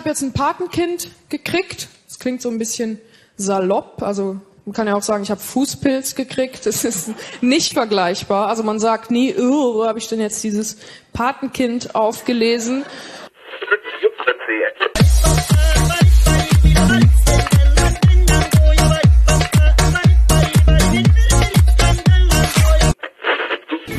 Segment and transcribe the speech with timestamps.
[0.00, 1.88] habe jetzt ein Patenkind gekriegt.
[2.08, 2.98] Das klingt so ein bisschen
[3.36, 6.64] salopp, also man kann ja auch sagen, ich habe Fußpilz gekriegt.
[6.64, 8.48] Das ist nicht vergleichbar.
[8.48, 10.78] Also man sagt nie, oh, wo habe ich denn jetzt dieses
[11.12, 12.84] Patenkind aufgelesen?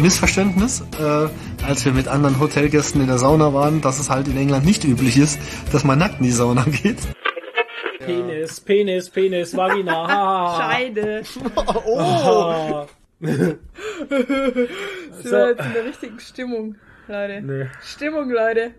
[0.01, 4.37] Missverständnis, äh, als wir mit anderen Hotelgästen in der Sauna waren, dass es halt in
[4.37, 5.39] England nicht üblich ist,
[5.71, 6.97] dass man nackt in die Sauna geht.
[7.99, 10.07] Penis, Penis, Penis, Vagina.
[10.07, 10.57] Ha.
[10.71, 11.23] Scheide.
[11.85, 12.85] Oh.
[13.19, 13.59] Sind
[15.23, 15.31] So.
[15.31, 16.75] wir jetzt in der richtigen Stimmung,
[17.07, 17.41] Leute.
[17.41, 17.67] Nee.
[17.83, 18.71] Stimmung, Leute.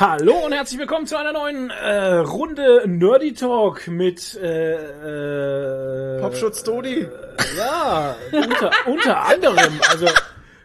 [0.00, 6.62] Hallo und herzlich willkommen zu einer neuen äh, Runde Nerdy Talk mit äh, äh, Popschutz
[6.62, 7.08] Dodi.
[7.56, 9.80] Ja, unter, unter anderem.
[9.90, 10.06] Also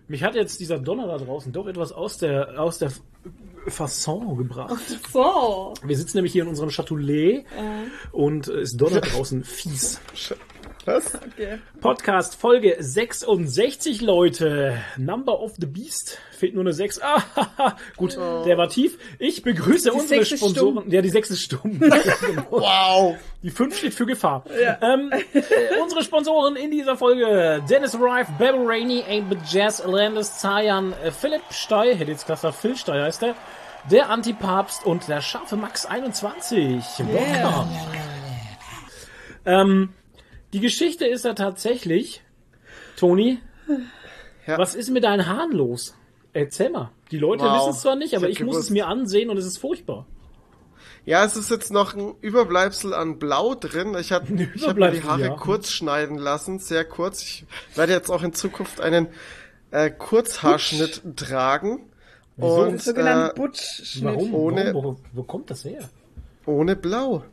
[0.07, 2.91] mich hat jetzt dieser Donner da draußen doch etwas aus der aus der
[3.65, 4.75] Fasson gebracht.
[5.11, 5.73] So.
[5.83, 7.43] Wir sitzen nämlich hier in unserem Châteaulet
[8.11, 9.99] und äh, es donnert draußen fies.
[10.85, 11.15] Was?
[11.15, 11.59] Okay.
[11.79, 14.77] Podcast Folge 66, Leute.
[14.97, 16.17] Number of the Beast.
[16.37, 16.99] Fehlt nur eine 6.
[17.01, 17.23] Ah,
[17.95, 18.97] gut, der war tief.
[19.17, 20.91] Ich begrüße unsere sechs ist Sponsoren.
[20.91, 21.79] Ja, die 6 ist stumm.
[22.49, 23.15] Wow.
[23.43, 24.43] Die 5 steht für Gefahr.
[24.81, 27.63] Ähm, äh, unsere Sponsoren in dieser Folge.
[27.69, 32.75] Dennis Rife, Bebel Rainey, Abel Jazz, Landis, Zayan, äh, Philipp Stey, hätte jetzt gesagt, Phil
[32.75, 33.35] Stey heißt er.
[33.89, 36.83] Der Antipapst und der scharfe Max 21.
[37.09, 37.67] Boah.
[39.45, 39.89] Ähm,
[40.53, 42.21] die Geschichte ist ja tatsächlich,
[42.95, 43.39] Toni,
[44.47, 44.57] Ja.
[44.57, 45.95] was ist mit deinen Haaren los?
[46.33, 46.91] Erzähl mal.
[47.11, 47.57] Die Leute Wow.
[47.61, 50.05] wissen es zwar nicht, aber Ich ich, muss es mir ansehen und es ist furchtbar.
[51.05, 53.95] Ja, es ist jetzt noch ein Überbleibsel an Blau drin.
[53.99, 54.25] Ich habe
[54.61, 55.29] hab mir die Haare ja.
[55.35, 57.21] kurz schneiden lassen, sehr kurz.
[57.21, 57.45] Ich
[57.75, 59.07] werde jetzt auch in Zukunft einen
[59.71, 61.89] äh, Kurzhaarschnitt tragen.
[62.37, 64.05] Den Und sogenannten äh, Butch-Schnitt.
[64.05, 64.33] Warum?
[64.33, 64.95] ohne- Warum?
[65.13, 65.87] Wo, wo kommt das her?
[66.45, 67.23] ohne Blau.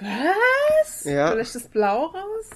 [0.00, 1.04] Was?
[1.04, 1.30] Ja.
[1.30, 2.46] Du lässt das Blau raus?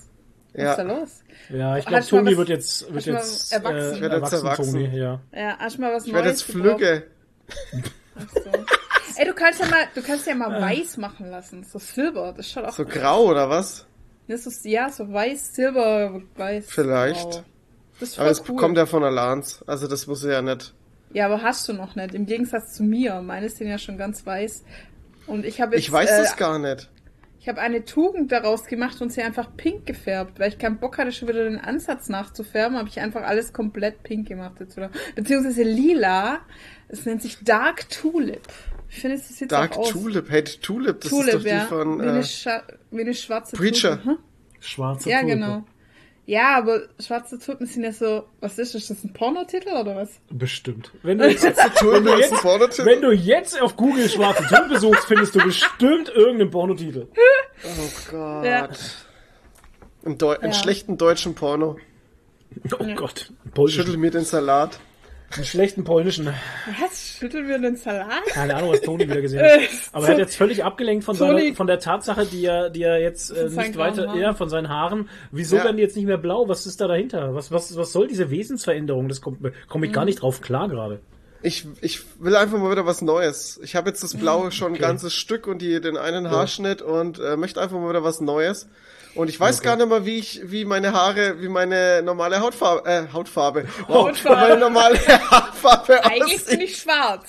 [0.54, 1.10] Was ist da Ja, los?
[1.50, 3.76] Ja, ich glaube, Toni was- wird jetzt, wird hast du mal jetzt erwachsen?
[3.76, 4.72] äh, Ich werd jetzt erwachsen.
[4.72, 5.20] Toni, ja.
[5.32, 6.42] Ja, hast du mal was ich Neues werde jetzt?
[6.44, 7.02] Flügge.
[8.34, 8.50] So.
[9.18, 11.64] Ey, du kannst ja mal, du kannst ja mal weiß machen lassen.
[11.64, 13.86] So Silber, das schaut auch So grau oder was?
[14.28, 16.64] Das ist, ja, so weiß, Silber, weiß.
[16.68, 17.30] Vielleicht.
[17.30, 17.44] Grau.
[18.00, 18.56] Das ist Aber es cool.
[18.56, 19.62] kommt ja von Alans.
[19.66, 20.74] Also das muss ja nicht.
[21.12, 22.14] Ja, aber hast du noch nicht.
[22.14, 23.22] Im Gegensatz zu mir.
[23.22, 24.64] Meine sind ja schon ganz weiß.
[25.26, 26.90] Und ich habe jetzt, Ich weiß äh, das gar nicht.
[27.46, 30.98] Ich habe eine Tugend daraus gemacht und sie einfach pink gefärbt, weil ich keinen Bock
[30.98, 34.90] hatte, schon wieder den Ansatz nachzufärben, habe ich einfach alles komplett pink gemacht jetzt wieder.
[35.14, 36.40] Beziehungsweise lila.
[36.88, 38.48] Es nennt sich Dark Tulip.
[38.88, 39.90] Ich finde, es sieht Dark auch aus.
[39.90, 40.28] Tulip.
[40.28, 41.66] Hey, Tulip, das Tulip, ist doch die ja.
[41.66, 44.02] von wie, eine äh, Scha wie eine schwarze Preacher.
[44.02, 44.10] Tulpe.
[44.10, 44.18] Hm?
[44.58, 45.34] Schwarze Ja, Tulpe.
[45.36, 45.64] genau.
[46.28, 48.82] Ja, aber schwarze Tulpen sind ja so, was ist das?
[48.82, 50.10] Ist das ein Pornotitel oder was?
[50.28, 50.90] Bestimmt.
[51.04, 51.44] Wenn du jetzt,
[51.78, 56.50] Tulpe du jetzt, wenn du jetzt auf Google schwarze Tulpe suchst, findest du bestimmt irgendeinen
[56.50, 57.06] Pornotitel.
[57.64, 58.44] Oh Gott.
[58.44, 58.68] Ja.
[60.04, 60.58] Ein, Deu einen Ja.
[60.58, 61.78] schlechten deutschen Porno.
[62.78, 63.32] Oh Gott.
[63.54, 63.82] Polnischen.
[63.84, 64.78] Schüttel mir den Salat.
[65.36, 66.26] Einen schlechten polnischen.
[66.80, 67.16] Was?
[67.18, 68.24] Schütteln wir den Salat?
[68.28, 69.60] Keine Ahnung, was Toni wieder gesehen hat.
[69.92, 73.00] Aber er hat jetzt völlig abgelenkt von, seiner, von der Tatsache, die er, die er
[73.00, 75.08] jetzt äh, nicht weiter, ja, von seinen Haaren.
[75.30, 75.64] Wieso Ja.
[75.64, 76.48] werden die jetzt nicht mehr blau?
[76.48, 77.34] Was ist da dahinter?
[77.34, 79.08] Was, was, was soll diese Wesensveränderung?
[79.08, 79.36] Das komme
[79.82, 79.92] ich Mhm.
[79.92, 81.00] gar nicht drauf klar gerade.
[81.42, 83.60] Ich, ich will einfach mal wieder was Neues.
[83.62, 87.18] Ich habe jetzt das Blaue schon ein ganzes Stück und die, den einen Haarschnitt und
[87.20, 88.68] äh, möchte einfach mal wieder was Neues.
[89.16, 92.88] Und ich weiß gar nicht mal, wie ich, wie meine Haare, wie meine normale Hautfarbe,
[92.88, 94.40] äh, Hautfarbe, wow, Hautfarbe.
[94.40, 94.98] meine normale
[95.30, 96.46] Haarfarbe Eigentlich aussieht.
[96.46, 97.24] bin ich schwarz.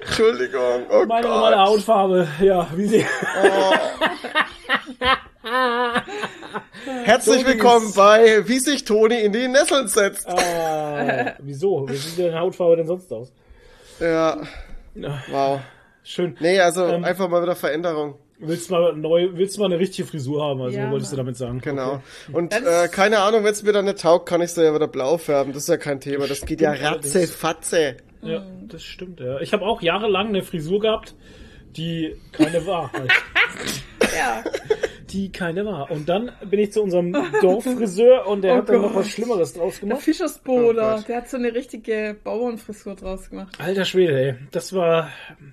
[0.00, 1.34] Entschuldigung, oh Meine Gott.
[1.34, 3.04] normale Hautfarbe, ja, wie sie.
[7.04, 7.46] Herzlich Tonis.
[7.52, 10.28] willkommen bei Wie sich Toni in die Nesseln setzt.
[10.28, 11.88] Ah, wieso?
[11.88, 13.32] Wie sieht deine Hautfarbe denn sonst aus?
[14.00, 14.38] Ja,
[14.94, 15.60] Ja, wow.
[16.04, 16.36] Schön.
[16.40, 18.18] Nee, also Ähm, einfach mal wieder Veränderung.
[18.44, 20.60] Willst du mal neu, willst du mal eine richtige Frisur haben?
[20.62, 21.60] Also Ja, wolltest du damit sagen?
[21.60, 21.94] Genau.
[21.94, 22.02] Okay.
[22.32, 24.88] Und äh, keine Ahnung, wenn es mir dann nicht taugt, kann ich sie ja wieder
[24.88, 25.52] blau färben.
[25.52, 26.26] Das ist ja kein Thema.
[26.26, 27.14] Das geht ja allerdings.
[27.14, 27.96] ratze-fatze.
[28.22, 29.40] Ja, das stimmt, ja.
[29.40, 31.14] Ich habe auch jahrelang eine Frisur gehabt,
[31.76, 32.92] die keine war.
[32.92, 33.10] Halt.
[34.14, 34.44] Ja.
[35.12, 35.90] Die keine war.
[35.90, 37.12] Und dann bin ich zu unserem
[37.42, 39.98] Dorffriseur und der Oh hat dann noch was Schlimmeres draus Der gemacht.
[40.00, 41.08] Oh Fischersboder, Gott.
[41.08, 43.54] der hat so eine richtige Bauernfrisur draus gemacht.
[43.58, 44.34] Alter Schwede, ey.
[44.52, 45.10] Das war,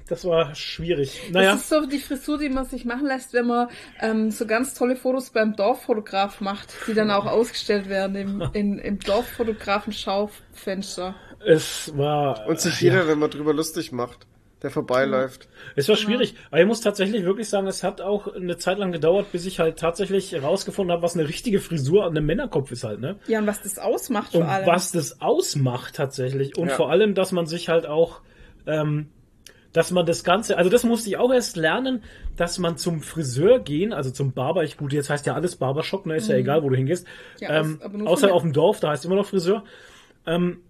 [0.07, 1.29] das war schwierig.
[1.31, 3.67] Naja, Das ist so die Frisur, die man sich machen lässt, wenn man
[4.01, 8.79] ähm, so ganz tolle Fotos beim Dorffotograf macht, die dann auch ausgestellt werden im, in,
[8.79, 11.15] im Dorffotografen-Schaufenster.
[11.45, 12.45] es war.
[12.47, 14.25] Und sich jeder, wenn man drüber lustig macht.
[14.61, 15.47] Der vorbeiläuft.
[15.75, 18.91] Es war schwierig, aber ich muss tatsächlich wirklich sagen, es hat auch eine Zeit lang
[18.91, 22.83] gedauert, bis ich halt tatsächlich herausgefunden habe, was eine richtige Frisur an einem Männerkopf ist
[22.83, 23.15] halt, ne?
[23.27, 24.65] Ja, und was das ausmacht Und vor allem.
[24.67, 26.57] was das ausmacht tatsächlich.
[26.57, 26.75] Und Ja.
[26.75, 28.19] vor allem, dass man sich halt auch,
[28.67, 29.07] ähm,
[29.71, 32.03] dass man das Ganze, also das musste ich auch erst lernen,
[32.35, 36.05] dass man zum Friseur gehen, also zum Barber, ich gut, jetzt heißt ja alles Barbershop,
[36.05, 37.05] ne, ist ja egal, wo du hingehst.
[37.05, 37.43] Mhm.
[37.43, 39.63] Ja, ähm, außer auf dem Dorf, da heißt immer noch Friseur.
[40.25, 40.63] Ähm,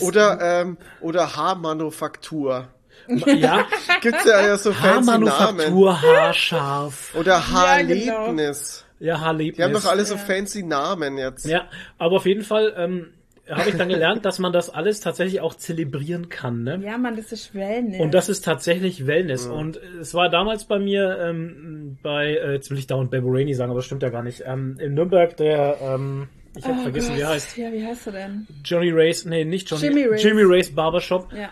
[0.00, 2.68] Oder, ähm, oder Haarmanufaktur.
[3.08, 3.66] Ja,
[4.00, 5.28] Gibt's ja ja so fancy Namen.
[5.30, 8.12] Haarmanufaktur, haarscharf, Oder Ja, genau.
[8.12, 8.84] Haarlebnis.
[9.00, 9.56] ja, Haarlebnis.
[9.56, 11.46] Die haben doch alle so fancy Namen jetzt.
[11.46, 11.66] Ja,
[11.98, 13.08] aber auf jeden Fall ähm,
[13.50, 16.62] habe ich dann gelernt, dass man das alles tatsächlich auch zelebrieren kann.
[16.62, 16.80] Ne?
[16.82, 18.00] ja, man, das ist Wellness.
[18.00, 19.46] Und das ist tatsächlich Wellness.
[19.46, 23.70] Und es war damals bei mir ähm, bei, äh, jetzt will ich dauernd Babu sagen,
[23.70, 24.42] aber das stimmt ja gar nicht.
[24.46, 27.16] Ähm, in Nürnberg der, ähm, ich habe Oh vergessen, Gott.
[27.18, 27.56] wie er heißt.
[27.58, 28.46] Ja, wie heißt er denn?
[28.64, 29.86] Johnny Race, nee, nicht Johnny.
[29.88, 30.22] Jimmy Race.
[30.22, 31.30] Jimmy Race Barbershop.
[31.32, 31.50] Ja.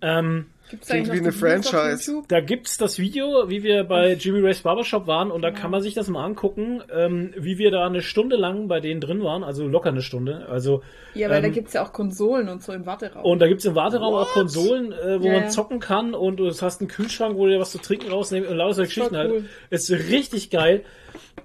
[0.00, 2.22] Ähm, Gibt's Klingt wie eine Franchise.
[2.26, 5.80] Da gibt's das Video, wie wir bei Jimmy Race Barbershop waren und da kann man
[5.80, 9.44] sich das mal angucken, ähm, wie wir da eine Stunde lang bei denen drin waren,
[9.44, 10.46] also locker eine Stunde.
[10.48, 10.82] Also
[11.14, 13.24] Ja, weil da ähm, gibt's ja auch Konsolen und so im Warteraum.
[13.24, 16.48] Und da gibt's im Warteraum auch Konsolen, äh, wo Ja, man zocken kann und du
[16.48, 19.30] hast einen Kühlschrank, wo du dir was zu trinken rausnehmen und lauter Geschichten halt.
[19.30, 19.44] cool.
[19.70, 20.84] Ist richtig geil.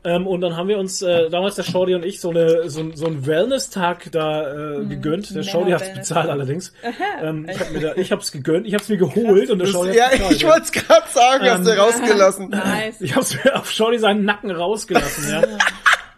[0.03, 2.80] Ähm, und dann haben wir uns, äh, damals der Shorty und ich, so, eine, so,
[2.80, 5.36] ein- so einen Wellness-Tag da äh, gegönnt.
[5.36, 6.74] Der Shorty hat's bezahlt allerdings.
[7.21, 9.95] ähm, ich, hab mir da, ich hab's gegönnt, ich hab's mir geholt und der Shorty
[9.95, 10.36] ja, hat's bezahlt.
[10.38, 12.50] ich wollte es gerade sagen, hast Ähm, du rausgelassen.
[12.50, 12.95] nice.
[13.01, 15.44] Ich hab's mir auf Shorty seinen Nacken rausgelassen, ja.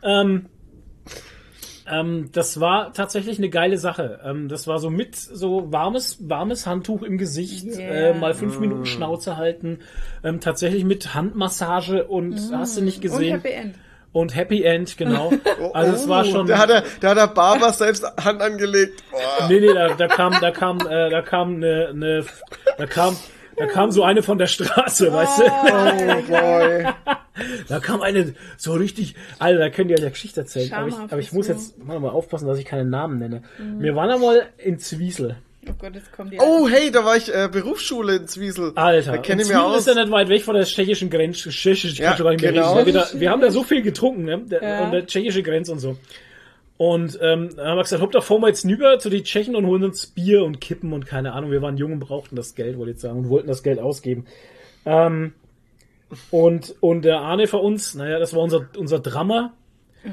[0.21, 0.45] ähm,
[1.91, 4.19] ähm, das war tatsächlich eine geile Sache.
[4.24, 8.09] Ähm, das war so mit so warmes, warmes Handtuch im Gesicht, Yeah.
[8.09, 9.80] äh, mal fünf Minuten Schnauze halten,
[10.24, 13.41] ähm, tatsächlich mit Handmassage und hast du nicht und gesehen.
[13.41, 13.75] Happy End.
[14.12, 15.31] Und Happy End, genau.
[15.74, 16.45] Also es war schon.
[16.47, 19.03] Da hat der, da hat der Barber selbst Hand angelegt.
[19.12, 19.47] Boah.
[19.50, 22.25] Nee, nee, da, da kam, da kam, äh, da kam eine, eine,
[22.77, 23.18] da kam,
[23.58, 25.44] da kam so eine von der Straße, weißt du?
[25.44, 26.86] Oh boy.
[27.68, 30.72] Da kam eine so richtig, Alter, da können die ja Geschichte erzählen.
[30.72, 33.18] Aber ich, Schamhaft aber ich ist muss jetzt mal, mal aufpassen, dass ich keine Namen
[33.18, 33.42] nenne.
[33.80, 35.38] Wir waren einmal in Zwiesel.
[35.68, 36.38] Oh Gott, jetzt kommt die.
[36.40, 38.74] Oh, hey, da war ich äh, Berufsschule in Zwiesel.
[38.76, 39.96] Alter, Da kenne ich mir Zwiesel ist aus.
[39.96, 41.50] ja nicht weit weg von der tschechischen Grenze.
[41.50, 42.74] Tschechische, ich Ja, genau.
[42.76, 42.86] reden.
[42.86, 44.38] Wir, da, wir haben da so viel getrunken, ne?
[44.46, 44.84] Der, Ja.
[44.86, 45.98] Und der tschechische Grenze und so.
[46.83, 49.56] Und ähm, dann haben wir gesagt, hopp, da fahren wir jetzt hinüber zu die Tschechen
[49.56, 51.50] und holen uns Bier und Kippen und keine Ahnung.
[51.50, 54.25] Wir waren jung und brauchten das Geld, wollte ich sagen, und wollten das Geld ausgeben.
[54.85, 55.31] Ähm,
[56.30, 59.53] und, und der Arne für uns, naja, das war unser, unser Drummer.
[60.06, 60.09] Oh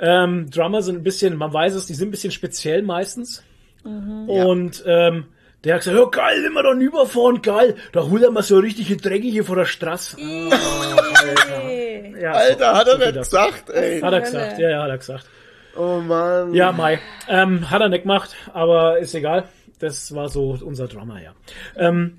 [0.00, 3.44] Ähm, Drummer sind ein bisschen, man weiß es, die sind ein bisschen speziell meistens.
[3.84, 4.28] Mhm.
[4.28, 5.26] Und ähm,
[5.62, 8.96] der hat gesagt, ja geil, wenn wir da rüberfahren, geil, da holen wir so richtige
[8.96, 10.16] Drecke hier vor der Straße.
[10.18, 12.16] Hey.
[12.20, 13.18] Ja, Alter, hat er so dazu.
[13.18, 14.00] gesagt, ey.
[14.00, 15.28] Hat er gesagt, ja, ja, hat er gesagt.
[15.76, 16.54] Oh Mann.
[16.54, 16.98] Ja, Mai.
[17.28, 19.44] Ähm, hat er nicht gemacht, aber ist egal.
[19.78, 21.32] Das war so unser Drummer, ja.
[21.76, 22.18] Ähm,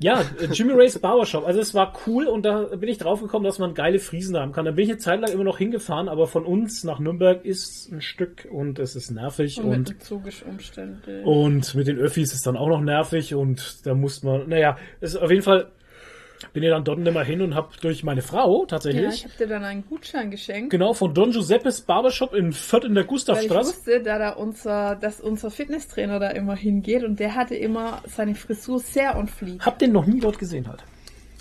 [0.00, 0.22] ja,
[0.52, 1.46] Jimmy Ray's Barbershop.
[1.46, 4.50] Also es war cool und da bin ich drauf gekommen, dass man geile Friesen haben
[4.52, 4.64] kann.
[4.64, 7.92] Da bin ich eine Zeit lang immer noch hingefahren, aber von uns nach Nürnberg ist
[7.92, 11.24] ein Stück und es ist nervig Und mit und dem Zug ist umständlich.
[11.24, 15.14] und mit den Öffis ist dann auch noch nervig und da muss man, naja, es
[15.14, 15.68] ist auf jeden Fall
[16.52, 19.24] bin ich dann dort nicht mehr hin und habe durch meine Frau ja, tatsächlich ich
[19.24, 20.70] habe dir dann einen Gutschein geschenkt.
[20.70, 23.68] genau von Don Giuseppes Barbershop in Fürth in der Weil ich Gustavstraße.
[23.74, 28.34] wusste, da, da unser, dass unser Fitnesstrainer da immer hingeht und der hatte immer seine
[28.34, 29.64] Frisur sehr on fleek.
[29.64, 30.84] Hab den noch nie dort gesehen halt.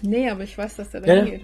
[0.02, 1.24] Nee, aber ich weiß, dass der da Ja, ja.
[1.24, 1.42] hingeht.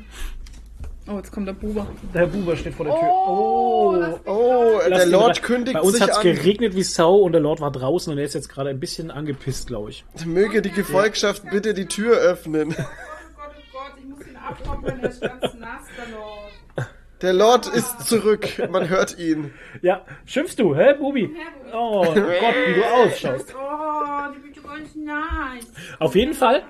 [1.12, 1.88] Oh, jetzt kommt der Buber.
[2.13, 3.10] Der Herr Buber steht vor der Tür.
[3.10, 5.44] Oh, Oh, Lass der Lord rein.
[5.44, 6.24] kündigt Bei uns sich hat's an.
[6.24, 9.10] geregnet wie Sau und der Lord war draußen und er ist jetzt gerade ein bisschen
[9.10, 10.06] angepisst, glaube ich.
[10.25, 12.70] Möge die Gefolgschaft bitte die Tür öffnen.
[12.70, 16.89] Oh Gott, oh Gott, ich muss ihn abtrocknen, der ist ganz nass, der Lord.
[17.22, 18.48] Der Lord ist zurück.
[18.70, 19.53] Man hört ihn.
[19.82, 21.36] Ja, schimpfst du, hä, Bubi?
[21.74, 23.53] Oh Gott, wie du ausschaust.
[23.56, 25.68] Oh, die bin ganz nice.
[26.00, 26.63] Auf jeden Fall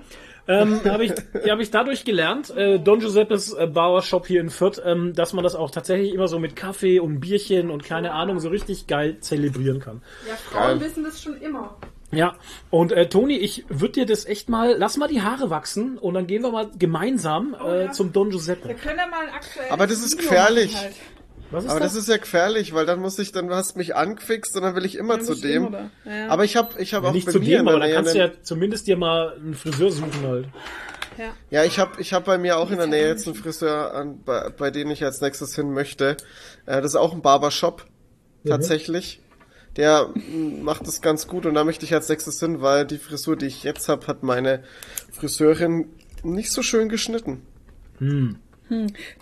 [0.49, 1.11] ähm, habe ich,
[1.47, 5.43] hab ich dadurch gelernt, äh, Don Giuseppes äh, Barbershop hier in Fürth, ähm, dass man
[5.43, 9.19] das auch tatsächlich immer so mit Kaffee und Bierchen und keine Ahnung so richtig geil
[9.19, 10.01] zelebrieren kann.
[10.27, 11.77] Ja, Frauen wissen das schon immer.
[12.11, 12.35] Ja,
[12.71, 16.15] und äh, Toni, ich würde dir das echt mal, lass mal die Haare wachsen und
[16.15, 17.91] dann gehen wir mal gemeinsam äh, ja.
[17.91, 18.73] zum Don Wir Giuseppe.
[18.73, 20.75] können ja mal ein aktuelles Aber das ist Video gefährlich.
[20.75, 20.93] halt.
[21.51, 21.93] Was ist Aber das?
[21.93, 24.75] das ist ja gefährlich, weil dann muss ich, dann hast du mich angefixt und dann
[24.75, 25.75] will ich immer Ja, zu dem.
[26.05, 26.27] Ja.
[26.29, 28.13] Aber ich habe ich hab auch Nicht bei zu mir dem, in aber dann kannst
[28.15, 30.45] du ja zumindest dir mal einen Friseur suchen halt.
[31.17, 31.33] Ja.
[31.49, 34.21] Ja, ich habe ich hab bei mir auch in der Nähe jetzt einen Friseur, an,
[34.23, 36.17] bei, bei dem ich als nächstes hin möchte.
[36.65, 37.85] Äh, das ist auch ein Barbershop,
[38.47, 39.21] tatsächlich.
[39.79, 42.97] Der mm, macht das ganz gut und da möchte ich als nächstes hin, weil die
[42.97, 44.61] Frisur, die ich jetzt habe, hat meine
[45.09, 45.87] Friseurin
[46.21, 47.41] nicht so schön geschnitten.
[47.99, 48.35] Du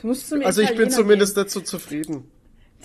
[0.01, 2.23] musst zum Also ich bin zumindest dazu zufrieden.
[2.23, 2.31] Gehen.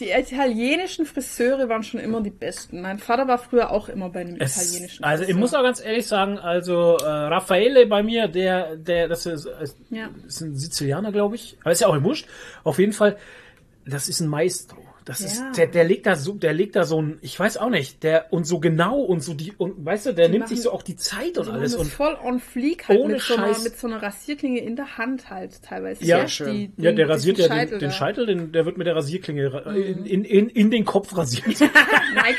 [0.01, 2.83] Die italienischen Friseure waren schon immer die besten.
[2.83, 5.41] Mein Vater war früher auch immer bei einem Es, italienischen also ich Friseur.
[5.41, 9.77] muss auch ganz ehrlich sagen, also äh, Raffaele bei mir, der, der, das ist, ist
[9.89, 10.11] Ja.
[10.27, 12.27] ist ein Sizilianer, glaube ich, aber ist ja auch im Wurscht.
[12.65, 13.17] Auf jeden Fall,
[13.87, 14.83] das ist ein Maestro.
[15.05, 15.27] Das Ja.
[15.27, 18.03] ist, der, der legt da so, der legt da so ein, ich weiß auch nicht,
[18.03, 20.73] der und so genau und so die und weißt du, der nimmt sich machen- so
[20.73, 23.49] auch die Zeit und Die alles und voll on fleek halt ohne mit so, einer,
[23.49, 23.65] Scheiß.
[23.65, 26.05] mit so einer Rasierklinge in der Hand halt teilweise.
[26.05, 26.53] Ja, Ja, schön.
[26.53, 27.91] die, ja, der den- rasiert ja diesen den, den.
[27.93, 31.45] Scheitel, den, der wird mit der Rasierklinge ra- in, in, in, in den Kopf rasiert,
[32.15, 32.35] Nein,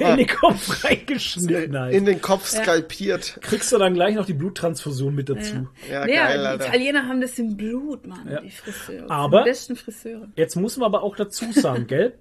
[0.00, 1.94] in den Kopf reingeschnitten halt.
[1.94, 3.38] In den Kopf skalpiert.
[3.40, 5.68] Kriegst du dann gleich noch die Bluttransfusion mit dazu.
[5.90, 6.66] Ja, Ja, geil, die Alter.
[6.68, 8.40] Italiener haben das im Blut, Mann, Ja.
[8.40, 9.10] die Friseure.
[9.10, 10.28] Aber- die besten Friseure.
[10.36, 12.14] Jetzt muss man aber auch dazu sagen, gell?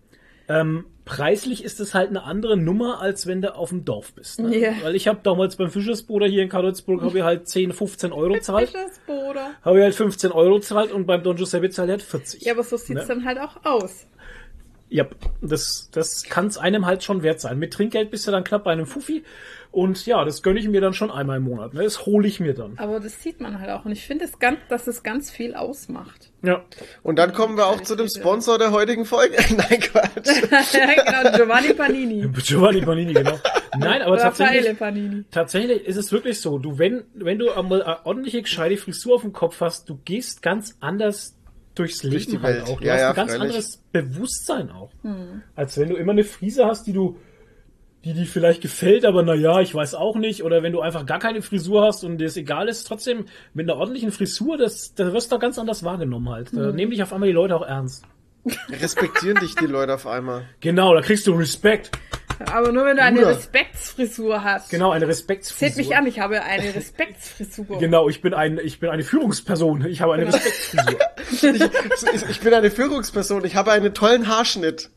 [0.49, 4.39] Ähm, preislich ist es halt eine andere Nummer, als wenn du auf dem Dorf bist.
[4.39, 4.57] Ne?
[4.57, 4.73] Ja.
[4.81, 8.33] Weil ich habe damals beim Fischersbruder hier in Karlsburg habe ich halt 10, 15 Euro
[8.33, 8.69] gezahlt.
[8.69, 9.51] Fischersbruder.
[9.61, 12.41] Habe ich halt 15 Euro gezahlt und beim Don Giuseppe zahlt er halt 40.
[12.43, 13.05] Ja, aber so sieht's Ne?
[13.07, 14.05] dann halt auch aus.
[14.89, 15.05] Ja,
[15.41, 17.59] das, das kann es einem halt schon wert sein.
[17.59, 19.23] Mit Trinkgeld bist du dann knapp bei einem Fuffi.
[19.77, 21.75] Und ja, das gönne ich mir dann schon einmal im Monat.
[21.75, 21.83] Ne?
[21.83, 22.79] Das hole ich mir dann.
[22.79, 23.85] Aber das sieht man halt auch.
[23.85, 26.31] Und ich finde, es ganz, dass es ganz viel ausmacht.
[26.41, 26.65] Ja.
[27.03, 29.35] Und dann kommen wir auch zu dem Sponsor der heutigen Folge.
[29.55, 30.25] Nein, Quatsch.
[30.71, 32.27] genau, Giovanni Panini.
[32.43, 33.37] Giovanni Panini, genau.
[33.77, 35.25] Nein, aber Raffaele tatsächlich, Panini.
[35.29, 36.57] tatsächlich ist es wirklich so.
[36.57, 40.41] Du, wenn, wenn du einmal eine ordentliche, gescheite Frisur auf dem Kopf hast, du gehst
[40.41, 41.35] ganz anders
[41.75, 42.79] durchs Leben die halt auch.
[42.79, 43.41] Du Ja, hast ja, ein ganz freilich.
[43.43, 44.89] anderes Bewusstsein auch.
[45.03, 45.43] Hm.
[45.55, 47.17] Als wenn du immer eine Frise hast, die du,
[48.05, 50.43] die dir vielleicht gefällt, aber na ja, ich weiß auch nicht.
[50.43, 53.69] Oder wenn du einfach gar keine Frisur hast und dir es egal ist, trotzdem mit
[53.69, 56.49] einer ordentlichen Frisur, das, da wirst du doch ganz anders wahrgenommen halt.
[56.53, 58.05] Da nehmen dich auf einmal die Leute auch ernst.
[58.69, 60.43] Respektieren dich die Leute auf einmal.
[60.61, 61.91] Genau, da kriegst du Respekt.
[62.45, 63.31] Aber nur wenn du eine Bruder.
[63.31, 64.69] Respektsfrisur hast.
[64.69, 65.67] Genau, eine Respektsfrisur.
[65.67, 67.79] Seht mich an, ich habe eine Respektsfrisur.
[67.79, 69.85] Genau, ich bin ein, ich bin eine Führungsperson.
[69.85, 70.37] Ich habe eine Genau.
[70.37, 70.99] Respektsfrisur.
[72.13, 73.43] Ich, ich bin eine Führungsperson.
[73.43, 74.91] Ich habe einen tollen Haarschnitt.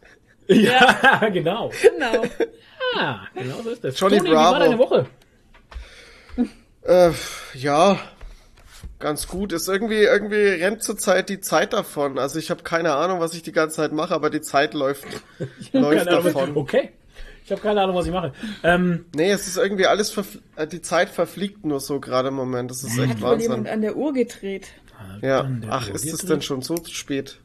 [0.50, 1.70] Ja, genau.
[1.82, 2.24] Genau.
[2.96, 3.98] Ah, genau so ist das.
[3.98, 4.64] Johnny Toni, wie war Bravo.
[4.64, 5.06] deine Woche?
[6.82, 7.10] Äh,
[7.54, 7.98] ja,
[8.98, 9.52] ganz gut.
[9.52, 12.18] Ist irgendwie, irgendwie rennt zurzeit die Zeit davon.
[12.18, 15.06] Also ich habe keine Ahnung, was ich die ganze Zeit mache, aber die Zeit läuft,
[15.72, 16.56] läuft Keine Ahnung, davon.
[16.56, 16.90] Okay.
[17.44, 18.32] Ich habe keine Ahnung, was ich mache.
[18.62, 20.16] Ähm, Nee, es ist irgendwie alles,
[20.56, 22.70] äh, die Zeit verfliegt nur so gerade im Moment.
[22.70, 23.66] Das ist echt Hat wohl jemand Wahnsinn.
[23.72, 24.68] an der Uhr gedreht.
[25.22, 27.40] Ja, ach, ist es denn schon so spät?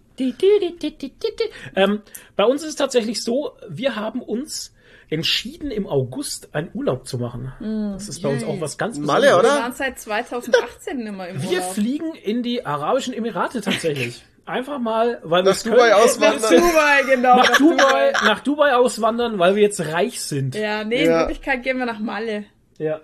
[1.75, 2.01] Ähm,
[2.35, 4.73] bei uns ist es tatsächlich so, wir haben uns
[5.09, 7.53] entschieden, im August einen Urlaub zu machen.
[7.93, 9.45] Das ist bei uns auch was ganz Malle, Besonderes.
[9.51, 9.57] oder?
[9.59, 11.73] Wir waren seit 2018 immer im Wir Urlaub.
[11.73, 14.23] fliegen in die Arabischen Emirate tatsächlich.
[14.47, 15.93] Einfach mal, weil wir Nach Dubai können.
[15.93, 16.41] auswandern.
[16.41, 17.35] Nach Dubai, genau.
[17.37, 20.53] Nach Dubai, nach Dubai auswandern, weil wir jetzt reich sind.
[20.55, 21.13] Ja, nee, Ja.
[21.13, 22.45] in Wirklichkeit gehen wir nach Malle.
[22.77, 22.99] Ja.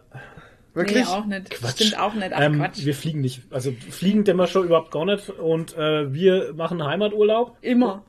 [0.73, 1.05] Wirklich?
[1.05, 1.49] Nee, auch nicht.
[1.51, 1.71] Quatsch.
[1.75, 2.31] Stimmt auch nicht.
[2.33, 2.85] Ach, Ähm, Quatsch.
[2.85, 3.41] wir fliegen nicht.
[3.51, 5.29] Also fliegen denn wir schon überhaupt gar nicht.
[5.29, 7.57] Und äh, wir machen Heimaturlaub.
[7.61, 8.03] Immer.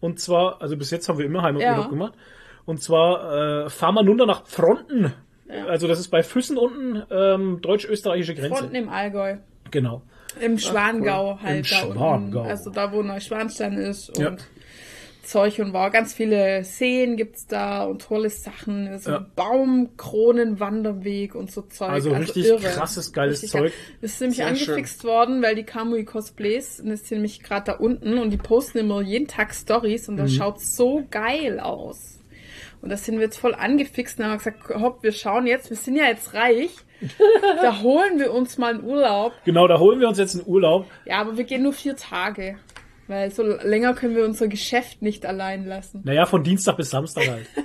[0.00, 1.90] Und zwar, also bis jetzt haben wir immer Heimaturlaub Ja.
[1.90, 2.14] gemacht.
[2.64, 5.12] Und zwar äh, fahren wir runter nach Fronten.
[5.66, 8.56] Also das ist bei Füssen unten, ähm, deutsch-österreichische Grenze.
[8.58, 9.36] Fronten im Allgäu.
[9.70, 10.02] Genau.
[10.40, 12.14] Im Schwangau halt Im da Schwangau.
[12.14, 12.36] unten.
[12.38, 14.36] Also da, wo Neuschwanstein ist und Ja.
[15.28, 15.92] Zeug und Wow.
[15.92, 18.98] Ganz viele Seen gibt's da und tolle Sachen.
[18.98, 19.26] So Ja.
[19.36, 21.90] Baumkronenwanderweg und so Zeug.
[21.90, 22.60] Also richtig irre.
[22.60, 23.62] krasses, geiles Richtig Zeug.
[23.62, 23.72] geil.
[24.00, 27.66] Das ist nämlich Sehr angefixt worden, weil die Kamui Cosplays, und das ist nämlich gerade
[27.66, 30.18] da unten und die posten immer jeden Tag Stories und Mhm.
[30.18, 32.18] das schaut so geil aus.
[32.80, 35.76] Und das sind wir jetzt voll angefixt und haben gesagt, hopp, wir schauen jetzt, wir
[35.76, 36.70] sind ja jetzt reich.
[37.62, 39.32] da holen wir uns mal einen Urlaub.
[39.44, 40.86] Genau, da holen wir uns jetzt einen Urlaub.
[41.04, 42.56] Ja, aber wir gehen nur vier Tage.
[43.08, 46.02] Weil so länger können wir unser Geschäft nicht allein lassen.
[46.04, 47.46] Naja, von Dienstag bis Samstag halt.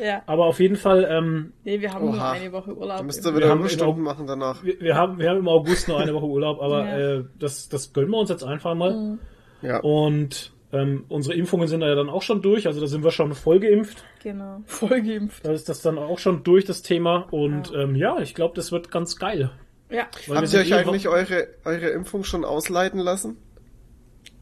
[0.00, 0.22] Ja.
[0.26, 2.30] Aber auf jeden Fall, ähm, Nee, wir haben nur Oha.
[2.30, 2.98] eine Woche Urlaub.
[2.98, 4.62] Da müsst ihr wieder Überstunden immer- machen danach.
[4.62, 6.98] wir, wir, haben, wir haben im August noch eine Woche Urlaub, aber Ja.
[7.16, 9.18] äh, das, das gönnen wir uns jetzt einfach mal.
[9.60, 9.80] Ja.
[9.80, 13.10] Und ähm, unsere Impfungen sind da ja dann auch schon durch, also da sind wir
[13.10, 14.04] schon voll geimpft.
[14.22, 14.60] Genau.
[14.66, 15.44] Voll geimpft.
[15.44, 17.26] Da ist das dann auch schon durch, das Thema.
[17.32, 19.50] Und ja, ähm, ja ich glaube, das wird ganz geil.
[19.90, 20.06] Ja.
[20.26, 23.38] Weil wir Habt ihr euch eh eigentlich eure, eure Impfung schon ausleiten lassen?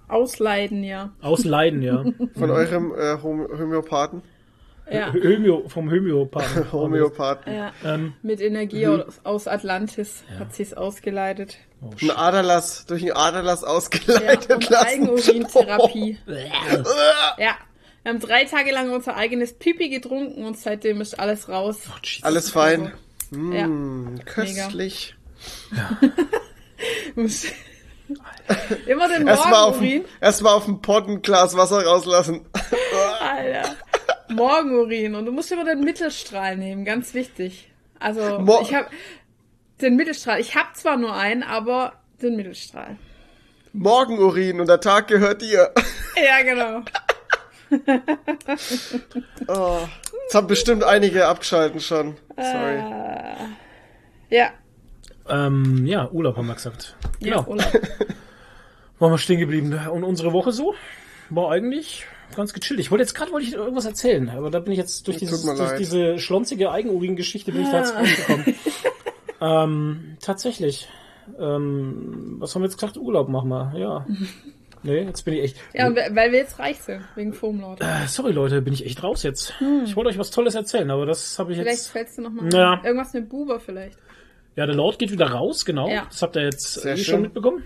[0.09, 1.13] Ausleiden, ja.
[1.21, 2.05] Ausleiden, ja.
[2.39, 4.23] Von eurem äh, Hom Homöopathen?
[4.91, 5.13] Ja.
[5.13, 6.71] Homö vom Homöopathen.
[6.73, 7.53] Homöopathen.
[7.53, 7.73] ja.
[7.85, 11.59] Ähm, Mit Energie aus, aus Atlantis hat sie es ausgeleitet.
[12.01, 14.87] Ein Aderlass, durch einen Aderlass Ja, ausgeleitet und lassen.
[14.87, 16.19] Eigenurintherapie.
[17.39, 17.57] ja.
[18.03, 21.81] Wir haben drei Tage lang unser eigenes Pipi getrunken und seitdem ist alles raus.
[22.23, 22.93] Alles fein.
[23.33, 23.67] Ja.
[23.67, 25.17] Mm, köstlich.
[27.17, 27.47] Muss-
[28.87, 30.05] Immer den Erstmal Morgenurin.
[30.21, 32.47] erst auf dem Pott ein Glas Wasser rauslassen.
[33.21, 33.75] Alter.
[34.29, 35.15] Morgenurin.
[35.15, 37.71] Und du musst immer den Mittelstrahl nehmen, ganz wichtig.
[37.99, 38.89] Also, Mo- ich habe
[39.81, 40.41] den Mittelstrahl.
[40.41, 42.97] Ich habe zwar nur einen, aber den Mittelstrahl.
[43.73, 45.73] Morgenurin und der Tag gehört dir.
[46.17, 46.83] Ja, genau.
[49.49, 49.79] Oh,
[50.25, 52.17] jetzt haben bestimmt einige abgeschalten schon.
[52.37, 52.83] Sorry.
[54.31, 54.51] Ja,
[55.29, 56.97] Ähm, ja, Urlaub haben wir gesagt.
[57.21, 57.49] ja, Genau.
[57.49, 57.73] Urlaub.
[58.99, 59.79] Waren wir stehen geblieben.
[59.93, 60.75] Und unsere Woche so
[61.29, 62.81] war eigentlich ganz gechillt.
[62.81, 65.43] Ich wollte jetzt gerade wollte ich irgendwas erzählen, aber da bin ich jetzt durch, dieses,
[65.45, 68.55] durch diese schlonzige Eigenurin-Geschichte bin ich da jetzt rausgekommen.
[69.41, 70.89] ähm, tatsächlich.
[71.39, 72.97] Ähm, was haben wir jetzt gesagt?
[72.97, 73.73] Urlaub machen wir.
[73.77, 74.07] Ja.
[74.83, 75.57] Nee, jetzt bin ich echt.
[75.75, 77.81] Ja, weil wir jetzt reich sind, wegen Foamlord.
[77.81, 79.53] Äh, sorry Leute, bin ich echt raus jetzt.
[79.85, 81.89] Ich wollte euch was Tolles erzählen, aber das habe ich Vielleicht jetzt.
[81.89, 82.75] fällst du noch mal Ja.
[82.75, 82.85] an.
[82.85, 83.99] Irgendwas mit Buber vielleicht.
[84.57, 85.89] Ja, der Lord geht wieder raus, genau.
[85.89, 86.07] Ja.
[86.09, 87.05] Das habt ihr jetzt Sehr eh schön.
[87.05, 87.63] schon mitbekommen.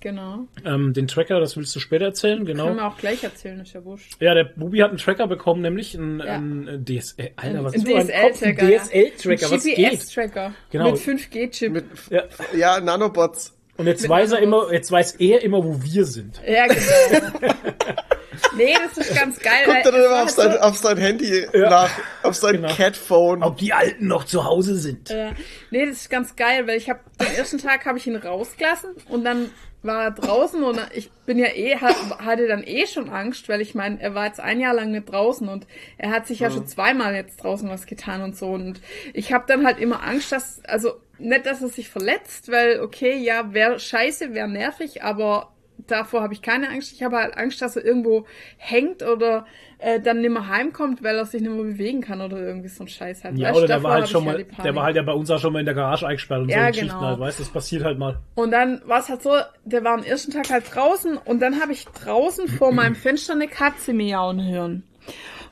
[0.00, 0.46] Genau.
[0.64, 2.66] Ähm, den Tracker, das willst du später erzählen, genau.
[2.66, 4.14] Können wir auch gleich erzählen, ist ja wurscht.
[4.20, 6.34] Ja, der Bubi hat einen Tracker bekommen, nämlich einen, Ja.
[6.36, 7.30] einen DSL.
[7.34, 8.66] Alter, was Ein ist DSL-Tracker.
[8.68, 9.76] DSL-Tracker, was geht?
[9.76, 10.54] GPS-Tracker.
[10.70, 10.92] Genau.
[10.92, 11.72] Mit 5G-Chip.
[11.72, 12.22] Mit, Ja.
[12.56, 13.56] ja, Nanobots.
[13.76, 16.40] Und jetzt weiß er immer, jetzt weiß er immer, wo wir sind.
[16.46, 17.54] Ja, genau.
[18.56, 19.64] nee, das ist ganz geil.
[19.64, 21.70] Guckt er dann immer auf halt sein, auf sein Handy Ja.
[21.70, 21.90] nach,
[22.22, 22.68] auf sein Genau.
[22.74, 23.42] Catphone.
[23.42, 25.08] Ob die Alten noch zu Hause sind.
[25.10, 25.32] Ja.
[25.70, 28.90] Nee, das ist ganz geil, weil ich habe den ersten Tag habe ich ihn rausgelassen
[29.08, 33.08] und dann war er draußen und ich bin ja eh ha- hatte dann eh schon
[33.10, 35.68] Angst, weil ich meine, er war jetzt ein Jahr lang nicht draußen und
[35.98, 38.80] er hat sich ja schon zweimal jetzt draußen was getan und so und
[39.14, 43.16] ich habe dann halt immer Angst, dass also nicht, dass er sich verletzt, weil okay,
[43.18, 45.52] ja, wäre scheiße, wäre nervig, aber
[45.90, 46.92] davor habe ich keine Angst.
[46.92, 48.26] Ich habe halt Angst, dass er irgendwo
[48.56, 49.46] hängt oder
[49.78, 52.84] äh, dann nicht mehr heimkommt, weil er sich nicht mehr bewegen kann oder irgendwie so
[52.84, 53.38] ein Scheiß halt.
[53.38, 55.30] Ja, Weißt, oder der war halt schon mal, die der war halt ja bei uns
[55.30, 57.08] auch schon mal in der Garage eingesperrt und Ja, so eine Geschichten genau.
[57.08, 58.18] halt, weißt du, das passiert halt mal.
[58.34, 59.32] Und dann war es halt so,
[59.64, 63.34] der war am ersten Tag halt draußen und dann habe ich draußen vor meinem Fenster
[63.34, 64.82] eine Katze miauen hören.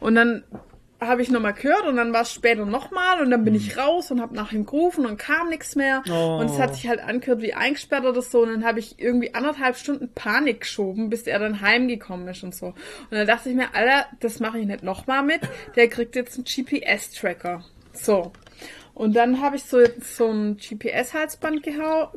[0.01, 0.45] Und dann
[1.01, 4.11] habe ich nochmal gehört und dann war es später nochmal und dann bin ich raus
[4.11, 6.03] und habe nach ihm gerufen und kam nichts mehr.
[6.11, 6.39] Oh.
[6.41, 9.35] Und es hat sich halt angehört wie eingesperrt oder so und dann habe ich irgendwie
[9.35, 12.67] anderthalb Stunden Panik geschoben, bis er dann heimgekommen ist und so.
[12.67, 12.77] Und
[13.11, 15.41] dann dachte ich mir, Alter, das mache ich nicht nochmal mit,
[15.77, 17.63] der kriegt jetzt einen GPS-Tracker.
[17.93, 18.33] So.
[18.97, 21.63] Und dann habe ich so, so ein GPS-Halsband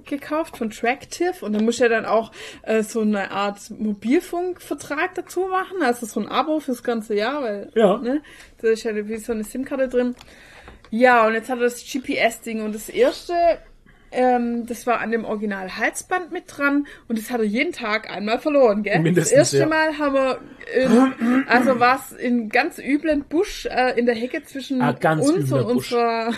[0.05, 5.41] gekauft von Tractive und dann muss ja dann auch äh, so eine Art Mobilfunkvertrag dazu
[5.49, 7.97] machen, also so ein Abo fürs ganze Jahr, weil Ja.
[7.97, 8.21] ne,
[8.61, 10.15] da ist ja wie so eine SIM-Karte drin.
[10.89, 13.33] Ja, und jetzt hat er das GPS-Ding und das erste,
[14.13, 18.39] ähm, das war an dem Original-Halsband mit dran und das hat er jeden Tag einmal
[18.39, 18.99] verloren, gell?
[19.01, 19.65] Mindestens, das erste ja.
[19.65, 20.39] Mal haben wir,
[20.73, 25.29] in, also war es in ganz üblen Busch äh, in der Hecke zwischen Ah, uns
[25.29, 25.91] und Busch.
[25.91, 26.31] unserer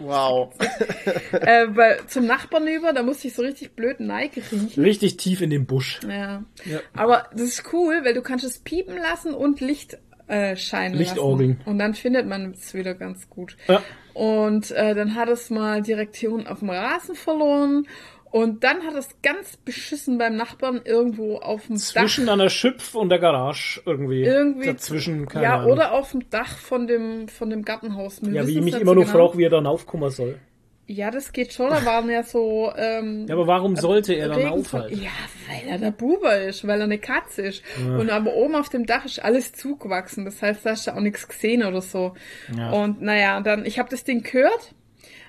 [0.00, 0.54] Wow.
[1.32, 4.82] äh, weil, zum Nachbarn über, da musste ich so richtig blöd Neige riechen.
[4.82, 6.00] Richtig tief in den Busch.
[6.08, 6.44] Ja.
[6.64, 6.80] Ja.
[6.94, 11.58] Aber das ist cool, weil du kannst es piepen lassen und Licht äh, scheinen Lichtorgeln.
[11.58, 11.70] lassen.
[11.70, 13.56] Und dann findet man es wieder ganz gut.
[13.68, 13.82] Ja.
[14.14, 17.86] Und äh, dann hat es mal direkt hier unten auf dem Rasen verloren.
[18.32, 22.32] Und dann hat es ganz beschissen beim Nachbarn irgendwo auf dem Zwischen Dach.
[22.32, 24.22] einer Schüpf und der Garage irgendwie.
[24.22, 24.68] Irgendwie.
[24.68, 25.72] Dazwischen, keine ja, Ahnung.
[25.72, 28.22] oder auf dem Dach von dem, von dem Gartenhaus.
[28.22, 29.16] Wir ja, wie ich mich immer so nur genau.
[29.18, 30.38] frage, wie er dann aufkommen soll.
[30.86, 31.68] Ja, das geht schon.
[31.68, 32.72] Da waren ja so.
[32.74, 34.98] Ähm, Ja, aber warum sollte er dann aufhalten?
[34.98, 35.10] Ja,
[35.48, 37.62] weil er der Buber ist, weil er eine Katze ist.
[37.78, 40.24] Und aber oben auf dem Dach ist alles zugewachsen.
[40.24, 42.14] Das heißt, da hast du auch nichts gesehen oder so.
[42.56, 42.70] Ja.
[42.70, 44.74] Und naja, dann, ich habe das Ding gehört,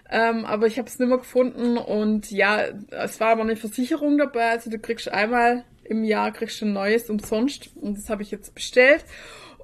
[0.10, 1.78] ähm, aber ich habe es nicht mehr gefunden.
[1.78, 4.50] Und ja, es war aber eine Versicherung dabei.
[4.52, 7.72] Also du kriegst einmal im Jahr kriegst du ein neues umsonst.
[7.76, 9.06] Und das habe ich jetzt bestellt.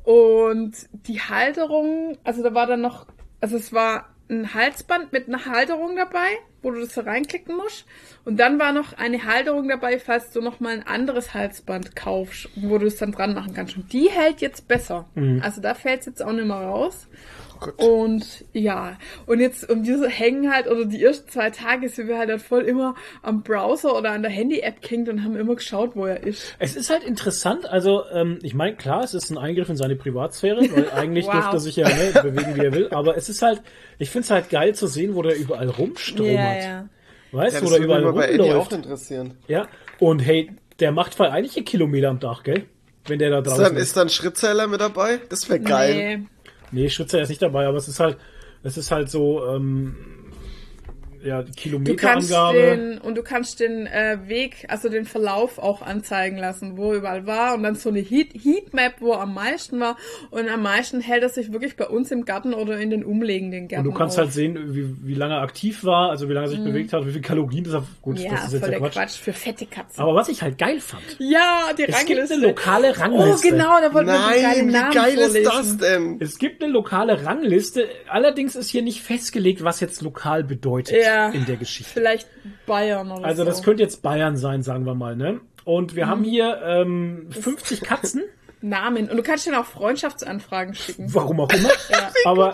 [0.03, 3.07] Und die Halterung, also da war dann noch,
[3.41, 6.29] also es war ein Halsband mit einer Halterung dabei,
[6.61, 7.85] wo du das so reinklicken musst.
[8.25, 12.49] Und dann war noch eine Halterung dabei, falls du noch mal ein anderes Halsband kaufst,
[12.55, 13.75] wo du es dann dran machen kannst.
[13.77, 15.07] Und die hält jetzt besser.
[15.41, 17.07] Also da fällt es jetzt auch nicht mehr raus.
[17.59, 17.77] Gott.
[17.77, 22.17] Und ja, und jetzt, und diese hängen halt, oder die ersten zwei Tage sind wir
[22.17, 25.91] halt, halt voll immer am Browser oder an der Handy-App gehängt und haben immer geschaut,
[25.95, 26.55] wo er ist.
[26.59, 29.97] Es ist halt interessant, also ähm, ich meine, klar, es ist ein Eingriff in seine
[29.97, 31.33] Privatsphäre, weil eigentlich Wow.
[31.33, 33.61] dürfte er sich ja ne, bewegen, wie er will, aber es ist halt,
[33.97, 36.35] ich finde es halt geil zu sehen, wo der überall rumstromert.
[37.31, 39.37] Weißt Ja, du, das wo der würde überall mich mal bei Eddie auch interessieren.
[39.47, 39.67] Ja,
[39.99, 42.65] und hey, der macht voll einige Kilometer am Tag, gell?
[43.05, 43.83] Wenn der da Ist draußen dann, ist.
[43.83, 45.19] ist dann Schrittzähler mit dabei?
[45.29, 46.17] Das wäre geil.
[46.19, 46.27] Nee.
[46.83, 48.17] Nee, Schritzer ist nicht dabei, aber es ist halt,
[48.63, 49.95] es ist halt so, ähm,
[51.23, 52.57] ja, die Du Kilometerangabe.
[52.57, 56.97] den, und du kannst den äh, Weg, also den Verlauf auch anzeigen lassen, wo er
[56.99, 59.97] überall war und dann so eine Heat, Heatmap, wo er am meisten war
[60.31, 63.67] und am meisten hält er sich wirklich bei uns im Garten oder in den umliegenden
[63.67, 64.25] Gärten Und du kannst auf.
[64.25, 67.05] halt sehen, wie, wie lange er aktiv war, also wie lange er sich bewegt hat,
[67.05, 67.83] wie viel Kalorien das hat.
[68.01, 68.23] Gut, Mhm.
[68.25, 68.93] ja, das ist jetzt voll ja der Quatsch.
[68.93, 69.17] Quatsch.
[69.19, 70.01] für fette Katzen.
[70.01, 72.33] Aber was ich halt geil fand, ja, die es gibt Rangliste.
[72.35, 73.47] eine lokale Rangliste.
[73.47, 75.43] Oh, genau, da wollten wir Nein, geilen wie Namen geil ist vorlesen.
[75.51, 76.17] das denn?
[76.19, 81.08] Es gibt eine lokale Rangliste, allerdings ist hier nicht festgelegt, was jetzt lokal bedeutet Ja.
[81.33, 81.91] In der Geschichte.
[81.93, 82.27] Vielleicht
[82.65, 83.49] Bayern oder Also so.
[83.49, 85.41] das könnte jetzt Bayern sein, sagen wir mal, ne?
[85.65, 88.23] Und wir haben hier ähm, 50 Katzen.
[88.61, 89.09] Namen.
[89.09, 91.13] Und du kannst dann auch Freundschaftsanfragen schicken.
[91.13, 91.69] Warum auch immer.
[91.89, 92.11] Ja.
[92.25, 92.53] Aber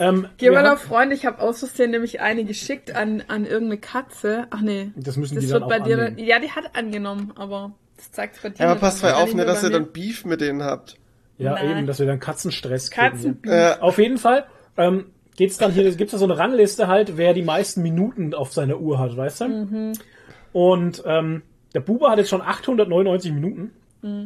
[0.00, 3.44] ähm, Geh wir mal auf Freunde, ich habe aus Versehen nämlich eine geschickt an, an
[3.46, 4.46] irgendeine Katze.
[4.50, 4.90] Ach nee.
[4.96, 6.16] Das müssen das die wird dann bei auch dir annehmen.
[6.16, 8.64] dann, Ja, die hat angenommen, aber das zeigt bei dir.
[8.64, 10.96] Ja, aber passt mal auf, ne, dass ihr dann Beef mit denen habt.
[11.38, 11.70] ja Nein.
[11.78, 13.10] eben, dass wir dann Katzenstress kriegen.
[13.12, 13.52] Katzenbeef.
[13.52, 13.80] Ja.
[13.80, 14.44] Auf jeden Fall
[14.76, 15.06] ähm,
[15.38, 18.80] geht's dann hier, gibt's da so eine Rangliste halt, wer die meisten Minuten auf seiner
[18.80, 19.48] Uhr hat, weißt du?
[19.48, 19.92] Mhm.
[20.52, 21.42] Und ähm,
[21.74, 23.70] der Buber hat jetzt schon 899 Minuten.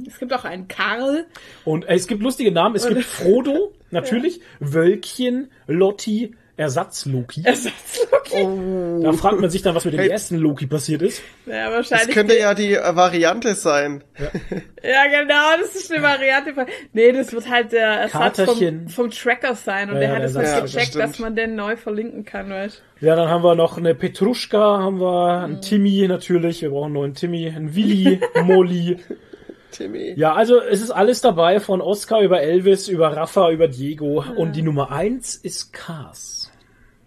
[0.06, 1.26] Es gibt auch einen Karl.
[1.66, 2.76] Und äh, es gibt lustige Namen.
[2.76, 7.42] Es gibt Frodo, natürlich, Wölkchen, Lotti, Ersatz-Loki.
[7.44, 9.02] Ersatzloki.
[9.02, 10.08] Da fragt man sich dann, was mit dem Hey.
[10.10, 11.22] ersten Loki passiert ist.
[11.46, 12.14] Ja, Das wahrscheinlich.
[12.14, 14.04] könnte ja die äh, Variante sein.
[14.18, 14.28] Ja,
[15.20, 16.54] genau, das ist eine Variante.
[16.92, 20.22] Nee, das wird halt der Ersatz vom, vom Tracker sein und Ja, der ja, hat
[20.24, 23.28] es halt Ersatz- gecheckt, Ja, das dass man den neu verlinken kann, weißt Ja, dann
[23.28, 26.62] haben wir noch eine Petruschka, haben wir einen Timmy natürlich.
[26.62, 28.98] Wir brauchen einen neuen Timmy, einen Willi, Molly.
[29.72, 30.12] Timmy.
[30.16, 34.22] Ja, also es ist alles dabei, von Oscar über Elvis, über Rafa, über Diego.
[34.36, 36.41] Und die Nummer eins ist Cars.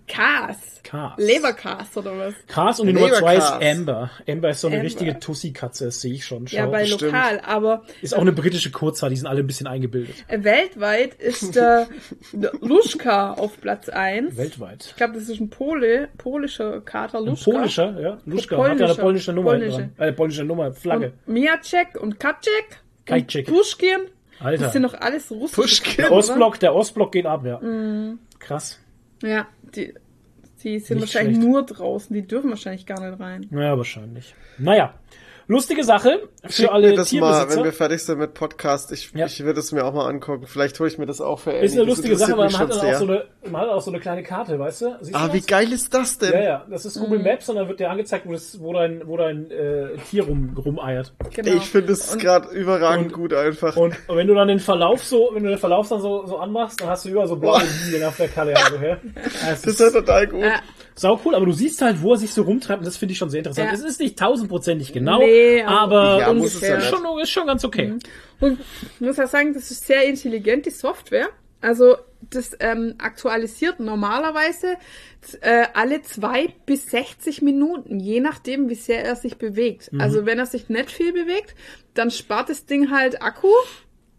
[0.08, 0.58] Kas.
[0.84, 1.14] Cars.
[1.18, 2.36] Leberkas oder was?
[2.48, 3.52] Cars und die Nummer zwei ist.
[3.60, 4.12] Amber.
[4.30, 4.86] Amber ist so eine Amber.
[4.86, 6.48] richtige Tussi-Katze, das sehe ich schon.
[6.48, 6.58] Schau.
[6.58, 7.02] Ja, bei stimmt.
[7.02, 10.14] lokal, aber ist auch eine britische Kurzhaar, die sind alle ein bisschen eingebildet.
[10.28, 11.88] äh, weltweit ist der
[12.62, 14.38] Luschka auf Platz 1.
[14.38, 14.86] Weltweit.
[14.90, 17.52] Ich glaube, das ist ein Pole, polischer Kater Ein Luschka.
[17.52, 18.18] polnischer, ja.
[18.26, 19.02] Luschka hat ja eine polnischer.
[19.02, 19.52] polnische Nummer.
[19.52, 19.90] Polnische.
[19.98, 20.08] dran.
[20.08, 21.14] Äh, polnische Nummer, Flagge.
[21.26, 22.80] Und Miacek und Kacek.
[23.06, 23.48] Kajcek.
[23.48, 24.00] Und Pushkin.
[24.40, 24.64] Alter.
[24.66, 25.96] Das sind doch alles russische Pushkin.
[25.98, 27.58] Der Ostblock, der Ostblock geht ab, ja.
[27.60, 28.20] Mhm.
[28.40, 28.80] Krass.
[29.24, 29.94] Ja, die,
[30.64, 31.48] die sind Nicht wahrscheinlich schlecht.
[31.50, 32.14] nur draußen.
[32.14, 33.48] Die dürfen wahrscheinlich gar nicht rein.
[33.52, 34.36] Ja, wahrscheinlich.
[34.58, 34.94] Naja.
[35.48, 38.92] Lustige Sache für Schick alle mir das mal, wenn wir fertig sind mit Podcast.
[38.92, 39.28] Ich, Ja.
[39.28, 40.46] ich würde es mir auch mal angucken.
[40.48, 42.94] Vielleicht hole ich mir das auch für ist eine lustige Sache, weil man hat, auch
[42.96, 44.96] so eine, man hat auch so eine kleine Karte, weißt du?
[45.02, 46.34] Siehst Ah, du wie geil ist das denn?
[46.34, 49.08] Ja, ja, das ist Google Maps und dann wird dir angezeigt, wo, das, wo dein,
[49.08, 51.14] wo dein äh, Tier rum, rumeiert.
[51.36, 51.54] Genau.
[51.58, 53.78] Ich finde es gerade überragend und- gut einfach.
[53.78, 56.82] Und wenn du dann den Verlauf so, wenn du den Verlauf dann so, so anmachst,
[56.82, 58.56] dann hast du überall so blaue Linien auf der Karte.
[58.56, 58.98] Also, ja.
[59.24, 60.42] Das das ist ja ist total gut.
[60.42, 60.56] Ja.
[60.96, 63.18] sau cool, aber du siehst halt, wo er sich so rumtreibt und das finde ich
[63.20, 63.68] schon sehr interessant.
[63.68, 63.74] Ja.
[63.76, 65.35] Es ist nicht tausendprozentig genau, Nee,
[65.66, 67.94] aber- aber Ja, muss es ja ist, schon, ist schon ganz okay.
[68.40, 68.60] Und
[68.96, 71.30] ich muss ja sagen, das ist sehr intelligent, die Software.
[71.62, 71.96] Also
[72.30, 74.76] das ähm, aktualisiert normalerweise
[75.42, 79.90] äh, alle zwei bis 60 Minuten, je nachdem, wie sehr er sich bewegt.
[80.00, 81.56] Also wenn er sich nicht viel bewegt,
[81.94, 83.48] dann spart das Ding halt Akku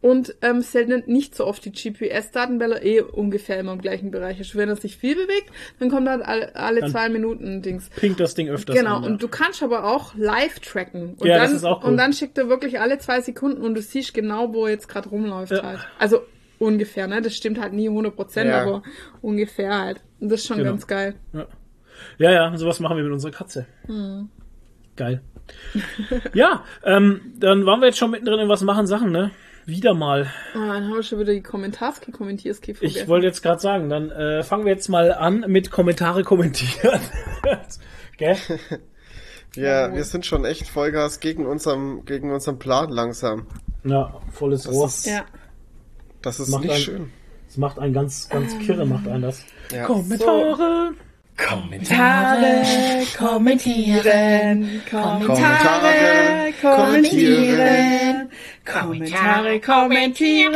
[0.07, 4.11] und ähm, sendet nicht so oft die GPS-Daten, weil er eh ungefähr immer im gleichen
[4.13, 4.55] Bereich ist.
[4.55, 7.91] Wenn er sich viel bewegt, dann kommt halt alle, alle Dann zwei Minuten ein Dings.
[7.91, 9.03] Pinkt das Ding öfters Genau, an.
[9.03, 9.09] ja.
[9.11, 11.15] und du kannst aber auch live tracken.
[11.19, 11.91] Und Ja, dann, das ist auch cool.
[11.91, 14.89] Und dann schickt er wirklich alle zwei Sekunden und du siehst genau, wo er jetzt
[14.89, 15.63] gerade rumläuft Ja.
[15.65, 15.81] halt.
[15.99, 16.21] Also
[16.59, 17.21] ungefähr, ne?
[17.21, 18.63] Das stimmt halt nie 100 Prozent, Ja.
[18.63, 18.83] aber
[19.23, 20.01] ungefähr halt.
[20.21, 20.71] Und das ist schon Genau.
[20.71, 21.17] ganz geil.
[22.19, 23.67] Ja, ja, sowas machen wir mit unserer Katze.
[23.87, 24.29] Hm.
[24.95, 25.21] Geil.
[26.35, 29.31] ja, ähm, dann waren wir jetzt schon mittendrin in was machen Sachen, ne?
[29.67, 30.31] Wieder mal.
[30.55, 33.01] Ah, dann haben wir schon wieder die Kommentarski Kommentierski vergessen.
[33.03, 37.01] Ich wollte jetzt gerade sagen, dann äh, fangen wir jetzt mal an mit Kommentare kommentieren.
[38.17, 38.37] Gell?
[39.55, 43.47] Ja, wir sind schon echt Vollgas gegen unserem, gegen unseren Plan langsam.
[43.85, 44.87] Ja, volles Rohr.
[44.89, 45.25] ist- ja.
[46.21, 47.13] Das ist Macht nicht ein- schön.
[47.47, 49.45] Das macht einen ganz, ganz kirre, macht einen das.
[49.73, 49.87] Ja.
[49.87, 50.93] Kommentare.
[51.37, 52.65] Kommentare,
[53.19, 58.31] kommentieren, Kommentare, kommentieren.
[58.65, 60.55] Kommentare, kommentieren.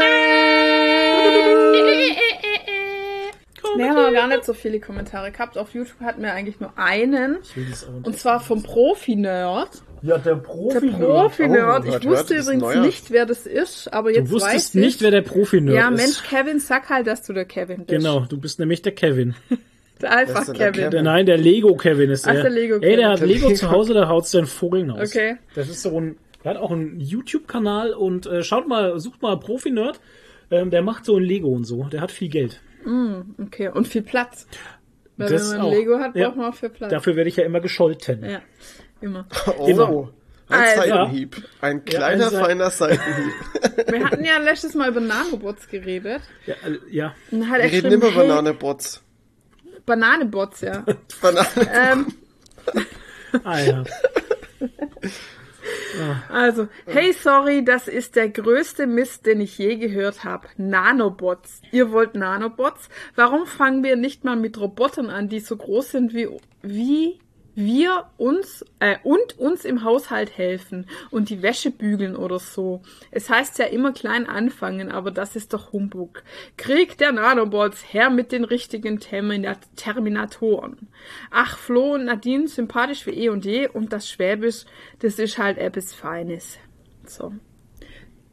[3.76, 5.56] Wir haben aber gar nicht so viele Kommentare gehabt.
[5.58, 7.38] Auf YouTube hatten wir eigentlich nur einen.
[7.42, 9.68] Ich Und zwar vom Profi-Nerd.
[10.02, 10.90] Ja, der Der Profi.
[10.90, 11.82] Profi-Nerd.
[11.84, 12.80] Oh, ich hört, wusste hört, übrigens neuer.
[12.80, 15.02] nicht, wer das ist, aber jetzt Du wusstest weiß nicht, ich.
[15.02, 15.96] wer der Profi-Nerd Ja, ist.
[15.96, 17.88] Mensch, Kevin, sag halt, dass du der Kevin bist.
[17.90, 19.34] Genau, du bist nämlich der Kevin.
[20.04, 20.90] Einfach der Kevin.
[20.90, 22.32] Der, nein, der Lego-Kevin ist der.
[22.38, 22.88] Ach, der Lego-Kevin.
[22.90, 25.10] Ey, der hat Der Lego Lego- zu Hause, da haut's den Vogeln aus.
[25.10, 25.36] Okay.
[25.54, 29.38] Das ist so ein, der hat auch einen YouTube-Kanal und äh, schaut mal, sucht mal
[29.38, 30.00] Profi-Nerd.
[30.50, 31.84] Ähm, der macht so ein Lego und so.
[31.84, 32.60] Der hat viel Geld.
[33.38, 34.46] Okay, und viel Platz.
[35.16, 35.70] Weil Das wenn man auch.
[35.72, 36.28] Lego hat, Ja.
[36.28, 36.90] braucht man auch viel Platz.
[36.90, 38.24] Dafür werde ich ja immer gescholten.
[38.24, 38.40] Ja,
[39.02, 39.26] immer.
[39.58, 40.08] Oh, Immer.
[40.48, 41.36] ein Also- Seitenhieb.
[41.60, 43.32] Ein kleiner, ein Seiten- feiner Seitenhieb.
[43.92, 46.22] Wir hatten ja letztes Mal über Nanobots geredet.
[46.46, 47.14] Ja, äh, ja.
[47.30, 49.02] Und Wir reden immer über Bananebots.
[49.90, 50.84] Bananebots, ja.
[51.20, 51.48] Banane.
[51.72, 52.06] ähm,
[53.44, 53.84] Ah ja.
[56.28, 60.48] also, hey, sorry, das ist der größte Mist, den ich je gehört habe.
[60.56, 61.60] Nanobots.
[61.72, 62.88] Ihr wollt Nanobots?
[63.16, 66.28] Warum fangen wir nicht mal mit Robotern an, die so groß sind wie,
[66.62, 67.18] wie
[67.60, 72.82] wir uns äh, und uns im Haushalt helfen und die Wäsche bügeln oder so.
[73.10, 76.22] Es heißt ja immer klein anfangen, aber das ist doch Humbug.
[76.56, 80.88] Krieg der Nanobots, her mit den richtigen Termina Terminatoren.
[81.30, 84.64] Ach, Flo und Nadine, sympathisch wie eh und je und das Schwäbisch,
[84.98, 86.58] das ist halt etwas Feines.
[87.06, 87.32] So.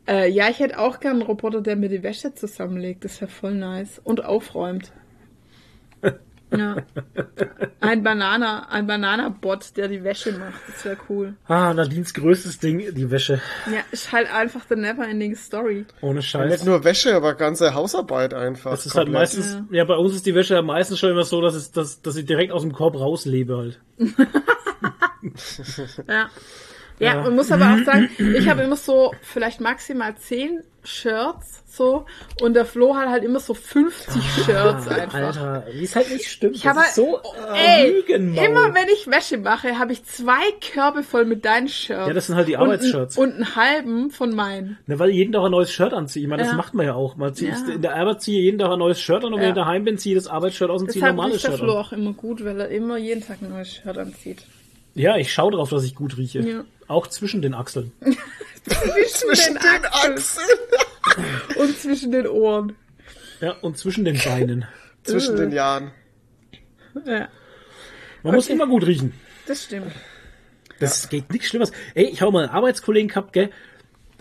[0.08, 3.04] Äh, ja, ich hätte auch gern einen Roboter, der mir die Wäsche zusammenlegt.
[3.04, 4.00] Das wäre voll nice.
[4.04, 4.94] Und aufräumt.
[6.52, 6.76] Ja.
[7.80, 10.60] Ein Banana, ein Banana-Bot, der die Wäsche macht.
[10.68, 11.36] Das wäre cool.
[11.48, 13.42] Ah, Nadines größtes Ding, die Wäsche.
[13.68, 15.86] Ja, ist halt einfach the never-ending story.
[16.02, 16.66] Ohne Nicht Scheiß.
[16.66, 18.72] nur Wäsche, aber ganze Hausarbeit einfach.
[18.72, 19.22] Das ist halt komplett.
[19.36, 19.86] meistens, ja.
[19.86, 22.26] bei uns ist die Wäsche ja meistens schon immer so, dass, es, dass, dass ich
[22.26, 23.80] direkt aus dem Korb rauslebe halt.
[26.08, 26.30] Ja.
[27.00, 27.22] Ja, Ja.
[27.22, 32.06] man muss aber auch sagen, ich habe immer so vielleicht maximal 10 Shirts so
[32.42, 35.14] und der Flo hat halt immer so 50 Shirts einfach.
[35.20, 36.56] Ah, Alter, wie es halt nicht stimmt.
[36.56, 37.20] Ich habe das ist so
[37.54, 38.46] ey, Lügenmaul.
[38.46, 40.40] immer wenn ich Wäsche mache, habe ich zwei
[40.74, 42.08] Körbe voll mit deinen Shirts.
[42.08, 43.18] Ja, das sind halt die Und Arbeitsshirts.
[43.18, 44.78] Und einen halben von meinen.
[44.88, 46.24] Ne, weil ich jeden Tag ein neues Shirt anziehe.
[46.24, 46.58] Ich meine, das Ja.
[46.58, 47.16] macht man ja auch.
[47.18, 47.74] Man zieht, Ja.
[47.74, 49.50] In der Arbeit ziehe ich jeden Tag ein neues Shirt an und wenn Ja.
[49.50, 51.60] ich daheim bin, ziehe ich das Arbeitsshirt aus und ziehe ein normales riecht der Shirt
[51.60, 51.78] Flo an.
[51.86, 54.44] auch immer gut, weil er immer jeden Tag ein neues Shirt anzieht.
[54.98, 56.40] Ja, ich schaue drauf, dass ich gut rieche.
[56.42, 56.64] Ja.
[56.88, 57.92] Auch zwischen den Achseln.
[58.66, 60.58] Zwischen Den Achseln.
[61.58, 62.76] und zwischen den Ohren.
[63.40, 64.66] Ja, und zwischen den Beinen.
[65.04, 65.92] Zwischen den Jahren.
[67.06, 67.30] Ja,
[68.24, 69.14] Man muss immer gut riechen.
[69.48, 69.92] das stimmt.
[70.80, 71.72] Das geht nichts Schlimmes.
[71.96, 73.50] Ey, ich habe mal einen Arbeitskollegen gehabt, gell?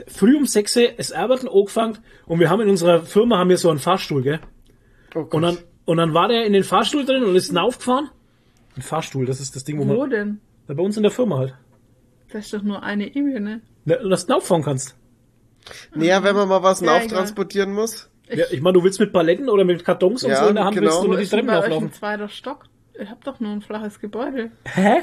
[0.06, 3.58] Früh um 6 Uhr ist Arbeiten angefangen und wir haben in unserer Firma haben wir
[3.58, 4.40] so einen Fahrstuhl, gell?
[5.14, 5.20] Oh.
[5.30, 8.10] Und dann, und dann war der in den Fahrstuhl drin und ist aufgefahren.
[8.76, 10.10] Ein Fahrstuhl, das ist das Ding, wo Wo man.
[10.10, 10.40] denn?
[10.68, 11.54] Na, bei uns in der Firma halt.
[12.32, 13.60] Das ist doch nur eine Ebene.
[13.84, 14.96] Na, Dass du auffahren kannst.
[15.94, 18.10] Naja, wenn man mal was Ja, transportieren muss.
[18.28, 20.64] Ja, ich meine, du willst mit Paletten oder mit Kartons und Ja, so in der
[20.64, 20.86] Hand genau.
[20.88, 21.92] willst du nur die Treppen auflaufen.
[21.92, 22.64] zweiter Stock?
[22.98, 24.50] Ihr habt doch nur ein flaches Gebäude.
[24.64, 24.96] Hä?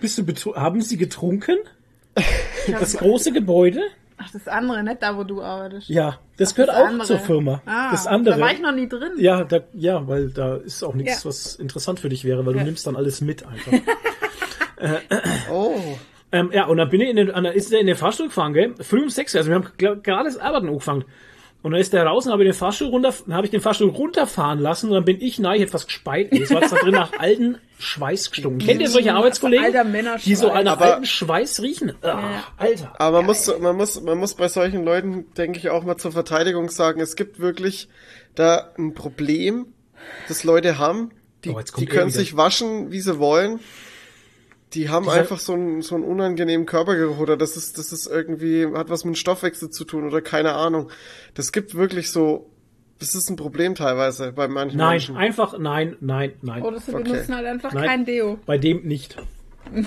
[0.00, 1.58] Bist du betru- haben sie getrunken?
[2.78, 3.80] Das große Gebäude?
[4.18, 5.88] Ach, das andere, nicht da, wo du arbeitest.
[5.88, 7.06] Ja, das gehört das auch andere.
[7.06, 7.62] zur Firma.
[7.64, 8.34] Ah, das andere.
[8.36, 9.12] Da war ich noch nie drin.
[9.16, 11.28] Ja, da, ja, weil da ist auch nichts, Ja.
[11.30, 12.64] was interessant für dich wäre, weil du Ja.
[12.66, 13.72] nimmst dann alles mit einfach.
[15.50, 15.74] Oh.
[16.32, 18.74] ähm, ja, und dann bin ich in den, ist der in den Fahrstuhl gefahren, gell?
[18.80, 21.04] Früh um sechs, also wir haben gerade das Arbeiten angefangen.
[21.62, 23.90] Und dann ist der raus und habe ich den Fahrstuhl runter, habe ich den Fahrstuhl
[23.90, 26.32] runterfahren lassen und dann bin ich nein, ich hätte was gespeit.
[26.32, 28.60] Es war da drin nach alten Schweiß gestunken.
[28.66, 29.66] Kennt ihr solche Arbeitskollegen?
[29.66, 30.24] Alter Männerschweiß.
[30.24, 31.92] Die so nach Aber- alten Schweiß riechen?
[32.00, 32.22] Ah,
[32.56, 32.94] Alter.
[32.98, 36.12] Aber man muss, man muss, man muss bei solchen Leuten, denke ich, auch mal zur
[36.12, 37.90] Verteidigung sagen, es gibt wirklich
[38.34, 39.66] da ein Problem,
[40.28, 41.10] das Leute haben.
[41.44, 43.60] Die, Oh, jetzt die er können sich waschen, wie sie wollen.
[44.74, 48.06] Die haben Dieser- einfach so einen, so einen unangenehmen Körpergeruch oder das ist, das ist
[48.06, 50.90] irgendwie, hat was mit dem Stoffwechsel zu tun oder keine Ahnung.
[51.34, 52.50] Das gibt wirklich so,
[53.00, 55.16] das ist ein Problem teilweise bei manchen Nein, Menschen.
[55.16, 56.62] einfach nein, nein, nein.
[56.62, 57.02] Oder sie Okay.
[57.02, 57.84] benutzen halt einfach Nein.
[57.86, 58.38] kein Deo.
[58.46, 59.16] Bei dem nicht.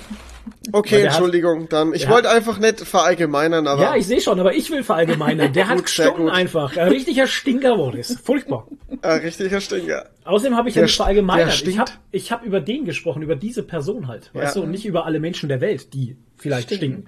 [0.74, 1.94] Okay, der hat- Entschuldigung, dann.
[1.94, 5.54] Ich wollte einfach nicht verallgemeinern, aber Ja, ich sehe schon, aber ich will verallgemeinern.
[5.54, 6.76] Der hat Gut, sehr gestunken einfach.
[6.78, 8.18] Ein richtiger Stinker wurde es.
[8.20, 8.68] Furchtbar.
[9.02, 10.10] äh, richtiger Stinker.
[10.26, 11.68] Außerdem habe ich ja Der nicht st- verallgemeinert.
[11.68, 14.32] Ich habe ich hab über den gesprochen, über diese Person halt.
[14.34, 14.62] Weißt Ja.
[14.62, 17.08] du, und nicht über alle Menschen der Welt, die vielleicht stinken.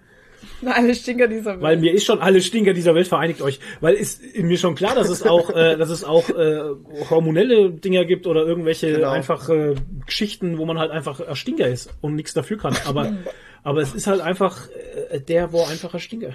[0.65, 1.61] Alle Stinker dieser Welt.
[1.61, 3.59] Weil mir ist schon alle Stinker dieser Welt vereinigt euch.
[3.81, 6.61] Weil ist mir schon klar, dass es auch, äh, dass es auch äh,
[7.09, 9.09] hormonelle Dinger gibt oder irgendwelche Genau.
[9.11, 12.75] einfach äh, Geschichten, wo man halt einfach ein Stinker ist und nichts dafür kann.
[12.85, 13.13] Aber,
[13.63, 14.67] aber es ist halt einfach
[15.11, 16.31] äh, der, wo einfach ein Stinker,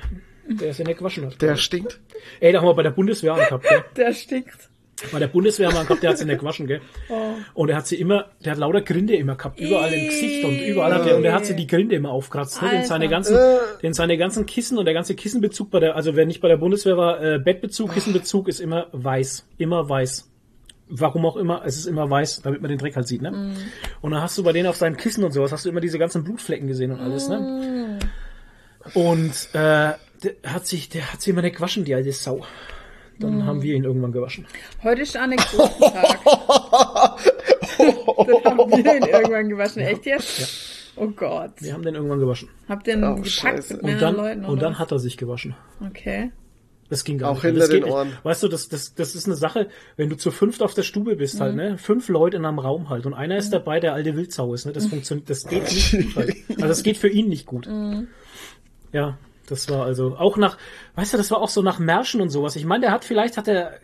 [0.49, 1.41] der es ja nicht gewaschen hat.
[1.43, 2.01] Der stinkt.
[2.41, 3.85] Ey, da haben wir bei der Bundeswehr angehabt, gell?
[3.97, 4.70] Der stinkt.
[5.13, 6.81] Bei der Bundeswehr haben wir einen gehabt, der hat sie nicht gewaschen, gell?
[7.09, 7.35] Oh.
[7.55, 10.59] Und er hat sie immer, der hat lauter Grinde immer gehabt, überall im Gesicht und
[10.59, 12.69] überall hat er, und er hat sie die Grinde immer aufkratzt, ne?
[12.69, 12.89] Den Alter.
[12.89, 13.37] seine ganzen,
[13.83, 16.57] den seine ganzen Kissen und der ganze Kissenbezug bei der, also wer nicht bei der
[16.57, 19.47] Bundeswehr war, äh, Bettbezug, Kissenbezug ist immer weiß.
[19.59, 20.29] Immer weiß.
[20.89, 23.31] Warum auch immer, es ist immer weiß, damit man den Dreck halt sieht, ne?
[23.31, 23.57] Mm.
[24.01, 26.01] Und dann hast du bei denen auf seinen Kissen und sowas, hast du immer diese
[26.01, 27.99] ganzen Blutflecken gesehen und alles, ne?
[28.95, 28.99] Mm.
[28.99, 32.45] Und, äh, der hat sich, der hat sie immer nicht gewaschen, die alte Sau.
[33.27, 34.47] Dann haben wir ihn irgendwann gewaschen.
[34.83, 36.19] Heute ist Anekdotentag.
[37.79, 39.83] Dann haben wir ihn irgendwann gewaschen.
[39.83, 40.93] Echt jetzt?
[40.97, 41.53] Oh Gott.
[41.61, 42.49] Wir haben den irgendwann gewaschen.
[42.69, 43.75] Habt ihr ihn Oh, gepackt Scheiße.
[43.75, 44.45] mit Und mehreren dann, Leuten?
[44.45, 44.79] und oder dann was?
[44.81, 45.55] hat er sich gewaschen.
[45.87, 46.33] Okay.
[46.89, 47.43] Das ging gar Auch nicht.
[47.45, 47.93] hinter das den geht nicht.
[47.93, 48.13] Ohren.
[48.25, 51.15] Weißt du, das, das, das ist eine Sache, wenn du zu fünft auf der Stube
[51.17, 51.41] bist Mhm.
[51.41, 51.79] halt, ne?
[51.79, 54.73] Fünf Leute in einem Raum halt und einer ist dabei, der alte Wildsau ist, ne?
[54.73, 56.35] Das funktioniert, das geht nicht gut halt.
[56.51, 57.69] Also das geht für ihn nicht gut.
[57.69, 58.09] Mhm.
[58.93, 59.19] Ja,
[59.51, 60.57] das war also auch nach,
[60.95, 62.57] weißt du, das war auch so nach Märschen und sowas.
[62.57, 63.81] Ich meine, der hat vielleicht hat er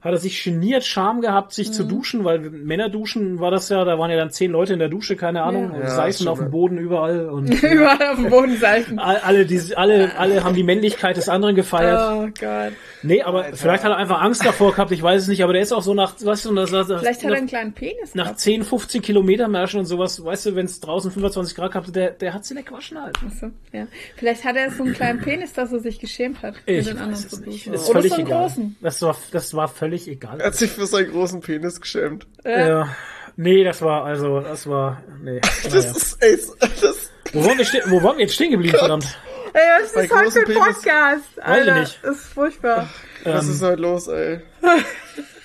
[0.00, 1.72] hat er sich geniert, Scham gehabt, sich Mhm.
[1.72, 4.78] zu duschen, weil Männer duschen war das ja, da waren ja dann zehn Leute in
[4.78, 6.50] der Dusche, keine Ahnung, und Ja, Seifen auf dem.
[6.50, 8.98] Boden überall und Überall auf dem Boden Seifen.
[8.98, 12.00] all- alle, die, alle, alle haben die Männlichkeit des anderen gefeiert.
[12.12, 12.72] Oh Gott.
[13.02, 15.62] Nee, aber vielleicht hat er einfach Angst davor gehabt, ich weiß es nicht, aber der
[15.62, 18.14] ist auch so nach, weißt du, das, das, Vielleicht hat nach, er einen kleinen Penis
[18.14, 18.40] nach gehabt.
[18.40, 21.96] 10, 15 Kilometer Märschen und sowas, weißt du, wenn es draußen 25 Grad gehabt hat,
[21.96, 23.16] der, der hat sie nicht gewaschen halt.
[23.24, 23.86] Achso, ja.
[24.16, 26.96] Vielleicht hat er so einen kleinen Penis, dass er sich geschämt hat, für Ich den
[26.98, 27.66] anderen weiß zu es nicht.
[27.68, 28.42] ist Oder völlig so einen egal.
[28.42, 28.76] großen.
[28.80, 30.40] Das war, das war völlig egal.
[30.40, 32.26] Er hat sich für seinen großen Penis geschämt.
[32.44, 32.88] Ja.
[33.36, 35.40] Nee, das war, also, das war, nee.
[35.64, 35.90] Das Naja.
[35.90, 36.38] ist, ey,
[36.82, 39.06] das, Wo waren wir, ste wo waren wir jetzt stehen geblieben, verdammt?
[39.54, 41.40] Ey, was Bei ist heute für ein Podcast?
[41.42, 41.98] Alter, nicht.
[42.02, 42.88] das ist furchtbar.
[43.24, 44.40] Was Ähm, ist heute los, ey?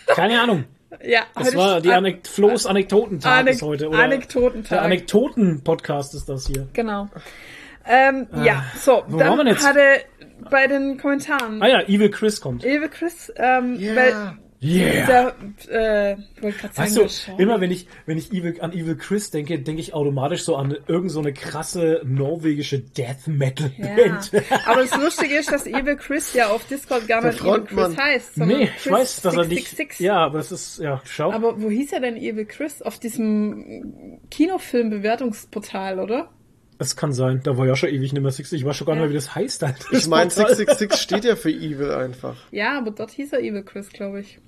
[0.07, 0.65] keine Ahnung.
[1.03, 3.89] Ja, Das heute war ist die An- Anek Flo's Anekdotentag Anek ist heute.
[3.89, 4.69] Oder Anekdotentag.
[4.69, 6.67] Der Anekdoten-Podcast ist das hier.
[6.73, 7.09] Genau.
[7.85, 9.79] Ähm, ja, so, wo dann hatte
[10.49, 12.65] bei den Kommentaren Ah ja, Evil Chris kommt.
[12.65, 13.95] Ewe Chris, ähm, Ja.
[13.95, 15.33] weil Yeah.
[15.67, 16.17] der, äh,
[16.75, 17.05] Weißt du,
[17.37, 20.77] immer wenn ich, wenn ich Evil, an Evil Chris denke, denke ich automatisch so an
[20.87, 23.87] irgend so eine krasse norwegische Death Metal ja.
[23.93, 24.31] Band.
[24.65, 27.65] Aber das Lustige ist, dass Evil Chris ja auf Discord gar nicht Evil.
[27.65, 29.99] Chris heißt, sondern nee, ich Chris weiß, dass er nicht, 666.
[29.99, 31.33] ja, aber es ist, ja, schau.
[31.33, 32.81] Aber wo hieß er denn Evil Chris?
[32.81, 36.29] Auf diesem Kinofilm-Bewertungsportal, oder?
[36.83, 38.93] Es kann sein, da war ja schon ewig nicht mehr 60, ich weiß schon gar
[38.93, 39.05] nicht Ja.
[39.07, 39.61] mehr, wie das heißt.
[39.63, 39.75] Halt.
[39.91, 42.35] Ich meine, 666 steht ja für Evil einfach.
[42.51, 44.39] Ja, aber dort hieß er Evil Chris, glaube ich.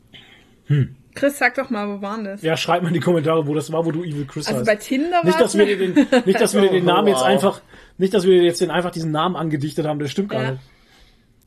[1.13, 2.41] Chris, sag doch mal, wo waren das?
[2.41, 2.47] Hm.
[2.47, 4.65] Ja, schreib mal in die Kommentare, wo das war, wo du Evil Chris also heißt.
[4.67, 5.93] bei Tinder nicht, war dass wir dir den,
[6.25, 7.25] nicht, dass wir dir den Oh, Namen jetzt wow.
[7.27, 7.61] einfach,
[7.99, 10.51] nicht, dass wir dir jetzt den einfach diesen Namen angedichtet haben, das stimmt gar Ja.
[10.51, 10.63] nicht.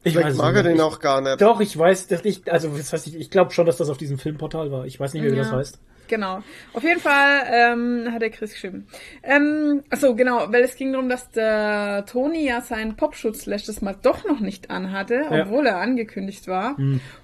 [0.05, 0.75] Ich Vielleicht es mag er nicht.
[0.77, 1.41] den auch gar nicht.
[1.41, 3.99] Doch, ich weiß, dass ich, also das heißt, ich, ich glaube schon, dass das auf
[3.99, 4.87] diesem Filmportal war.
[4.87, 5.57] Ich weiß nicht mehr, wie das Ja.
[5.57, 5.81] heißt.
[6.09, 6.43] Genau.
[6.73, 8.87] Auf jeden Fall ähm, hat der Chris geschrieben.
[9.23, 13.95] Ähm, achso, genau, weil es ging darum, dass der Toni ja seinen Popschutz letztes Mal
[14.03, 15.43] doch noch nicht anhatte, Ja.
[15.43, 16.77] obwohl er angekündigt war.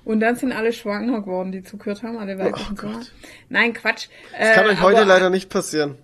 [0.05, 3.01] Und dann sind alle schwanger geworden, die zugehört haben, alle weiblichen Sommer.
[3.49, 4.09] Nein, Quatsch.
[4.38, 5.97] Das kann Äh, euch heute leider nicht passieren.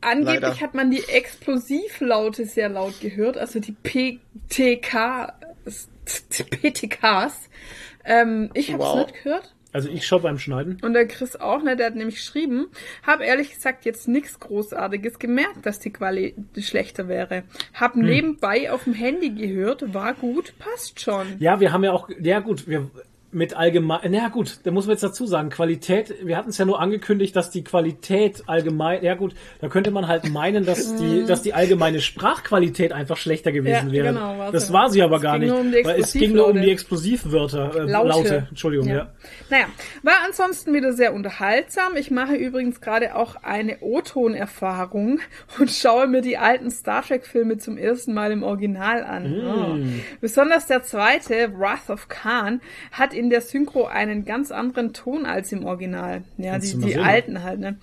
[0.00, 0.60] Angeblich leider.
[0.60, 5.32] hat man die Explosivlaute sehr laut gehört, also die PTK,
[6.50, 7.48] PTKs.
[8.04, 8.96] Ähm, ich habe es Wow.
[9.06, 9.54] nicht gehört.
[9.72, 10.78] Also ich schaue beim Schneiden.
[10.82, 12.66] Und der Chris auch, ne, der hat nämlich geschrieben,
[13.06, 17.44] hab ehrlich gesagt jetzt nichts Großartiges gemerkt, dass die Qualität schlechter wäre.
[17.74, 18.02] Hab Hm.
[18.04, 21.26] nebenbei auf dem Handy gehört, war gut, passt schon.
[21.38, 22.90] Ja, wir haben ja auch, ja gut, wir
[23.32, 26.64] mit allgemein, na gut, da muss man jetzt dazu sagen, Qualität, wir hatten es ja
[26.64, 31.24] nur angekündigt, dass die Qualität allgemein, ja gut, da könnte man halt meinen, dass die,
[31.26, 33.94] dass die allgemeine Sprachqualität einfach schlechter gewesen Mhm.
[33.94, 34.14] Ja, wäre.
[34.14, 34.74] genau, war's das ja.
[34.74, 36.70] war sie aber Es gar nicht, um weil es ging nur um die.
[36.70, 38.08] Explosivwörter, äh, Laute.
[38.08, 38.46] Laute.
[38.50, 39.10] Entschuldigung, ja.
[39.50, 39.66] Naja,
[40.02, 41.96] war ansonsten wieder sehr unterhaltsam.
[41.96, 45.20] Ich mache übrigens gerade auch eine O-Ton-Erfahrung
[45.58, 49.30] und schaue mir die alten Star Trek-Filme zum ersten Mal im Original an.
[49.30, 49.46] Mm.
[49.46, 49.76] Oh.
[50.20, 55.52] Besonders der zweite, Wrath of Khan, hat in der Synchro einen ganz anderen Ton als
[55.52, 56.22] im Original.
[56.38, 57.00] Ja, Kannst die, die sehen.
[57.00, 57.76] alten halt, ne?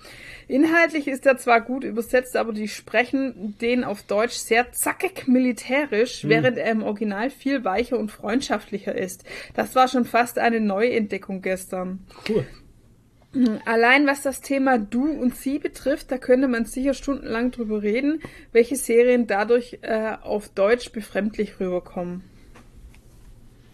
[0.48, 6.24] Inhaltlich ist er zwar gut übersetzt, aber die sprechen den auf Deutsch sehr zackig militärisch,
[6.26, 9.24] während er im Original viel weicher und freundschaftlicher ist.
[9.54, 12.00] Das war schon fast eine Neuentdeckung gestern.
[12.28, 12.44] Cool.
[13.64, 18.20] Allein was das Thema Du und Sie betrifft, da könnte man sicher stundenlang drüber reden,
[18.50, 22.24] welche Serien dadurch äh, auf Deutsch befremdlich rüberkommen.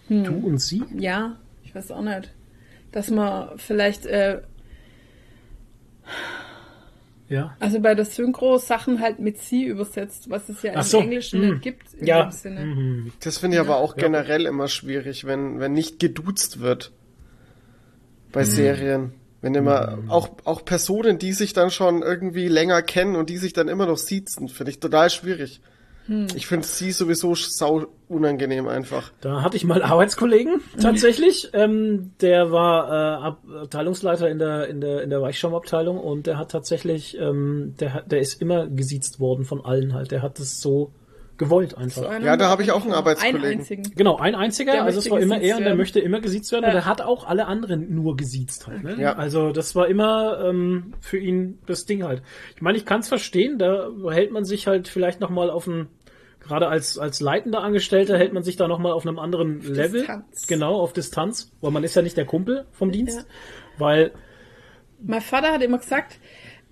[0.09, 0.83] Du und sie?
[0.95, 1.37] Ja,
[1.77, 2.33] weiß auch nicht.
[2.93, 4.41] Dass man vielleicht, äh,
[7.29, 7.57] Ja.
[7.61, 11.01] also bei der Synchro Sachen halt mit Sie übersetzt, was es ja Ach im so,
[11.01, 11.51] Englischen mm.
[11.51, 12.23] nicht gibt in Ja.
[12.23, 12.65] dem Sinne.
[12.65, 13.13] Mhm.
[13.21, 16.93] Das finde ich aber auch generell immer schwierig, wenn, wenn nicht geduzt wird.
[18.33, 19.13] Bei Serien.
[19.43, 23.53] Wenn immer, auch, auch Personen, die sich dann schon irgendwie länger kennen und die sich
[23.53, 25.61] dann immer noch siezen, finde ich total schwierig.
[26.35, 29.11] Ich finde sie sowieso sau unangenehm einfach.
[29.21, 31.51] Da hatte ich mal einen Arbeitskollegen tatsächlich.
[31.53, 36.39] ähm, der war äh, Ab Abteilungsleiter in der in der in der Weichschaumabteilung und der
[36.39, 40.11] hat tatsächlich, ähm, der hat, der ist immer gesiezt worden von allen halt.
[40.13, 40.93] Der hat es so
[41.39, 42.23] gewollt einfach.
[42.23, 43.45] Ja, da habe ich auch einen Arbeitskollegen.
[43.45, 43.83] Einen einzigen.
[43.95, 46.63] Genau, ein einziger, Der also es war immer er und der möchte immer gesiezt werden
[46.65, 46.71] Ja.
[46.71, 48.83] und er hat auch alle anderen nur gesiezt halt.
[48.83, 48.97] Ne?
[48.99, 49.17] Ja.
[49.17, 52.23] Also das war immer ähm, für ihn das Ding halt.
[52.55, 55.89] Ich meine, ich kann es verstehen, da hält man sich halt vielleicht nochmal auf ein,
[56.47, 60.01] gerade als, als leitender Angestellter hält man sich da nochmal auf einem anderen Level.
[60.01, 60.47] Distanz.
[60.47, 63.19] Genau, auf Distanz, weil man ist ja nicht der Kumpel vom Dienst.
[63.19, 63.25] Ja.
[63.79, 64.13] Weil,
[65.03, 66.19] Mein Vater hat immer gesagt,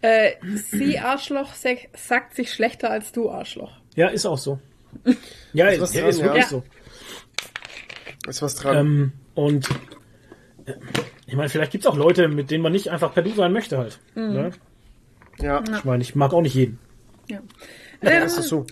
[0.00, 0.32] äh,
[0.70, 3.72] Sie Arschloch sag- sagt sich schlechter als du Arschloch.
[3.96, 4.58] ja, ist auch so.
[5.52, 6.24] Ja, Ist was ist, dran, ist ja.
[6.24, 6.48] wirklich Ja.
[6.50, 6.62] so.
[8.28, 8.76] Ist was dran.
[8.76, 9.68] Ähm, und
[10.66, 10.72] äh,
[11.26, 13.76] ich meine, vielleicht gibt's auch Leute, mit denen man nicht einfach per Du sein möchte
[13.78, 13.98] halt.
[14.14, 14.50] Ne?
[15.40, 15.62] ja.
[15.76, 16.78] Ich meine, ich mag auch nicht jeden.
[17.28, 17.40] Ja.
[18.02, 18.66] ja, Ähm, ist das so.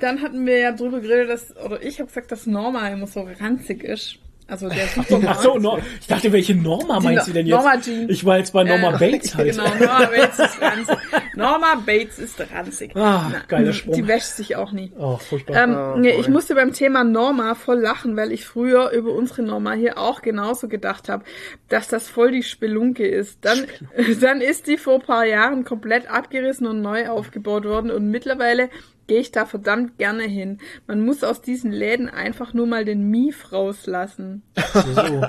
[0.00, 3.26] Dann hatten wir ja drüber geredet, dass, oder ich habe gesagt, dass Norma immer so
[3.40, 4.16] ranzig ist.
[4.48, 5.28] Also der Supermarkt.
[5.38, 7.54] Ach so, Nor ich dachte, welche Norma Die meinst No- du denn jetzt?
[7.56, 8.08] Norma Jean.
[8.10, 9.50] Ich war jetzt bei Norma Äh, Bates halt.
[9.52, 10.96] Genau, Norma Bates ist ranzig.
[11.36, 12.90] Norma Bates ist ranzig.
[12.96, 13.94] Ah, Na, geiler Sprung.
[13.94, 14.92] Die wäscht sich auch nie.
[14.98, 15.56] Oh, furchtbar.
[15.56, 19.42] Ähm, Oh, nee, ich musste beim Thema Norma voll lachen, weil ich früher über unsere
[19.42, 21.24] Norma hier auch genauso gedacht habe,
[21.70, 23.38] dass das voll die Spelunke ist.
[23.42, 23.64] Dann,
[24.20, 28.68] dann ist die vor ein paar Jahren komplett abgerissen und neu aufgebaut worden und mittlerweile
[29.06, 30.58] gehe ich da verdammt gerne hin.
[30.86, 34.42] Man muss aus diesen Läden einfach nur mal den Mief rauslassen.
[34.74, 35.26] so.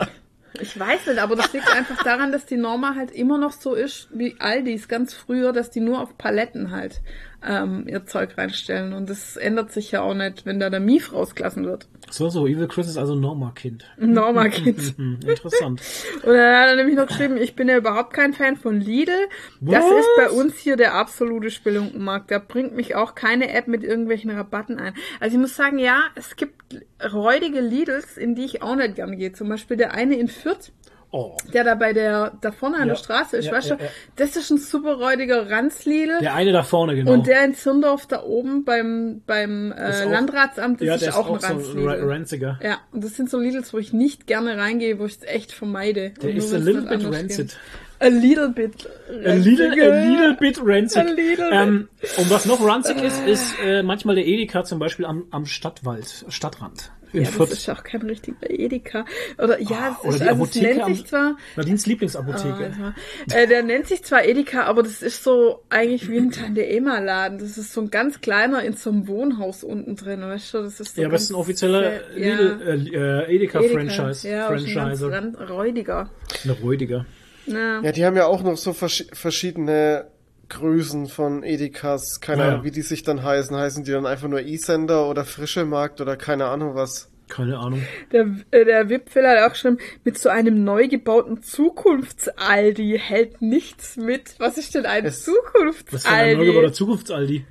[0.59, 3.73] Ich weiß nicht, aber das liegt einfach daran, dass die Norma halt immer noch so
[3.73, 7.01] ist wie Aldis ganz früher, dass die nur auf Paletten halt
[7.45, 8.93] ähm, ihr Zeug reinstellen.
[8.93, 11.87] Und das ändert sich ja auch nicht, wenn da der Mief rausgelassen wird.
[12.09, 13.85] So, so, Evil Chris ist also Norma-Kind.
[13.97, 14.93] Norma-Kind.
[14.97, 15.81] Hm, interessant.
[16.23, 19.27] Und dann hat er nämlich noch geschrieben, ich bin ja überhaupt kein Fan von Lidl.
[19.61, 19.99] Das Was?
[19.99, 22.29] ist bei uns hier der absolute Spelunkenmarkt.
[22.29, 24.93] Da bringt mich auch keine App mit irgendwelchen Rabatten ein.
[25.19, 29.17] Also ich muss sagen, ja, es gibt räudige Lidls, in die ich auch nicht gern
[29.17, 29.33] gehe.
[29.33, 30.71] Zum Beispiel der eine in Fürth,
[31.15, 32.95] Oh, der da bei der, da vorne an Ja.
[32.95, 33.73] der Straße ist, Ja, weißt du?
[33.75, 33.79] ja.
[34.15, 36.17] Das ist ein super räudiger Ranz-Lidl.
[36.21, 37.11] der eine da vorne, genau.
[37.13, 41.09] Und der in Zündorf da oben beim, beim äh, auch- Landratsamt, das ja, ist der
[41.09, 42.59] ist auch ein auch so ein Ranziger.
[42.63, 45.51] Ja, und das sind so Lidls, wo ich nicht gerne reingehe, wo ich es echt
[45.51, 46.13] vermeide.
[46.19, 47.57] Der ist a little bit rancid.
[47.99, 48.89] A little bit.
[49.23, 50.97] A little, a little bit rancid.
[50.97, 55.05] A little ähm, und was noch ranzig ist, ist äh, manchmal der Edeka zum Beispiel
[55.05, 56.91] am, am Stadtwald, Stadtrand.
[57.13, 59.05] In Ja, das ist auch kein richtiger Edeka.
[59.37, 62.71] Oder ja, Oder es ist, die also es Apotheke nennt sich zwar, Nadines Lieblingsapotheke.
[62.81, 62.93] Ah,
[63.35, 66.99] äh, der nennt sich zwar Edeka, aber das ist so eigentlich wie ein Tante Emma
[66.99, 67.37] Laden.
[67.37, 70.63] Das ist so ein ganz kleiner in so einem Wohnhaus unten drin, weißt du?
[70.63, 74.27] Das ist so ja, aber es ist ein offizieller ja, äh, äh, Edeka-Franchise.
[74.27, 75.11] Ja, Franchiser.
[75.11, 76.09] ran- räudiger.
[76.43, 77.05] Eine räudiger.
[77.45, 77.81] Ja.
[77.81, 80.05] Ja, die haben ja auch noch so vers verschiedene
[80.53, 82.19] Größen von Edekas.
[82.21, 82.47] Keine Ja.
[82.49, 83.55] Ahnung, wie die sich dann heißen.
[83.55, 87.09] Heißen die dann einfach nur E-Sender oder Frische Markt oder keine Ahnung was.
[87.29, 87.81] Keine Ahnung.
[88.11, 93.95] Der, äh, der Wipfel hat auch geschrieben, mit so einem neu gebauten Zukunftsaldi hält nichts
[93.97, 94.35] mit.
[94.39, 96.73] Was ist denn ein Es- Das ist ja ein neu gebauter Zukunftsaldi?
[96.73, 97.45] Zukunftsaldi.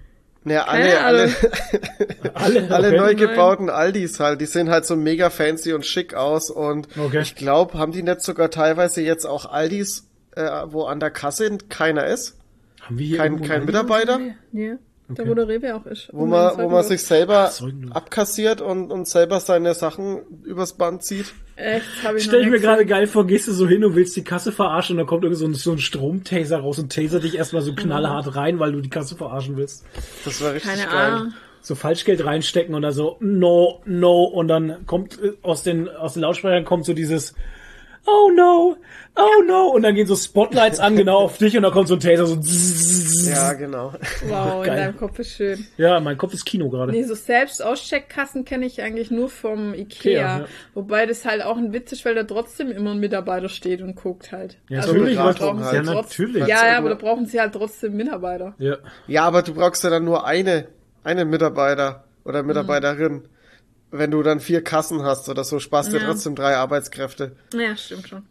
[0.44, 1.30] Naja, alle, alle.
[2.34, 2.96] Alle, alle okay.
[2.96, 7.20] neu gebauten Aldis halt, die sehen halt so mega fancy und schick aus und Okay.
[7.20, 11.58] ich glaube, haben die nicht sogar teilweise jetzt auch Aldis, äh, wo an der Kasse
[11.68, 12.36] keiner ist?
[12.82, 14.20] Haben wir hier Kein, irgendwo kein Mitarbeiter?
[15.08, 15.28] Da Okay.
[15.28, 16.08] wo der Rewe auch ist.
[16.12, 17.92] Wo man, wo man sich selber Säugen.
[17.92, 21.26] abkassiert und, und selber seine Sachen übers Band zieht.
[21.56, 24.16] Echt, hab ich Stell ich mir gerade geil vor, gehst du so hin und willst
[24.16, 27.20] die Kasse verarschen und dann kommt irgend so ein, so ein Stromtaser raus und taser
[27.20, 29.84] dich erstmal so knallhart rein, weil du die Kasse verarschen willst.
[30.24, 31.12] Das war richtig Keine geil.
[31.12, 31.34] Ahnung.
[31.60, 36.14] So Falschgeld reinstecken und dann so, no, no, und dann kommt äh, aus den, aus
[36.14, 37.34] den Lautsprechern kommt so dieses,
[38.06, 38.76] oh no,
[39.16, 41.94] oh no, und dann gehen so Spotlights an genau auf dich und dann kommt so
[41.94, 42.36] ein Taser so,
[43.30, 43.92] Ja, genau.
[44.26, 45.64] Wow, in deinem Kopf ist schön.
[45.76, 46.90] ja, mein Kopf ist Kino gerade.
[46.92, 50.12] Nee, so selbst Auscheckkassen kenne ich eigentlich nur vom Ikea.
[50.12, 50.44] Ikea, ja.
[50.74, 53.94] Wobei das halt auch ein Witz ist, weil da trotzdem immer ein Mitarbeiter steht und
[53.94, 54.58] guckt halt.
[54.68, 56.26] Ja, Also natürlich, brauchen sie ja, halt trotzdem.
[56.32, 56.46] natürlich.
[56.48, 58.54] Ja, ja, aber da brauchen sie halt trotzdem Mitarbeiter.
[58.58, 58.76] Ja.
[59.06, 60.66] Ja, aber du brauchst ja dann nur eine,
[61.04, 62.28] einen Mitarbeiter Mhm.
[62.30, 63.22] oder Mitarbeiterin.
[63.94, 66.04] Wenn du dann vier Kassen hast oder so, sparst du Ja.
[66.06, 67.36] trotzdem drei Arbeitskräfte.
[67.54, 68.22] Ja, stimmt schon.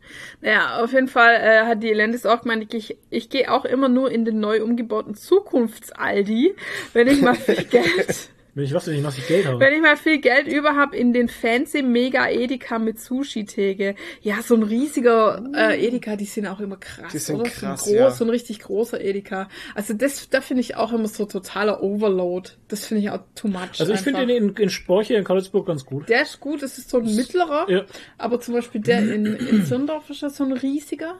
[0.41, 3.88] Naja, auf jeden Fall äh, hat die Elandis auch gemeint, ich, ich gehe auch immer
[3.88, 6.55] nur in den neu umgebauten Zukunftsaldi,
[6.93, 9.59] wenn ich mal viel Geld, Wenn ich was, wenn ich viel Geld habe.
[9.61, 13.95] wenn ich mal viel Geld über hab in den fancy Mega Edeka mit Sushi-Theke.
[14.21, 17.13] Ja, so ein riesiger äh, Edeka, die sind auch immer krass.
[17.13, 17.49] Die sind oder?
[17.49, 18.11] krass, so ein groß, ja.
[18.11, 19.47] so ein richtig großer Edeka.
[19.73, 22.49] Also das, da finde ich auch immer so totaler Overload.
[22.67, 23.79] Das finde ich auch too much.
[23.79, 26.09] Also ich finde den in, in Sporche in Karlsburg ganz gut.
[26.09, 27.69] Der ist gut, das ist so ein mittlerer.
[27.69, 27.85] Ja.
[28.17, 31.19] Aber zum Beispiel der in, in Zirndorf ist ja so ein riesiger.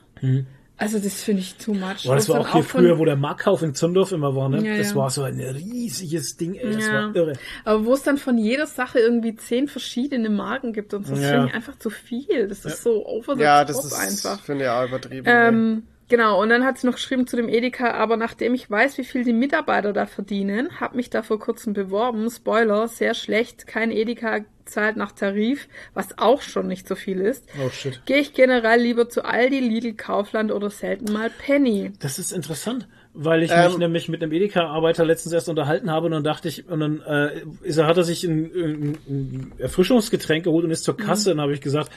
[0.82, 2.04] Also das finde ich too much.
[2.06, 4.66] Boah, das war auch hier von- früher, wo der Marktkauf in Zündorf immer war, ne?
[4.68, 4.96] Ja, das ja.
[4.96, 6.74] war so ein riesiges Ding, ey.
[6.74, 6.94] Das Ja.
[6.94, 7.34] war irre.
[7.66, 11.24] Aber wo es dann von jeder Sache irgendwie zehn verschiedene Marken gibt und so, das
[11.24, 11.30] Ja.
[11.34, 12.48] finde ich einfach zu viel.
[12.48, 14.44] Das ist so over the Ja, top das ist, einfach.
[14.44, 15.26] finde ich auch übertrieben.
[15.30, 19.00] Ähm, genau, und dann hat sie noch geschrieben zu dem Edeka, aber nachdem ich weiß,
[19.00, 22.30] wie viel die Mitarbeiter da verdienen, habe mich da vor kurzem beworben.
[22.30, 23.66] Spoiler, sehr schlecht.
[23.66, 27.46] Kein Edeka zahlt nach Tarif, was auch schon nicht so viel ist.
[27.66, 28.02] Oh shit.
[28.06, 31.92] Gehe ich generell lieber zu Aldi, Lidl, Kaufland oder selten mal Penny.
[32.00, 33.66] Das ist interessant, weil ich Ähm.
[33.66, 37.02] mich nämlich mit einem Edeka-Arbeiter letztens erst unterhalten habe und dann dachte ich, und dann
[37.02, 41.32] äh, ist er, hat er sich ein, ein, ein Erfrischungsgetränk geholt und ist zur Kasse
[41.32, 41.92] und dann habe ich gesagt,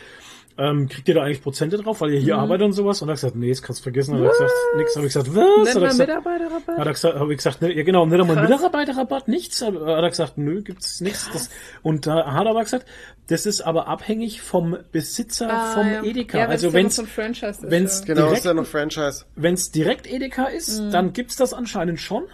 [0.56, 3.02] ähm, kriegt ihr da eigentlich Prozente drauf, weil ihr hier arbeitet und sowas?
[3.02, 4.14] Und er hat gesagt, nee, das kannst du vergessen.
[4.14, 4.96] Hat er gesagt, nix.
[4.96, 5.34] Habe ich gesagt, was?
[5.36, 6.78] Nennt Hat er man gesagt, Mitarbeiterrabatt?
[6.78, 8.48] hat er gesagt, habe ich gesagt, ne, ja genau, nicht einmal.
[8.48, 9.62] Mitarbeiterrabatt, nichts.
[9.62, 11.28] Hat er gesagt, nö, gibt's nichts.
[11.32, 11.50] Das,
[11.82, 12.86] und da hat er aber gesagt,
[13.26, 16.02] das ist aber abhängig vom Besitzer vom Ah, ja.
[16.04, 16.38] Edeka.
[16.38, 18.06] Ja, also ja ein Franchise ist, wenn's ja.
[18.06, 19.24] genau, direkt, ist ja noch Franchise.
[19.34, 20.90] wenn's direkt Edeka ist, Mhm.
[20.90, 22.24] dann gibt's das anscheinend schon.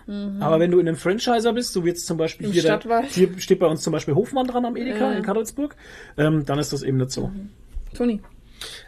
[0.40, 3.02] Aber wenn du in einem Franchiser bist, so wie jetzt zum Beispiel Im hier, der,
[3.08, 5.12] hier steht bei uns zum Beispiel Hofmann dran am Edeka Ja.
[5.12, 5.76] in Kadolsburg,
[6.18, 7.30] ähm, dann ist das eben nicht so.
[7.94, 8.20] Toni.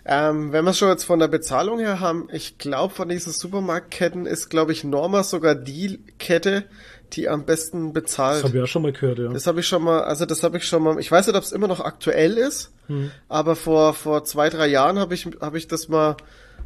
[0.04, 3.32] Ähm, wenn wir es schon jetzt von der Bezahlung her haben, ich glaube, von diesen
[3.32, 6.64] Supermarktketten ist, glaube ich, Norma sogar die Kette,
[7.14, 8.44] die am besten Das bezahlt.
[8.44, 9.28] habe ich ja schon mal gehört, ja.
[9.28, 11.42] Das habe ich schon mal, also das habe ich schon mal, ich weiß nicht, ob
[11.42, 12.72] es immer noch aktuell ist,
[13.30, 16.16] aber vor, vor zwei, drei Jahren habe ich, habe ich das mal,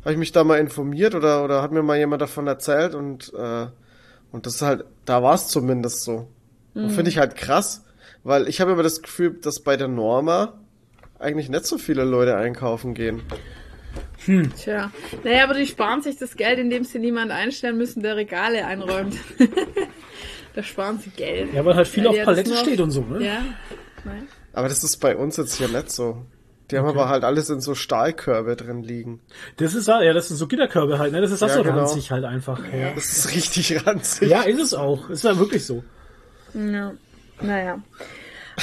[0.00, 3.32] habe ich mich da mal informiert oder, oder hat mir mal jemand davon erzählt und,
[3.34, 3.66] äh,
[4.32, 6.26] und das ist halt, da war es zumindest so.
[6.74, 7.84] Und finde ich halt krass,
[8.24, 10.54] weil ich habe immer das Gefühl, dass bei der Norma
[11.18, 13.22] eigentlich nicht so viele Leute einkaufen gehen.
[14.56, 14.90] Tja.
[15.24, 19.16] Naja, aber die sparen sich das Geld, indem sie niemand einstellen müssen, der Regale einräumt.
[20.54, 21.52] Da sparen sie Geld.
[21.52, 23.22] Ja, weil halt viel Weil auf ja Palette noch- steht und so, ne?
[23.22, 23.42] Ja.
[24.06, 24.26] Nein.
[24.54, 26.24] Aber das ist bei uns jetzt hier nicht so.
[26.70, 29.20] Die haben aber halt alles in so Stahlkörbe drin liegen.
[29.58, 31.20] Das ist ja, das sind so Gitterkörbe halt, ne?
[31.20, 31.80] Das ist das Ja, so genau.
[31.80, 32.58] ranzig halt einfach.
[32.72, 32.94] Ja.
[32.94, 34.30] Das ist richtig ranzig.
[34.30, 35.10] ja, ist es auch.
[35.10, 35.84] Ist ja wirklich so.
[36.54, 36.92] Ja.
[37.42, 37.82] Naja.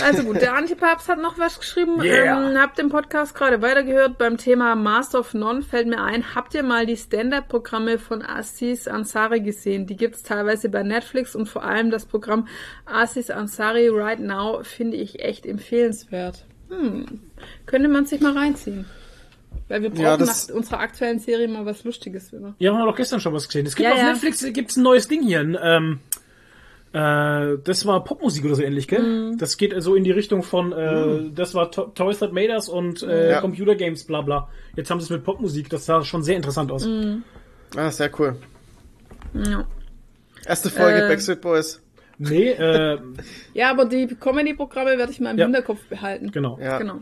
[0.01, 2.01] Also gut, der Antipapst hat noch was geschrieben.
[2.01, 2.49] Yeah.
[2.51, 4.17] Ähm, hab den Podcast gerade weitergehört.
[4.17, 8.87] Beim Thema Master of None fällt mir ein, habt ihr mal die Stand-Up-Programme von Aziz
[8.87, 9.85] Ansari gesehen?
[9.85, 12.47] Die gibt's teilweise bei Netflix und vor allem das Programm
[12.85, 16.45] Aziz Ansari Right Now finde ich echt empfehlenswert.
[16.69, 17.05] Hm.
[17.65, 18.85] Könnte man sich mal reinziehen.
[19.67, 22.55] Weil wir brauchen Ja, nach unserer aktuellen Serie mal was Lustiges wieder.
[22.59, 23.65] Ja, haben wir doch gestern schon was gesehen.
[23.65, 24.11] Es gibt Ja, auf ja.
[24.11, 25.39] Netflix gibt's ein neues Ding hier.
[25.39, 25.99] Ein, ähm,
[26.93, 29.01] äh, das war Popmusik oder so ähnlich, gell?
[29.31, 29.37] Mhm.
[29.37, 32.69] Das geht so in die Richtung von, äh, das war to Toys That Made Us
[32.69, 33.41] und äh, Ja.
[33.41, 34.47] Computer Games, bla bla.
[34.75, 36.85] Jetzt haben sie es mit Popmusik, das sah schon sehr interessant aus.
[36.85, 37.23] Mhm.
[37.75, 38.35] Ah, sehr cool.
[39.33, 39.65] Ja.
[40.45, 41.81] Erste Folge Äh, Backstreet Boys.
[42.19, 42.99] Nee, äh,
[43.53, 45.45] Ja, aber die Comedy-Programme werde ich mal im Ja.
[45.45, 46.31] Hinterkopf behalten.
[46.31, 46.59] genau.
[46.61, 46.77] Ja.
[46.77, 46.99] Genau.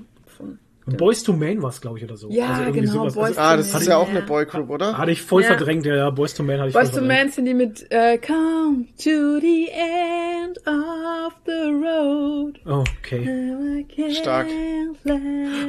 [0.91, 2.29] Von, Boys to Man war es, glaube ich, oder so.
[2.29, 3.13] Ja, also genau, sowas.
[3.15, 4.25] Boys Also, Ah, das to ist ja auch eine ja.
[4.25, 4.97] Boygroup, oder?
[4.97, 5.49] hatte ich voll Ja.
[5.49, 7.23] verdrängt, ja, ja, Boys to Man hatte ich Boys voll to verdrängt.
[7.25, 12.59] Man sind die mit äh, Come to the end of the road.
[12.65, 13.85] Okay.
[14.13, 14.47] Stark.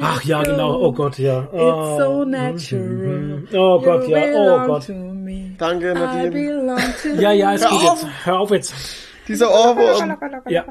[0.01, 0.79] Ach ja, genau.
[0.81, 1.43] Oh Gott, ja.
[1.43, 2.25] It's so Oh.
[2.25, 3.43] natural.
[3.53, 4.19] Oh Gott, ja.
[4.35, 4.89] Oh Gott.
[5.57, 6.77] Danke, Nadine.
[7.19, 8.01] Ja, ja, ist Hör gut auf!
[8.03, 8.25] jetzt.
[8.25, 8.73] Hör auf jetzt.
[9.27, 10.17] Dieser Ohrwurm.
[10.49, 10.65] Ja.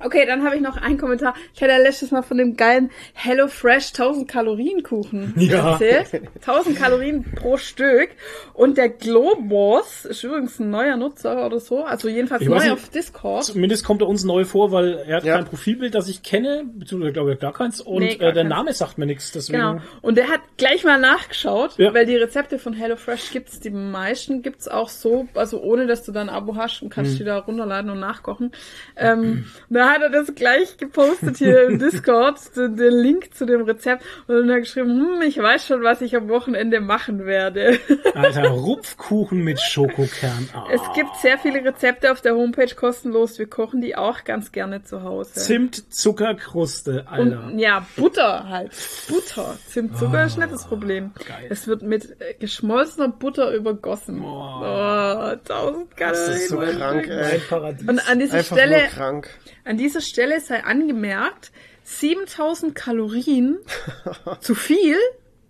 [0.00, 1.34] Okay, dann habe ich noch einen Kommentar.
[1.54, 5.72] Ich hatte ja letztes Mal von dem geilen Hello Fresh 1000 Kalorien Kuchen Ja.
[5.72, 6.22] erzählt.
[6.40, 8.10] 1000 Kalorien pro Stück.
[8.54, 11.84] Und der Globos ist übrigens ein neuer Nutzer oder so.
[11.84, 12.70] Also jedenfalls Ich neu nicht.
[12.70, 13.44] auf Discord.
[13.44, 15.36] Zumindest kommt er uns neu vor, weil er hat Ja.
[15.36, 17.80] kein Profilbild, das ich kenne, beziehungsweise glaube ich gar keins.
[17.80, 18.54] Und Nee, gar äh, der keins.
[18.54, 19.32] Name sagt mir nichts.
[19.32, 19.58] Deswegen.
[19.58, 19.80] Genau.
[20.02, 21.92] Und der hat gleich mal nachgeschaut, Ja.
[21.94, 26.12] weil die Rezepte von HelloFresh gibt's, die meisten gibt's auch so, also ohne dass du
[26.12, 26.90] dann ein Abo hast und Hm.
[26.94, 28.52] kannst die da runterladen und nachkochen.
[28.96, 33.62] Ähm, da hat er das gleich gepostet hier im Discord, den, den Link zu dem
[33.62, 37.26] Rezept und dann hat er geschrieben, hm, ich weiß schon, was ich am Wochenende machen
[37.26, 37.78] werde.
[38.14, 40.48] Alter, Rupfkuchen mit Schokokern.
[40.52, 40.66] Ah.
[40.72, 43.38] Es gibt sehr viele Rezepte auf der Homepage kostenlos.
[43.38, 45.32] Wir kochen die auch ganz gerne zu Hause.
[45.34, 47.44] Zimt, Zuckerkruste, Alter.
[47.46, 48.72] Und ja, Butter halt.
[49.08, 49.56] Butter.
[49.66, 51.12] Zimt, Zucker ist nicht das Problem.
[51.14, 51.46] Ah, geil.
[51.50, 54.22] Es wird mit äh, geschmolzener Butter übergossen.
[54.22, 56.26] Oh, tausend Kalorien.
[56.26, 57.40] Das ist so krank, ey.
[57.86, 59.28] Und an dieser Einfach Stelle, krank.
[59.78, 61.52] An dieser Stelle sei angemerkt,
[61.84, 63.58] 7000 Kalorien
[64.40, 64.96] zu viel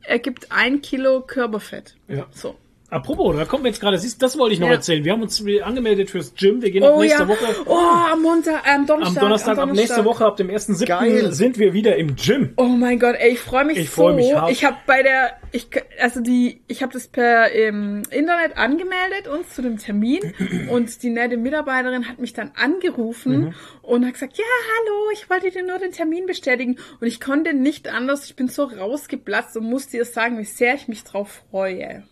[0.03, 1.97] ergibt ein Kilo Körperfett.
[2.09, 2.27] Ja.
[2.31, 2.55] So.
[2.91, 4.75] Apropos, da kommen wir jetzt gerade, siehst, das wollte ich noch Ja.
[4.75, 5.05] erzählen.
[5.05, 6.63] Wir haben uns angemeldet fürs Gym.
[6.63, 7.29] Wir gehen ab Oh nächste ja.
[7.29, 7.45] Woche.
[7.67, 9.17] Oh, am Montag, äh, am Donnerstag.
[9.17, 10.05] Am Donnerstag, ab nächste.
[10.07, 10.87] Woche, ab dem 1.7.
[10.87, 11.33] Geil.
[11.33, 12.55] sind wir wieder im Gym.
[12.57, 14.03] Oh mein Gott, ey, ich freue mich Ich so.
[14.03, 14.51] freu mich hart.
[14.51, 15.69] Ich habe bei der, ich
[16.01, 20.21] also die, ich habe das per ähm, Internet angemeldet uns zu dem Termin
[20.71, 23.55] und die nette Mitarbeiterin hat mich dann angerufen Mhm.
[23.83, 24.45] und hat gesagt, ja
[24.79, 28.25] hallo, ich wollte dir nur den Termin bestätigen und ich konnte nicht anders.
[28.25, 32.05] Ich bin so rausgeplatzt und musste ihr sagen, wie sehr ich mich drauf freue.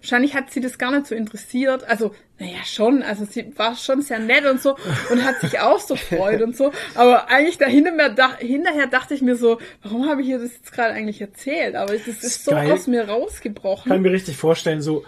[0.00, 1.84] Wahrscheinlich hat sie das gar nicht so interessiert.
[1.84, 3.02] Also, naja, schon.
[3.02, 4.76] Also, sie war schon sehr nett und so
[5.10, 6.72] und hat sich auch so gefreut und so.
[6.94, 10.52] Aber eigentlich dahinter mehr, da, hinterher dachte ich mir so, warum habe ich ihr das
[10.52, 11.74] jetzt gerade eigentlich erzählt?
[11.74, 12.70] Aber das ist so Geil.
[12.72, 13.90] aus mir rausgebrochen.
[13.90, 15.04] Kann mir richtig vorstellen, so,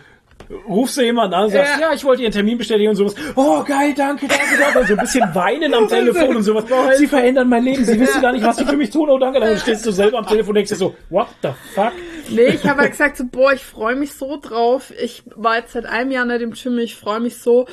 [0.68, 1.89] rufst du jemanden an und sagst, ja.
[1.89, 1.95] Ja.
[1.95, 3.14] ich wollte ihren Termin bestätigen und sowas.
[3.34, 4.78] Oh, geil, danke, danke, danke.
[4.80, 6.64] Und so ein bisschen weinen am Telefon und sowas.
[6.99, 9.09] Sie verändern mein Leben, sie wissen gar nicht, was sie für mich tun.
[9.11, 9.41] Oh, danke.
[9.41, 11.93] Dann stehst du selber am Telefon und denkst dir so, what the fuck?
[12.28, 14.93] Nee, ich habe halt gesagt so, boah, ich freue mich so drauf.
[15.01, 17.66] Ich war jetzt seit einem Jahr nicht im Gym, ich freue mich so.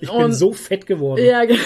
[0.00, 1.24] Ich bin Und- so fett geworden.
[1.24, 1.60] Ja, genau.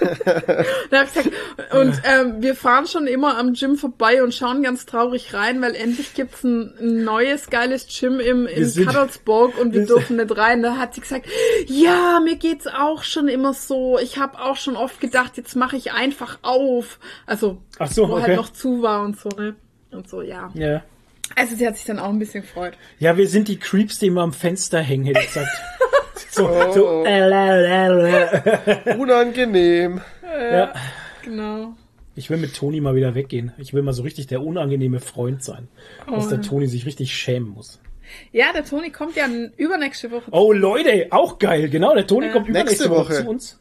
[1.80, 5.74] und ähm, wir fahren schon immer am Gym vorbei und schauen ganz traurig rein, weil
[5.74, 10.62] endlich gibt's ein, ein neues geiles Gym im, in Kadolsburg und wir dürfen nicht rein.
[10.62, 11.26] Da hat sie gesagt,
[11.66, 13.98] ja, mir geht's auch schon immer so.
[13.98, 16.98] Ich habe auch schon oft gedacht, jetzt mache ich einfach auf.
[17.26, 18.22] Also, so, wo okay.
[18.22, 19.54] halt noch zu war und so, ne?
[19.90, 20.50] Und so, ja.
[20.54, 20.82] Ja.
[21.36, 22.74] Also sie hat sich dann auch ein bisschen gefreut.
[22.98, 25.48] Ja, wir sind die Creeps, die immer am Fenster hängen, hätte ich gesagt.
[26.30, 28.96] So, Oh, so, äh, äh, äh, äh.
[28.96, 30.00] Unangenehm.
[30.22, 30.72] Ja.
[31.24, 31.72] Genau.
[32.14, 33.52] Ich will mit Toni mal wieder weggehen.
[33.58, 35.68] Ich will mal so richtig der unangenehme Freund sein.
[36.08, 36.30] Dass Oh.
[36.30, 37.80] der Toni sich richtig schämen muss.
[38.30, 39.26] Ja, der Toni kommt ja
[39.56, 40.30] übernächste Woche.
[40.30, 41.94] Oh Leute, auch geil, genau.
[41.94, 43.24] Der Toni kommt übernächste Nächste Woche Woche.
[43.24, 43.60] zu uns.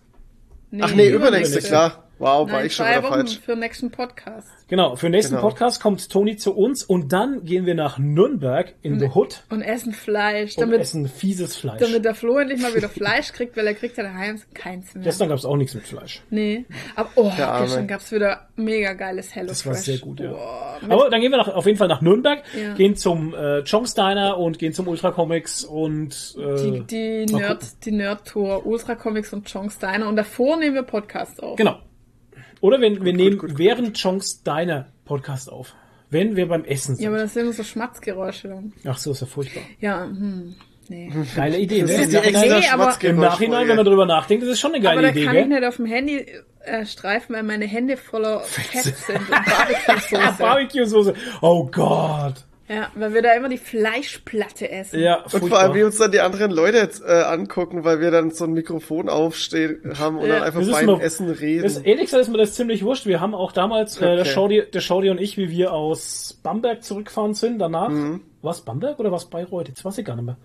[0.79, 1.61] Ach nee, übernächste, übernächste.
[1.61, 2.06] klar.
[2.19, 3.39] Wow, war Nein, ich schon zwei wieder Wochen falsch.
[3.39, 4.47] für den nächsten Podcast.
[4.69, 5.47] Genau, für den nächsten Genau.
[5.47, 9.61] Podcast kommt Toni zu uns und dann gehen wir nach Nürnberg in the Hood Und
[9.61, 11.79] essen Fleisch, und damit, essen fieses Fleisch.
[11.79, 15.03] damit der Flo endlich mal wieder Fleisch kriegt, weil er kriegt ja daheim keins mehr.
[15.03, 16.21] Gestern gab es auch nichts mit Fleisch.
[16.31, 16.65] nee.
[16.95, 19.85] Aber oh, gestern gab's wieder mega geiles Hello Das war Fresh.
[19.85, 20.31] sehr gut, ja.
[20.31, 22.73] Boah, Aber dann gehen wir nach, auf jeden Fall nach Nürnberg, Ja.
[22.73, 27.63] gehen zum äh, Chongs Diner und gehen zum Ultra Comics und äh, die, die Nerd,
[27.85, 30.07] die Nerd-Tour, Ultra Comics und Chongs Diner.
[30.07, 31.55] Und davor nehmen wir Podcast auf.
[31.57, 31.77] Genau.
[32.61, 33.59] Oder wir, wir nehmen gut, gut.
[33.59, 35.73] während Chongs Diner Podcast auf.
[36.09, 37.03] Wenn wir beim Essen sind.
[37.03, 38.73] Ja, aber das sind nur so Schmatzgeräusche dann.
[38.85, 39.61] Ach so, ist ja furchtbar.
[39.81, 40.55] Ja, hm,
[40.87, 41.11] nee.
[41.35, 41.95] Geile Idee, Das ne?
[41.97, 43.17] ist Im die Nachhinein, Nee, aber- Im.
[43.17, 45.47] Nachhinein, wenn man drüber nachdenkt, ist es schon eine geile Aber da Idee, kann ich
[45.47, 46.25] nicht auf dem Handy
[46.63, 50.35] äh, streifen, weil meine Hände voller Fett sind und Barbecue-Soße.
[50.39, 51.13] Barbecue-Soße.
[51.41, 52.45] Oh Gott.
[52.69, 54.99] Ja, weil wir da immer die Fleischplatte essen.
[54.99, 55.75] Ja, Und vor allem, furchtbar.
[55.75, 59.09] wie uns dann die anderen Leute jetzt äh, angucken, weil wir dann so ein Mikrofon
[59.09, 60.35] aufstehen haben und Ja.
[60.35, 61.63] dann einfach beim mir- Essen reden.
[61.63, 63.05] Das, ehrlich gesagt ist mir das ziemlich wurscht.
[63.05, 64.25] Wir haben auch damals, äh, der, Okay.
[64.29, 68.21] Shaudi, der Shaudi und ich, wie wir aus Bamberg zurückgefahren sind, danach, Mhm.
[68.41, 69.67] war es Bamberg oder war es Bayreuth?
[69.69, 70.37] Jetzt weiß ich gar nicht mehr.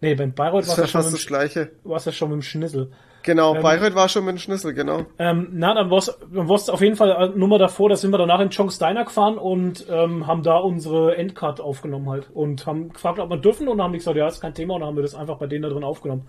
[0.00, 1.70] Nee, beim Bayreuth war es ja, schon fast mit das dem Gleiche.
[1.84, 2.90] War's ja schon mit dem Schnitzel.
[3.28, 5.04] Genau, Ähm, Bayreuth war schon mit dem Schlüssel, genau.
[5.18, 8.16] Ähm, na, dann war's, dann war's auf jeden Fall eine Nummer davor, da sind wir
[8.16, 12.90] danach in Chong's Diner gefahren und ähm, haben da unsere Endcard aufgenommen halt und haben
[12.90, 14.88] gefragt, ob wir dürfen und dann haben die gesagt, ja, ist kein Thema und dann
[14.88, 16.22] haben wir das einfach bei denen da drin aufgenommen.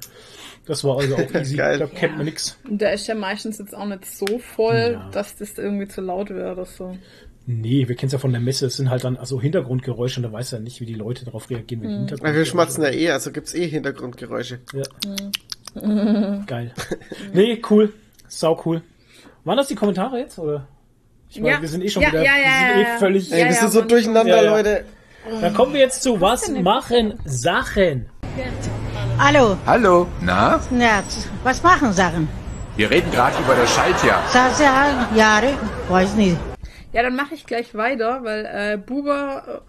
[0.66, 1.56] Das war also auch easy.
[1.56, 1.80] Geil.
[1.80, 2.60] Da kennt man nix.
[2.70, 5.10] Und der ist ja meistens jetzt auch nicht so voll, Ja.
[5.14, 6.98] dass das irgendwie zu laut wäre oder so.
[7.52, 10.24] Nee, wir kennen es ja von der Messe, es sind halt dann also Hintergrundgeräusche und
[10.24, 11.84] da weiß ja nicht, wie die Leute darauf reagieren, Mhm.
[11.86, 12.38] wenn Weil Hintergrundgeräusche.
[12.38, 14.60] wir schmatzen ja eh, also gibt's eh Hintergrundgeräusche.
[14.74, 14.84] Ja.
[16.48, 16.74] Geil.
[17.34, 17.94] Nee, cool.
[18.28, 18.82] Sau cool.
[19.44, 20.68] Waren das die Kommentare jetzt, oder?
[21.30, 21.62] Ich meine, Ja.
[21.62, 22.98] wir sind eh schon Ja, wieder, ja, wir sind eh ja.
[22.98, 23.88] völlig, Ey, Ja, wir ja, sind so Mann.
[23.88, 24.52] durcheinander, Ja, ja.
[24.52, 24.86] Leute.
[25.42, 28.08] Dann kommen wir jetzt zu was machen Sachen.
[29.20, 30.60] Hallo, Hallo, na?
[30.80, 31.04] ja,
[31.44, 32.28] was machen Sachen?
[32.78, 34.24] Wir reden gerade über das Schaltjahr.
[34.32, 35.54] Sag ja, Jahre,
[35.90, 36.38] weiß nicht.
[36.92, 39.62] Ja, dann mache ich gleich weiter, weil äh, Buber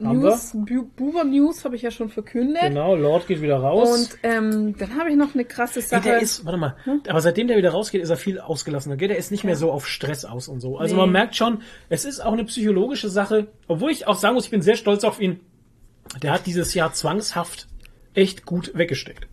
[0.00, 2.62] äh, News, Bu Buber News habe ich ja schon verkündet.
[2.62, 3.90] Genau, Lord geht wieder raus.
[3.90, 6.02] Und ähm, dann habe ich noch eine krasse Sache.
[6.02, 8.96] der ist, warte mal, aber seitdem der wieder rausgeht, ist er viel ausgelassener.
[8.96, 9.08] Gell?
[9.08, 10.78] Der ist nicht mehr so auf Stress aus und so.
[10.78, 11.00] Also Nee.
[11.02, 11.60] man merkt schon,
[11.90, 15.04] es ist auch eine psychologische Sache, obwohl ich auch sagen muss, ich bin sehr stolz
[15.04, 15.40] auf ihn.
[16.22, 17.66] Der hat dieses Jahr zwangshaft
[18.14, 19.26] echt gut weggesteckt.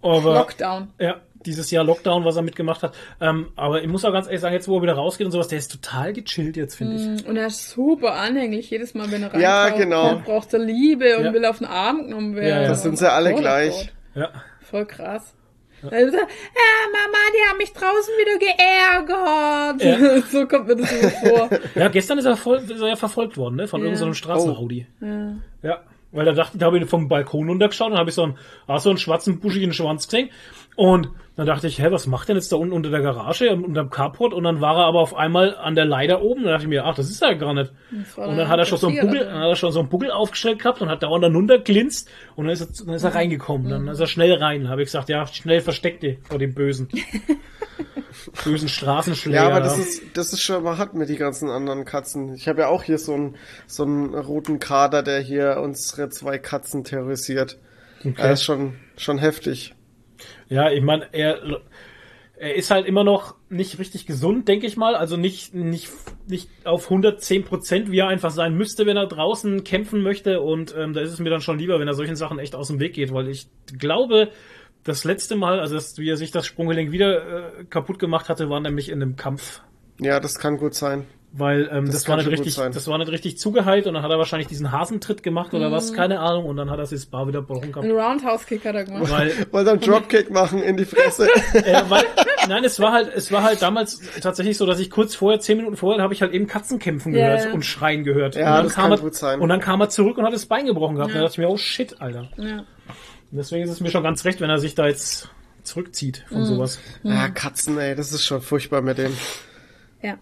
[0.00, 0.88] Aber, Lockdown.
[0.98, 2.94] Ja, dieses Jahr Lockdown, was er mitgemacht hat.
[3.20, 5.48] Ähm, aber ich muss auch ganz ehrlich sagen, jetzt wo er wieder rausgeht und sowas,
[5.48, 7.26] der ist total gechillt jetzt, finde ich.
[7.26, 9.42] Und er ist super anhänglich, jedes Mal, wenn er reinkommt.
[9.42, 10.20] Ja, genau.
[10.24, 11.32] Braucht er Liebe und Ja.
[11.32, 12.48] will auf den Arm genommen werden.
[12.48, 12.68] Ja, ja.
[12.68, 13.92] Das sind sie alle Oh gleich.
[14.14, 14.30] Ja.
[14.60, 15.34] Voll krass.
[15.82, 15.90] Ja.
[15.96, 18.38] ja, Mama, die haben mich draußen wieder
[19.12, 20.24] geärgert.
[20.32, 21.50] so kommt mir das immer vor.
[21.74, 23.68] Ja, gestern ist er, voll, ist er ja verfolgt worden, ne?
[23.68, 24.86] Von irgendeinem Straßenaudi.
[25.00, 25.36] Ja.
[25.62, 25.78] Ja,
[26.10, 28.38] weil da dachte ich, da habe ich vom Balkon runtergeschaut und habe ich so einen,
[28.66, 30.30] ah, so einen schwarzen, buschigen Schwanz gesehen.
[30.78, 33.82] Und dann dachte ich, hä, was macht denn jetzt da unten unter der Garage, unter
[33.82, 34.32] dem Carport?
[34.32, 36.44] Und dann war er aber auf einmal an der Leiter oben.
[36.44, 37.72] Da dachte ich mir, ach, das ist er gar nicht.
[38.14, 39.28] Und dann hat er schon so einen Buckel, drin.
[39.28, 42.08] dann hat er schon so einen Buckel aufgestellt gehabt und hat dauernd dann runterglinst.
[42.36, 43.68] Und dann ist er, dann ist er reingekommen.
[43.68, 44.62] Dann ist er schnell rein.
[44.62, 46.88] Dann habe ich gesagt, ja, schnell versteck dich vor dem Bösen.
[48.44, 49.36] Bösen Straßenschläger.
[49.42, 52.34] Ja, aber das ist, das ist schon mal hat mit die ganzen anderen Katzen.
[52.34, 53.34] Ich habe ja auch hier so einen,
[53.66, 57.58] so einen roten Kader, der hier unsere zwei Katzen terrorisiert.
[58.16, 59.74] Er ist schon, schon heftig.
[60.48, 61.60] Ja, ich meine, er,
[62.36, 64.94] er ist halt immer noch nicht richtig gesund, denke ich mal.
[64.94, 65.90] Also nicht, nicht,
[66.26, 70.40] nicht auf 110 Prozent, wie er einfach sein müsste, wenn er draußen kämpfen möchte.
[70.40, 72.68] Und ähm, da ist es mir dann schon lieber, wenn er solchen Sachen echt aus
[72.68, 74.30] dem Weg geht, weil ich glaube,
[74.84, 78.48] das letzte Mal, also das, wie er sich das Sprunggelenk wieder äh, kaputt gemacht hatte,
[78.48, 79.60] war nämlich in einem Kampf.
[80.00, 81.06] Ja, das kann gut sein.
[81.38, 82.72] Weil ähm, das, Das war nicht richtig, sein.
[82.72, 85.92] das war nicht richtig zugeheilt und dann hat er wahrscheinlich diesen Hasentritt gemacht oder was,
[85.92, 87.86] keine Ahnung, und dann hat er sich das Bar wieder gebrochen gehabt.
[87.86, 89.10] Ein Roundhouse-Kick hat er gemacht.
[89.10, 91.28] Weil Wollt ihr einen Dropkick machen in die Fresse?
[91.54, 92.04] äh, weil,
[92.48, 95.56] nein, es war halt, es war halt damals tatsächlich so, dass ich kurz vorher, zehn
[95.58, 98.34] Minuten vorher, habe ich halt eben Katzenkämpfen gehört und Schreien gehört.
[98.34, 99.40] Ja, und dann das kam kann er, gut sein.
[99.40, 101.10] Und dann kam er zurück und hat das Bein gebrochen gehabt.
[101.12, 101.18] Ja.
[101.18, 102.28] Da dachte ich mir, oh shit, Alter.
[102.36, 102.58] Ja.
[102.58, 105.28] Und deswegen ist es mir schon ganz recht, wenn er sich da jetzt
[105.62, 106.34] zurückzieht Mhm.
[106.34, 106.78] von sowas.
[107.02, 109.12] ja, Katzen, ey, das ist schon furchtbar mit dem.
[110.02, 110.14] Ja.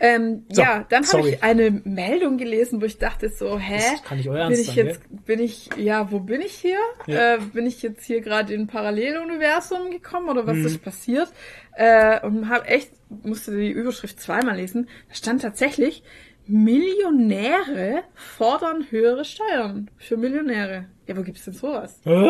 [0.00, 3.78] Ähm, So, ja, dann habe ich eine Meldung gelesen, wo ich dachte so, hä?
[3.92, 6.78] Das kann euer bin ich sein, jetzt, bin ich, ja, wo bin ich hier?
[7.06, 7.34] Ja.
[7.34, 10.66] Äh, bin ich jetzt hier gerade in ein Paralleluniversum gekommen oder was Mhm.
[10.66, 11.28] ist passiert?
[11.76, 12.90] Äh, und habe echt,
[13.22, 14.88] musste die Überschrift zweimal lesen.
[15.08, 16.02] Da stand tatsächlich,
[16.46, 20.86] Millionäre fordern höhere Steuern für Millionäre.
[21.06, 22.00] Ja, wo gibt's denn sowas?
[22.04, 22.28] Hä?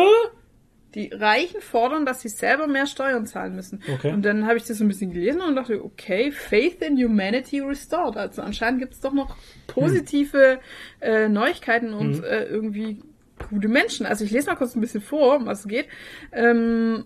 [0.95, 3.81] Die Reichen fordern, dass sie selber mehr Steuern zahlen müssen.
[3.93, 4.13] Okay.
[4.13, 7.59] Und dann habe ich das so ein bisschen gelesen und dachte, okay, Faith in Humanity
[7.59, 8.15] restored.
[8.15, 9.35] Also anscheinend gibt es doch noch
[9.67, 10.59] positive
[11.01, 13.03] äh, Neuigkeiten und äh, irgendwie
[13.49, 14.05] gute Menschen.
[14.05, 15.87] Also ich lese mal kurz ein bisschen vor, um was es geht.
[16.31, 17.03] Ähm,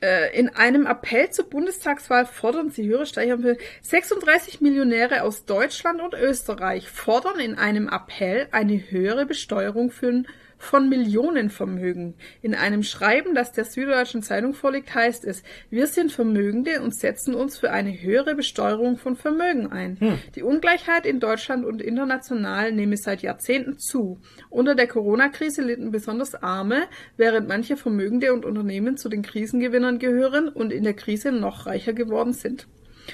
[0.00, 6.00] äh, in einem Appell zur Bundestagswahl fordern sie höhere Steuern für 36 Millionäre aus Deutschland
[6.00, 10.22] und Österreich fordern in einem Appell eine höhere Besteuerung für
[10.58, 12.14] von Millionenvermögen.
[12.42, 17.34] In einem Schreiben, das der Süddeutschen Zeitung vorliegt, heißt es, wir sind Vermögende und setzen
[17.34, 19.98] uns für eine höhere Besteuerung von Vermögen ein.
[20.00, 20.18] Hm.
[20.34, 24.18] Die Ungleichheit in Deutschland und international nehme seit Jahrzehnten zu.
[24.50, 26.84] Unter der Corona-Krise litten besonders Arme,
[27.16, 31.92] während manche Vermögende und Unternehmen zu den Krisengewinnern gehören und in der Krise noch reicher
[31.92, 32.66] geworden sind.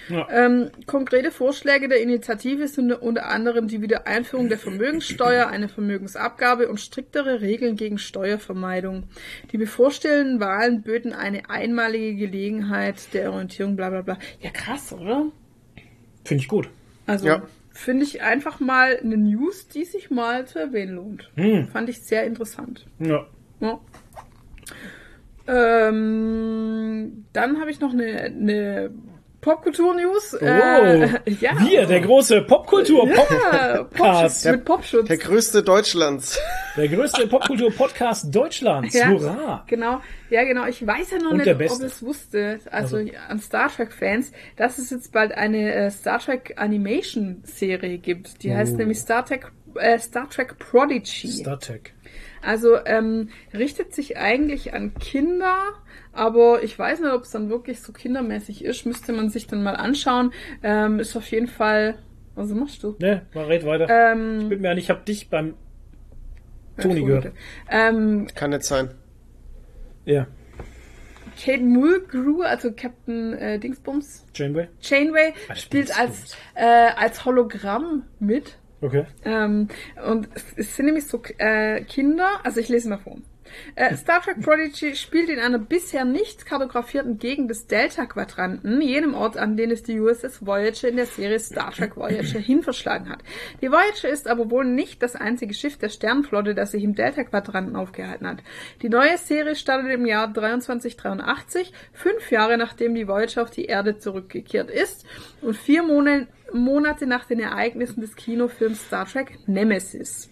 [0.09, 0.29] Ja.
[0.31, 6.81] Ähm, konkrete Vorschläge der Initiative sind unter anderem die Wiedereinführung der Vermögenssteuer, eine Vermögensabgabe und
[6.81, 9.05] striktere Regeln gegen Steuervermeidung.
[9.53, 14.19] Die bevorstehenden Wahlen böten eine einmalige Gelegenheit der Orientierung, bla bla bla.
[14.41, 15.27] Ja, krass, oder?
[16.25, 16.69] Finde ich gut.
[17.07, 17.43] Also ja.
[17.73, 21.31] finde ich einfach mal eine News, die sich mal zu erwähnen lohnt.
[21.35, 21.69] Hm.
[21.69, 22.87] Fand ich sehr interessant.
[22.99, 23.27] Ja.
[23.61, 23.81] ja.
[25.47, 28.91] Ähm, dann habe ich noch eine, eine
[29.43, 30.37] Popkultur-News.
[30.41, 31.09] Oh, äh,
[31.41, 31.69] ja.
[31.69, 34.45] Wir, der große Popkultur-Podcast.
[34.45, 35.09] Ja, mit Popschutz.
[35.09, 36.39] Der größte Deutschlands.
[36.77, 38.95] Der größte Popkultur-Podcast Deutschlands.
[38.95, 39.65] Ja, Hurra.
[39.67, 40.01] Genau.
[40.31, 40.67] Ja, genau.
[40.67, 43.13] Ich weiß ja noch Und nicht, ob es wusste, also, also.
[43.29, 48.45] an Star Trek-Fans, dass es jetzt bald eine äh, Star Trek Animation-Serie gibt.
[48.45, 48.55] Die oh.
[48.55, 51.27] heißt nämlich Star Trek, äh, Star Trek Prodigy.
[51.27, 51.95] Star Trek.
[52.43, 55.57] Also ähm, richtet sich eigentlich an Kinder,
[56.13, 58.87] aber ich weiß nicht, ob es dann wirklich so kindermäßig ist.
[58.87, 60.33] Müsste man sich dann mal anschauen.
[60.63, 61.97] Ähm, ist auf jeden Fall.
[62.35, 62.97] Was machst du?
[62.99, 63.89] Ne, mal red weiter.
[63.91, 65.55] Ähm, ich bin mir an, ich habe dich beim
[66.81, 67.33] Toni gehört.
[67.71, 68.91] Ähm, Kann nicht sein.
[70.05, 70.27] Ja.
[71.39, 74.27] Kate Mulgrew, also Captain äh, Dingsbums.
[74.33, 74.69] Chainway.
[74.81, 78.59] Chainway ah, spielt als, äh, als Hologramm mit.
[78.81, 79.07] Okay.
[79.25, 79.69] Ähm,
[80.07, 83.17] und es sind nämlich so äh, Kinder, also ich lese mal vor.
[83.75, 89.37] Äh, Star Trek Prodigy spielt in einer bisher nicht kartografierten Gegend des Delta-Quadranten, jenem Ort,
[89.37, 93.21] an den es die USS Voyager in der Serie Star Trek Voyager hinverschlagen hat.
[93.61, 97.77] Die Voyager ist aber wohl nicht das einzige Schiff der Sternflotte, das sich im Delta-Quadranten
[97.77, 98.39] aufgehalten hat.
[98.83, 103.99] Die neue Serie startet im Jahr 2383, fünf Jahre nachdem die Voyager auf die Erde
[103.99, 105.07] zurückgekehrt ist
[105.41, 110.32] und vier Monate Monate nach den Ereignissen des Kinofilms Star Trek Nemesis.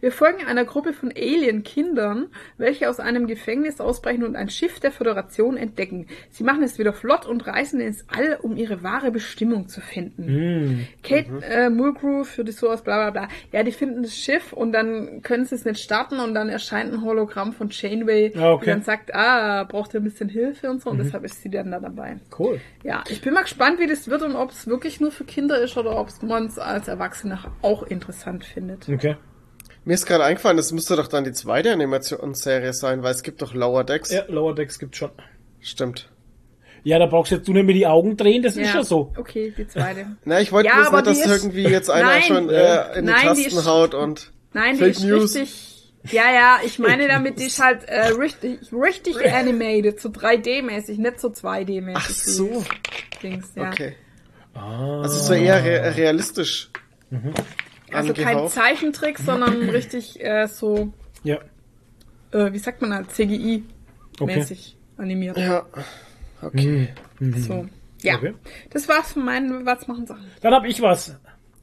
[0.00, 4.92] Wir folgen einer Gruppe von Alien-Kindern, welche aus einem Gefängnis ausbrechen und ein Schiff der
[4.92, 6.06] Föderation entdecken.
[6.30, 10.26] Sie machen es wieder flott und reisen ins All, um ihre wahre Bestimmung zu finden.
[10.26, 10.86] Mm.
[11.02, 11.42] Kate mhm.
[11.42, 13.28] äh, Mulgrew für die Source, bla bla bla.
[13.52, 16.92] Ja, die finden das Schiff und dann können sie es nicht starten und dann erscheint
[16.92, 18.64] ein Hologramm von Chainway, ah, okay.
[18.64, 21.04] die dann sagt, ah, braucht ihr ein bisschen Hilfe und so und mhm.
[21.04, 22.16] deshalb ist sie dann da dabei.
[22.38, 22.60] Cool.
[22.82, 25.60] Ja, ich bin mal gespannt, wie das wird und ob es wirklich nur für Kinder
[25.60, 28.88] ist oder ob man es als Erwachsener auch interessant findet.
[28.88, 29.16] Okay.
[29.84, 33.40] Mir ist gerade eingefallen, das müsste doch dann die zweite Animationsserie sein, weil es gibt
[33.42, 34.10] doch Lower Decks.
[34.12, 35.10] Ja, Lower Decks gibt schon.
[35.60, 36.10] Stimmt.
[36.84, 38.62] Ja, da brauchst jetzt du nicht mehr die Augen drehen, das ja.
[38.62, 39.12] ist ja so.
[39.16, 40.06] Okay, die zweite.
[40.24, 41.44] Na, ich wollte ja, bloß nicht, dass ist...
[41.44, 43.66] irgendwie jetzt einer nein, schon äh, in die Tasten ist...
[43.66, 45.34] haut und Nein, Fake die ist News.
[45.34, 45.78] richtig.
[46.10, 51.20] Ja, ja, ich meine damit, die ist halt äh, richtig, richtig animated, so 3D-mäßig, nicht
[51.20, 51.94] so 2D-mäßig.
[51.94, 52.64] Ach so.
[53.22, 53.68] Dings, ja.
[53.68, 53.94] Okay.
[54.54, 55.02] Ah.
[55.02, 56.70] Also so eher re realistisch.
[57.10, 57.32] Mhm.
[57.92, 61.38] Also kein Zeichentrick, sondern richtig äh, so, ja.
[62.32, 63.62] Äh, wie sagt man halt, CGI-mäßig
[64.20, 64.76] okay.
[64.96, 65.36] animiert.
[65.36, 65.66] Ja.
[66.42, 66.88] Okay.
[67.18, 67.40] Mhm.
[67.40, 67.68] So.
[68.02, 68.16] Ja.
[68.16, 68.34] Okay.
[68.70, 70.26] Das war's von meinen Was machen Sachen.
[70.40, 71.16] Dann habe ich was.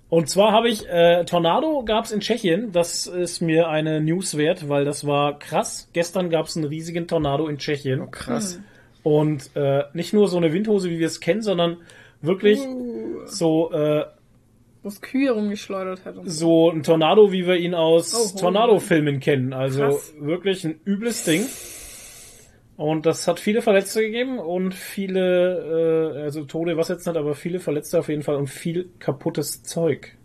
[0.10, 2.72] Und zwar habe ich äh, Tornado gab's in Tschechien.
[2.72, 5.90] Das ist mir eine News wert, weil das war krass.
[5.94, 8.02] Gestern gab's einen riesigen Tornado in Tschechien.
[8.02, 8.58] Oh, krass.
[8.58, 8.64] Mhm.
[9.04, 11.78] Und äh, nicht nur so eine Windhose, wie wir es kennen, sondern
[12.22, 13.26] wirklich uh.
[13.26, 14.06] so äh,
[14.86, 16.16] was Kühe rumgeschleudert hat.
[16.26, 19.52] So ein Tornado, wie wir ihn aus oh, Tornado-Filmen kennen.
[19.52, 20.14] Also Krass.
[20.20, 21.46] wirklich ein übles Ding.
[22.78, 27.34] Und das hat viele Verletzte gegeben und viele, äh, also Tode, was jetzt nicht, aber
[27.34, 30.16] viele Verletzte auf jeden Fall und viel kaputtes Zeug.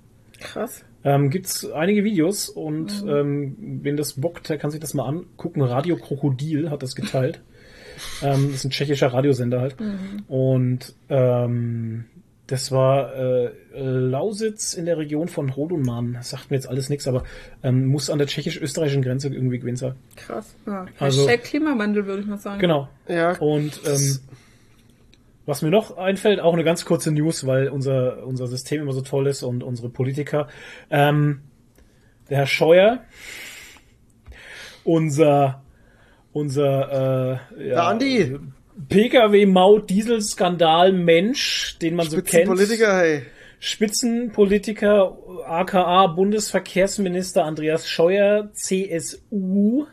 [0.41, 0.85] Krass.
[1.05, 3.09] Ähm, gibt's einige Videos und mhm.
[3.09, 5.63] ähm, wen das bockt, der kann sich das mal angucken.
[5.63, 7.41] Radio Krokodil hat das geteilt.
[8.23, 9.81] ähm, das ist ein tschechischer Radiosender halt.
[9.81, 10.25] Mhm.
[10.29, 12.05] Und ähm,
[12.51, 16.15] das war äh, Lausitz in der Region von Hodunman.
[16.15, 17.23] Das sagt mir jetzt alles nichts, aber
[17.63, 19.95] ähm, muss an der tschechisch-österreichischen Grenze irgendwie gewesen sein.
[20.17, 20.57] Krass.
[20.67, 20.87] Ja.
[20.99, 22.61] Also, Hashtag Klimawandel, würde ich mal sagen.
[22.61, 22.89] Genau.
[23.07, 23.39] Ja.
[23.39, 24.19] Und ähm,
[25.47, 29.03] was mir noch einfällt, auch eine ganz kurze News, weil unser, unser System immer so
[29.03, 30.49] toll ist und unsere Politiker.
[30.91, 31.43] Ähm,
[32.29, 33.05] der Herr Scheuer,
[34.83, 35.63] unser
[36.33, 38.39] unser äh, ja, der Andi.
[38.89, 42.29] Pkw-Maut, Dieselskandal, Mensch, den man so kennt.
[42.29, 43.23] Spitzenpolitiker, hey.
[43.59, 49.87] Spitzenpolitiker, aka Bundesverkehrsminister Andreas Scheuer, CSU.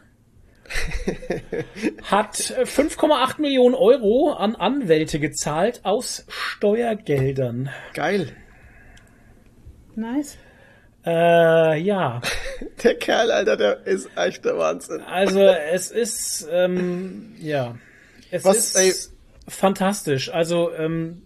[2.04, 7.70] hat äh, 5,8 Millionen Euro an Anwälte gezahlt aus Steuergeldern.
[7.94, 8.34] Geil.
[9.96, 10.38] Nice.
[11.06, 12.22] Äh, ja.
[12.84, 15.02] Der Kerl, Alter, der ist echt der Wahnsinn.
[15.02, 17.76] Also es ist, ähm, ja,
[18.32, 19.14] es Was, ist
[19.48, 20.34] fantastisch.
[20.34, 21.24] Also ähm,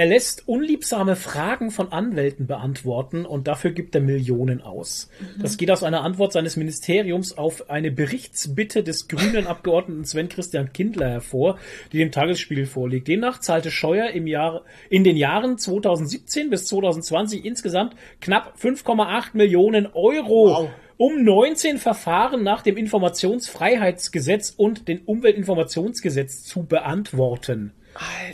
[0.00, 5.10] er lässt unliebsame Fragen von Anwälten beantworten und dafür gibt er Millionen aus.
[5.38, 10.72] Das geht aus einer Antwort seines Ministeriums auf eine Berichtsbitte des grünen Abgeordneten Sven Christian
[10.72, 11.58] Kindler hervor,
[11.92, 13.08] die dem Tagesspiegel vorliegt.
[13.08, 19.86] Demnach zahlte Scheuer im Jahr, in den Jahren 2017 bis 2020 insgesamt knapp 5,8 Millionen
[19.86, 20.54] Euro.
[20.54, 20.70] Wow.
[21.00, 27.72] Um 19 Verfahren nach dem Informationsfreiheitsgesetz und dem Umweltinformationsgesetz zu beantworten.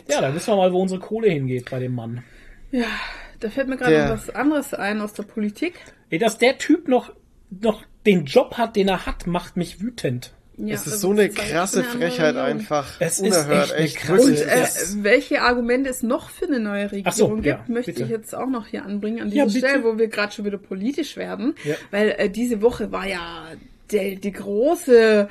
[0.09, 2.25] Ja, da wissen wir mal, wo unsere Kohle hingeht bei dem Mann.
[2.71, 2.87] Ja,
[3.39, 5.75] da fällt mir gerade was anderes ein aus der Politik.
[6.09, 7.13] Ey, dass der Typ noch,
[7.49, 10.33] noch den Job hat, den er hat, macht mich wütend.
[10.59, 12.47] Ja, Es ist also so eine ist krasse Frechheit Regierung.
[12.49, 12.93] einfach.
[12.99, 13.97] Es ist Unerhört, echt eine echt.
[13.97, 17.91] krasse- Und äh, welche Argumente es noch für eine neue Regierung so, gibt, ja, möchte
[17.91, 18.03] bitte.
[18.05, 19.67] ich jetzt auch noch hier anbringen an Ja, dieser bitte.
[19.69, 21.53] Stelle, wo wir gerade schon wieder politisch werden.
[21.63, 21.75] Ja.
[21.91, 23.45] Weil äh, diese Woche war ja
[23.91, 25.27] der, die große,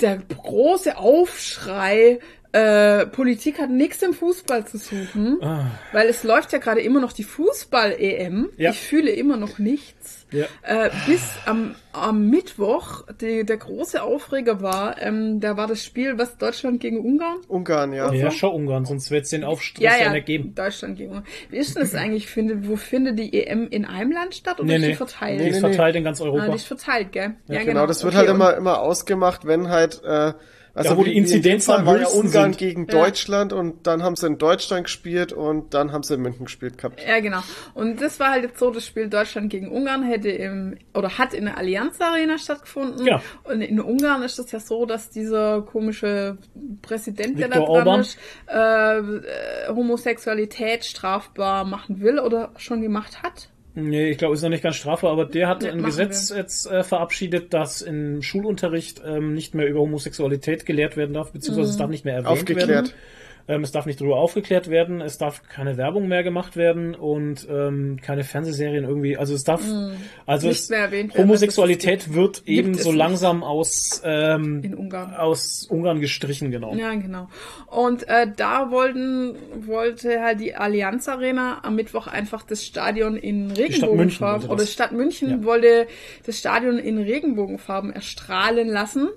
[0.00, 2.18] der große Aufschrei,
[2.56, 5.70] äh, Politik hat nichts im Fußball zu suchen, Ah.
[5.92, 8.50] weil es läuft ja gerade immer noch die Fußball-EM.
[8.56, 8.70] Ja.
[8.70, 10.26] Ich fühle immer noch nichts.
[10.32, 10.46] Ja.
[10.62, 16.18] Äh, bis am, am Mittwoch die, der große Aufreger war, ähm, da war das Spiel,
[16.18, 17.38] was Deutschland gegen Ungarn?
[17.48, 18.12] Ungarn, ja.
[18.12, 20.54] Ja, schau Ungarn, sonst wird es den Aufstress Ja, ja, geben.
[20.54, 21.26] Deutschland gegen Ungarn.
[21.50, 22.26] Wie ist denn das eigentlich?
[22.26, 24.94] Finde, wo findet die EM in einem Land statt oder Nee, ist die nee.
[24.94, 25.40] verteilt?
[25.40, 26.48] Die ist Nee, nee, verteilt in ganz Ah, Europa.
[26.48, 27.34] die ist verteilt, gell?
[27.46, 30.32] Ja, Genau, das wird Okay, halt immer, immer ausgemacht, wenn halt, äh,
[30.76, 32.58] also Da, wo die wie in am war ja höchsten Ungarn sind.
[32.58, 32.92] gegen Ja.
[33.04, 36.76] Deutschland und dann haben sie in Deutschland gespielt und dann haben sie in München gespielt
[36.78, 37.02] gehabt.
[37.06, 37.40] Ja, genau.
[37.74, 41.32] Und das war halt jetzt so, das Spiel Deutschland gegen Ungarn hätte im, oder hat
[41.34, 43.06] in der Allianz Arena stattgefunden.
[43.06, 43.22] Ja.
[43.44, 46.38] Und in Ungarn ist es ja so, dass dieser komische
[46.82, 48.00] Präsident, der da dran Orban.
[48.00, 48.18] ist,
[48.48, 53.48] äh, äh, Homosexualität strafbar machen will oder schon gemacht hat.
[53.78, 56.66] Nee, ich glaube, ist noch nicht ganz strafbar, aber der hat Nee, ein Gesetz jetzt
[56.66, 61.70] äh, verabschiedet, dass im Schulunterricht ähm, nicht mehr über Homosexualität gelehrt werden darf, beziehungsweise Mhm.
[61.72, 62.68] es darf nicht mehr erwähnt Aufgeklärt.
[62.68, 62.90] werden.
[63.48, 67.46] Ähm, es darf nicht darüber aufgeklärt werden, es darf keine Werbung mehr gemacht werden und
[67.50, 69.16] ähm, keine Fernsehserien irgendwie.
[69.16, 69.62] Also es darf,
[70.26, 70.52] also Mhm.
[70.52, 72.98] Nicht es, Homosexualität wird eben so nicht.
[72.98, 75.14] langsam aus ähm, Ungarn.
[75.14, 76.74] aus Ungarn gestrichen, genau.
[76.74, 77.28] Ja, genau.
[77.66, 79.36] Und äh, da wollten,
[79.66, 85.30] wollte halt die Allianz Arena am Mittwoch einfach das Stadion in Regenbogenfarben, oder Stadt München
[85.30, 85.44] Ja.
[85.44, 85.86] wollte
[86.24, 89.08] das Stadion in Regenbogenfarben erstrahlen lassen.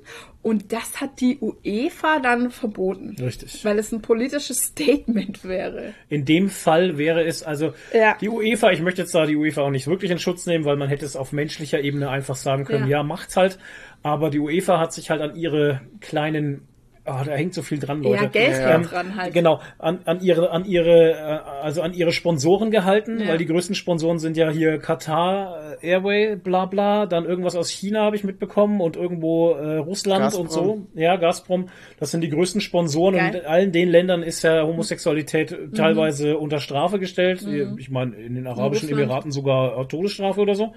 [0.41, 3.15] Und das hat die UEFA dann verboten.
[3.19, 3.63] Richtig.
[3.65, 5.93] Weil es ein politisches Statement wäre.
[6.07, 8.15] In dem Fall wäre es also Ja.
[8.21, 10.77] die UEFA, ich möchte jetzt da die UEFA auch nicht wirklich in Schutz nehmen, weil
[10.77, 12.99] man hätte es auf menschlicher Ebene einfach sagen können, Ja.
[12.99, 13.59] ja, macht's halt.
[14.01, 16.61] Aber die UEFA hat sich halt an ihre kleinen,
[17.09, 18.23] oh, da hängt so viel dran, Leute.
[18.23, 19.33] Ja, Geld Ja, dran halt.
[19.33, 23.29] Genau, an, an ihre, an ihre, äh, also an ihre Sponsoren gehalten, Ja.
[23.29, 27.69] weil die größten Sponsoren sind ja hier Katar, äh, Airway, bla bla, dann irgendwas aus
[27.69, 30.41] China habe ich mitbekommen und irgendwo äh, Russland Gazprom.
[30.43, 30.87] und so.
[30.95, 33.35] Ja, Gazprom, das sind die größten Sponsoren und Geil.
[33.35, 37.45] in allen den Ländern ist ja Homosexualität teilweise unter Strafe gestellt.
[37.77, 39.03] Ich meine, in den Arabischen Russland.
[39.03, 40.73] Emiraten sogar Todesstrafe oder so.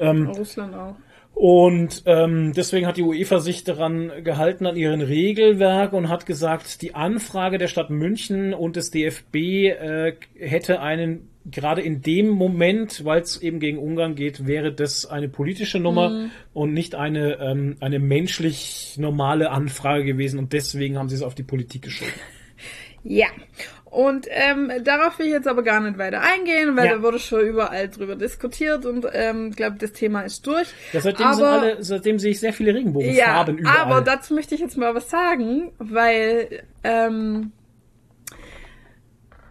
[0.00, 0.94] Russland auch.
[1.34, 6.82] Und ähm, deswegen hat die UEFA sich daran gehalten, an ihren Regelwerk und hat gesagt,
[6.82, 13.04] die Anfrage der Stadt München und des DFB äh, hätte einen, gerade in dem Moment,
[13.04, 17.76] weil es eben gegen Ungarn geht, wäre das eine politische Nummer und nicht eine, ähm,
[17.80, 20.38] eine menschlich normale Anfrage gewesen.
[20.38, 22.12] Und deswegen haben sie es auf die Politik geschoben.
[23.04, 23.26] Ja.
[23.92, 26.94] Und ähm, darauf will ich jetzt aber gar nicht weiter eingehen, weil Ja.
[26.96, 30.68] da wurde schon überall drüber diskutiert und ähm, ich glaube, das Thema ist durch.
[30.94, 33.76] Ja, seitdem, aber, sind alle, seitdem sehe ich sehr viele Regenbogenfarben ja, überall.
[33.78, 37.52] aber dazu möchte ich jetzt mal was sagen, weil ähm,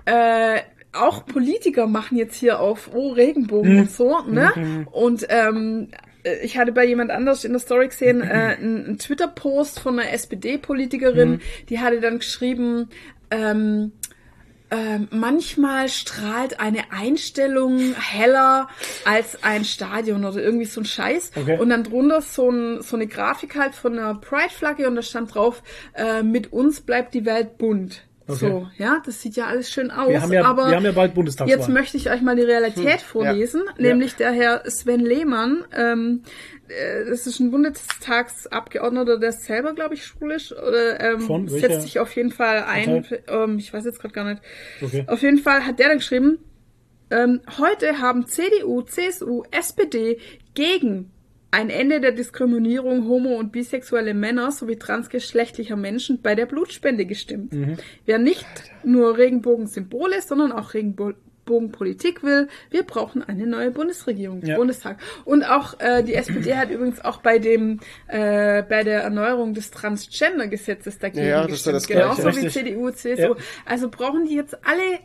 [0.05, 0.59] äh,
[0.93, 3.79] auch Politiker machen jetzt hier auf oh Regenbogen Hm.
[3.81, 4.87] und so, ne?
[4.91, 5.89] Und ähm,
[6.23, 8.25] äh, ich hatte bei jemand anders in der Story gesehen, äh,
[8.57, 11.41] einen, einen Twitter-Post von einer SPD-Politikerin, Hm.
[11.69, 12.89] die hatte dann geschrieben,
[13.29, 13.91] ähm,
[14.71, 18.69] ähm, manchmal strahlt eine Einstellung heller
[19.03, 21.31] als ein Stadion oder irgendwie so ein Scheiß.
[21.35, 21.59] Okay.
[21.59, 25.35] Und dann drunter so, ein, so eine Grafik halt von einer Pride-Flagge und da stand
[25.35, 25.61] drauf,
[25.93, 28.03] äh, mit uns bleibt die Welt bunt.
[28.27, 28.49] Okay.
[28.49, 30.09] So, ja, das sieht ja alles schön aus.
[30.09, 31.57] wir haben ja, aber wir haben ja bald Bundestagswahl.
[31.57, 35.65] Jetzt möchte ich euch mal die Realität vorlesen, nämlich der Herr Sven Lehmann.
[35.75, 36.21] Ähm,
[36.71, 41.69] äh, das ist ein Bundestagsabgeordneter, der ist selber, glaube ich, schulisch oder ähm, Von welcher
[41.69, 43.05] setzt sich auf jeden Fall ein.
[43.27, 44.41] Ähm, ich weiß jetzt gerade gar nicht.
[44.81, 45.03] Okay.
[45.07, 46.39] Auf jeden Fall hat der dann geschrieben,
[47.09, 50.19] ähm, heute haben CDU, CSU, SPD
[50.53, 51.11] gegen
[51.51, 57.53] ein Ende der Diskriminierung homo- und bisexuelle Männer sowie transgeschlechtlicher Menschen bei der Blutspende gestimmt.
[58.05, 58.45] Wer nicht
[58.85, 60.73] nur Regenbogensymbole, sondern auch
[61.45, 64.57] Regenbogenpolitik will, wir brauchen eine neue Bundesregierung, Ja.
[64.57, 64.97] Bundestag.
[65.25, 69.71] Und auch äh, die SPD hat übrigens auch bei dem äh, bei der Erneuerung des
[69.71, 71.75] Transgender-Gesetzes dagegen Ja, das ist ja gestimmt.
[71.75, 72.21] das Gleiche.
[72.21, 72.49] Genauso wie.
[72.49, 73.21] CDU, CSU.
[73.21, 73.35] Ja.
[73.65, 74.99] Also brauchen die jetzt alle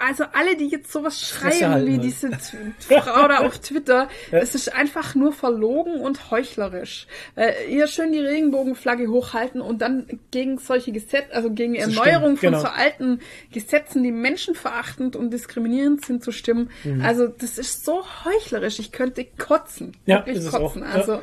[0.00, 2.04] also alle, die jetzt sowas schreiben wie halt.
[2.04, 2.30] diese
[2.80, 4.38] Frau da auf Twitter, Ja.
[4.38, 7.06] es ist einfach nur verlogen und heuchlerisch.
[7.36, 12.54] Äh, ihr schön die Regenbogenflagge hochhalten und dann gegen solche Gesetze, also gegen Erneuerung stimmen,
[12.54, 12.60] von genau.
[12.60, 13.20] so alten
[13.52, 16.70] Gesetzen, die menschenverachtend und diskriminierend sind, zu stimmen.
[16.84, 17.02] Mhm.
[17.02, 18.78] Also das ist so heuchlerisch.
[18.78, 19.96] Ich könnte kotzen.
[20.06, 20.82] Ja, Wirklich kotzen.
[20.82, 21.08] auch.
[21.08, 21.22] Ja.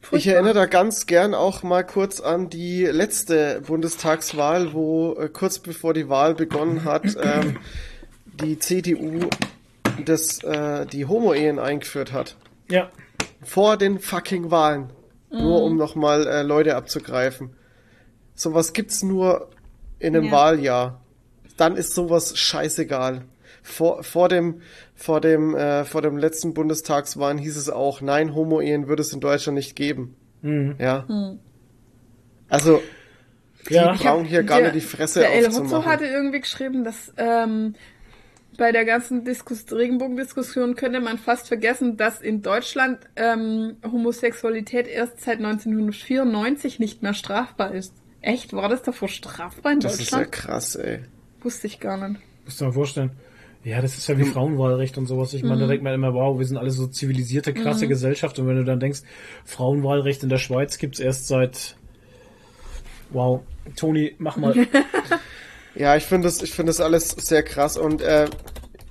[0.00, 0.32] Also Ich furchtbar.
[0.34, 5.92] erinnere da ganz gern auch mal kurz an die letzte Bundestagswahl, wo äh, kurz bevor
[5.94, 7.58] die Wahl begonnen hat, ähm,
[8.40, 9.28] die CDU
[10.04, 12.36] das, äh, die Homo-Ehen eingeführt hat.
[12.70, 12.90] Ja.
[13.42, 14.90] Vor den fucking Wahlen.
[15.30, 17.50] Nur um nochmal äh, Leute abzugreifen.
[18.34, 19.50] Sowas gibt's nur
[19.98, 20.32] in einem Ja.
[20.32, 21.00] Wahljahr.
[21.58, 23.22] Dann ist sowas scheißegal.
[23.68, 24.62] Vor, vor dem,
[24.94, 29.20] vor dem, äh, vor dem letzten Bundestagswahlen hieß es auch, nein, Homo-Ehen würde es in
[29.20, 30.16] Deutschland nicht geben.
[30.42, 31.06] Ja.
[32.48, 32.80] Also,
[33.68, 33.92] die Ja.
[33.94, 35.84] brauchen hier gar Der- nicht die Fresse Der aufzumachen.
[35.84, 37.74] hatte irgendwie geschrieben, dass ähm,
[38.56, 45.20] bei der ganzen Diskus Regenbogendiskussion könnte man fast vergessen, dass in Deutschland ähm, Homosexualität erst
[45.20, 47.92] seit 1994 nicht mehr strafbar ist.
[48.20, 48.52] Echt?
[48.52, 50.32] War das davor strafbar in Das ist ja Deutschland?
[50.32, 51.00] krass, ey.
[51.42, 52.20] Wusste ich gar nicht.
[52.44, 53.10] Musst du dir mal vorstellen.
[53.64, 55.34] Ja, das ist ja wie Frauenwahlrecht und sowas.
[55.34, 58.38] Ich meine, da denkt man immer, wow, wir sind alle so zivilisierte, krasse Gesellschaft.
[58.38, 59.00] Und wenn du dann denkst,
[59.44, 61.76] Frauenwahlrecht in der Schweiz gibt's erst seit,
[63.10, 63.40] wow,
[63.76, 64.54] Toni, mach mal.
[65.74, 68.26] Ja, ich finde das, ich finde das alles sehr krass und äh,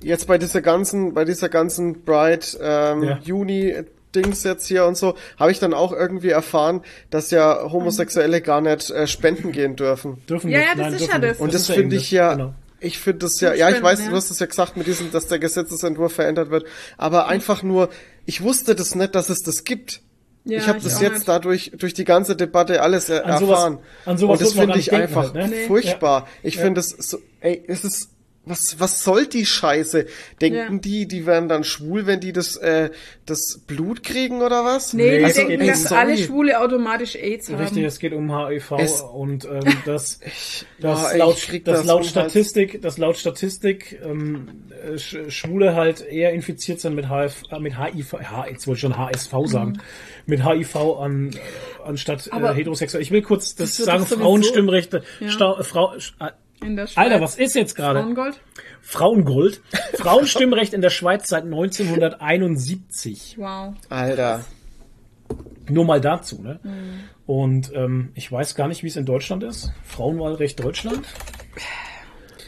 [0.00, 3.18] jetzt bei dieser ganzen, bei dieser ganzen Bright ähm, Ja.
[3.22, 3.74] Juni
[4.14, 8.62] Dings jetzt hier und so, habe ich dann auch irgendwie erfahren, dass ja Homosexuelle gar
[8.62, 10.22] nicht äh, spenden gehen dürfen.
[10.30, 10.68] Dürfen Ja, nicht.
[10.68, 11.38] ja, das Nein, ist dürfen ja das.
[11.38, 12.54] Und das, ja finde ich ja, Genau.
[12.80, 14.10] Ich finde das ja, ja, ich weiß, ja.
[14.10, 16.64] du hast es ja gesagt mit diesem, dass der Gesetzesentwurf verändert wird,
[16.96, 17.88] aber einfach nur,
[18.26, 20.02] ich wusste das nicht, dass es das gibt.
[20.44, 21.28] Ja, ich habe das jetzt nicht.
[21.28, 23.78] dadurch durch die ganze Debatte alles er An sowas- erfahren.
[24.06, 25.48] an sowas und das finde ich einfach halt, ne?
[25.48, 25.66] Nee.
[25.66, 26.26] furchtbar.
[26.42, 28.10] Ich finde es so, ey, es ist
[28.48, 30.06] was was soll die Scheiße?
[30.40, 30.78] Denken Ja.
[30.78, 32.90] die, die werden dann schwul, wenn die das äh,
[33.26, 34.92] das Blut kriegen oder was?
[34.94, 36.00] Nee, die es denken, geht- dass sorry.
[36.00, 37.56] alle Schwule automatisch AIDS haben.
[37.60, 40.20] Richtig, es geht um HIV Es- und ähm, das,
[40.80, 42.06] das, boah, ey, laut, ich das das laut.
[42.06, 47.58] Statistik, das laut Statistik ähm, äh, Sch- Schwule halt eher infiziert sind mit HIV, äh,
[47.60, 49.78] mit HIV, H, jetzt wollte ich schon HSV sagen,
[50.26, 51.34] mit HIV an
[51.84, 53.02] anstatt äh, heterosexuell.
[53.02, 55.02] Ich will kurz das, das sagen, Frauenstimmrechte.
[55.20, 55.28] Ja.
[55.30, 56.30] Sta Frau, äh,
[56.62, 57.04] In der Schweiz.
[57.04, 58.00] Alter, was ist jetzt gerade?
[58.00, 58.40] Frauengold?
[58.82, 59.60] Frauengold.
[59.94, 63.36] Frauenstimmrecht in der Schweiz seit 1971.
[63.38, 63.74] Wow.
[63.88, 64.44] Alter.
[65.68, 66.60] Nur mal dazu, ne?
[66.62, 67.00] Mhm.
[67.26, 69.70] Und ähm, ich weiß gar nicht, wie es in Deutschland ist.
[69.84, 71.06] Frauenwahlrecht Deutschland.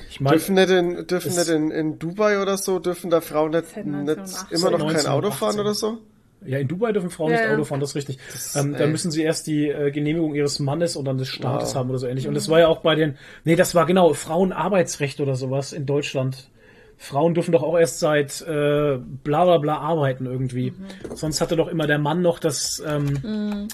[0.08, 3.50] Ich meine, Dürfen nicht in, dürfen nicht in, in Dubai oder so, dürfen da Frauen
[3.50, 4.58] nicht, nicht 1918.
[4.58, 5.38] immer noch kein Auto 1918.
[5.38, 5.98] fahren oder so?
[6.44, 7.50] Ja, in Dubai dürfen Frauen Ja, nicht.
[7.50, 8.18] Auto fahren, das ist richtig.
[8.54, 11.74] ähm, da müssen sie erst die äh, Genehmigung ihres Mannes oder des Staates Wow.
[11.76, 12.28] haben oder so ähnlich.
[12.28, 15.86] Und das war ja auch bei den, nee, das war genau Frauenarbeitsrecht oder sowas in
[15.86, 16.48] Deutschland.
[16.96, 20.72] Frauen dürfen doch auch erst seit äh, bla bla bla arbeiten irgendwie.
[20.72, 21.16] Mhm.
[21.16, 23.68] Sonst hatte doch immer der Mann noch das ähm,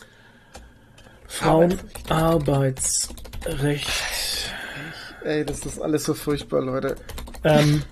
[1.26, 3.88] Frauenarbeitsrecht.
[5.24, 6.96] Ey, das ist alles so furchtbar, Leute.
[7.44, 7.82] ähm,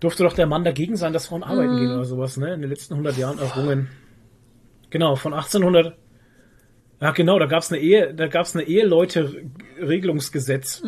[0.00, 1.78] durfte doch der Mann dagegen sein, dass Frauen arbeiten Mhm.
[1.78, 2.54] gehen oder sowas, ne?
[2.54, 3.88] In den letzten 100 Jahren errungen.
[4.94, 5.96] Genau, von 1800.
[7.00, 10.82] Ja, genau, da gab's eine Ehe, da gab's eine Eheleute-Regelungsgesetz.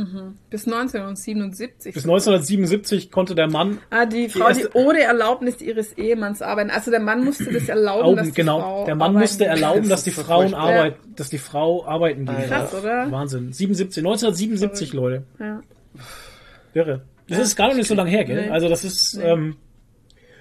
[0.48, 1.92] Bis 1977.
[1.92, 6.70] Bis 1977 konnte der Mann Ah, die Frau, die erste- ohne Erlaubnis ihres Ehemanns arbeiten.
[6.70, 9.44] Also der Mann musste das erlauben, dass Augen, die genau, Frau der Mann arbeiten musste
[9.46, 10.68] erlauben, Das dass ist die so Frauen furchtbar.
[10.70, 12.46] arbeit, dass die Frau arbeiten geht.
[12.46, 13.11] Krass, oder?
[13.11, 13.52] Wahnsinn.
[13.52, 15.24] 77, 1977, Leute.
[15.40, 15.61] Ja.
[16.74, 17.02] Irre.
[17.28, 18.42] Das ist gar nicht so lange her, gell?
[18.46, 18.50] Nee.
[18.50, 19.57] Also das ist, ähm,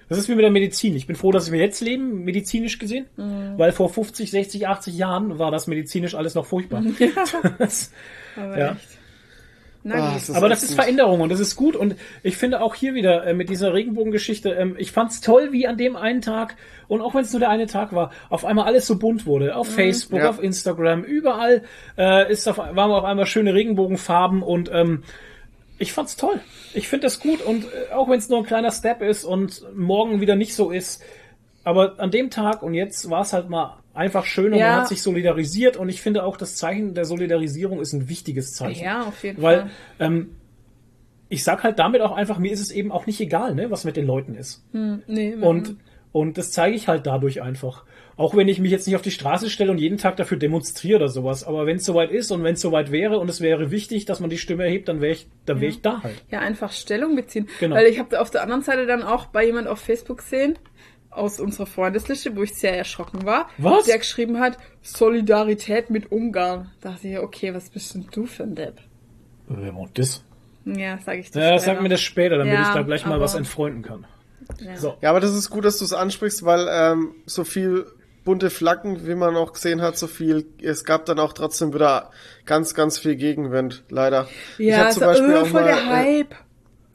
[0.10, 0.96] das ist wie mit der Medizin.
[0.96, 3.54] Ich bin froh, dass wir jetzt leben, medizinisch gesehen, Mhm.
[3.58, 6.84] weil vor 50, 60, 80 Jahren war das medizinisch alles noch furchtbar.
[7.60, 7.92] Das,
[8.36, 8.72] Aber Ja.
[8.74, 8.88] echt.
[9.88, 10.18] Na Ah, gut.
[10.18, 12.96] ist aber das ist nicht- Veränderung und das ist gut und ich finde auch hier
[12.96, 16.56] wieder äh, mit dieser Regenbogengeschichte, ähm, ich fand's toll, wie an dem einen Tag
[16.88, 19.56] und auch wenn es nur der eine Tag war, auf einmal alles so bunt wurde.
[19.56, 20.30] Auf Facebook, Ja.
[20.32, 21.62] auf Instagram, überall
[22.00, 25.04] äh, ist auf, waren auf einmal schöne Regenbogenfarben und ähm,
[25.78, 26.40] ich fand's toll.
[26.74, 29.64] Ich finde das gut und äh, auch wenn es nur ein kleiner Step ist und
[29.76, 31.02] morgen wieder nicht so ist,
[31.64, 34.68] aber an dem Tag und jetzt war es halt mal einfach schön und Ja.
[34.72, 38.54] man hat sich solidarisiert und ich finde auch das Zeichen der Solidarisierung ist ein wichtiges
[38.54, 38.84] Zeichen.
[38.84, 39.70] Ja, auf jeden Weil Fall.
[40.00, 40.36] ähm,
[41.30, 43.84] ich sag halt damit auch einfach, mir ist es eben auch nicht egal, ne, was
[43.84, 44.64] mit den Leuten ist.
[44.74, 45.78] Hm, nee, Und,
[46.12, 47.84] und das zeige ich halt dadurch einfach.
[48.18, 50.98] Auch wenn ich mich jetzt nicht auf die Straße stelle und jeden Tag dafür demonstriere
[50.98, 51.44] oder sowas.
[51.44, 54.22] Aber wenn es soweit ist und wenn es soweit wäre und es wäre wichtig, dass
[54.22, 56.24] man die Stimme erhebt, dann wäre ich, dann wäre ich da halt.
[56.32, 57.50] Ja, einfach Stellung beziehen.
[57.60, 57.76] Genau.
[57.76, 60.58] Weil ich habe auf der anderen Seite dann auch bei jemand auf Facebook gesehen,
[61.10, 63.86] aus unserer Freundesliste, wo ich sehr erschrocken war, Was?
[63.86, 66.72] der geschrieben hat, Solidarität mit Ungarn.
[66.82, 68.80] Da dachte ich, okay, was bist denn du für ein Depp?
[69.48, 70.24] Wer macht das?
[70.66, 71.74] Ja, sag ich dir Ja, später.
[71.74, 74.06] sag mir das später, damit Ja, ich da gleich mal aber- was entfreunden kann.
[74.60, 74.76] Ja.
[74.78, 74.96] So.
[75.02, 77.86] Ja, aber das ist gut, dass du es ansprichst, weil ähm, so viel
[78.26, 82.12] bunte Flaggen, wie man auch gesehen hat, so viel, es gab dann auch trotzdem wieder
[82.46, 84.28] ganz, ganz viel Gegenwind, leider.
[84.58, 86.36] ich Ja, hab so, äh, voll der äh, Hype.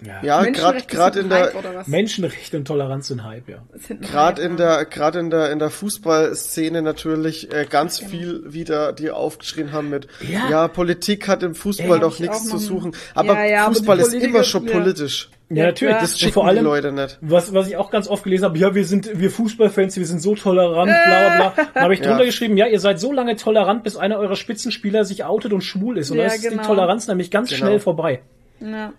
[0.03, 0.23] Ja.
[0.23, 1.53] ja, gerade gerade in der?
[1.87, 3.63] Menschenrechte und Toleranz sind Hype, ja.
[4.01, 4.77] Gerade in ja.
[4.79, 9.91] der gerade in der in der Fußballszene natürlich äh, ganz viel wieder die aufgeschrien haben
[9.91, 10.49] mit Ja.
[10.49, 13.67] ja, Politik hat im Fußball Ja, doch ich nichts auch zu suchen, aber Ja, ja,
[13.67, 14.73] aber Fußball ist immer schon ja.
[14.73, 15.29] politisch.
[15.51, 15.97] Ja, Ja, natürlich.
[15.97, 17.19] Das schicken vor allem, die Leute nicht.
[17.21, 20.23] Was, was ich auch ganz oft gelesen habe, ja, wir sind, wir Fußballfans, wir sind
[20.23, 21.65] so tolerant, bla bla bla.
[21.75, 22.25] Dann habe ich drunter Ja.
[22.27, 25.99] geschrieben, ja, ihr seid so lange tolerant, bis einer eurer Spitzenspieler sich outet und schwul
[25.99, 26.11] ist.
[26.13, 26.63] Und Ja, dann ist die genau.
[26.65, 27.59] Toleranz nämlich ganz Genau.
[27.67, 28.21] schnell vorbei.
[28.61, 28.93] Ja.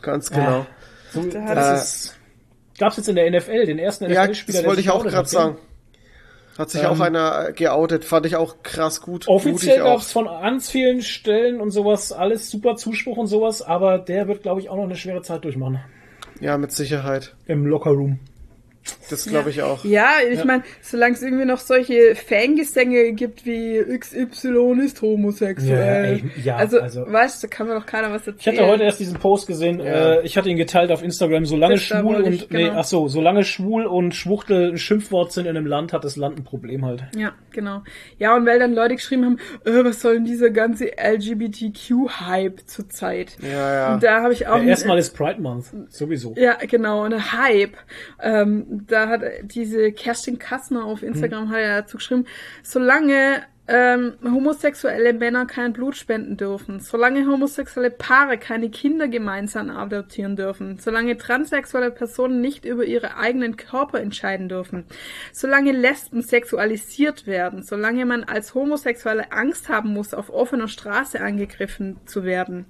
[0.00, 0.64] Ganz genau.
[1.12, 2.16] So, Da das hat- ist,
[2.78, 5.56] gab's jetzt in der NFL, den ersten Ja, NFL-Spieler, das wollte ich auch gerade sagen.
[6.58, 9.26] Hat sich Ähm, auch einer äh, geoutet, fand ich auch krass gut.
[9.26, 9.94] Offiziell auch.
[9.94, 14.42] gab's von ganz vielen Stellen und sowas alles super Zuspruch und sowas, aber der wird,
[14.42, 15.80] glaube ich, auch noch eine schwere Zeit durchmachen.
[16.40, 17.34] Ja, mit Sicherheit.
[17.46, 18.20] Im Lockerroom.
[19.10, 19.84] Das glaube ich auch.
[19.84, 20.44] Ja, ich Ja.
[20.44, 26.22] meine, solange es irgendwie noch solche Fangesänge gibt wie XY ist homosexuell.
[26.36, 28.58] Ja, ja, also, also- weißt du, da kann mir doch keiner was Ich erzählen.
[28.58, 30.14] hatte heute erst diesen Post gesehen, Ja.
[30.16, 32.78] äh, ich hatte ihn geteilt auf Instagram, solange schwul und, ich, nee, genau.
[32.80, 36.38] ach so, solange schwul und Schwuchtel ein Schimpfwort sind in einem Land, hat das Land
[36.38, 37.04] ein Problem halt.
[37.16, 37.82] Ja, genau.
[38.18, 43.36] Ja, und weil dann Leute geschrieben haben, äh, was soll denn dieser ganze LGBTQ-Hype zurzeit?
[43.42, 43.94] Ja, ja.
[43.94, 44.58] Und da habe ich auch...
[44.58, 46.34] Ja, erstmal ist Pride Month, sowieso.
[46.36, 47.76] Ja, genau, eine Hype.
[48.22, 52.26] Ähm, da hat diese Kerstin Kassner auf Instagram hat ja dazu geschrieben,
[52.62, 60.36] solange ähm, homosexuelle Männer kein Blut spenden dürfen, solange homosexuelle Paare keine Kinder gemeinsam adoptieren
[60.36, 64.84] dürfen, solange transsexuelle Personen nicht über ihre eigenen Körper entscheiden dürfen,
[65.32, 71.96] solange Lesben sexualisiert werden, solange man als Homosexuelle Angst haben muss, auf offener Straße angegriffen
[72.04, 72.66] zu werden,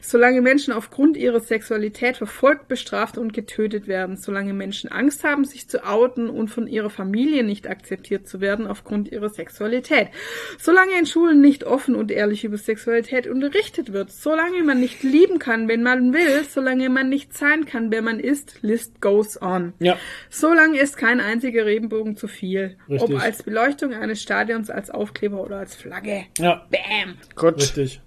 [0.00, 5.68] solange Menschen aufgrund ihrer Sexualität verfolgt, bestraft und getötet werden, solange Menschen Angst haben, sich
[5.68, 10.08] zu outen und von ihrer Familie nicht akzeptiert zu werden aufgrund ihrer Sexualität,
[10.58, 15.38] solange in Schulen nicht offen und ehrlich über Sexualität unterrichtet wird, solange man nicht lieben
[15.38, 19.72] kann, wenn man will, solange man nicht sein kann, wer man ist, list goes on.
[19.78, 19.96] Ja.
[20.30, 22.76] Solange ist kein einziger Regenbogen zu viel.
[22.88, 23.16] Richtig.
[23.16, 26.24] Ob als Beleuchtung eines Stadions, als Aufkleber oder als Flagge.
[26.38, 27.16] Ja, Bam!
[27.34, 27.56] Gut.
[27.56, 28.00] richtig.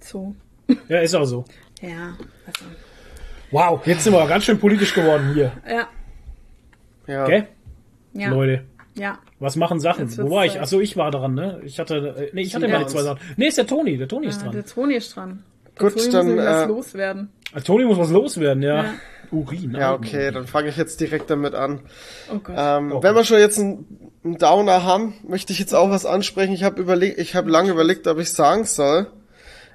[0.00, 0.34] So.
[0.88, 1.44] Ja, ist auch so.
[1.80, 2.16] Ja.
[2.46, 2.64] Also,
[3.50, 5.52] Wow, jetzt sind wir ganz schön politisch geworden hier.
[5.68, 5.88] ja.
[7.06, 7.24] Ja.
[7.24, 7.44] Okay?
[8.12, 8.28] Ja.
[8.30, 8.64] Leute,
[8.94, 9.18] Ja.
[9.38, 10.06] was machen Sachen?
[10.06, 10.60] Jetzt Wo war ich?
[10.60, 11.60] Achso, ich war dran, ne?
[11.64, 13.20] Ich hatte, äh, nee, ich hatte Sie meine zwei Sachen.
[13.36, 14.52] Nee, ist der Toni, der Toni ist ja dran.
[14.52, 15.42] der Toni ist dran.
[15.78, 17.28] Der Gut, Toni dann, muss äh, loswerden.
[17.54, 18.84] Ah, Toni muss was loswerden, ja.
[18.84, 18.94] Ja.
[19.32, 19.76] Urin.
[19.78, 21.80] Ja, okay, dann fange ich jetzt direkt damit an.
[22.32, 22.56] Oh Gott.
[22.58, 23.06] Ähm, Okay.
[23.06, 26.52] Wenn wir schon jetzt einen, einen Downer haben, möchte ich jetzt auch was ansprechen.
[26.52, 29.06] Ich habe überlegt, ich habe lange überlegt, ob ich sagen soll.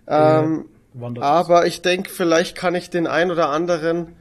[0.07, 4.15] Ähm, Wandert aber ich denke, vielleicht kann ich den ein oder anderen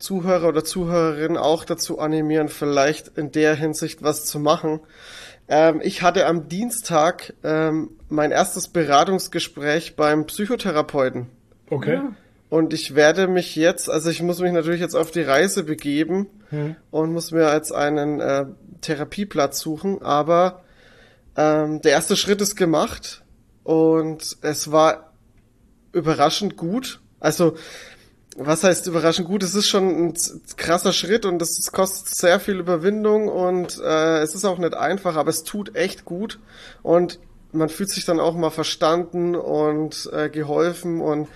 [0.00, 4.80] Zuhörer oder Zuhörerin auch dazu animieren, vielleicht in der Hinsicht was zu machen.
[5.46, 11.26] Ähm, ich hatte am Dienstag ähm, mein erstes Beratungsgespräch beim Psychotherapeuten.
[11.68, 12.00] Okay.
[12.48, 16.26] Und ich werde mich jetzt, also ich muss mich natürlich jetzt auf die Reise begeben
[16.90, 18.46] und muss mir jetzt einen äh,
[18.80, 20.64] Therapieplatz suchen, aber
[21.36, 23.22] ähm, der erste Schritt ist gemacht
[23.62, 25.12] und es war
[25.92, 27.00] überraschend gut.
[27.20, 27.56] Also,
[28.36, 29.42] was heißt überraschend gut?
[29.42, 30.14] Es ist schon ein
[30.56, 34.74] krasser Schritt und es es kostet sehr viel Überwindung und äh, es ist auch nicht
[34.74, 36.38] einfach, aber es tut echt gut
[36.82, 37.18] und
[37.52, 41.28] man fühlt sich dann auch mal verstanden und äh, geholfen und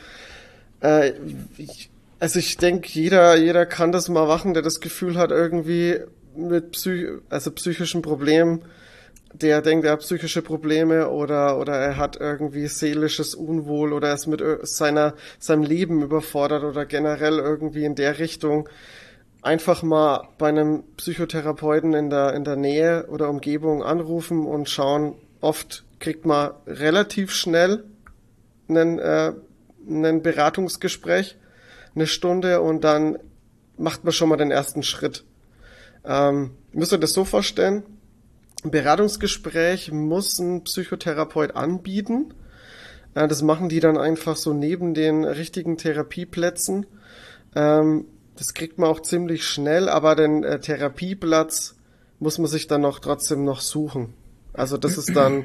[0.80, 1.12] äh,
[1.58, 1.90] ich,
[2.20, 5.98] also ich denke, jeder, jeder kann das mal machen, der das Gefühl hat, irgendwie
[6.36, 8.62] mit Psych also psychischen Problemen,
[9.34, 14.14] der denkt, er hat psychische Probleme oder, oder er hat irgendwie seelisches Unwohl oder er
[14.14, 18.68] ist mit seiner, seinem Leben überfordert oder generell irgendwie in der Richtung.
[19.42, 25.16] Einfach mal bei einem Psychotherapeuten in der, in der Nähe oder Umgebung anrufen und schauen.
[25.40, 27.84] Oft kriegt man relativ schnell
[28.68, 29.32] einen, äh,
[29.88, 31.36] ein Beratungsgespräch,
[31.96, 33.18] eine Stunde und dann
[33.76, 35.24] macht man schon mal den ersten Schritt.
[36.04, 37.82] Ähm, müsst ihr das so vorstellen?
[38.70, 42.34] Beratungsgespräch muss ein Psychotherapeut anbieten.
[43.14, 46.86] Äh, das machen die dann einfach so neben den richtigen Therapieplätzen.
[47.54, 51.76] Ähm, das kriegt man auch ziemlich schnell, aber den äh, Therapieplatz
[52.18, 54.14] muss man sich dann noch trotzdem noch suchen.
[54.52, 55.44] Also das ist dann,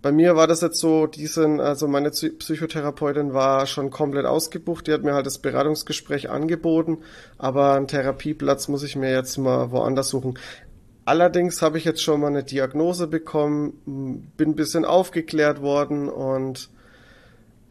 [0.00, 4.86] bei mir war das jetzt so, die sind, also meine Psychotherapeutin war schon komplett ausgebucht,
[4.86, 6.98] die hat mir halt das Beratungsgespräch angeboten,
[7.36, 10.38] aber einen Therapieplatz muss ich mir jetzt mal woanders suchen.
[11.08, 16.68] Allerdings habe ich jetzt schon mal eine Diagnose bekommen, bin ein bisschen aufgeklärt worden und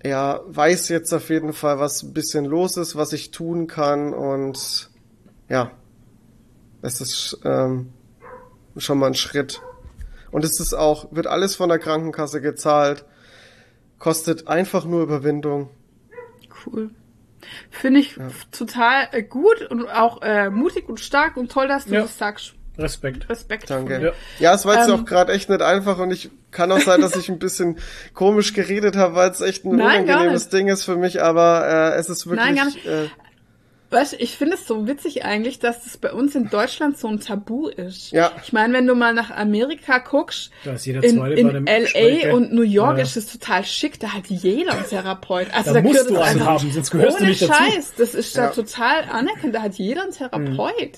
[0.03, 4.15] ja, weiß jetzt auf jeden Fall, was ein bisschen los ist, was ich tun kann
[4.15, 4.89] und
[5.49, 5.69] ja,
[6.81, 7.93] es ist ähm,
[8.76, 9.61] schon mal ein Schritt.
[10.31, 13.05] Und es ist auch, wird alles von der Krankenkasse gezahlt,
[13.99, 15.69] kostet einfach nur Überwindung.
[16.65, 16.89] Cool.
[17.69, 18.30] Finde ich ja.
[18.51, 22.01] total äh, gut und auch äh, mutig und stark und toll, dass du ja.
[22.01, 22.56] das sagst.
[22.77, 23.29] Respekt.
[23.29, 23.69] Respekt.
[23.69, 24.01] Danke.
[24.01, 26.79] Ja, ja es war jetzt ähm, auch gerade echt nicht einfach und ich kann auch
[26.79, 27.77] sein, dass ich ein bisschen
[28.13, 31.97] komisch geredet habe, weil es echt ein Nein, unangenehmes Ding ist für mich, aber äh,
[31.97, 32.45] es ist wirklich.
[32.45, 32.85] Nein, gar nicht.
[32.85, 33.07] Äh,
[33.89, 37.21] Weißt ich finde es so witzig eigentlich, dass das bei uns in Deutschland so ein
[37.21, 38.11] Tabu ist.
[38.11, 38.33] Ja.
[38.43, 42.33] Ich meine, wenn du mal nach Amerika guckst, da ist jeder in, in LA Gespräch,
[42.33, 43.03] und New York ja.
[43.03, 45.47] ist es total schick, da hat jeder einen Therapeut.
[45.53, 47.91] Also da, da musst du einen haben, sonst gehörst ohne du nicht Scheiß, dazu.
[47.97, 48.47] das ist ja.
[48.47, 50.97] da total anerkannt, da hat jeder einen Therapeut.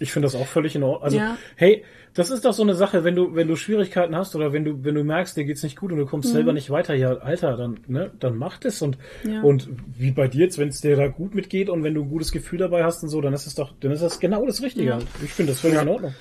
[0.00, 1.04] Ich finde das auch völlig in Ordnung.
[1.04, 1.36] Also, ja.
[1.56, 4.64] hey, das ist doch so eine Sache, wenn du, wenn du Schwierigkeiten hast oder wenn
[4.64, 6.32] du, wenn du merkst, dir geht's nicht gut und du kommst mhm.
[6.32, 9.42] selber nicht weiter, ja, Alter, dann, ne, dann mach das und, ja.
[9.42, 12.08] und wie bei dir jetzt, wenn es dir da gut mitgeht und wenn du ein
[12.08, 14.62] gutes Gefühl dabei hast und so, dann ist es doch, dann ist das genau das
[14.62, 14.88] Richtige.
[14.88, 14.98] Ja.
[15.22, 15.82] Ich finde das völlig ja.
[15.82, 16.14] in Ordnung.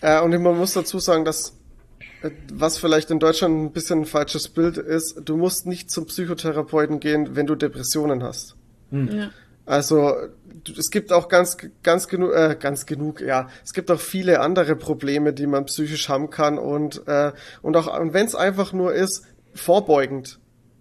[0.00, 1.56] Äh, und man muss dazu sagen, dass
[2.22, 6.06] äh, was vielleicht in Deutschland ein bisschen ein falsches Bild ist, du musst nicht zum
[6.06, 8.56] Psychotherapeuten gehen, wenn du Depressionen hast.
[8.90, 9.08] Mhm.
[9.12, 9.30] Ja.
[9.64, 10.12] Also
[10.68, 14.76] es gibt auch ganz ganz genug äh, ganz genug ja es gibt auch viele andere
[14.76, 17.32] Probleme die man psychisch haben kann und äh,
[17.62, 19.24] und auch und wenn es einfach nur ist
[19.54, 20.38] vorbeugend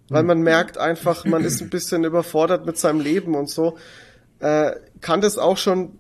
[0.09, 3.77] weil man merkt einfach man ist ein bisschen überfordert mit seinem Leben und so
[4.39, 5.97] äh, kann das auch schon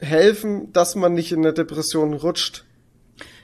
[0.00, 2.64] helfen dass man nicht in eine Depression rutscht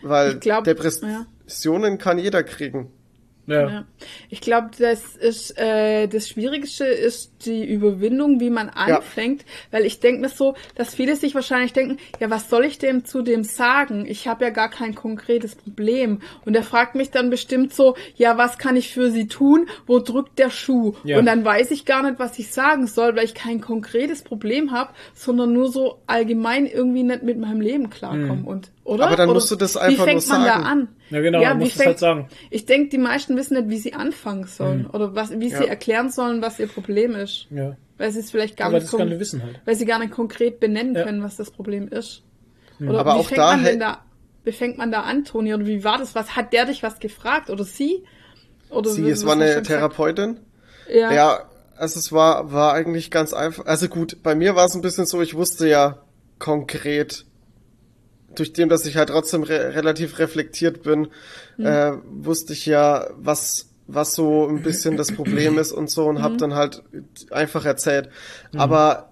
[0.03, 1.97] weil glaub, Depressionen ja.
[1.97, 2.93] kann jeder kriegen
[3.47, 3.69] ja.
[3.69, 3.85] ja.
[4.31, 9.49] Ich glaube, das ist äh, das Schwierigste ist die Überwindung, wie man anfängt, ja.
[9.71, 13.05] weil ich denke mir so, dass viele sich wahrscheinlich denken, ja, was soll ich dem
[13.05, 14.05] zu dem sagen?
[14.07, 16.21] Ich habe ja gar kein konkretes Problem.
[16.45, 19.69] Und er fragt mich dann bestimmt so, ja, was kann ich für sie tun?
[19.87, 20.95] Wo drückt der Schuh?
[21.05, 21.19] Ja.
[21.19, 24.73] Und dann weiß ich gar nicht, was ich sagen soll, weil ich kein konkretes Problem
[24.73, 28.43] habe, sondern nur so allgemein irgendwie nicht mit meinem Leben klarkomme.
[28.43, 28.47] Mhm.
[28.47, 29.07] Und oder?
[29.07, 30.43] Aber dann oder musst du das einfach nur sagen.
[30.43, 30.89] Wie fängt man da an?
[31.11, 32.29] Ja, genau, ja, wie fängt, halt sagen.
[32.51, 34.91] Ich denke, die meisten wissen nicht, wie sie anfangen sollen mhm.
[34.91, 35.59] oder was, wie ja.
[35.59, 37.34] sie erklären sollen, was ihr Problem ist.
[37.51, 37.77] Ja.
[37.99, 39.61] Weil sie es vielleicht gar Aber nicht, das kann wissen halt.
[39.65, 42.23] weil sie gar nicht konkret benennen können, was das Problem ist.
[42.79, 42.89] Mhm.
[42.91, 44.05] Oder Aber wie auch fängt da man denn da,
[44.45, 45.55] wie fängt man da an, Toni?
[45.55, 46.15] Oder wie war das?
[46.15, 47.51] Was hat der dich was gefragt?
[47.51, 48.05] Oder sie?
[48.71, 50.41] Oder sie, es war eine Therapeutin.
[50.93, 51.13] Ja.
[51.13, 53.67] Ja, also es war, war eigentlich ganz einfach.
[53.67, 55.99] Also gut, bei mir war es ein bisschen so, ich wusste ja
[56.39, 57.25] konkret,
[58.35, 61.09] durch dem, dass ich halt trotzdem re relativ reflektiert bin,
[61.57, 61.67] mhm.
[61.67, 66.17] äh, wusste ich ja, was was so ein bisschen das Problem ist und so und
[66.17, 66.23] mhm.
[66.23, 66.83] hab dann halt
[67.31, 68.09] einfach erzählt.
[68.53, 68.61] Mhm.
[68.61, 69.11] Aber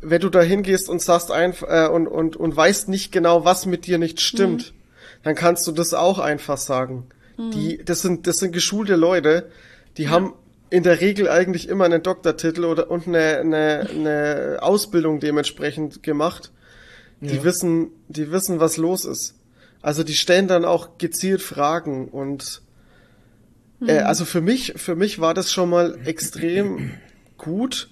[0.00, 3.66] wenn du da hingehst und sagst einfach äh, und, und, und weißt nicht genau, was
[3.66, 4.76] mit dir nicht stimmt, mhm.
[5.24, 7.08] dann kannst du das auch einfach sagen.
[7.36, 7.50] Mhm.
[7.50, 9.50] Die, das sind, das sind geschulte Leute,
[9.96, 10.10] die ja.
[10.10, 10.34] haben
[10.70, 16.52] in der Regel eigentlich immer einen Doktortitel oder und eine, eine, eine Ausbildung dementsprechend gemacht.
[17.20, 17.44] Die ja.
[17.44, 19.34] wissen, die wissen, was los ist.
[19.80, 22.62] Also die stellen dann auch gezielt Fragen und
[23.80, 24.06] äh, mhm.
[24.06, 26.94] also für mich, für mich war das schon mal extrem
[27.36, 27.90] gut,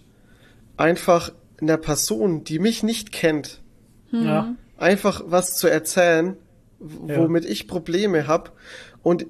[0.76, 3.62] einfach einer Person, die mich nicht kennt,
[4.10, 4.26] mhm.
[4.26, 4.54] ja.
[4.76, 6.36] einfach was zu erzählen,
[6.78, 7.50] womit ja.
[7.50, 8.50] ich Probleme habe
[9.02, 9.26] und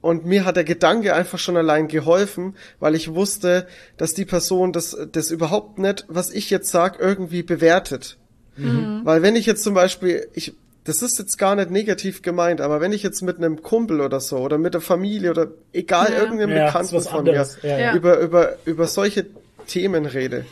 [0.00, 3.66] und mir hat der Gedanke einfach schon allein geholfen, weil ich wusste,
[3.96, 8.18] dass die Person das, das überhaupt nicht, was ich jetzt sag, irgendwie bewertet.
[8.58, 9.00] Mhm.
[9.04, 10.52] Weil wenn ich jetzt zum Beispiel, ich,
[10.84, 14.20] das ist jetzt gar nicht negativ gemeint, aber wenn ich jetzt mit einem Kumpel oder
[14.20, 16.18] so oder mit der Familie oder egal ja.
[16.20, 17.62] irgendeinem ja, Bekannten von anderes.
[17.62, 17.94] mir ja.
[17.94, 19.26] über, über, über solche
[19.66, 20.44] Themen rede,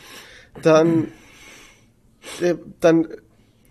[0.63, 1.09] dann,
[2.41, 3.07] äh, dann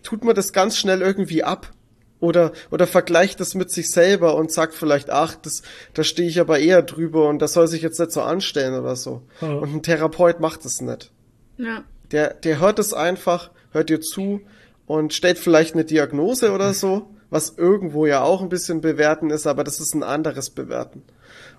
[0.04, 1.72] tut man das ganz schnell irgendwie ab.
[2.20, 5.62] Oder, oder vergleicht das mit sich selber und sagt vielleicht, ach, das,
[5.92, 8.94] da stehe ich aber eher drüber und das soll sich jetzt nicht so anstellen oder
[8.94, 9.22] so.
[9.40, 9.56] Mhm.
[9.56, 11.10] Und ein Therapeut macht das nicht.
[11.56, 11.82] Ja.
[12.12, 14.40] Der, der hört es einfach, hört dir zu
[14.86, 19.46] und stellt vielleicht eine Diagnose oder so, was irgendwo ja auch ein bisschen bewerten ist,
[19.46, 21.02] aber das ist ein anderes Bewerten.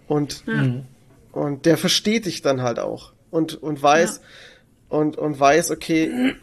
[0.07, 0.53] Und, ja.
[0.53, 0.85] Mhm.
[1.31, 4.97] und der versteht dich dann halt auch und, und weiß, ja.
[4.97, 6.35] und, und weiß, okay,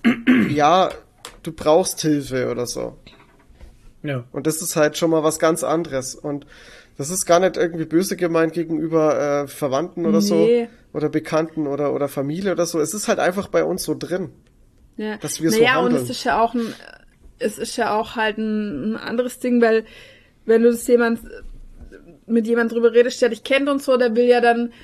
[0.51, 0.91] ja,
[1.43, 2.97] du brauchst Hilfe oder so.
[4.03, 4.25] Ja.
[4.33, 6.15] Und das ist halt schon mal was ganz anderes.
[6.15, 6.47] Und
[6.97, 10.27] das ist gar nicht irgendwie böse gemeint gegenüber äh, Verwandten oder nee.
[10.27, 10.49] so
[10.93, 12.81] oder Bekannten oder, oder Familie oder so.
[12.81, 14.31] Es ist halt einfach bei uns so drin.
[15.01, 15.17] Ja.
[15.17, 16.75] Dass wir naja, so und es ist ja auch ein,
[17.39, 19.87] es ist ja auch halt ein, ein anderes Ding, weil
[20.45, 21.21] wenn du das jemand
[22.27, 24.75] mit jemand drüber redest, der dich kennt und so, der will ja dann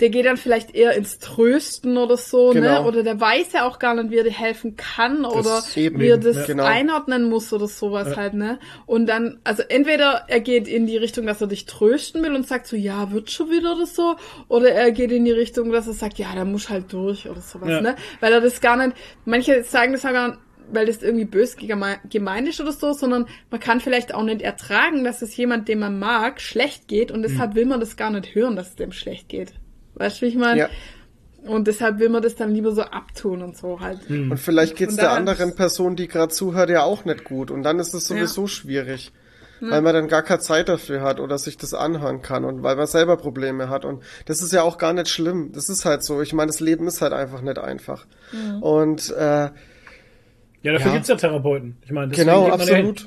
[0.00, 2.60] der geht dann vielleicht eher ins Trösten oder so, ne?
[2.60, 2.86] Genau.
[2.88, 6.08] Oder der weiß ja auch gar nicht, wie er dir helfen kann oder eben, wie
[6.08, 6.44] er das ja.
[6.46, 6.64] Genau.
[6.64, 8.58] einordnen muss oder sowas halt, ne?
[8.86, 12.46] Und dann, also entweder er geht in die Richtung, dass er dich trösten will und
[12.48, 14.16] sagt so, ja, wird schon wieder oder so,
[14.48, 17.40] oder er geht in die Richtung, dass er sagt, ja, da muss halt durch oder
[17.40, 17.80] sowas, Ja.
[17.80, 17.96] ne?
[18.20, 20.38] Weil er das gar nicht, manche sagen das sogar,
[20.72, 24.40] weil das irgendwie bös geme- gemeint ist oder so, sondern man kann vielleicht auch nicht
[24.40, 28.10] ertragen, dass es jemand, den man mag, schlecht geht und deshalb will man das gar
[28.10, 29.52] nicht hören, dass es dem schlecht geht.
[30.00, 30.60] Weißt du, wie ich meine?
[30.60, 30.68] Ja.
[31.46, 34.08] Und deshalb will man das dann lieber so abtun und so halt.
[34.08, 37.50] Und vielleicht geht's Und der anderen Person, die gerade zuhört, ja auch nicht gut.
[37.50, 39.12] Und dann ist es sowieso schwierig.
[39.62, 42.76] Weil man dann gar keine Zeit dafür hat oder sich das anhören kann und weil
[42.76, 43.84] man selber Probleme hat.
[43.84, 45.52] Und das ist ja auch gar nicht schlimm.
[45.52, 46.22] Das ist halt so.
[46.22, 48.06] Ich meine, das Leben ist halt einfach nicht einfach.
[48.62, 49.50] Und äh,
[50.62, 50.92] Ja, dafür Ja.
[50.94, 51.76] gibt's ja Therapeuten.
[51.84, 53.06] Ich meine, genau, geht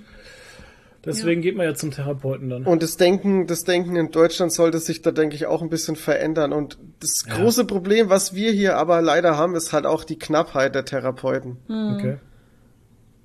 [1.05, 1.21] man ja.
[1.21, 2.65] Deswegen geht man ja zum Therapeuten dann.
[2.65, 5.95] Und das Denken, das Denken in Deutschland sollte sich da, denke ich, auch ein bisschen
[5.95, 6.53] verändern.
[6.53, 7.35] Und das Ja.
[7.35, 11.57] große Problem, was wir hier aber leider haben, ist halt auch die Knappheit der Therapeuten.
[11.67, 12.17] Okay.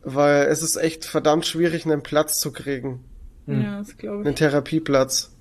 [0.03, 3.05] Weil es ist echt verdammt schwierig, einen Platz zu kriegen.
[3.47, 4.35] Ja, das glaube Einen ich.
[4.37, 5.35] Therapieplatz.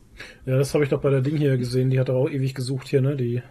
[0.46, 1.90] Ja, das habe ich doch bei der Ding hier gesehen.
[1.90, 3.16] Die hat doch auch ewig gesucht hier, ne?
[3.16, 3.44] Die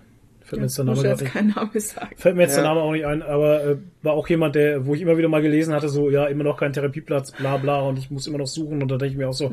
[0.47, 1.33] fällt mir jetzt der Name jetzt nicht.
[1.33, 2.17] kein Name sagen.
[2.17, 2.71] Fällt mir jetzt der Ja.
[2.71, 5.43] Name auch nicht ein, aber äh, war auch jemand, der, wo ich immer wieder mal
[5.43, 8.47] gelesen hatte, so, ja, immer noch kein Therapieplatz, bla bla, und ich muss immer noch
[8.47, 8.81] suchen.
[8.81, 9.51] Und da denke ich mir auch so,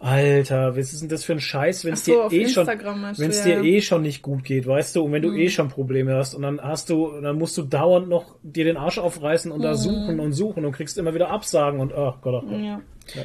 [0.00, 3.00] Alter, was ist denn das für ein Scheiß, wenn es so, dir eh schon, Instagram
[3.02, 3.62] meinst du, wenn es ja, dir ja.
[3.64, 6.42] eh schon nicht gut geht, weißt du, und wenn du eh schon Probleme hast und
[6.42, 10.20] dann hast du, dann musst du dauernd noch dir den Arsch aufreißen und da suchen
[10.20, 12.60] und suchen und kriegst immer wieder Absagen und ach Gott, ach Gott.
[12.60, 12.80] Ja.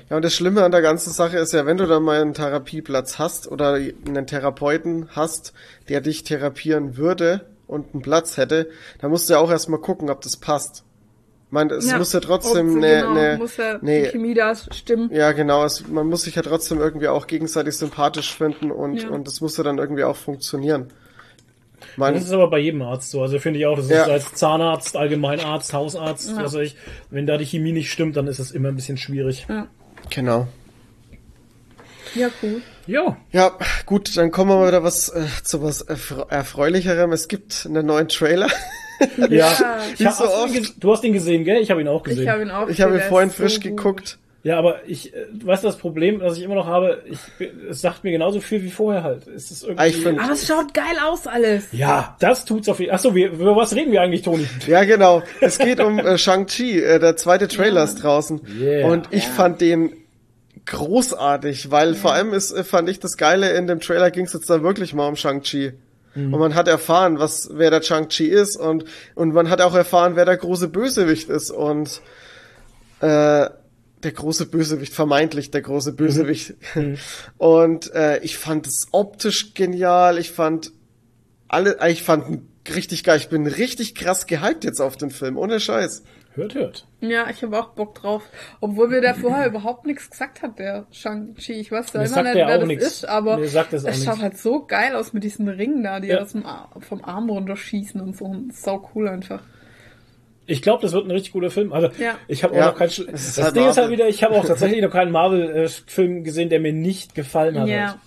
[0.09, 2.33] Ja, und das Schlimme an der ganzen Sache ist ja, wenn du dann mal einen
[2.33, 5.53] Therapieplatz hast oder einen Therapeuten hast,
[5.89, 8.69] der dich therapieren würde und einen Platz hätte,
[8.99, 10.83] dann musst du ja auch erstmal gucken, ob das passt.
[11.47, 11.97] Ich meine, es Ja.
[11.99, 15.09] muss ja trotzdem eine, genau, muss ja die eine Chemie da stimmen.
[15.13, 15.63] Ja, genau.
[15.65, 19.09] Es, man muss sich ja trotzdem irgendwie auch gegenseitig sympathisch finden und Ja.
[19.09, 20.87] und es muss ja dann irgendwie auch funktionieren.
[21.97, 23.21] Man, Das ist aber bei jedem Arzt so.
[23.21, 24.03] Also finde ich auch, das Ja.
[24.03, 26.75] ist als Zahnarzt, Allgemeinarzt, Hausarzt, was weiß ich,
[27.09, 29.45] wenn da die Chemie nicht stimmt, dann ist es immer ein bisschen schwierig.
[29.49, 29.67] Ja.
[30.09, 30.47] genau.
[32.15, 32.61] ja, cool.
[32.85, 37.11] Ja, Ja, gut, dann kommen wir mal wieder was äh, zu was erfre erfreulicherem.
[37.13, 38.47] Es gibt einen neuen Trailer.
[39.29, 39.51] ja.
[39.97, 40.83] Ich hab, so oft.
[40.83, 41.61] du hast ihn gesehen, gell?
[41.61, 42.23] Ich habe ihn auch gesehen.
[42.23, 43.77] Ich habe ihn auch Ich habe ihn gesehen, vorhin frisch so gut.
[43.77, 44.17] geguckt.
[44.45, 47.17] Ja, aber ich, äh, weißt du, das Problem, das ich immer noch habe, ich,
[47.69, 49.25] es sagt mir genauso viel wie vorher halt.
[49.27, 51.67] Es ist irgendwie, Ah, ich find- Aber es schaut geil aus alles.
[51.71, 52.95] ja, das tut's auf jeden Fall.
[52.97, 54.45] Achso, wir, über was reden wir eigentlich, Toni?
[54.67, 55.23] Ja, genau.
[55.39, 56.79] Es geht um äh, Shang-Chi.
[56.81, 58.41] Äh, der zweite Trailer ist draußen.
[58.59, 58.89] Yeah.
[58.91, 59.93] Und ich fand den
[60.65, 64.33] großartig, weil vor allem ist, äh, fand ich das Geile, in dem Trailer ging es
[64.33, 65.71] jetzt da wirklich mal um Shang-Chi.
[66.15, 70.15] Und man hat erfahren, was, wer der Shang-Chi ist und, und man hat auch erfahren,
[70.15, 72.01] wer der große Bösewicht ist und,
[73.01, 73.47] äh,
[74.03, 76.55] der große Bösewicht, vermeintlich der große Bösewicht.
[77.37, 80.71] Und äh, ich fand es optisch genial, ich fand
[81.47, 85.09] alle, äh, ich fand ihn richtig geil, ich bin richtig krass gehypt jetzt auf den
[85.11, 86.03] Film, ohne Scheiß.
[86.35, 86.87] Hört, hört.
[86.99, 88.23] Ja, ich habe auch Bock drauf.
[88.59, 91.53] Obwohl mir der vorher überhaupt nichts gesagt hat, der Shang-Chi.
[91.53, 92.83] Ich weiß ja immer sagt nicht, wer auch das nix.
[92.87, 94.23] ist, aber Mir sagt das auch es schaut nix.
[94.23, 96.21] halt so geil aus mit diesen Ringen da, die Ja.
[96.21, 98.25] aus dem Ar vom Arm runterschießen und so.
[98.25, 99.43] Und sau cool einfach.
[100.45, 101.71] Ich glaube, das wird ein richtig guter Film.
[101.71, 102.15] Also, Ja.
[102.27, 102.89] ich habe auch Ja, noch keinen.
[103.11, 103.91] Das halt Ding ist halt Marvel.
[103.91, 107.67] wieder, ich habe auch tatsächlich noch keinen Marvel-Film gesehen, der mir nicht gefallen hat.
[107.67, 107.99] Ja,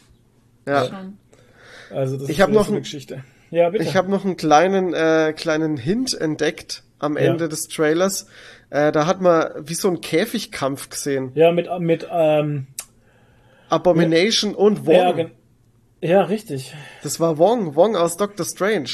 [0.66, 1.04] Ja.
[1.90, 3.22] Also, das Ich ist noch eine ein- Geschichte.
[3.50, 3.84] Ja, bitte.
[3.84, 7.48] Ich habe noch einen kleinen, äh, kleinen Hint entdeckt am Ende Ja.
[7.48, 8.26] des Trailers.
[8.70, 11.30] Äh, da hat man wie so einen Käfigkampf gesehen.
[11.36, 12.66] ja, mit, mit, ähm,
[13.68, 15.18] Abomination und Wong.
[15.18, 15.26] ja,
[16.00, 16.74] ja, richtig.
[17.02, 18.90] das war Wong, Wong aus Doctor Strange.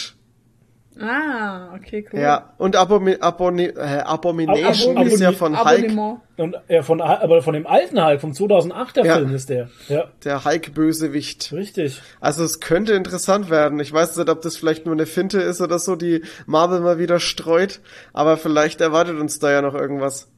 [1.01, 2.21] Ah, okay, cool.
[2.21, 5.91] Ja, und Abomi Aboni äh, Abomination Ab- ist ja von Hulk.
[6.37, 9.15] Und äh, von, aber von dem alten Hulk, vom 2008 der Ja.
[9.17, 9.69] Film ist der.
[9.89, 11.53] Ja, der Hulk-Bösewicht.
[11.53, 12.01] richtig.
[12.21, 13.81] Also es könnte interessant werden.
[13.81, 16.99] Ich weiß nicht, ob das vielleicht nur eine Finte ist oder so, die Marvel mal
[16.99, 17.81] wieder streut,
[18.13, 20.29] aber vielleicht erwartet uns da ja noch irgendwas.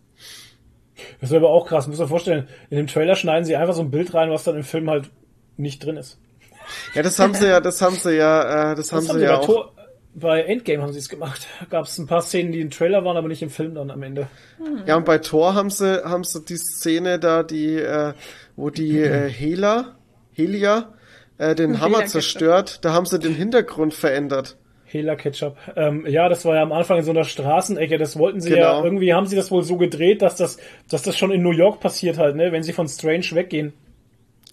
[1.21, 1.89] Das ist aber auch krass.
[1.89, 4.57] Muss man vorstellen, in dem Trailer schneiden sie einfach so ein Bild rein, was dann
[4.57, 5.11] im Film halt
[5.57, 6.19] nicht drin ist.
[6.95, 9.25] Ja, das haben sie ja, das haben sie ja, äh, das, haben Das haben sie
[9.25, 9.45] ja auch.
[9.45, 9.73] Tor,
[10.15, 11.47] bei Endgame haben sie es gemacht.
[11.71, 14.03] Gab es ein paar Szenen, die im Trailer waren, aber nicht im Film dann am
[14.03, 14.29] Ende.
[14.87, 18.13] Ja, und bei Thor haben sie, haben sie die Szene da, die, äh,
[18.57, 19.97] wo die äh, Hela,
[20.33, 20.95] Helia,
[21.39, 24.57] äh, den Hammer zerstört, da haben sie den Hintergrund verändert.
[24.85, 25.57] Hela Ketchup.
[25.75, 27.99] Ähm, ja, das war ja am Anfang in so einer Straßenecke.
[27.99, 28.85] Das wollten sie ja, Genau.
[28.85, 30.59] irgendwie haben sie das wohl so gedreht, dass das,
[30.89, 33.73] dass das schon in New York passiert halt, ne, wenn sie von Strange weggehen,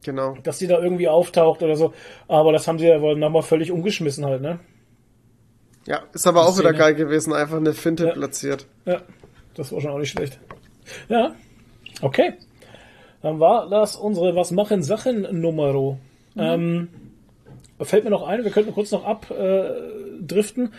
[0.03, 0.35] Genau.
[0.41, 1.93] dass sie da irgendwie auftaucht oder so.
[2.27, 4.57] Aber das haben sie ja wohl nochmal völlig umgeschmissen halt, ne.
[5.87, 6.77] Ja, ist aber auch wieder Szene.
[6.77, 8.11] geil gewesen, einfach eine Finte Ja.
[8.13, 8.65] platziert.
[8.85, 9.01] Ja,
[9.55, 10.39] das war schon auch nicht schlecht.
[11.09, 11.33] Ja,
[12.01, 12.33] Okay.
[13.21, 15.99] Dann war das unsere Was machen Sachen Numero.
[16.35, 16.87] Ähm,
[17.79, 20.69] fällt mir noch ein, wir könnten kurz noch abdriften, äh,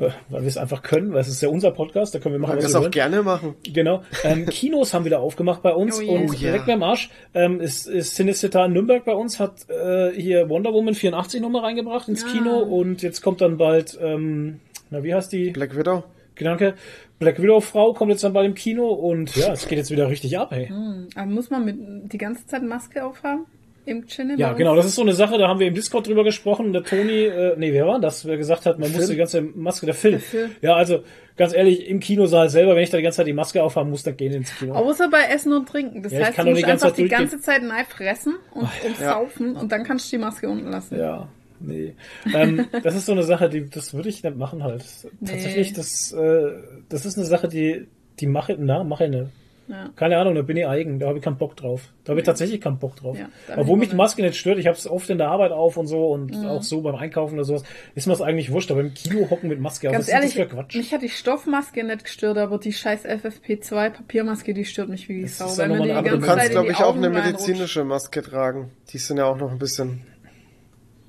[0.00, 2.56] weil wir es einfach können, weil es ist ja unser Podcast, da können wir machen,
[2.56, 2.90] was das wir auch wollen.
[2.92, 3.54] gerne machen.
[3.72, 4.02] Genau.
[4.24, 6.12] Ähm, Kinos haben wieder aufgemacht bei uns Oh yeah.
[6.12, 6.38] und Oh yeah.
[6.40, 10.72] direkt beim Arsch ähm, ist, ist Cinecittà in Nürnberg bei uns, hat äh, hier Wonder
[10.72, 12.28] Woman 84 nochmal reingebracht ins Ah.
[12.32, 14.60] Kino und jetzt kommt dann bald, ähm,
[14.90, 15.50] na wie heißt die?
[15.50, 16.04] Black Widow.
[16.34, 16.74] Gedanke,
[17.18, 20.08] Black Widow Frau kommt jetzt dann bald im Kino und ja, es geht jetzt wieder
[20.08, 20.72] richtig ab, hey.
[21.14, 21.76] Aber muss man mit
[22.12, 23.44] die ganze Zeit Maske aufhaben?
[23.90, 24.36] Im Chinne?
[24.36, 26.72] Ja, genau, das ist so eine Sache, da haben wir im Discord drüber gesprochen.
[26.72, 29.86] Der Toni, äh, nee, wer war das, wer gesagt hat, man muss die ganze Maske,
[29.86, 29.96] der.
[29.96, 30.20] Phil.
[30.62, 31.02] Ja, also
[31.36, 34.04] ganz ehrlich, im Kinosaal selber, wenn ich da die ganze Zeit die Maske aufhaben muss,
[34.04, 34.74] dann gehen ins Kino.
[34.74, 36.04] Außer bei Essen und Trinken.
[36.04, 37.62] Das Ja, ich heißt, kann du doch die musst ganze einfach Zeit die ganze Zeit
[37.64, 40.96] Nein fressen und, und saufen und dann kannst du die Maske unten lassen.
[40.96, 41.94] Ja, nee.
[42.32, 44.84] ähm, das ist so eine Sache, die, das würde ich nicht machen halt.
[45.26, 46.52] Tatsächlich, das, äh,
[46.88, 47.88] das ist eine Sache, die,
[48.20, 49.26] die mache, na, mache ich nicht.
[49.70, 49.88] Ja.
[49.94, 51.92] Keine Ahnung, da bin ich eigen, da habe ich keinen Bock drauf.
[52.02, 53.16] Da habe ich tatsächlich keinen Bock drauf.
[53.16, 55.52] Ja, Obwohl ich mich die Maske nicht stört, ich habe es oft in der Arbeit
[55.52, 56.46] auf und so und Mhm.
[56.46, 57.62] auch so beim Einkaufen oder sowas,
[57.94, 60.38] ist mir das eigentlich wurscht, aber im Kino hocken mit Maske Ganz was ehrlich, ist
[60.38, 60.74] das für Quatsch?
[60.74, 65.18] mich hat die Stoffmaske nicht gestört, aber die scheiß FFP2 Papiermaske, die stört mich wie
[65.18, 65.62] die Das Sau.
[65.62, 68.72] ja mir die Du kannst, glaube ich, auch eine medizinische Maske tragen.
[68.92, 70.02] Die sind ja auch noch ein bisschen.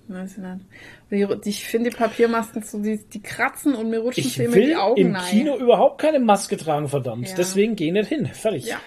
[0.07, 0.65] Weiß ich nicht.
[1.11, 4.61] Ich finde die Papiermasken so, die, die kratzen und mir rutschen Ich sie immer in
[4.61, 5.23] will die Augen im rein.
[5.29, 7.27] Kino überhaupt keine Maske tragen, verdammt.
[7.29, 7.35] Ja.
[7.35, 8.25] Deswegen geh nicht hin.
[8.27, 8.65] Fertig.
[8.67, 8.77] Ja.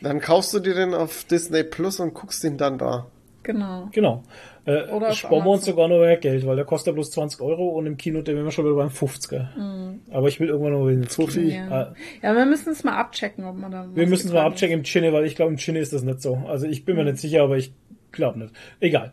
[0.00, 3.06] Dann kaufst du dir den auf Disney Plus und guckst ihn dann da.
[3.44, 3.88] Genau.
[3.92, 4.22] Genau.
[4.66, 7.68] Äh, Oder sparen wir uns sogar noch mehr Geld, weil der kostet bloß 20 Euro
[7.70, 9.48] und im Kino, der wären wir schon wieder beim 50er.
[10.10, 11.28] Aber ich will irgendwann noch ins Kino.
[11.48, 11.82] Ja.
[11.82, 11.86] Äh,
[12.22, 13.88] ja, wir müssen es mal abchecken, ob man da.
[13.94, 16.20] wir müssen es mal abchecken im Chinne, weil ich glaube, im Chinne ist das nicht
[16.20, 16.42] so.
[16.48, 17.04] Also ich bin Mhm.
[17.04, 17.72] mir nicht sicher, aber ich
[18.12, 18.52] glaube nicht.
[18.80, 19.12] Egal.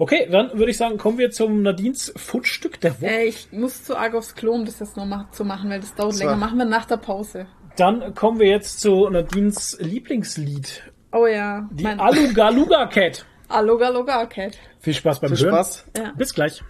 [0.00, 3.10] Okay, dann würde ich sagen, kommen wir zum Nadines Fundstück der Woche.
[3.10, 5.80] Äh, ich muss zu arg aufs Klo, um das jetzt noch mal zu machen, weil
[5.80, 6.20] das dauert So.
[6.24, 6.36] länger.
[6.36, 7.46] Machen wir nach der Pause.
[7.76, 10.90] Dann kommen wir jetzt zu Nadines Lieblingslied.
[11.12, 11.68] Oh ja.
[11.70, 13.26] Die mein Alugaluga Cat.
[13.48, 14.56] Aloga Loga Cat.
[14.78, 15.54] Viel Spaß beim Viel Hören.
[15.56, 15.84] Spaß.
[15.98, 16.12] Ja.
[16.16, 16.62] Bis gleich.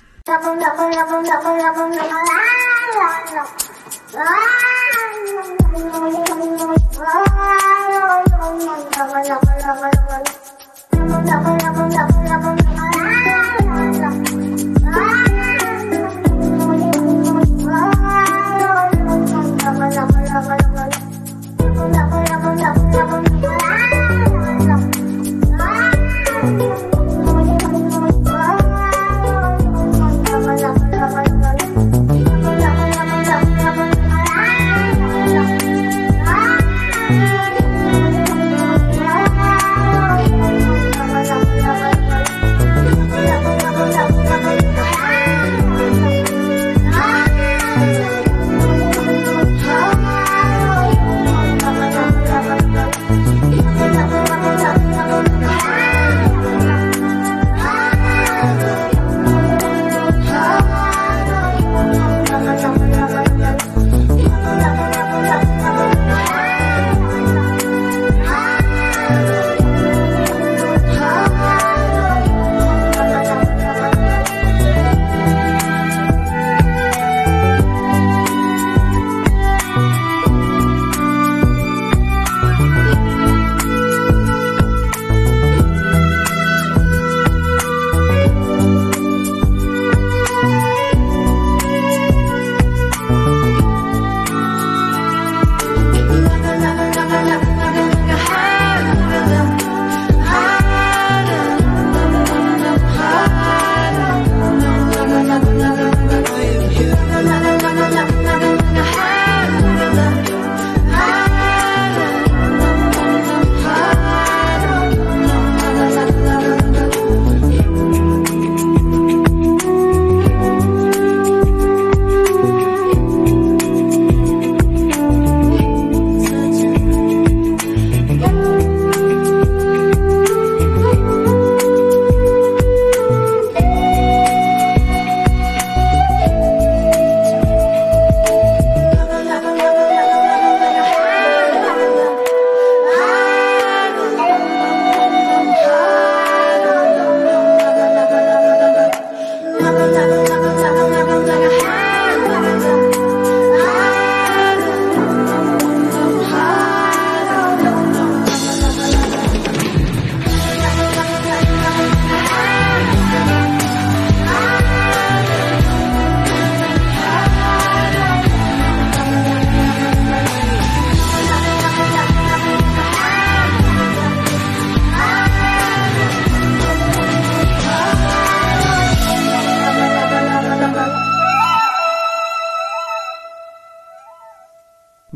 [22.61, 23.90] 老公老公你来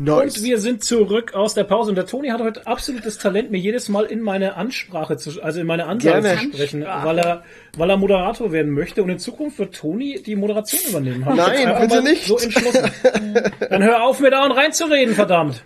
[0.05, 0.37] Nice.
[0.37, 1.89] Und wir sind zurück aus der Pause.
[1.89, 5.59] Und der Toni hat heute absolutes Talent, mir jedes Mal in meine Ansprache zu, also
[5.59, 6.39] in meine Ansage Gerne.
[6.41, 7.43] zu sprechen, weil er,
[7.77, 9.03] weil er Moderator werden möchte.
[9.03, 11.25] Und in Zukunft wird Toni die Moderation übernehmen.
[11.25, 12.25] Hab Nein, bitte nicht.
[12.25, 12.91] So entschlossen.
[13.69, 15.63] Dann hör auf, mir da und reinzureden, verdammt.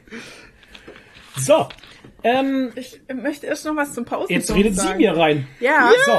[1.38, 1.68] So.
[2.24, 4.90] Ähm, Ich möchte erst noch was zum Pausensong jetzt redet sagen.
[5.00, 5.48] sie mir rein.
[5.60, 6.12] Ja, So.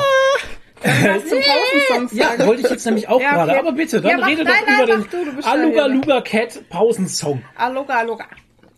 [0.82, 2.46] Was zum Pausensong Ja, sagen.
[2.46, 3.50] wollte ich jetzt nämlich auch Ja, gerade.
[3.52, 3.60] okay.
[3.60, 5.46] Aber bitte, dann Ja, mach- rede nein, doch nein, über mach den du, du ja
[5.52, 5.86] Aluga.
[5.86, 7.42] Luga Cat Pausensong.
[7.56, 8.26] Aloga, aloga.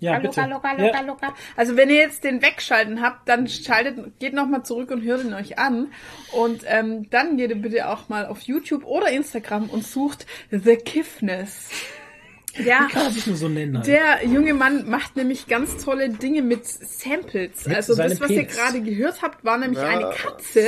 [0.01, 0.43] Ja, bitte.
[0.43, 0.79] aloga, Ja.
[0.79, 1.35] aloga, aloga.
[1.57, 5.33] Also wenn ihr jetzt den wegschalten habt, dann schaltet, geht nochmal zurück und hört ihn
[5.33, 5.93] euch an.
[6.33, 10.74] Und ähm, dann geht ihr bitte auch mal auf YouTube oder Instagram und sucht The
[10.74, 11.69] Kiffness.
[12.65, 13.79] Ja, Kann man sich nur so nennen.
[13.79, 13.87] Halt.
[13.87, 17.65] der junge Mann macht nämlich ganz tolle Dinge mit Samples.
[17.66, 18.57] Mit also das, was ihr Penis.
[18.57, 19.89] gerade gehört habt, war nämlich Ja.
[19.89, 20.66] eine Katze,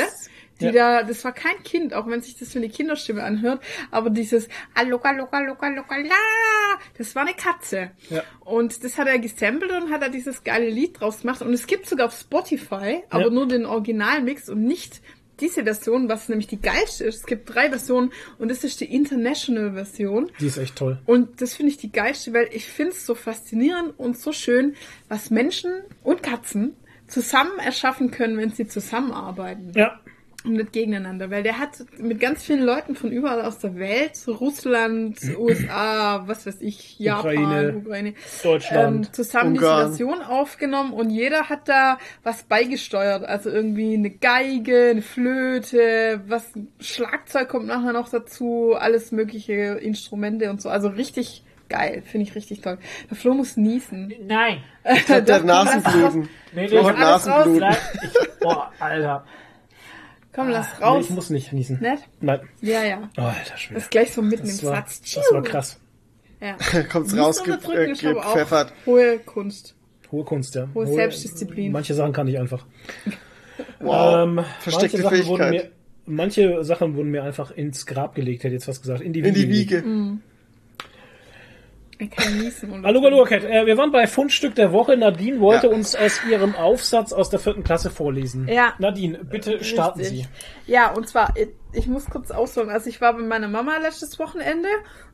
[0.61, 0.73] die Ja.
[1.01, 3.61] da, das war kein Kind, auch wenn sich das für eine Kinderstimme anhört,
[3.91, 7.91] aber dieses Aloka, loka, loka, loka, la, das war eine Katze.
[8.11, 8.23] Ja.
[8.41, 11.43] Und das hat er gesampelt und hat er dieses geile Lied draus gemacht.
[11.43, 13.31] Und es gibt sogar auf Spotify, aber Ja.
[13.31, 15.01] nur den Originalmix und nicht
[15.41, 17.17] diese Version, was nämlich die geilste ist.
[17.17, 20.31] Es gibt drei Versionen und das ist die International-Version.
[20.41, 20.99] Die ist echt toll.
[21.07, 24.75] Und das finde ich die geilste, weil ich finde es so faszinierend und so schön,
[25.09, 25.73] was Menschen
[26.05, 26.77] und Katzen
[27.09, 30.01] zusammen erschaffen können, wenn sie zusammenarbeiten Ja.
[30.45, 31.31] Und nicht gegeneinander.
[31.31, 36.47] Weil der hat mit ganz vielen Leuten von überall aus der Welt, Russland, USA, was
[36.47, 39.93] weiß ich, Japan, Ukraine, Ukraine, Deutschland, ähm, zusammen Ungarn.
[39.93, 43.25] diese Version aufgenommen und jeder hat da was beigesteuert.
[43.25, 50.51] Also irgendwie eine Geige, eine Flöte, was Schlagzeug kommt nachher noch dazu, alles mögliche Instrumente
[50.51, 50.69] und so.
[50.69, 52.79] Also richtig geil, finde ich richtig toll.
[53.11, 54.13] Der Flo muss niesen.
[54.27, 54.59] Nein.
[54.85, 56.29] Ich hab der Nasenbluten.
[56.55, 57.77] Nee, Ich hab alles Nasenbluten.
[58.41, 59.25] Boah, Alter.
[60.35, 61.05] Komm, lass Nee, raus.
[61.05, 61.79] ich muss nicht niesen.
[61.81, 62.01] Nett?
[62.21, 62.41] Nein.
[62.61, 63.09] Ja, ja.
[63.17, 63.75] Oh, alter Schwede.
[63.75, 65.01] Das ist gleich so mitten Das im war, Satz.
[65.15, 65.81] das war krass.
[66.41, 66.57] Ja.
[66.93, 68.73] Kommt's Niesen raus, ge äh, gepfeffert.
[68.87, 69.75] Hohe Kunst.
[70.11, 70.69] Hohe Kunst, ja.
[70.75, 71.73] Hohe Selbstdisziplin.
[71.73, 72.67] Manche Sachen kann ich einfach.
[73.81, 74.25] Wow.
[74.25, 75.73] Ähm, Versteckte manche Sachen, wurden mir, Fähigkeit.
[76.07, 79.01] manche Sachen wurden mir einfach ins Grab gelegt, hätte ich jetzt was gesagt.
[79.01, 79.29] In die Wiege.
[79.29, 79.83] In die Wiege.
[79.83, 80.21] Mhm.
[81.99, 82.85] Er kann niesen.
[82.85, 83.45] Hallo, hallo, Cat.
[83.45, 84.97] Äh, wir waren bei Fundstück der Woche.
[84.97, 85.73] Nadine wollte Ja.
[85.73, 88.49] uns aus ihrem Aufsatz aus der vierten Klasse vorlesen.
[88.49, 88.75] Ja.
[88.79, 90.29] Nadine, bitte starten Richtig.
[90.67, 90.73] Sie.
[90.73, 92.71] Ja, und zwar, ich, ich muss kurz ausholen.
[92.71, 94.69] Also ich war bei meiner Mama letztes Wochenende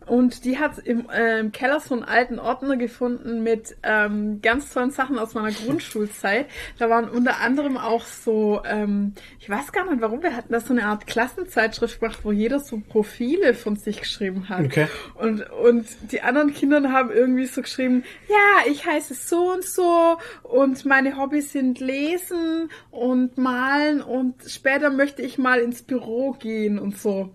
[0.06, 4.72] und die hat im, äh, im Keller so einen alten Ordner gefunden mit ähm, ganz
[4.72, 6.46] tollen Sachen aus meiner Grundschulzeit.
[6.78, 10.60] Da waren unter anderem auch so, ähm, ich weiß gar nicht warum, wir hatten da
[10.60, 14.64] so eine Art Klassenzeitschrift gemacht, wo jeder so Profile von sich geschrieben hat.
[14.64, 14.88] Okay.
[15.14, 20.16] Und, und die anderen Kinder haben irgendwie so geschrieben, ja, ich heiße so und so
[20.42, 26.78] und meine Hobbys sind Lesen und Malen und später möchte ich mal ins Büro gehen
[26.78, 27.32] und so.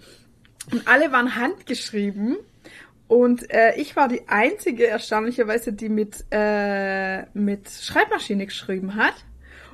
[0.72, 2.38] Und alle waren handgeschrieben.
[3.08, 9.14] Und äh, ich war die einzige, erstaunlicherweise, die mit, äh, mit Schreibmaschine geschrieben hat.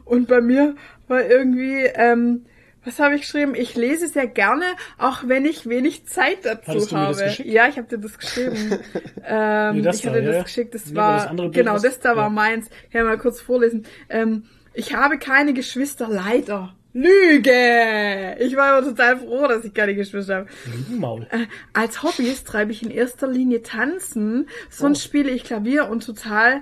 [0.04, 0.76] Und bei mir
[1.08, 2.46] war irgendwie, ähm,
[2.84, 3.54] was habe ich geschrieben?
[3.56, 4.66] Ich lese sehr gerne,
[4.98, 7.30] auch wenn ich wenig Zeit dazu Hattest du mir das habe.
[7.30, 7.50] geschickt?
[7.50, 8.80] ja, ich habe dir das geschrieben.
[9.26, 10.76] ähm, Nee, das ich da, hatte ja, das geschickt.
[10.76, 12.30] Das Nee, war das genau, das da war ja.
[12.30, 12.70] meins.
[12.88, 13.86] Ich kann mal kurz vorlesen.
[14.10, 14.44] Ähm,
[14.74, 16.76] ich habe keine Geschwister, leider.
[16.94, 18.36] Lüge!
[18.40, 20.48] Ich war aber total froh, dass ich keine Geschwister habe.
[20.90, 21.26] Maul.
[21.32, 25.08] Äh, als Hobbys treibe ich in erster Linie Tanzen, sonst Oh.
[25.08, 26.62] spiele ich Klavier und total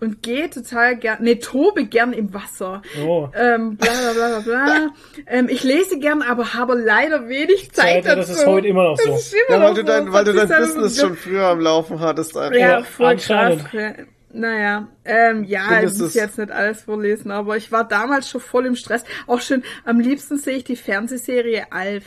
[0.00, 2.82] und gehe total gern, ne, tobe gern im Wasser.
[3.04, 3.28] Oh.
[3.34, 4.86] Ähm, bla bla bla bla bla.
[5.26, 8.16] ähm, ich lese gern, aber habe leider wenig Zeit Zeit, dazu.
[8.16, 9.10] das ist heute immer noch so.
[9.10, 9.86] Das ist immer Ja, weil noch du so.
[9.86, 12.36] dein, weil du dein Business schon früher am Laufen hattest.
[12.36, 12.58] Einfach.
[12.58, 13.58] ja, Ja, voll krass.
[14.32, 18.66] Naja, ähm, ja, ich muss jetzt nicht alles vorlesen, aber ich war damals schon voll
[18.66, 19.04] im Stress.
[19.26, 22.04] Auch schon, am liebsten sehe ich die Fernsehserie Alf.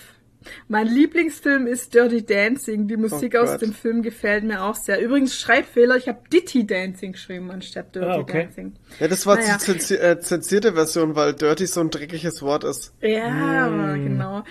[0.67, 2.87] Mein Lieblingsfilm ist Dirty Dancing.
[2.87, 4.99] Die Musik Oh aus dem Film gefällt mir auch sehr.
[4.99, 8.43] Übrigens, Schreibfehler, ich habe Ditty Dancing geschrieben anstatt Dirty Ah, okay.
[8.45, 8.73] Dancing.
[8.99, 9.57] Ja, das war Naja.
[9.57, 12.91] die zensi äh, zensierte Version, weil Dirty so ein dreckiges Wort ist.
[13.01, 14.03] Ja, Mm.
[14.03, 14.43] genau.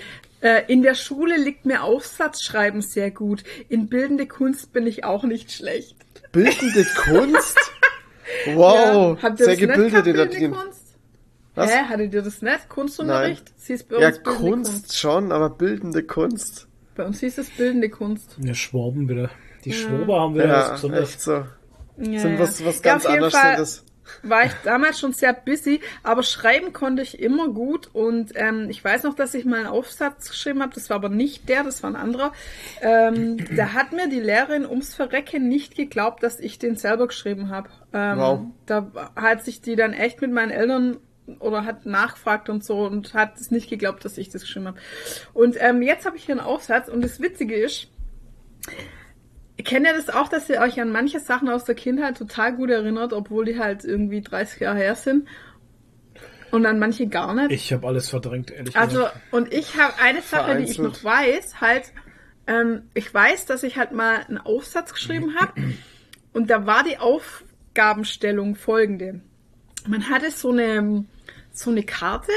[0.43, 3.43] Äh, in der Schule liegt mir Aufsatzschreiben sehr gut.
[3.69, 5.97] In bildende Kunst bin ich auch nicht schlecht.
[6.33, 7.59] Bildende Kunst?
[8.55, 10.53] Wow, Ja, habt ihr sehr gebildet in der Team.
[10.53, 10.97] Kunst?
[11.57, 11.71] Was?
[11.71, 12.69] Hä, hattet ihr das nicht?
[12.71, 13.53] Kunstunterricht?
[13.57, 16.69] Sie ist bei uns Ja, bildende Kunst schon, aber bildende Kunst.
[16.95, 18.37] Bei uns hieß es bildende Kunst.
[18.39, 19.31] Ja, Schwaben wieder.
[19.65, 21.11] Die Schwaber haben wir Ja, besonders.
[21.11, 21.33] echt so.
[21.33, 22.39] Ja, Sind ja.
[22.39, 23.85] was, was Ja, ganz jeden anderes.
[24.23, 28.85] War ich damals schon sehr busy, aber schreiben konnte ich immer gut und ähm, ich
[28.85, 31.83] weiß noch, dass ich mal einen Aufsatz geschrieben habe, das war aber nicht der, das
[31.83, 32.33] war ein anderer.
[32.81, 37.49] Ähm, da hat mir die Lehrerin ums Verrecken nicht geglaubt, dass ich den selber geschrieben
[37.51, 37.71] habe.
[37.93, 38.41] Ähm, Wow.
[38.67, 40.99] Da hat sich die dann echt mit meinen Eltern
[41.39, 44.79] oder hat nachgefragt und so und hat es nicht geglaubt, dass ich das geschrieben habe.
[45.33, 47.89] Und ähm, jetzt habe ich hier einen Aufsatz und das Witzige ist,
[49.63, 52.71] kennt ihr das auch, dass ihr euch an manche Sachen aus der Kindheit total gut
[52.71, 55.27] erinnert, obwohl die halt irgendwie 30 Jahre her sind?
[56.51, 57.53] Und an manche gar nicht?
[57.53, 59.21] Ich habe alles verdrängt, ehrlich Also, gesagt.
[59.31, 61.93] und ich habe eine Sache, die ich noch weiß, halt,
[62.47, 65.53] ähm, ich weiß, dass ich halt mal einen Aufsatz geschrieben habe
[66.33, 69.21] und da war die Aufgabenstellung folgende.
[69.87, 71.05] Man hatte so eine,
[71.53, 72.33] so eine Karte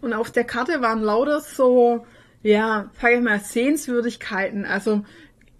[0.00, 2.06] und auf der Karte waren lauter so,
[2.42, 4.64] ja, sag ich mal, Sehenswürdigkeiten.
[4.64, 5.04] Also,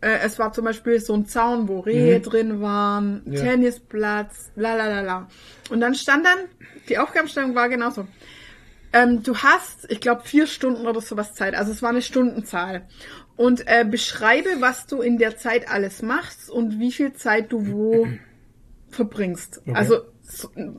[0.00, 3.40] äh, es war zum Beispiel so ein Zaun, wo Rehe drin waren, Ja.
[3.42, 5.28] Tennisplatz, la la la la.
[5.70, 6.38] Und dann stand dann,
[6.88, 8.06] die Aufgabenstellung war genauso.
[8.92, 11.54] Ähm, du hast, ich glaube, vier Stunden oder sowas Zeit.
[11.54, 12.86] Also es war eine Stundenzahl.
[13.36, 17.70] Und äh, beschreibe, was du in der Zeit alles machst und wie viel Zeit du
[17.70, 18.06] wo
[18.90, 19.62] verbringst.
[19.74, 20.00] Also so,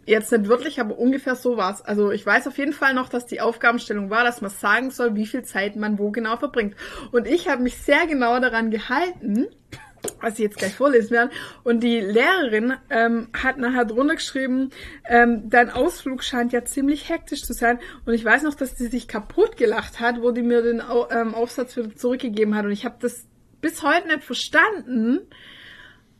[0.05, 1.81] jetzt nicht wirklich, aber ungefähr so war's.
[1.81, 5.15] Also ich weiß auf jeden Fall noch, dass die Aufgabenstellung war, dass man sagen soll,
[5.15, 6.75] wie viel Zeit man wo genau verbringt.
[7.11, 9.47] Und ich habe mich sehr genau daran gehalten,
[10.21, 11.31] was ich jetzt gleich vorlesen werde.
[11.63, 14.69] Und die Lehrerin ähm, hat nachher drunter geschrieben,
[15.05, 17.79] ähm, dein Ausflug scheint ja ziemlich hektisch zu sein.
[18.05, 21.09] Und ich weiß noch, dass die sich kaputt gelacht hat, wo die mir den Au
[21.09, 22.65] ähm, Aufsatz wieder zurückgegeben hat.
[22.65, 23.25] Und ich habe das
[23.61, 25.21] bis heute nicht verstanden,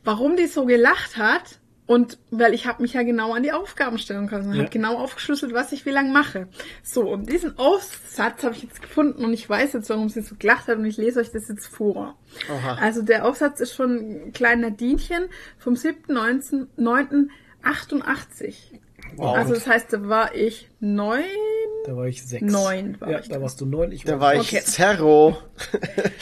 [0.04, 1.59] warum die so gelacht hat.
[1.90, 4.60] Und weil ich habe mich ja genau an die Aufgabenstellung gehalten und Ja.
[4.60, 6.46] habe genau aufgeschlüsselt, was ich wie lang mache.
[6.84, 10.36] So, und diesen Aufsatz habe ich jetzt gefunden und ich weiß jetzt, warum sie so
[10.38, 12.14] gelacht hat und ich lese euch das jetzt vor.
[12.48, 12.74] Oha.
[12.80, 13.96] Also der Aufsatz ist von
[14.28, 15.24] ein kleiner Dienchen
[15.58, 15.74] vom
[17.64, 18.54] 7.9.88.
[19.16, 19.36] Wow.
[19.36, 21.24] Also das heißt, da war ich neun.
[21.86, 22.44] Da war ich sechs.
[22.44, 23.42] Neun war ja, ich da da.
[23.42, 23.90] warst du neun.
[23.90, 24.60] Ich Da war ich Okay.
[24.62, 25.38] Zerro.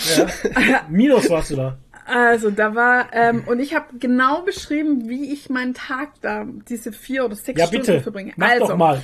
[0.89, 1.77] Minus warst du da.
[2.09, 6.93] Also da war, ähm, und ich habe genau beschrieben, wie ich meinen Tag da, diese
[6.93, 8.01] vier oder sechs Ja, Stunden bitte.
[8.01, 8.33] verbringe.
[8.37, 9.03] Mach also, doch mal.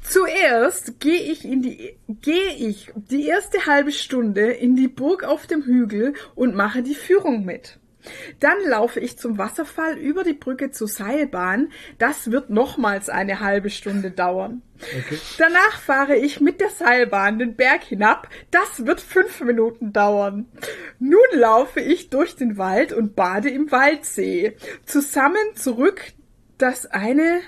[0.00, 5.46] Zuerst gehe ich in die gehe ich die erste halbe Stunde in die Burg auf
[5.46, 7.78] dem Hügel und mache die Führung mit.
[8.40, 11.70] Dann laufe ich zum Wasserfall über die Brücke zur Seilbahn.
[11.98, 14.62] Das wird nochmals eine halbe Stunde dauern.
[15.38, 18.28] Danach fahre ich mit der Seilbahn den Berg hinab.
[18.50, 20.46] Das wird fünf Minuten dauern.
[20.98, 24.56] Nun laufe ich durch den Wald und bade im Waldsee.
[24.86, 26.02] Zusammen zurück
[26.58, 27.40] das eine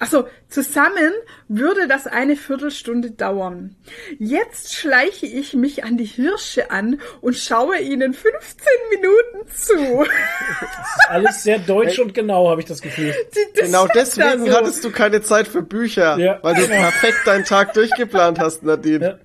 [0.00, 1.12] Achso, zusammen
[1.48, 3.76] würde das eine Viertelstunde dauern.
[4.18, 10.06] Jetzt schleiche ich mich an die Hirsche an und schaue ihnen 15 Minuten zu.
[11.08, 13.14] Alles sehr deutsch und genau, habe ich das Gefühl.
[13.54, 14.52] Das Genau deswegen so.
[14.56, 16.38] hattest du keine Zeit für Bücher, Ja.
[16.42, 19.04] weil du perfekt deinen Tag durchgeplant hast, Nadine.
[19.04, 19.18] Ja.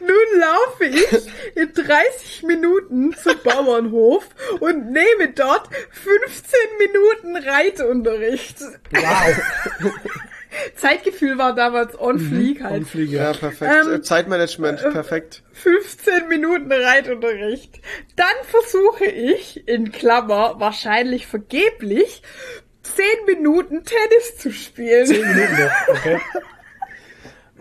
[0.00, 4.28] Nun laufe ich in 30 Minuten zum Bauernhof
[4.60, 8.60] und nehme dort 15 Minuten Reitunterricht.
[8.90, 9.90] Wow.
[10.76, 12.80] Zeitgefühl war damals on fleek halt.
[12.80, 13.18] Und Fliege.
[13.18, 13.72] Ja, perfekt.
[13.84, 15.42] Ähm, Äh, Zeitmanagement, perfekt.
[15.52, 17.80] 15 Minuten Reitunterricht.
[18.16, 22.22] Dann versuche ich, in Klammer, wahrscheinlich vergeblich,
[22.82, 25.06] 10 Minuten Tennis zu spielen.
[25.06, 26.20] Zehn Minuten noch, okay.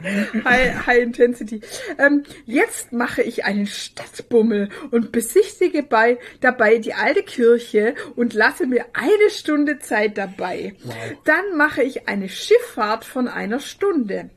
[0.03, 1.61] High, High Intensity.
[1.97, 8.67] Ähm, jetzt mache ich einen Stadtbummel und besichtige bei, dabei die alte Kirche und lasse
[8.67, 10.75] mir eine Stunde Zeit dabei.
[11.25, 14.29] Dann mache ich eine Schifffahrt von einer Stunde.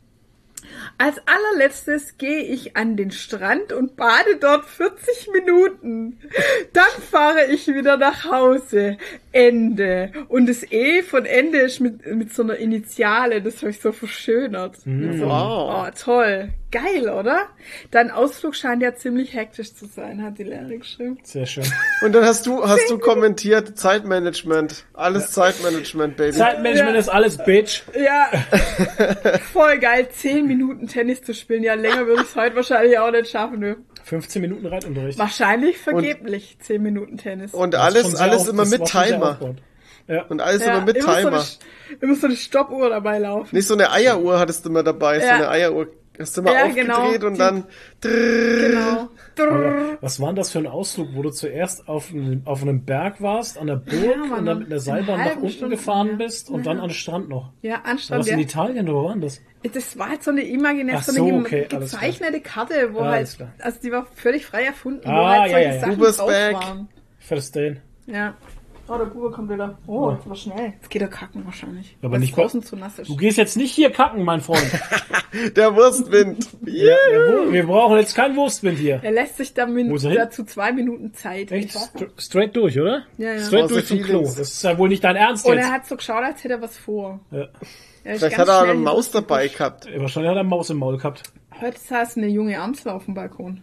[0.99, 6.19] Als allerletztes gehe ich an den Strand und bade dort 40 Minuten.
[6.73, 8.99] Dann fahre ich wieder nach Hause.
[9.33, 10.13] Ende.
[10.29, 13.41] Und das E von Ende ist mit, mit so einer Initiale.
[13.43, 14.85] Das habe ich so verschönert.
[14.85, 15.87] Mit so, Wow.
[15.87, 16.53] Oh, toll.
[16.73, 17.49] Geil, oder?
[17.91, 21.19] Dein Ausflug scheint ja ziemlich hektisch zu sein, hat die Lehrerin geschrieben.
[21.25, 21.65] Sehr schön.
[22.03, 24.85] Und dann hast du, hast du kommentiert, Zeitmanagement.
[24.95, 26.37] Alles Zeitmanagement, Baby.
[26.37, 27.01] Zeitmanagement Ja.
[27.01, 27.83] ist alles, Bitch.
[27.99, 28.31] Ja,
[29.53, 31.63] voll geil, 10 Minuten Tennis zu spielen.
[31.63, 33.59] Ja, länger würde ich es heute wahrscheinlich auch nicht schaffen.
[33.59, 33.77] Ne?
[34.05, 35.19] 15 Minuten Reitunterricht.
[35.19, 37.53] Wahrscheinlich vergeblich 10 Minuten Tennis.
[37.53, 39.39] Und alles, alles auf- immer mit Timer.
[40.07, 40.23] Ja.
[40.25, 41.45] Und alles Ja, immer mit So eine, Timer.
[42.01, 43.55] immer so eine Stoppuhr dabei laufen.
[43.55, 45.35] Nicht so eine Eieruhr hattest du immer dabei, so Ja.
[45.37, 45.87] eine Eieruhr.
[46.21, 46.87] Hast du mal Ja, aufgedreht
[47.21, 47.27] genau.
[47.27, 47.65] und Die- dann
[48.03, 49.09] Genau.
[49.37, 49.99] Drrrr.
[50.01, 53.21] Was war denn das für ein Ausflug, wo du zuerst auf, einem- auf einem Berg
[53.23, 56.15] warst, an der Burg Ja, und dann mit der Seilbahn nach unten Stunde, gefahren ja.
[56.17, 57.53] bist und dann an den Strand noch?
[57.63, 58.21] Ja, War Anstand.
[58.21, 58.45] das in Ja.
[58.45, 59.41] Italien oder wo war denn das?
[59.73, 63.37] Das war halt so eine imaginäre, so so, eine okay, gezeichnete Karte, wo Ja, halt,
[63.59, 65.81] also die war völlig frei erfunden, wo Ah, halt ja, solche ja, ja.
[65.81, 66.55] Sachen drauf back.
[66.55, 66.89] waren.
[67.53, 67.77] Dane.
[68.07, 68.35] Ja.
[68.93, 69.79] Oh, der Bube kommt wieder.
[69.87, 70.73] Oh, jetzt war schnell.
[70.75, 71.97] Jetzt geht er kacken wahrscheinlich.
[72.03, 73.09] Aber Weil es nicht draußen zu nass ist.
[73.09, 74.67] Du gehst jetzt nicht hier kacken, mein Freund.
[75.57, 76.49] der Wurstwind.
[76.67, 78.99] Ja, der Wur- wir brauchen jetzt keinen Wurstwind hier.
[79.03, 79.95] Er lässt sich er hin?
[80.17, 81.53] dazu zwei Minuten Zeit.
[81.53, 81.79] Echt?
[82.19, 83.03] Straight durch, oder?
[83.17, 83.41] Ja, ja.
[83.41, 84.23] Straight Außer durch zum Klo.
[84.23, 85.67] Das ist ja wohl nicht dein Ernst Und jetzt.
[85.67, 87.21] er hat so geschaut, als hätte er was vor.
[87.31, 87.47] Ja.
[88.03, 89.87] Er Vielleicht hat er eine Maus dabei gehabt.
[89.87, 91.23] Wahrscheinlich hat er eine Maus im Maul gehabt.
[91.61, 93.61] Heute saß eine junge Amsel auf dem Balkon.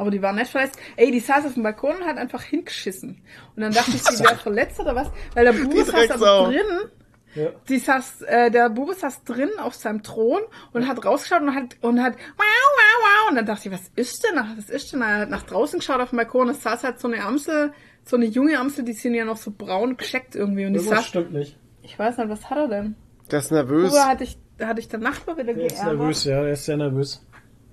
[0.00, 0.78] Aber die war nicht verletzt.
[0.96, 3.20] Ey, die saß auf dem Balkon und hat einfach hingeschissen.
[3.54, 5.10] Und dann dachte ich, die wäre verletzt oder was?
[5.34, 6.90] Weil der Bube saß aber drin.
[7.34, 7.50] Ja.
[7.68, 10.40] Die saß, äh, der Bube saß drin auf seinem Thron
[10.72, 13.28] und hat rausgeschaut und hat, und hat, wow, wow, wow.
[13.30, 14.42] Und dann dachte ich, was ist denn?
[14.56, 15.02] Was ist denn?
[15.02, 16.48] Er hat nach draußen geschaut auf dem Balkon.
[16.48, 19.50] Es saß halt so eine Amsel, so eine junge Amsel, die sind ja noch so
[19.50, 20.64] braun gescheckt irgendwie.
[20.64, 21.58] Und die saß, stimmt nicht.
[21.82, 22.94] ich weiß nicht, was hat er denn?
[23.30, 23.90] Der ist nervös.
[23.92, 25.98] Früher hatte ich, hatte ich der Nachbar wieder Er ist geärgert.
[25.98, 27.22] nervös, ja, er ist sehr nervös.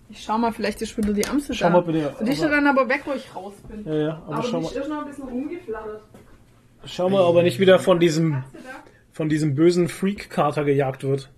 [0.10, 2.68] Ich schau mal, vielleicht ist wieder die Amsel Schau mal bitte, Und ich aber- dann
[2.68, 3.86] aber weg, wo ich raus bin.
[3.86, 6.02] Ja, ja, aber, Aber, schau die mal, ist noch ein bisschen rumgeflattert.
[6.86, 8.44] schau mal, ob er nicht wieder von diesem,
[9.12, 11.30] von diesem bösen Freak-Kater gejagt wird.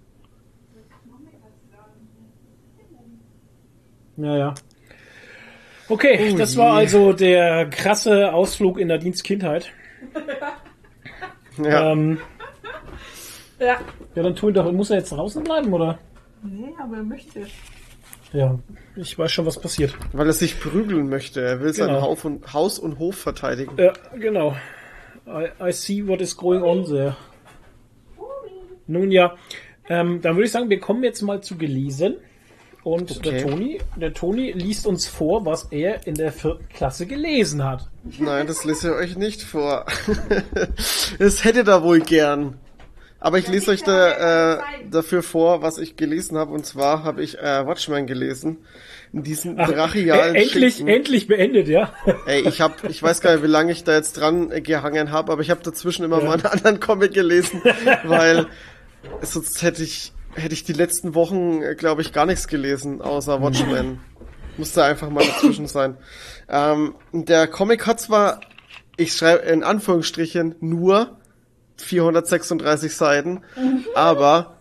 [4.17, 4.53] Ja, ja.
[5.87, 6.59] Okay, Oh das je.
[6.59, 9.71] war also der krasse Ausflug in der Dienstkindheit.
[11.63, 11.91] Ja.
[11.91, 12.19] Ähm,
[13.59, 13.77] Ja.
[14.15, 15.97] ja, dann tu ihn doch, muss er jetzt draußen bleiben, oder?
[16.43, 17.47] Nee, aber er möchte.
[18.33, 18.59] Ja,
[18.95, 19.95] ich weiß schon, was passiert.
[20.13, 21.41] Weil er sich prügeln möchte.
[21.41, 22.01] Er will sein Genau.
[22.01, 23.75] Haus und, Haus und Hof verteidigen.
[23.77, 24.55] Ja, genau.
[25.27, 27.15] I, I see what is going on there.
[28.87, 29.35] Nun ja,
[29.87, 32.15] ähm, dann würde ich sagen, wir kommen jetzt mal zu gelesen.
[32.83, 33.43] Und der Okay.
[33.43, 37.89] Toni, der Toni liest uns vor, was er in der vierten Klasse gelesen hat.
[38.19, 39.85] Nein, das lese ich euch nicht vor.
[41.19, 42.57] das hätte da wohl gern.
[43.21, 44.59] Aber ich lese euch da, äh,
[44.89, 46.53] dafür vor, was ich gelesen habe.
[46.53, 48.59] Und zwar habe ich äh, Watchmen gelesen.
[49.11, 50.93] In diesen brachialen Äh, endlich, Schinken.
[50.95, 51.91] endlich beendet, ja.
[52.27, 55.11] Ey, ich hab, ich weiß gar nicht, wie lange ich da jetzt dran äh, gehangen
[55.11, 57.61] habe, aber ich habe dazwischen immer mal einen anderen Comic gelesen,
[58.05, 58.45] weil
[59.21, 63.99] sonst hätte ich, hätte ich die letzten Wochen, glaube ich, gar nichts gelesen, außer Watchmen.
[64.57, 65.97] Musste einfach mal dazwischen sein.
[66.47, 68.39] Ähm, der Comic hat zwar,
[68.95, 71.17] ich schreibe in Anführungsstrichen, nur
[71.81, 73.41] 436 Seiten,
[73.95, 74.57] aber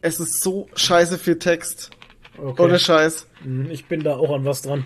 [0.00, 1.90] es ist so scheiße viel Text.
[2.38, 2.62] Okay.
[2.62, 3.26] Ohne Scheiß.
[3.42, 4.84] Hm, Ich bin da auch an was dran.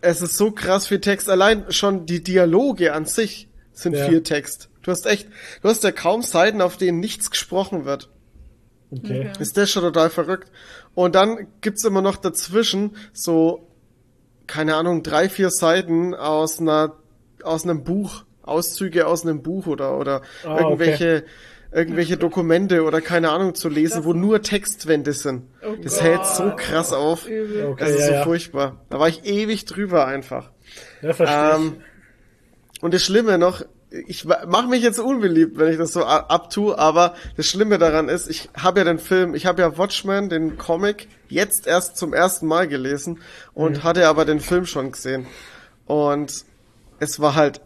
[0.00, 1.30] Es ist so krass viel Text.
[1.30, 4.06] Allein schon die Dialoge an sich sind Ja.
[4.06, 4.68] viel Text.
[4.82, 5.28] Du hast echt,
[5.62, 8.10] du hast ja kaum Seiten, auf denen nichts gesprochen wird.
[8.90, 9.32] Okay.
[9.40, 10.50] Ist das schon total verrückt.
[10.94, 13.68] Und dann gibt's immer noch dazwischen so,
[14.46, 16.94] keine Ahnung, drei, vier Seiten aus einer,
[17.42, 21.24] aus einem Buch, Auszüge aus einem Buch oder, oder Ah, irgendwelche,
[21.72, 25.42] irgendwelche Dokumente oder keine Ahnung zu lesen, wo nur Textwände sind.
[25.82, 27.24] das hält so krass auf.
[27.24, 28.22] Okay, Das ist ja, so ja.
[28.24, 28.80] furchtbar.
[28.88, 30.50] Da war ich ewig drüber einfach.
[31.02, 31.76] Ja, verstehe Ähm,
[32.80, 33.62] und das Schlimme noch,
[34.06, 38.28] ich mache mich jetzt unbeliebt, wenn ich das so abtue, aber das Schlimme daran ist,
[38.28, 42.46] ich habe ja den Film, ich habe ja Watchmen, den Comic, jetzt erst zum ersten
[42.46, 43.20] Mal gelesen
[43.54, 45.26] und hatte aber den Film schon gesehen.
[45.86, 46.44] Und
[46.98, 47.60] es war halt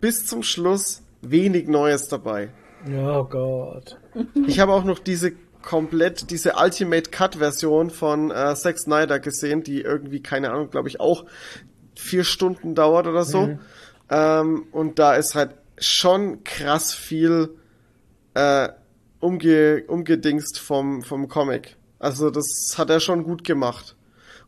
[0.00, 2.50] bis zum Schluss wenig Neues dabei.
[2.88, 3.98] Oh Gott.
[4.46, 5.32] Ich habe auch noch diese
[5.62, 10.88] komplett, diese Ultimate Cut Version von äh, Zack Snyder gesehen, die irgendwie, keine Ahnung, glaube
[10.88, 11.26] ich, auch
[11.94, 13.58] vier Stunden dauert oder so.
[14.08, 17.50] Ähm, und da ist halt schon krass viel
[18.34, 18.68] äh,
[19.20, 21.76] umge umgedingst vom, vom Comic.
[21.98, 23.96] Also das hat er schon gut gemacht.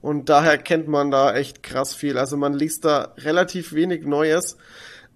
[0.00, 2.18] Und daher kennt man da echt krass viel.
[2.18, 4.56] Also man liest da relativ wenig Neues.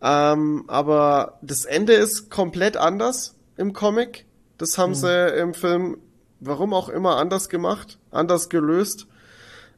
[0.02, 4.26] Ähm, aber das Ende ist komplett anders im Comic.
[4.58, 5.98] Das haben sie im Film,
[6.40, 9.06] warum auch immer, anders gemacht, anders gelöst.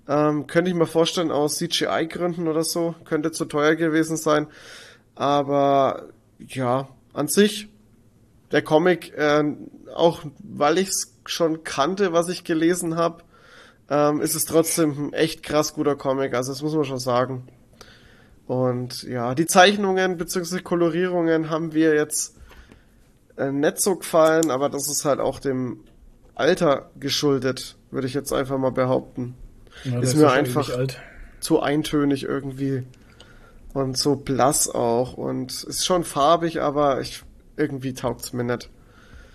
[0.09, 2.95] Ähm, könnte ich mir vorstellen, aus CGI-Gründen oder so.
[3.05, 4.47] Könnte zu teuer gewesen sein.
[5.15, 6.09] Aber
[6.39, 7.69] ja, an sich,
[8.53, 9.45] der Comic, äh,
[9.95, 13.23] auch weil ich es schon kannte, was ich gelesen habe,
[13.91, 16.35] ähm, ist es trotzdem ein echt krass guter Comic.
[16.35, 17.49] Also das muss man schon sagen.
[18.49, 20.63] Und ja, die Zeichnungen bzw.
[20.63, 22.35] Kolorierungen haben wir jetzt
[23.37, 25.85] äh, nicht so gefallen, aber das ist halt auch dem
[26.35, 29.35] Alter geschuldet, würde ich jetzt einfach mal behaupten.
[29.85, 30.71] Ja, Ist mir einfach-.
[31.41, 32.85] Zu eintönig irgendwie
[33.75, 37.23] und so blass auch und ist schon farbig, aber ich
[37.57, 38.71] irgendwie taugt's mir nicht.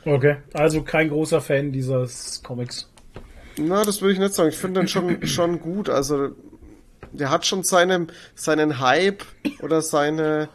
[0.06, 2.90] Okay, also kein großer Fan dieses Comics.
[3.58, 4.50] Na, das würde ich nicht sagen.
[4.50, 5.88] Ich finde den schon, schon gut.
[5.90, 6.32] Also,
[7.14, 9.24] der hat schon seinen, seinen Hype
[9.62, 10.50] oder seine,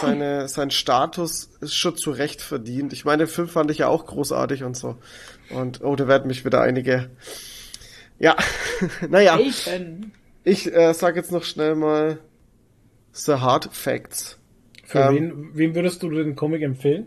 [0.00, 2.92] seine, sein Status ist schon zu Recht verdient.
[2.92, 4.96] Ich meine, den Film fand ich ja auch großartig und so.
[5.50, 7.10] Und, oh, da werden mich wieder einige,
[8.18, 8.36] ja,
[9.08, 10.12] naja, Bacon.
[10.44, 12.18] ich äh, sag jetzt noch schnell mal
[13.12, 14.38] The Hard Facts.
[14.84, 17.06] Für Ähm, wen, wem würdest du den Comic empfehlen?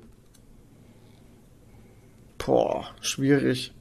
[2.38, 3.74] Boah, schwierig.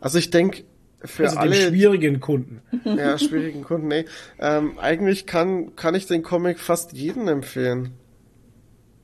[0.00, 0.64] Also ich denke,
[1.04, 2.62] für Also alle, schwierigen Kunden.
[2.84, 4.04] ja, schwierigen Kunden, nee.
[4.38, 7.92] Ähm, eigentlich kann, kann ich den Comic fast jedem empfehlen.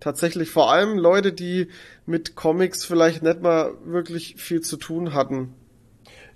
[0.01, 1.69] Tatsächlich, vor allem Leute, die
[2.07, 5.55] mit Comics vielleicht nicht mal wirklich viel zu tun hatten.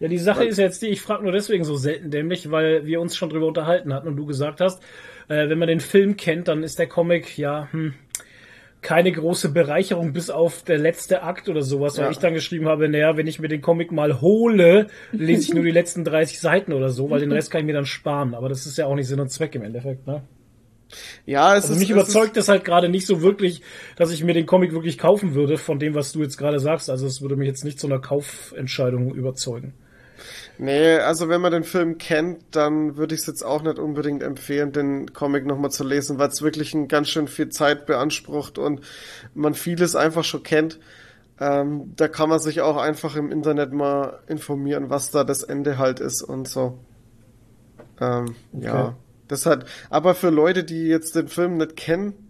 [0.00, 3.00] Ja, die Sache ist jetzt die, ich frage nur deswegen so selten dämlich, weil wir
[3.00, 4.82] uns schon drüber unterhalten hatten und du gesagt hast,
[5.28, 7.94] äh, wenn man den Film kennt, dann ist der Comic ja hm,
[8.82, 12.10] keine große Bereicherung bis auf der letzte Akt oder sowas, weil Ja.
[12.10, 15.62] ich dann geschrieben habe, naja, wenn ich mir den Comic mal hole, lese ich nur
[15.64, 18.34] die letzten 30 Seiten oder so, weil den Rest kann ich mir dann sparen.
[18.34, 20.22] Aber das ist ja auch nicht Sinn und Zweck im Endeffekt, ne?
[21.24, 23.62] Ja, es Also ist, mich es überzeugt das halt gerade nicht so wirklich,
[23.96, 26.90] dass ich mir den Comic wirklich kaufen würde, von dem, was du jetzt gerade sagst.
[26.90, 29.72] Also es würde mich jetzt nicht zu einer Kaufentscheidung überzeugen.
[30.58, 34.22] Nee, also wenn man den Film kennt, dann würde ich es jetzt auch nicht unbedingt
[34.22, 38.58] empfehlen, den Comic nochmal zu lesen, weil es wirklich ein ganz schön viel Zeit beansprucht
[38.58, 38.82] und
[39.34, 40.78] man vieles einfach schon kennt.
[41.40, 45.78] Ähm, da kann man sich auch einfach im Internet mal informieren, was da das Ende
[45.78, 46.78] halt ist und so.
[48.00, 48.96] Ähm, Ja,
[49.28, 52.21] das hat, aber für Leute, die jetzt den Film nicht kennen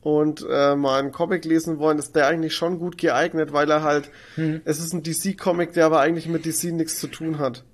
[0.00, 3.82] und äh, mal einen Comic lesen wollen, ist der eigentlich schon gut geeignet, weil er
[3.82, 4.10] halt,
[4.64, 7.64] es ist ein DC-Comic, der aber eigentlich mit DC nichts zu tun hat.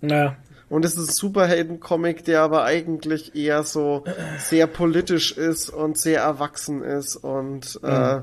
[0.00, 0.36] Naja,
[0.68, 4.04] Und es ist ein Superhelden-Comic, der aber eigentlich eher so
[4.38, 8.20] sehr politisch ist und sehr erwachsen ist und äh,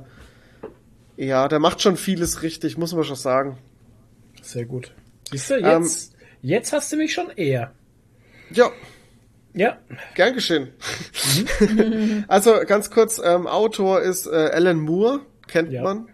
[1.18, 3.58] ja, der macht schon vieles richtig, muss man schon sagen.
[4.42, 4.94] sehr gut.
[5.30, 7.72] Siehst du, jetzt, jetzt hast du mich schon eher.
[8.50, 8.70] Ja,
[9.54, 9.78] Ja,
[10.16, 10.70] Gern geschehen.
[12.28, 15.84] also ganz kurz, ähm, Autor ist äh, Alan Moore, kennt Ja.
[15.84, 16.08] man.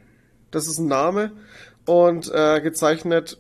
[0.52, 1.32] Das ist ein Name.
[1.86, 3.38] Und äh, gezeichnet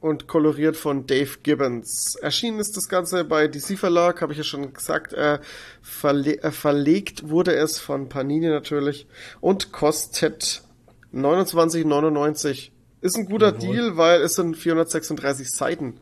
[0.00, 2.16] und koloriert von Dave Gibbons.
[2.16, 5.12] Erschienen ist das Ganze bei DC Verlag, habe ich ja schon gesagt.
[5.12, 5.38] Äh,
[5.82, 9.06] verle äh, verlegt wurde es von Panini natürlich
[9.40, 10.62] und kostet
[11.14, 12.70] 29,99.
[13.02, 15.94] Ist ein guter Deal, weil es sind 436 Seiten.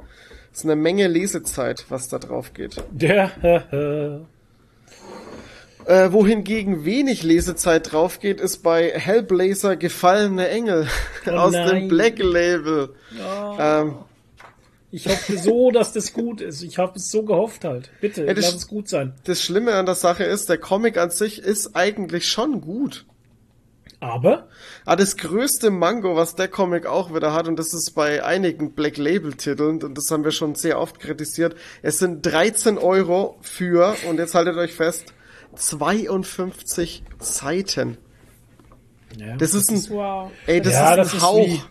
[0.59, 2.83] Ist eine Menge Lesezeit, was da drauf geht.
[2.91, 4.23] der,
[5.87, 10.87] äh, wohingegen wenig Lesezeit drauf geht, ist bei Hellblazer Gefallene Engel
[11.27, 11.69] Oh aus nein.
[11.83, 12.91] dem Black Label.
[13.59, 13.95] Ähm,
[14.91, 16.63] ich hoffe so, dass das gut ist.
[16.63, 17.91] Ich habe es so gehofft halt.
[18.01, 19.15] Bitte, Ja, das- lass es gut sein.
[19.25, 23.07] das Schlimme an der Sache ist, der Comic an sich ist eigentlich schon gut.
[24.01, 24.47] Aber,
[24.85, 28.73] Aber das größte Mango, was der Comic auch wieder hat, und das ist bei einigen
[28.75, 33.39] Black Label Titeln, und das haben wir schon sehr oft kritisiert, es sind 13 Euro
[33.41, 35.13] für, und jetzt haltet euch fest,
[35.57, 37.99] 52 Seiten.
[39.17, 40.31] ja, Das ist ein, Wow.
[40.47, 41.47] ey, das ja, ist das ein ist Hauch.
[41.47, 41.63] wie,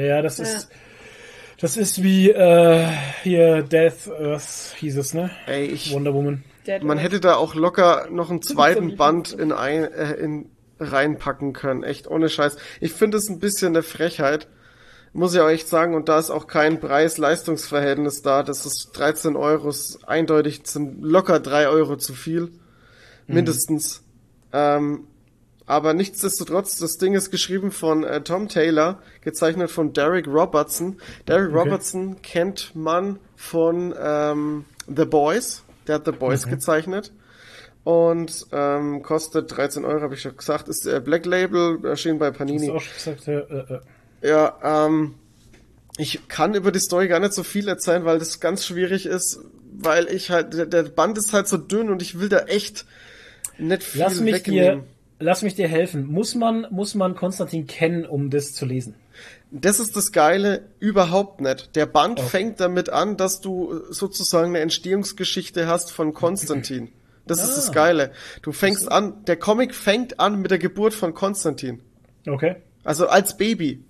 [0.00, 0.68] ja, ja, das ist,
[1.60, 2.86] das ist wie, äh,
[3.22, 5.30] hier Death Earth hieß es, ne?
[5.46, 6.42] Ey, ich, Wonder Woman.
[6.66, 7.04] Dead Man Earth.
[7.06, 10.50] hätte da auch locker noch einen zweiten Band in ein, äh, in
[10.80, 11.82] reinpacken können.
[11.82, 12.56] Echt ohne Scheiß.
[12.80, 14.48] Ich finde es ein bisschen eine Frechheit.
[15.12, 15.94] Muss ich auch echt sagen.
[15.94, 18.42] Und da ist auch kein Preis-Leistungsverhältnis da.
[18.42, 19.70] Das ist 13 Euro.
[19.70, 22.52] Ist eindeutig sind locker 3 Euro zu viel.
[23.26, 24.02] Mindestens.
[24.52, 25.06] Ähm,
[25.68, 30.96] aber nichtsdestotrotz, das Ding ist geschrieben von äh, Tom Taylor, gezeichnet von Derek Robertson.
[31.26, 35.62] Derek Robertson kennt man von ähm, The Boys.
[35.86, 37.12] Der hat The Boys gezeichnet.
[37.88, 40.68] Und ähm, kostet 13 Euro, habe ich schon gesagt.
[40.68, 42.66] Ist äh, Black Label, erschien bei Hast Panini.
[42.66, 43.80] du auch gesagt, ja, äh,
[44.22, 44.28] äh.
[44.28, 45.14] Ja, ähm,
[45.96, 49.40] ich kann über die Story gar nicht so viel erzählen, weil das ganz schwierig ist,
[49.72, 52.84] weil ich halt, der, der Band ist halt so dünn und ich will da echt
[53.56, 54.80] nicht viel Lass mich wegnehmen.
[54.80, 54.84] dir,
[55.20, 56.04] lass mich dir helfen.
[56.08, 58.96] Muss man, muss man Konstantin kennen, um das zu lesen?
[59.50, 61.74] Das ist das Geile, überhaupt nicht.
[61.74, 66.92] Der Band fängt damit an, dass du sozusagen eine Entstehungsgeschichte hast von Konstantin.
[67.30, 67.72] Das ist das Ah.
[67.72, 68.12] Geile.
[68.42, 71.80] Du fängst an, der Comic fängt an mit der Geburt von Konstantin.
[72.26, 72.56] Okay.
[72.84, 73.84] Also als Baby.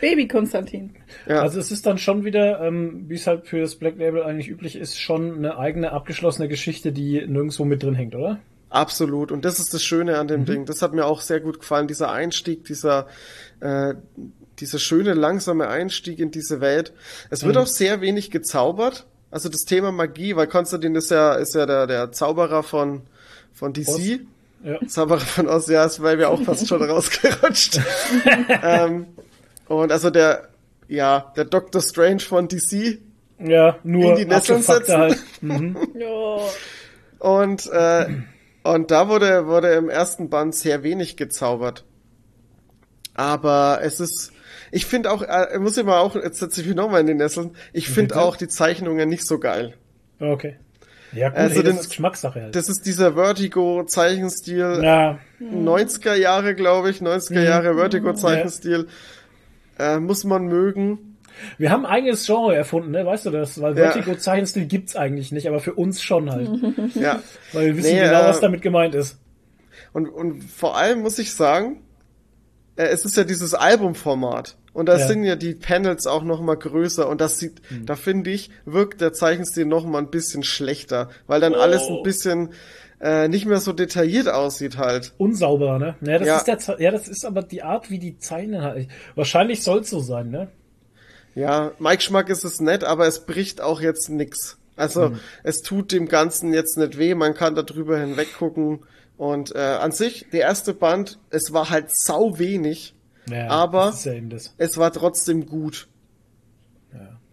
[0.00, 0.94] Baby Konstantin.
[1.26, 1.40] Ja.
[1.40, 4.48] Also es ist dann schon wieder, ähm, wie es halt für das Black Label eigentlich
[4.48, 8.40] üblich ist, schon eine eigene abgeschlossene Geschichte, die nirgendwo mit drin hängt, oder?
[8.68, 9.32] Absolut.
[9.32, 10.64] Und das ist das Schöne an dem Ding.
[10.66, 11.88] Das hat mir auch sehr gut gefallen.
[11.88, 13.08] Dieser Einstieg, dieser,
[13.60, 13.94] äh,
[14.60, 16.92] dieser schöne, langsame Einstieg in diese Welt.
[17.30, 19.06] Es wird auch sehr wenig gezaubert.
[19.30, 23.02] Also das Thema Magie, weil Konstantin ist ja, ist ja der, der Zauberer von,
[23.52, 23.88] von DC.
[23.88, 24.00] Oz.
[24.64, 24.86] Ja.
[24.86, 27.80] Zauberer von Oz, ja, ist, weil wir auch fast schon rausgerutscht.
[28.62, 29.06] ähm,
[29.68, 30.48] und also der,
[30.88, 32.98] ja, der Doctor Strange von DC.
[33.38, 34.96] Ja, nur In die Nesseln setzen.
[34.98, 35.18] halt.
[35.40, 35.76] Mhm.
[35.94, 36.40] Ja.
[37.20, 38.06] Und, äh,
[38.64, 41.84] und da wurde, wurde im ersten Band sehr wenig gezaubert.
[43.14, 44.32] Aber es ist,
[44.70, 47.14] ich finde auch, äh, muss ich mal auch, jetzt setze ich mich nochmal in die
[47.14, 49.74] Nesseln, ich finde auch die Zeichnungen nicht so geil.
[50.18, 50.56] Okay.
[51.12, 52.54] Ja, gut, Also ey, das den- ist Geschmackssache halt.
[52.54, 58.86] Das ist dieser Vertigo-Zeichenstil, ja, 90er Jahre, glaube ich, 90er Jahre Vertigo-Zeichenstil.
[59.78, 61.16] Äh, muss man mögen.
[61.58, 63.06] wir haben ein eigenes Genre erfunden, ne?
[63.06, 63.60] Weißt du das?
[63.62, 63.90] Weil Ja.
[63.90, 66.48] Vertigo Zeichenstil gibt's eigentlich nicht, aber für uns schon halt.
[66.94, 67.22] Ja.
[67.52, 69.18] Weil wir wissen Nee, genau, äh, was damit gemeint ist.
[69.92, 71.80] Und, und vor allem muss ich sagen,
[72.76, 74.56] äh, es ist ja dieses Albumformat.
[74.72, 75.06] Und da Ja.
[75.08, 77.86] sind ja die Panels auch noch mal größer und das sieht, Hm.
[77.86, 81.98] da finde ich, wirkt der Zeichenstil noch mal ein bisschen schlechter, weil dann alles Oh.
[81.98, 82.50] ein bisschen
[83.02, 85.14] äh, nicht mehr so detailliert aussieht halt.
[85.16, 85.94] Unsauberer, ne?
[86.02, 86.36] Ja, das Ja.
[86.36, 88.88] ist der, Ze- ja, das ist aber die Art, wie die zeichnen halt.
[89.14, 90.48] Wahrscheinlich soll es so sein, ne?
[91.34, 94.58] Ja, Mike Schmack ist es nett, aber es bricht auch jetzt nix.
[94.76, 95.20] Also Hm.
[95.44, 98.80] es tut dem Ganzen jetzt nicht weh, man kann da drüber hinweg gucken.
[99.16, 102.94] Und äh, an sich, der erste Band, es war halt sau wenig,
[103.30, 105.88] Ja, Aber- ja es war trotzdem gut.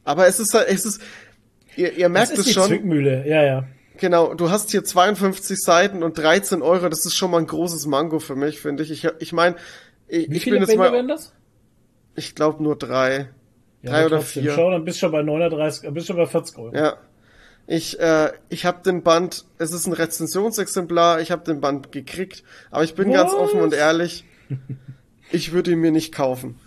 [0.04, 1.02] Aber es ist halt, es ist,
[1.76, 3.68] ihr, ihr merkt ist es die schon, Zwickmühle, ja, ja.
[3.98, 7.88] genau, du hast hier 52 Seiten und 13 Euro, das ist schon mal ein großes
[7.88, 8.92] Mango für mich, finde ich.
[8.92, 9.58] Ich, ich meine,
[10.08, 11.34] ich, Wie ich viele bin jetzt Bände mal, werden das?
[12.16, 13.28] ich glaube nur drei.
[13.82, 14.44] Ja, drei oder trotzdem.
[14.44, 14.54] vier.
[14.54, 16.74] Schau, dann bist du schon bei 39, bist du schon bei 40 Euro.
[16.76, 16.96] Ja.
[17.70, 22.46] Ich, äh, ich habe den Band, es ist ein Rezensionsexemplar, ich habe den Band gekriegt,
[22.72, 23.40] aber ich bin ganz Was?
[23.40, 24.24] offen und ehrlich,
[25.32, 26.60] ich würde ihn mir nicht kaufen.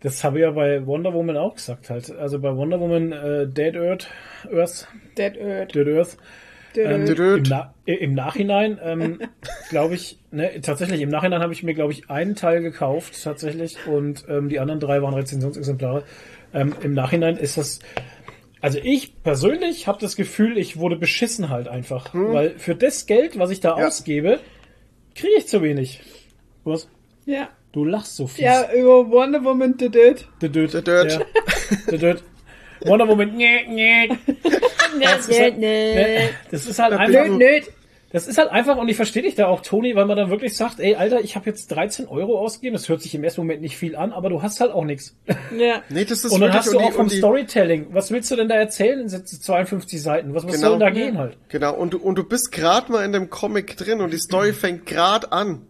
[0.00, 2.10] Das habe ich ja bei Wonder Woman auch gesagt halt.
[2.10, 4.08] Also bei Wonder Woman äh, Dead Earth,
[4.52, 4.86] Earth,
[5.16, 5.74] Dead Earth.
[5.74, 6.16] Dead Earth,
[6.76, 7.46] ähm, Dead im, Earth.
[7.48, 9.18] Na im Nachhinein, ähm,
[9.70, 13.76] glaube ich, ne, tatsächlich, im Nachhinein habe ich mir, glaube ich, einen Teil gekauft, tatsächlich,
[13.86, 16.04] und ähm, die anderen drei waren Rezensionsexemplare.
[16.54, 17.80] Ähm, Im Nachhinein ist das,
[18.60, 23.38] also ich persönlich habe das Gefühl, ich wurde beschissen halt einfach, weil für das Geld,
[23.38, 23.80] was ich da Hm.
[23.80, 23.86] Ja.
[23.88, 24.40] ausgebe,
[25.14, 26.00] kriege ich zu wenig.
[26.64, 26.88] Was?
[27.26, 27.48] Ja.
[27.72, 28.44] Du lachst so viel.
[28.44, 30.26] Ja, über Wonder Woman Dead Earth.
[30.40, 30.72] The Dirt.
[30.72, 31.12] The Dirt.
[31.12, 31.20] Ja.
[31.88, 32.22] The Dirt.
[32.80, 33.36] Wonder Woman.
[33.36, 34.08] Nee, nee.
[35.02, 36.30] Das ist halt, nee.
[36.50, 37.26] das ist halt einfach.
[37.28, 37.64] nöd.
[38.10, 40.56] Das ist halt einfach, und ich verstehe dich da auch, Toni, weil man dann wirklich
[40.56, 43.60] sagt, ey, Alter, ich habe jetzt 13 Euro ausgegeben, das hört sich im ersten Moment
[43.60, 45.14] nicht viel an, aber du hast halt auch nichts.
[45.54, 45.82] Ja.
[45.90, 48.48] Nee, das ist Und dann hast du auch vom die- Storytelling, was willst du denn
[48.48, 50.34] da erzählen in 52 Seiten?
[50.34, 50.70] Was, was Genau.
[50.70, 51.36] soll da gehen halt?
[51.50, 54.54] Genau, und du, und du bist gerade mal in dem Comic drin und die Story
[54.54, 55.66] fängt gerade an.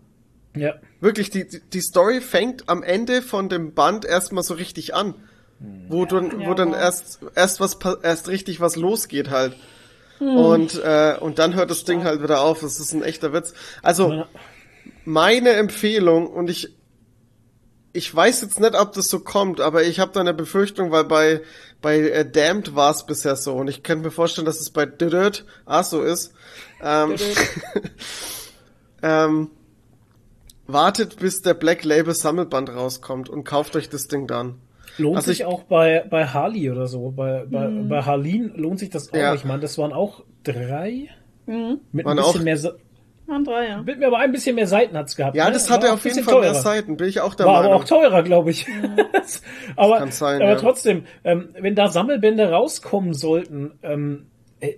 [0.57, 0.75] Ja.
[1.01, 5.15] Wirklich, die, die- die Story fängt am Ende von dem Band erstmal so richtig an.
[5.89, 9.57] Wo dann, wo dann erst, erst was, erst richtig was losgeht halt.
[10.20, 12.61] Und, äh, und dann hört das Ding halt wieder auf.
[12.61, 13.55] Das ist ein echter Witz.
[13.83, 14.25] Also,
[15.05, 16.75] meine Empfehlung, und ich,
[17.93, 21.05] ich weiß jetzt nicht, ob das so kommt, aber ich habe da eine Befürchtung, weil
[21.05, 21.41] bei,
[21.83, 23.55] bei äh, Damned war es bisher so.
[23.57, 26.33] Und ich kann mir vorstellen, dass es bei Dirt auch so ist.
[26.83, 27.15] Ähm,
[29.03, 29.51] ähm,
[30.69, 34.57] wartet, bis der Black Label Sammelband rauskommt und kauft euch das Ding dann.
[34.99, 37.11] Lohnt Also sich ich- auch bei, bei Harley oder so.
[37.11, 39.16] Bei, bei, bei Harleen lohnt sich das auch.
[39.16, 39.35] Ja.
[39.35, 41.09] Ich meine, das waren auch drei.
[41.47, 42.78] Mit Waren ein bisschen auch- mehr, Se-
[43.27, 43.82] Waren drei, ja.
[43.82, 45.36] mit mir aber ein bisschen mehr Seiten hat's gehabt.
[45.36, 45.53] Ja, ne?
[45.53, 46.62] das War hatte auf jeden Fall mehr teurer.
[46.62, 47.73] Seiten, bin ich auch der War Meinung.
[47.73, 48.66] aber auch teurer, glaube ich.
[49.77, 50.57] aber kann sein, aber ja.
[50.57, 54.27] trotzdem, ähm, wenn da Sammelbände rauskommen sollten, ähm,
[54.61, 54.74] äh,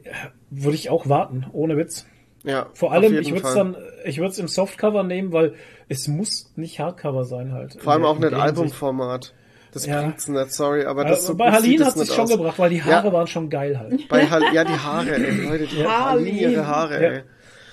[0.50, 2.06] würde ich auch warten, ohne Witz.
[2.44, 5.54] Ja, Vor allem, ich würde es dann, ich würde es im Softcover nehmen, weil
[5.88, 7.76] es muss nicht Hardcover sein halt.
[7.80, 8.34] Vor allem auch in nicht.
[8.34, 9.34] Albumformat.
[9.72, 10.00] Das Ja.
[10.00, 12.30] bringt's nicht, sorry, aber das Also so bei sieht hat es schon aus.
[12.30, 13.12] gebracht, weil die Haare Ja.
[13.12, 14.08] waren schon geil halt.
[14.08, 17.08] Bei Hal ja, die Haare, ey, Leute, die Harleen ihre Haare, Ja.
[17.10, 17.22] ey.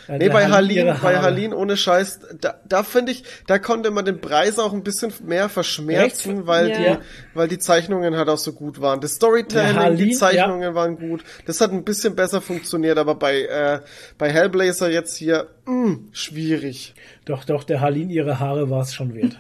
[0.08, 1.18] Ja, Nee, bei ihre bei.
[1.18, 5.12] Harleen ohne Scheiß, da, da finde ich, da konnte man den Preis auch ein bisschen
[5.26, 6.48] mehr verschmerzen, Recht?
[6.48, 6.78] weil Ja.
[6.78, 6.98] die,
[7.34, 9.02] weil die Zeichnungen halt auch so gut waren.
[9.02, 11.24] Das Storytelling, Ja, Harleen, die Zeichnungen waren gut.
[11.46, 13.80] Das hat ein bisschen besser funktioniert, aber bei, äh,
[14.18, 16.94] bei Hellblazer jetzt hier, mh, schwierig.
[17.26, 19.38] Doch, doch, der Harleen ihre Haare war es schon wert.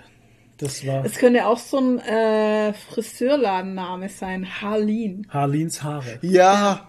[0.60, 4.48] Das war Es könnte auch so ein äh, Friseurladenname sein.
[4.61, 5.27] Harleen.
[5.30, 6.18] Harleens Haare.
[6.22, 6.88] Ja,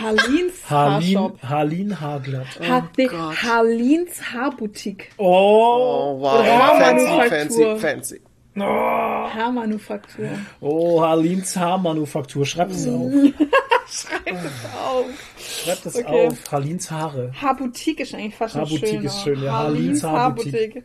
[0.00, 1.42] Harleens Harleen, Haarshop.
[1.42, 2.46] Harleen Haarglatt.
[2.60, 2.90] Har
[3.42, 5.10] Harleens Haarboutique.
[5.18, 8.20] Oh, oh wow, Oder fancy, fancy, fancy.
[8.56, 10.26] Haarmanufaktur.
[10.60, 12.44] oh, Harleens Haarmanufaktur.
[12.46, 13.10] Schreib es auf.
[13.88, 15.06] Schreib es auf.
[15.38, 16.26] Schreib das Okay.
[16.28, 16.52] auf.
[16.52, 17.32] Harleens Haare.
[17.40, 19.04] Haarboutique ist eigentlich fast Haarboutique schöner.
[19.04, 19.52] ist schön, ja.
[19.52, 20.84] Harleens Harleens Haarboutique.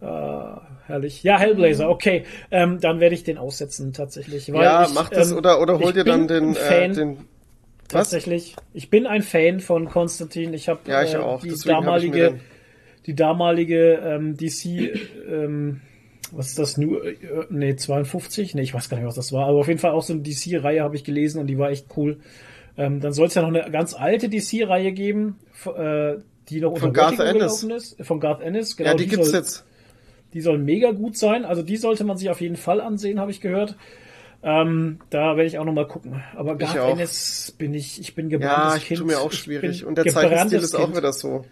[0.00, 0.62] Haarboutique.
[0.86, 1.22] Herrlich.
[1.22, 2.24] Ja, Hellblazer, okay.
[2.50, 4.50] Ähm, dann werde ich den aussetzen tatsächlich.
[4.52, 7.18] Weil Ja, ich, mach das ähm, oder, oder hol dir dann den, äh, den,
[7.90, 8.10] was?
[8.10, 8.54] tatsächlich.
[8.74, 10.54] Ich bin ein Fan von Konstantin.
[10.54, 12.40] Ich habe Ja, ich äh, die hab ich damalige, den-
[13.06, 14.92] die damalige ähm, DC,
[15.30, 15.80] ähm,
[16.32, 17.16] was ist das, New, äh,
[17.48, 18.54] nee, 52?
[18.54, 19.46] Nee, ich weiß gar nicht, was das war.
[19.46, 21.86] Aber auf jeden Fall auch so eine DC-Reihe habe ich gelesen und die war echt
[21.96, 22.18] cool.
[22.76, 26.16] Ähm, dann soll es ja noch eine ganz alte DC-Reihe geben, äh,
[26.50, 27.60] die noch Von unter Garth Vertigo Ennis.
[27.62, 28.06] gelaufen ist.
[28.06, 28.90] Von Garth Ennis, genau.
[28.90, 29.64] Ja, die gibt's soll, jetzt.
[30.34, 31.44] Die soll mega gut sein.
[31.46, 33.76] Also die sollte man sich auf jeden Fall ansehen, habe ich gehört.
[34.42, 36.22] Ähm, da werde ich auch noch mal gucken.
[36.36, 36.76] Aber Garth.
[36.76, 38.98] Ennis bin ich, ich bin gebranntes Ja, ich Kind.
[39.00, 39.84] tue mir auch schwierig.
[39.84, 41.44] Und der Zeichenstil ist auch wieder so.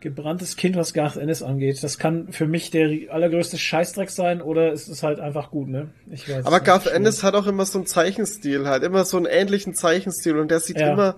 [0.00, 1.82] Gebranntes Kind, was Garth Ennis angeht.
[1.82, 5.88] Das kann für mich der allergrößte Scheißdreck sein oder es ist halt einfach gut, ne?
[6.10, 6.46] Ich weiß.
[6.46, 6.86] Aber Garth.
[6.86, 10.60] Ennis hat auch immer so einen Zeichenstil halt, immer so einen ähnlichen Zeichenstil und der
[10.60, 10.92] sieht Ja.
[10.94, 11.16] immer,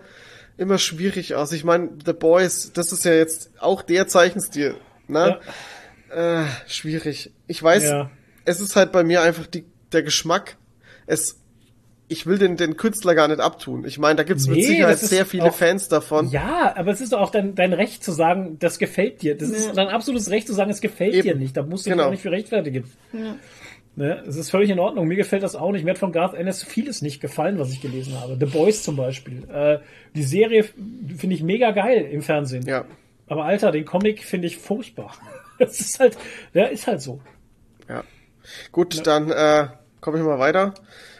[0.56, 1.52] immer schwierig aus.
[1.52, 4.74] Ich meine, The Boys, das ist ja jetzt auch der Zeichenstil,
[5.06, 5.39] ne?
[6.10, 7.32] Äh, schwierig.
[7.47, 8.10] Ich weiß, Ja.
[8.47, 10.56] es ist halt bei mir einfach die, der Geschmack.
[11.06, 11.38] Es,
[12.08, 13.84] ich will den, den Künstler gar nicht abtun.
[13.86, 16.28] Ich meine, da gibt's mit Nee, Sicherheit das ist sehr viele auch- Fans davon.
[16.30, 19.36] Ja, aber es ist doch auch dein, dein Recht zu sagen, das gefällt dir.
[19.36, 21.22] Das ist dein absolutes Recht zu sagen, es gefällt Eben.
[21.22, 21.56] dir nicht.
[21.56, 22.06] Da musst du dich Genau.
[22.08, 22.84] auch nicht für rechtfertigen.
[23.94, 24.22] Ne?
[24.26, 25.06] Es ist völlig in Ordnung.
[25.06, 25.84] Mir gefällt das auch nicht.
[25.84, 28.36] Mir hat von Garth Ennis vieles nicht gefallen, was ich gelesen habe.
[28.40, 29.46] The Boys zum Beispiel.
[29.50, 29.78] Äh,
[30.14, 32.64] die Serie finde ich mega geil im Fernsehen.
[32.66, 32.84] Ja.
[33.26, 35.14] Aber Alter, den Comic finde ich furchtbar.
[35.58, 36.16] Das ist halt,
[36.54, 37.20] der ist halt so.
[37.88, 38.02] ja.
[38.72, 39.68] Gut, dann äh,
[40.02, 40.74] komme ich mal weiter.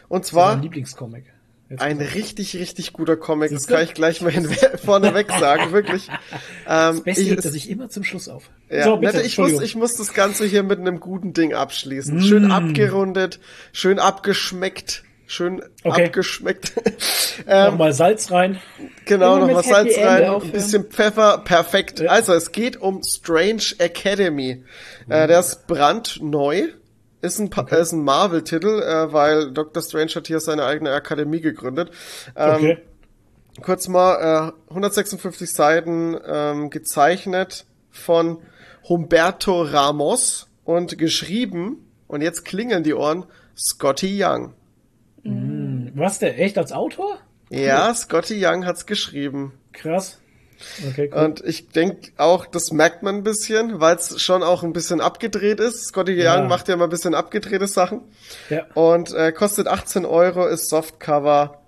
[0.09, 1.25] Und Mein zwar Lieblingscomic.
[1.69, 3.49] Jetzt ein richtig, richtig guter Comic.
[3.51, 3.73] Das du?
[3.73, 4.31] kann ich gleich mal
[4.85, 6.09] vorneweg sagen, wirklich.
[6.09, 6.17] Ähm,
[6.67, 8.51] Das Beste ich- hebt er sich immer zum Schluss auf.
[8.69, 11.53] Ja, so, bitte, nette, ich, muss, ich muss das Ganze hier mit einem guten Ding
[11.55, 12.17] abschließen.
[12.17, 12.21] Mm.
[12.21, 13.39] Schön abgerundet,
[13.71, 16.05] schön abgeschmeckt, schön Okay.
[16.05, 16.73] abgeschmeckt.
[17.47, 18.59] ähm, Nochmal Salz rein.
[19.05, 22.01] genau, Immer noch mit was Salz rein, ein bisschen Pfeffer, perfekt.
[22.01, 22.11] Ja.
[22.11, 24.63] Also, es geht um Strange Academy.
[25.09, 26.67] Äh, der ist brandneu.
[27.23, 29.81] Ist ein, ist ein Marvel-Titel, äh, weil Dr.
[29.81, 31.89] Strange hat hier seine eigene Akademie gegründet.
[32.35, 32.77] Ähm, Okay.
[33.61, 38.39] kurz mal, äh, 156 Seiten ähm, gezeichnet von
[38.89, 43.25] Humberto Ramos und geschrieben, und jetzt klingeln die Ohren,
[43.57, 44.53] Scotty Young.
[45.95, 47.19] Was, der echt als Autor?
[47.49, 49.53] Ja, Scotty Young hat's geschrieben.
[49.71, 50.19] Krass.
[50.89, 51.23] Okay, cool.
[51.25, 55.01] Und ich denke auch, das merkt man ein bisschen, weil es schon auch ein bisschen
[55.01, 55.85] abgedreht ist.
[55.87, 56.37] Scotty Ja.
[56.39, 58.01] Young macht ja immer ein bisschen abgedrehte Sachen.
[58.49, 58.65] ja.
[58.73, 61.59] Und äh, kostet 18 Euro, ist Softcover.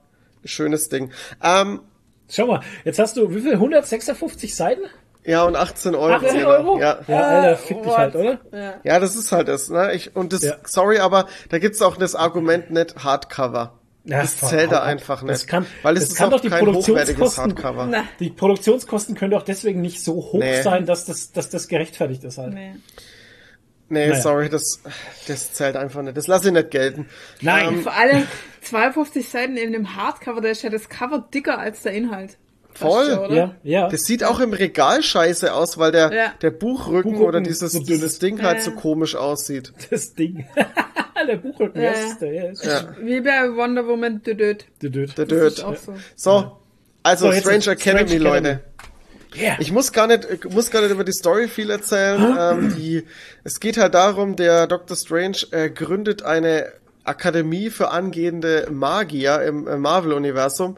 [0.43, 1.11] Schönes Ding.
[1.43, 1.81] Ähm,
[2.29, 3.53] Schau mal, jetzt hast du, wie viel?
[3.53, 4.81] 156 Seiten?
[5.23, 6.13] ja, und 18 Euro.
[6.13, 6.49] 18 genau.
[6.49, 6.79] Euro?
[6.79, 6.99] Ja.
[7.07, 7.97] Ja, Alter, fick dich what?
[7.97, 8.39] halt, oder?
[8.51, 8.73] Ja.
[8.83, 9.93] Ja, das ist halt das, ne?
[9.93, 10.55] Ich, und das, Ja.
[10.65, 13.79] sorry, aber da gibt's auch das Argument nicht Hardcover.
[14.07, 15.33] Ja, das zählt da einfach nicht.
[15.33, 19.15] Das kann- weil es das ist kann auch doch die kein hochwertiges Produktionskosten- Die Produktionskosten
[19.15, 20.61] können doch deswegen nicht so hoch Nee.
[20.61, 22.53] sein, dass das, dass das gerechtfertigt ist halt.
[22.53, 22.75] nee.
[23.87, 24.19] Nee, Naja.
[24.21, 24.81] sorry, das,
[25.27, 26.17] das zählt einfach nicht.
[26.17, 27.07] Das lasse ich nicht gelten.
[27.41, 27.81] Nein.
[27.83, 28.25] Vor allem
[28.61, 32.37] 52 Seiten in dem Hardcover, da ist ja das Cover dicker als der Inhalt.
[32.75, 33.27] Voll.
[33.31, 33.89] Ja, ja.
[33.89, 36.33] Das sieht auch im Regal scheiße aus, weil der, Ja.
[36.41, 38.19] der Buchrücken, Buchrücken oder dieses, so dieses.
[38.19, 39.71] Ding halt Ja, so komisch aussieht.
[39.89, 40.45] Das Ding.
[41.27, 42.51] der Buchrücken, Ja, ist der, ja.
[43.01, 44.65] Wie bei Wonder Woman Dödöd.
[44.81, 45.17] der Död.
[45.17, 45.53] Der Das Dirt.
[45.53, 45.93] ist auch so.
[46.15, 46.51] So.
[47.03, 48.47] Also So, Strange Academy, Strange Leute.
[48.49, 48.59] Academy.
[49.37, 49.57] Yeah.
[49.59, 52.37] Ich muss gar nicht, ich muss gar nicht über die Story viel erzählen.
[52.39, 53.03] ähm, die,
[53.43, 54.95] es geht halt darum, der Dr.
[54.95, 56.67] Strange äh, gründet eine
[57.03, 60.77] Akademie für angehende Magier im äh, Marvel-Universum.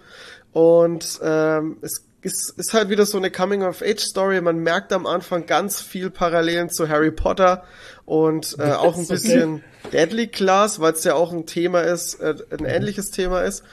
[0.58, 4.42] Und ähm, es ist, ist halt wieder so eine Coming-of-Age-Story.
[4.42, 7.64] Man merkt am Anfang ganz viel Parallelen zu Harry Potter
[8.06, 9.14] und äh, auch ein Okay.
[9.14, 9.64] bisschen
[9.94, 13.64] Deadly Class, weil es ja auch ein Thema ist, äh, ein ähnliches Thema ist.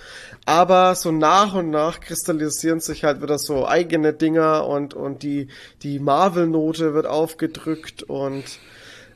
[0.44, 5.48] Aber so nach und nach kristallisieren sich halt wieder so eigene Dinger und, und die,
[5.82, 8.44] die Marvel-Note wird aufgedrückt und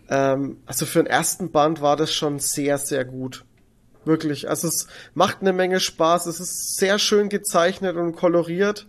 [0.09, 3.45] ähm, also für den ersten Band war das schon sehr, sehr gut.
[4.09, 4.49] Wirklich.
[4.49, 6.25] Also es macht eine Menge Spaß.
[6.25, 8.87] Es ist sehr schön gezeichnet und koloriert.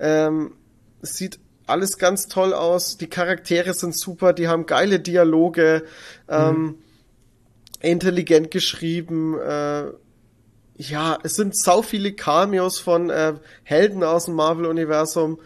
[0.00, 0.54] Ähm,
[1.00, 1.38] es sieht
[1.68, 2.96] alles ganz toll aus.
[2.96, 4.32] Die Charaktere sind super.
[4.32, 5.84] Die haben geile Dialoge.
[6.28, 6.78] Ähm,
[7.80, 9.38] intelligent geschrieben.
[9.38, 9.84] Äh,
[10.78, 15.38] ja, es sind sau viele Cameos von äh, Helden aus dem Marvel-Universum,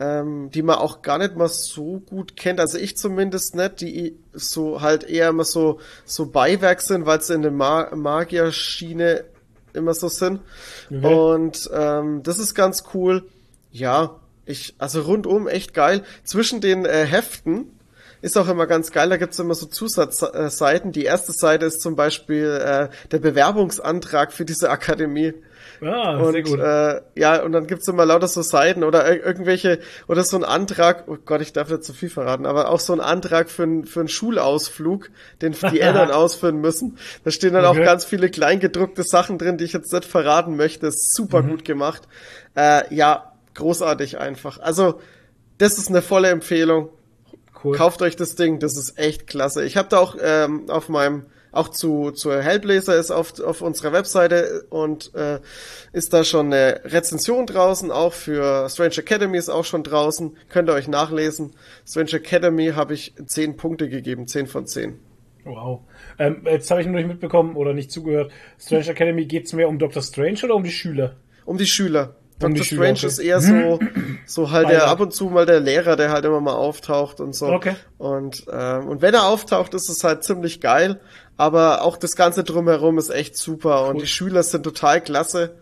[0.00, 2.60] ähm, die man auch gar nicht mal so gut kennt.
[2.60, 7.34] Also ich zumindest nicht, die so halt eher immer so so Beiwerk sind, weil sie
[7.34, 9.24] in der Ma Magier-Schiene
[9.72, 10.40] immer so sind.
[10.90, 11.14] Okay.
[11.14, 13.24] Und ähm, das ist ganz cool.
[13.70, 16.02] Ja, ich also rundum echt geil.
[16.24, 17.70] Zwischen den äh, Heften
[18.20, 20.92] ist auch immer ganz geil, da gibt's immer so Zusatzseiten.
[20.92, 25.34] Die erste Seite ist zum Beispiel äh, der Bewerbungsantrag für diese Akademie.
[25.86, 26.58] Ah, Und sehr gut.
[26.60, 29.78] Äh, ja, und dann gibt's immer lauter so Seiten oder ir- irgendwelche,
[30.08, 32.92] oder so ein Antrag, oh Gott, ich darf nicht zu viel verraten, aber auch so
[32.92, 35.10] ein Antrag für, ein, für einen Schulausflug,
[35.42, 36.98] den die Eltern ausführen müssen.
[37.24, 37.80] Da stehen dann Okay.
[37.80, 40.86] auch ganz viele kleingedruckte Sachen drin, die ich jetzt nicht verraten möchte.
[40.86, 41.50] Ist super Mhm.
[41.50, 42.02] gut gemacht.
[42.56, 44.58] Äh, ja, großartig einfach.
[44.60, 45.00] Also,
[45.58, 46.88] das ist eine volle Empfehlung.
[47.64, 47.76] cool.
[47.76, 49.64] Kauft euch das Ding, das ist echt klasse.
[49.64, 53.92] Ich habe da auch ähm, auf meinem, auch zu, zu Hellblazer ist auf, auf unserer
[53.92, 55.40] Webseite und äh,
[55.92, 60.36] ist da schon eine Rezension draußen, auch für Strange Academy ist auch schon draußen.
[60.48, 61.52] Könnt ihr euch nachlesen.
[61.86, 64.98] Strange Academy habe ich 10 Punkte gegeben, 10 von 10.
[65.44, 65.80] Wow.
[66.18, 68.32] Ähm, jetzt habe ich nur nicht mitbekommen oder nicht zugehört.
[68.58, 70.02] Strange Academy geht's mehr um Dr.
[70.02, 71.16] Strange oder um die Schüler?
[71.44, 72.16] Um die Schüler.
[72.42, 72.64] Um Dr.
[72.64, 73.06] Strange okay.
[73.06, 73.78] ist eher so,
[74.26, 77.34] so halt der ab und zu mal der Lehrer, der halt immer mal auftaucht und
[77.34, 77.46] so.
[77.46, 77.76] Okay.
[77.96, 81.00] Und, ähm, und wenn er auftaucht, ist es halt ziemlich geil.
[81.36, 84.00] Aber auch das Ganze drumherum ist echt super und Cool.
[84.02, 85.56] die Schüler sind total klasse.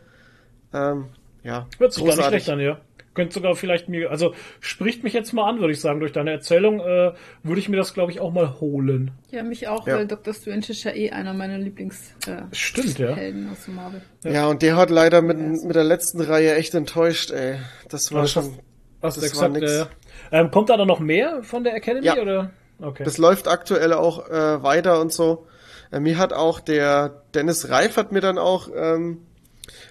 [0.73, 1.07] Ähm,
[1.43, 2.79] ja, Hört sich gar nicht schlecht an, ja.
[3.15, 6.31] Könnte sogar vielleicht mir, also spricht mich jetzt mal an, würde ich sagen, durch deine
[6.31, 7.13] Erzählung, äh,
[7.43, 9.11] würde ich mir das, glaube ich, auch mal holen.
[9.31, 9.97] Ja, mich auch, Ja.
[9.97, 10.33] weil Dr.
[10.33, 13.15] Strange ist ja eh einer meiner Lieblingshelden äh, Stimmt, ja.
[13.15, 14.01] Helden aus dem Marvel.
[14.25, 17.57] Ja, und der hat leider mit, mit der letzten Reihe echt enttäuscht, ey.
[17.91, 18.59] Das war das schon.
[19.03, 19.71] Hast Das exakt, war nix.
[19.71, 19.89] äh, ja.
[20.31, 22.17] ähm, kommt da dann noch mehr von der Academy Ja.
[22.17, 22.51] oder?
[22.81, 23.05] Okay.
[23.05, 25.47] Das läuft aktuell auch äh, weiter und so.
[25.93, 29.19] Äh, mir hat auch der Dennis Reif hat mir dann auch ähm,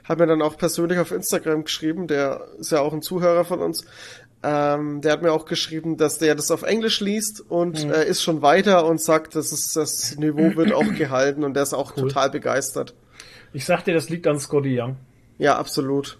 [0.03, 2.07] hat mir dann auch persönlich auf Instagram geschrieben.
[2.07, 3.85] Der ist ja auch ein Zuhörer von uns.
[4.43, 7.91] Ähm, der hat mir auch geschrieben, dass der das auf Englisch liest und Mhm.
[7.91, 11.63] äh, ist schon weiter und sagt, dass es, das Niveau wird auch gehalten und der
[11.63, 12.95] ist auch total begeistert.
[13.53, 14.97] Ich sag dir, das liegt an Scotty Young.
[15.37, 16.17] Ja, absolut.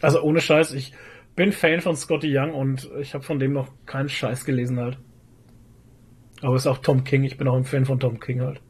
[0.00, 0.92] Also ohne Scheiß, ich
[1.34, 4.98] bin Fan von Scotty Young und ich habe von dem noch keinen Scheiß gelesen halt.
[6.42, 8.60] Aber ist auch Tom King, ich bin auch ein Fan von Tom King halt.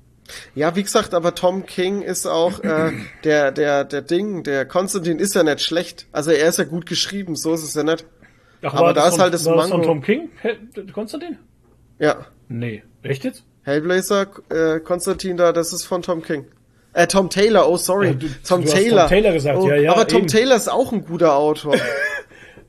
[0.55, 2.93] Ja, wie gesagt, aber Tom King ist auch äh,
[3.25, 6.07] der der der Ding, der Konstantin ist ja nicht schlecht.
[6.13, 8.05] Also er ist ja gut geschrieben, so ist es ja nicht.
[8.63, 9.93] Ach, Aber da ist von, halt das war das von Mango.
[9.93, 10.31] Tom King?
[10.93, 11.39] Konstantin?
[11.99, 12.27] Ja.
[12.49, 12.83] Nee.
[13.03, 13.45] Echt jetzt?
[13.63, 16.47] Hellblazer, äh, Konstantin da, das ist von Tom King.
[16.93, 18.07] Äh, Tom Taylor, oh sorry.
[18.09, 19.01] Ja, du- Tom du hast Taylor.
[19.03, 20.29] Tom Taylor gesagt, oh, ja, ja, Aber Tom eben.
[20.29, 21.77] Taylor ist auch ein guter Autor.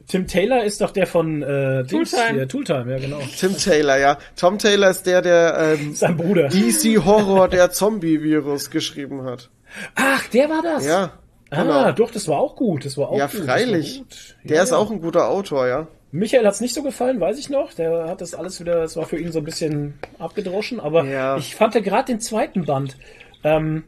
[0.07, 2.39] Tim Taylor ist doch der von äh, Tooltime.
[2.39, 3.19] Ja, Tooltime, ja genau.
[3.37, 4.17] Tim Taylor, ja.
[4.37, 6.47] Tom Taylor ist der, der ähm, Sein Bruder.
[6.47, 9.49] DC Horror der Zombie-Virus geschrieben hat.
[9.95, 10.85] Ach, der war das.
[10.85, 11.11] Ja.
[11.49, 11.91] Ah, genau.
[11.91, 12.85] doch, das war auch gut.
[12.85, 13.41] Das war auch Ja, gut.
[13.45, 13.85] freilich.
[13.85, 14.35] Das war gut.
[14.49, 14.77] Der Ja, ist ja.
[14.77, 15.87] auch ein guter Autor, ja.
[16.11, 17.73] Michael hat's nicht so gefallen, weiß ich noch.
[17.73, 20.79] Der hat das alles wieder, das war für ihn so ein bisschen abgedroschen.
[20.79, 21.35] Aber Ja.
[21.37, 22.97] ich fand ja gerade den zweiten Band,
[23.43, 23.83] ähm,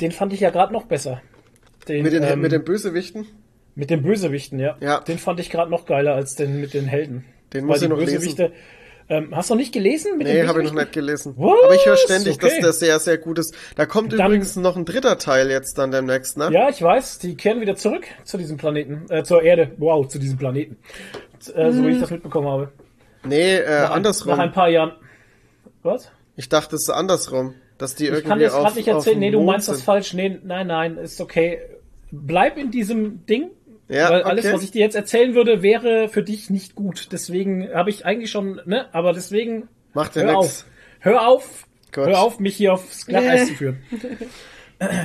[0.00, 1.22] den fand ich ja gerade noch besser.
[1.88, 3.26] Den, Mit den, ähm, mit den Bösewichten.
[3.74, 4.76] Mit den Bösewichten, ja.
[4.80, 5.00] Ja.
[5.00, 7.24] Den fand ich gerade noch geiler als den mit den Helden.
[7.52, 8.14] Den muss ich noch lesen.
[8.16, 8.52] Bösewichte.
[9.08, 10.18] Ähm, hast du noch nicht gelesen?
[10.18, 11.34] Mit Nee, habe ich noch nicht gelesen.
[11.36, 11.64] Was?
[11.64, 12.60] Aber ich höre ständig, dass Okay.
[12.62, 13.52] der sehr, sehr gut ist.
[13.74, 16.48] Da kommt Dann- übrigens noch ein dritter Teil jetzt dann demnächst, ne?
[16.52, 19.72] Ja, ich weiß, die kehren wieder zurück zu diesem Planeten, äh, zur Erde.
[19.78, 20.76] Wow, zu diesem Planeten.
[21.54, 22.70] Äh, so wie ich das mitbekommen habe.
[23.24, 24.30] Nee, äh, Nach ein- andersrum.
[24.30, 24.92] Nach ein paar Jahren.
[25.82, 26.10] Was?
[26.36, 27.54] Ich dachte, es ist andersrum.
[27.78, 29.18] Dass die Ich irgendwie kann dir das auf, gerade nicht erzählen.
[29.18, 29.84] Nee, du meinst das sind.
[29.86, 30.14] falsch.
[30.14, 31.58] Nee, nein, nein, ist okay.
[32.12, 33.50] Bleib in diesem Ding.
[33.90, 34.54] Ja, weil alles, okay.
[34.54, 37.08] was ich dir jetzt erzählen würde, wäre für dich nicht gut.
[37.12, 40.38] Deswegen habe ich eigentlich schon, ne, aber deswegen Macht ja hör nix.
[40.38, 40.64] auf.
[41.00, 41.66] Hör auf.
[41.92, 42.06] Gut.
[42.06, 43.46] Hör auf, mich hier aufs Glatteis Nee.
[43.48, 43.78] zu führen.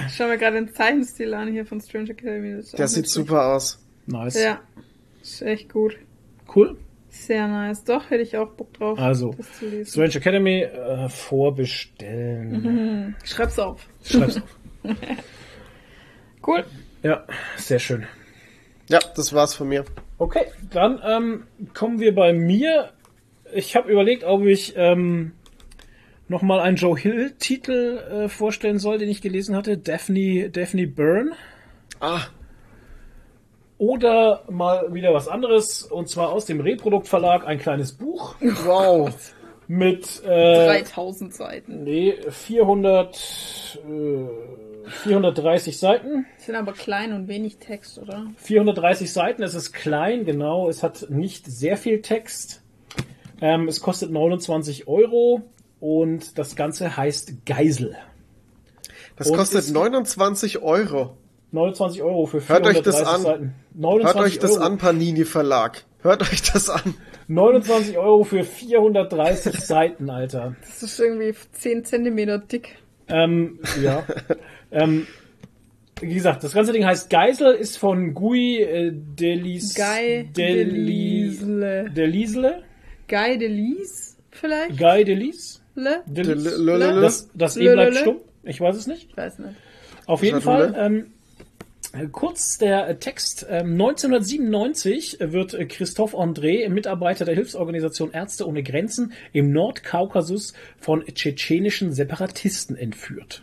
[0.07, 2.55] Ich schau mir gerade den Zeichenstil an hier von Strange Academy.
[2.55, 3.83] Das Der sieht super aus.
[4.05, 4.41] Nice.
[4.41, 4.61] Ja,
[5.21, 5.97] ist echt gut.
[6.55, 6.77] Cool.
[7.09, 7.83] Sehr nice.
[7.83, 9.91] Doch, hätte ich auch Bock drauf, Also, das zu lesen.
[9.91, 13.17] Strange Academy äh, vorbestellen.
[13.25, 13.85] Schreib's auf.
[14.05, 14.57] Schreib's auf.
[16.47, 16.63] Cool.
[17.03, 17.25] Ja,
[17.57, 18.05] sehr schön.
[18.89, 19.85] Ja, das war's von mir.
[20.17, 22.91] Okay, dann ähm, kommen wir bei mir.
[23.53, 25.33] Ich habe überlegt, ob ich ähm,
[26.27, 29.77] nochmal einen Joe Hill-Titel äh, vorstellen soll, den ich gelesen hatte.
[29.77, 31.31] Daphne, Daphne Byrne.
[31.99, 32.21] Ah,
[33.77, 38.35] Oder mal wieder was anderes, und zwar aus dem Reprodukt Verlag, ein kleines Buch
[38.65, 39.09] wow.
[39.67, 41.83] mit äh, 3000 Seiten.
[41.83, 46.25] nee, 400, äh, 430 Seiten.
[46.37, 48.27] Sind aber klein und wenig Text, oder?
[48.37, 52.61] 430 Seiten, es ist klein, genau, es hat nicht sehr viel Text.
[53.41, 55.41] Ähm, es kostet 29 Euro
[55.79, 57.95] und das Ganze heißt Geisel.
[59.17, 61.17] Das Und kostet ist- 29 Euro.
[61.51, 63.21] 29 Euro für Hört 430 euch das an.
[63.21, 63.53] Seiten.
[63.75, 64.63] 29 Hört euch das Euro.
[64.65, 65.83] an, Panini Verlag.
[66.01, 66.93] Hört euch das an.
[67.27, 70.55] 29 Euro für 430 Seiten, Alter.
[70.61, 72.77] Das ist irgendwie 10 Zentimeter dick.
[73.07, 74.03] Ähm, ja.
[74.71, 75.07] ähm,
[76.01, 81.89] wie gesagt, das ganze Ding heißt Geisel, ist von Guy äh, Delis, Guy Deli- Delisle.
[81.95, 82.63] Delisle?
[83.07, 84.77] Guy Delis vielleicht?
[84.77, 85.61] Guy Delis?
[85.75, 86.01] Le?
[86.05, 86.45] Delis?
[86.45, 88.17] L- l- l- Das, das E bleibt stumm.
[88.43, 89.09] Ich weiß es nicht.
[89.11, 89.55] Ich weiß nicht.
[90.05, 90.41] Auf jeden.
[90.41, 91.07] Fall, ähm,
[91.93, 93.45] äh, kurz der Text.
[93.49, 101.03] Ähm, 1997 wird äh, Christophe André, Mitarbeiter der Hilfsorganisation Ärzte ohne Grenzen, im Nordkaukasus von
[101.05, 103.41] tschetschenischen Separatisten entführt.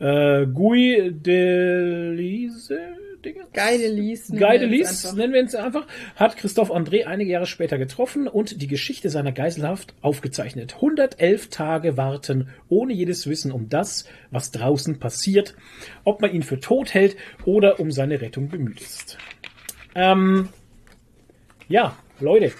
[0.00, 2.78] Äh, Guy Delise?
[3.22, 5.12] Guy Delis.
[5.12, 5.86] nennen wir ihn einfach,
[6.16, 10.76] hat Christoph André einige Jahre später getroffen und die Geschichte seiner Geiselhaft aufgezeichnet.
[10.76, 15.54] 111 Tage warten, ohne jedes Wissen um das, was draußen passiert,
[16.04, 19.18] ob man ihn für tot hält oder um seine Rettung bemüht ist.
[19.94, 20.48] Ähm,
[21.68, 22.52] ja, Leute.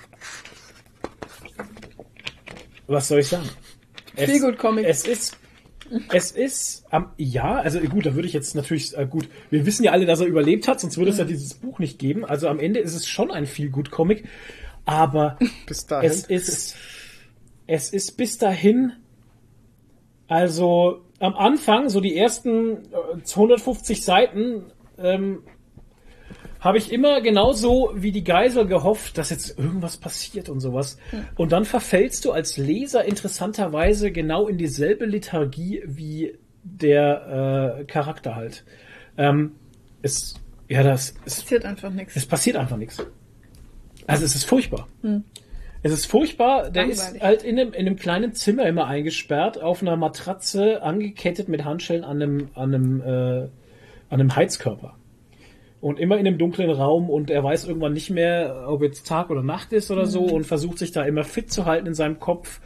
[2.86, 3.48] Was soll ich sagen?
[4.14, 4.84] Es- Feel good Comic.
[4.86, 5.38] Es ist
[6.12, 9.28] es ist am ja, also gut, da würde ich jetzt natürlich äh, gut.
[9.50, 11.98] Wir wissen ja alle, dass er überlebt hat, sonst würde es ja dieses Buch nicht
[11.98, 12.24] geben.
[12.24, 14.24] Also am Ende ist es schon ein viel gut Comic,
[14.84, 16.10] aber Bis dahin.
[16.10, 16.76] es ist
[17.66, 18.92] es ist bis dahin
[20.26, 25.42] also am Anfang so die ersten äh, 150 Seiten ähm,
[26.60, 30.98] habe ich immer genauso wie die Geisel gehofft, dass jetzt irgendwas passiert und sowas.
[31.36, 38.36] Und dann verfällst du als Leser interessanterweise genau in dieselbe Lethargie wie der äh, Charakter
[38.36, 38.64] halt.
[39.16, 39.52] Ähm,
[40.02, 40.34] es,
[40.68, 42.14] ja, das, es, Passiert einfach nichts.
[42.14, 42.98] es passiert einfach nichts.
[44.06, 44.86] Also es ist furchtbar.
[45.82, 46.70] Es ist furchtbar.
[46.70, 47.22] Der ist Langweilig.
[47.22, 52.04] halt in einem, in einem kleinen Zimmer immer eingesperrt, auf einer Matratze, angekettet mit Handschellen
[52.04, 53.42] an einem, an einem, äh,
[54.10, 54.96] an einem Heizkörper.
[55.80, 59.30] Und immer in einem dunklen Raum und er weiß irgendwann nicht mehr, ob jetzt Tag
[59.30, 62.20] oder Nacht ist oder so und versucht sich da immer fit zu halten in seinem
[62.20, 62.60] Kopf.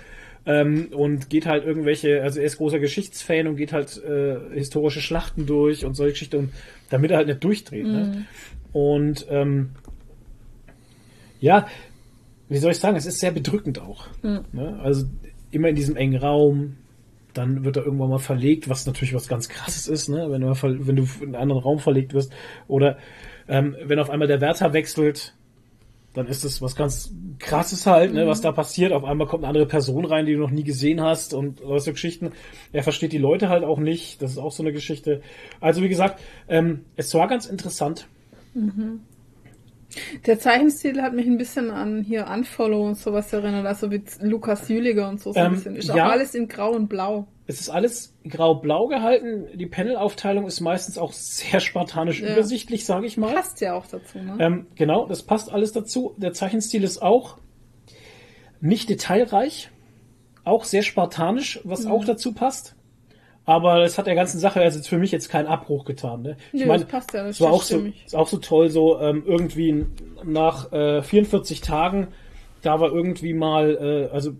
[0.46, 5.00] Ähm, und geht halt irgendwelche, also er ist großer Geschichtsfan und geht halt äh, historische
[5.00, 6.52] Schlachten durch und solche Geschichten, und,
[6.90, 7.86] damit er halt nicht durchdreht.
[7.86, 8.26] Ne?
[8.74, 9.70] Und ähm,
[11.40, 11.66] ja,
[12.50, 14.08] wie soll ich sagen, es ist sehr bedrückend auch.
[14.52, 14.78] Ne?
[14.82, 15.06] Also
[15.50, 16.76] immer in diesem engen Raum,
[17.34, 20.30] dann wird er irgendwann mal verlegt, was natürlich was ganz krasses ist, ne?
[20.30, 22.32] wenn, du wenn du in einen anderen Raum verlegt wirst.
[22.68, 22.96] Oder
[23.48, 25.34] ähm, wenn auf einmal der Wärter wechselt,
[26.14, 28.92] dann ist das was ganz krasses halt, ne, was da passiert.
[28.92, 31.92] Auf einmal kommt eine andere Person rein, die du noch nie gesehen hast und solche
[31.92, 32.30] Geschichten.
[32.72, 34.22] Er versteht die Leute halt auch nicht.
[34.22, 35.22] Das ist auch so eine Geschichte.
[35.60, 38.06] Also wie gesagt, ähm, es war ganz interessant.
[40.26, 44.68] Der Zeichenstil hat mich ein bisschen an hier Unfollow und sowas erinnert, also wie Lukas
[44.68, 45.76] Jüliger und so, so ein Ähm, bisschen.
[45.76, 46.06] Ist ja.
[46.06, 47.26] auch alles in Grau und Blau.
[47.46, 49.46] Es ist alles grau-blau gehalten.
[49.58, 52.32] Die Panelaufteilung ist meistens auch sehr spartanisch Ja.
[52.32, 53.34] übersichtlich, sage ich mal.
[53.34, 54.36] Passt ja auch dazu, ne?
[54.40, 56.14] Ähm, genau, das passt alles dazu.
[56.16, 57.36] Der Zeichenstil ist auch
[58.60, 59.70] nicht detailreich,
[60.44, 61.90] auch sehr spartanisch, was Mhm.
[61.92, 62.76] auch dazu passt.
[63.46, 66.22] Aber es hat der ganzen Sache also für mich jetzt keinen Abbruch getan.
[66.22, 66.36] Ne?
[66.52, 68.70] Ich Nö, meine, das passt ja, das es war auch so, ist auch so toll,
[68.70, 69.84] so ähm, irgendwie
[70.24, 72.08] nach äh, 44 Tagen,
[72.62, 74.32] da war irgendwie mal, äh, also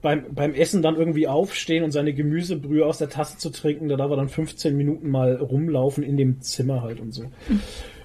[0.00, 3.96] beim, beim Essen dann irgendwie aufstehen und seine Gemüsebrühe aus der Tasse zu trinken, da
[3.96, 7.24] darf er dann 15 Minuten mal rumlaufen in dem Zimmer halt und so.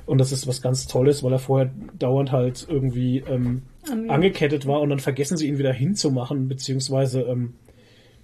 [0.05, 4.65] Und das ist was ganz Tolles, weil er vorher dauernd halt irgendwie ähm, Ange- angekettet
[4.65, 7.53] war und dann vergessen sie ihn wieder hinzumachen, beziehungsweise ähm,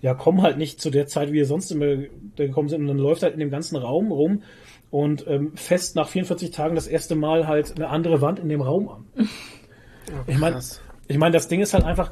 [0.02, 1.98] ja, kommen halt nicht zu der Zeit, wie er sonst immer
[2.36, 4.44] gekommen sind und dann läuft halt in dem ganzen Raum rum
[4.92, 8.62] und ähm, fest nach 44 Tagen das erste Mal halt eine andere Wand in dem
[8.62, 9.06] Raum an.
[10.26, 10.60] Ich meine,
[11.08, 12.12] ich meine, das Ding ist halt einfach,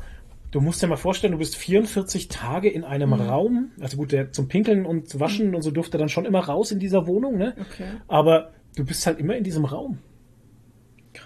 [0.51, 4.31] du musst dir mal vorstellen, du bist 44 Tage in einem Raum, also gut, der
[4.31, 7.55] zum Pinkeln und Waschen und so durfte dann schon immer raus in dieser Wohnung, ne?
[7.59, 7.85] Okay.
[8.07, 9.97] Aber du bist halt immer in diesem Raum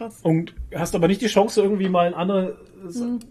[0.02, 0.19] Krass.
[0.23, 2.57] und hast aber nicht die Chance, irgendwie mal eine andere,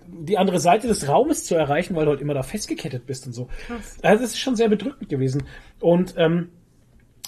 [0.06, 3.32] die andere Seite des Raumes zu erreichen, weil du halt immer da festgekettet bist und
[3.32, 3.48] so.
[3.66, 3.98] Krass.
[4.02, 5.42] Also das ist schon sehr bedrückend gewesen.
[5.80, 6.50] Und ähm,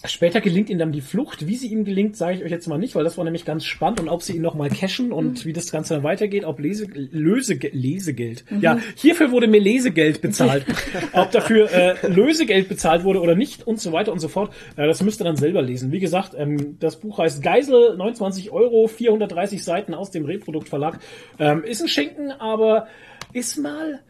[0.05, 1.47] später gelingt ihm dann die Flucht.
[1.47, 3.65] Wie sie ihm gelingt, sage ich euch jetzt mal nicht, weil das war nämlich ganz
[3.65, 6.59] spannend und ob sie ihn noch mal cashen und wie das Ganze dann weitergeht, ob
[6.59, 8.45] Lese, Lösege, Lesegeld.
[8.61, 10.67] Ja, hierfür wurde mir Lesegeld bezahlt.
[11.13, 14.53] ob dafür äh, Lösegeld bezahlt wurde oder nicht und so weiter und so fort.
[14.77, 15.93] Äh, das müsst ihr dann selber lesen.
[15.93, 20.99] Wie gesagt, ähm, das Buch heißt Geisel, 29 Euro, 430 Seiten aus dem Reproduktverlag.
[21.39, 22.87] Ähm, ist ein Schinken, aber
[23.33, 24.01] ist mal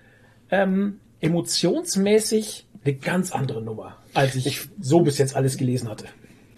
[0.51, 6.07] ähm, emotionsmäßig eine ganz andere Nummer, als ich so bis jetzt alles gelesen hatte.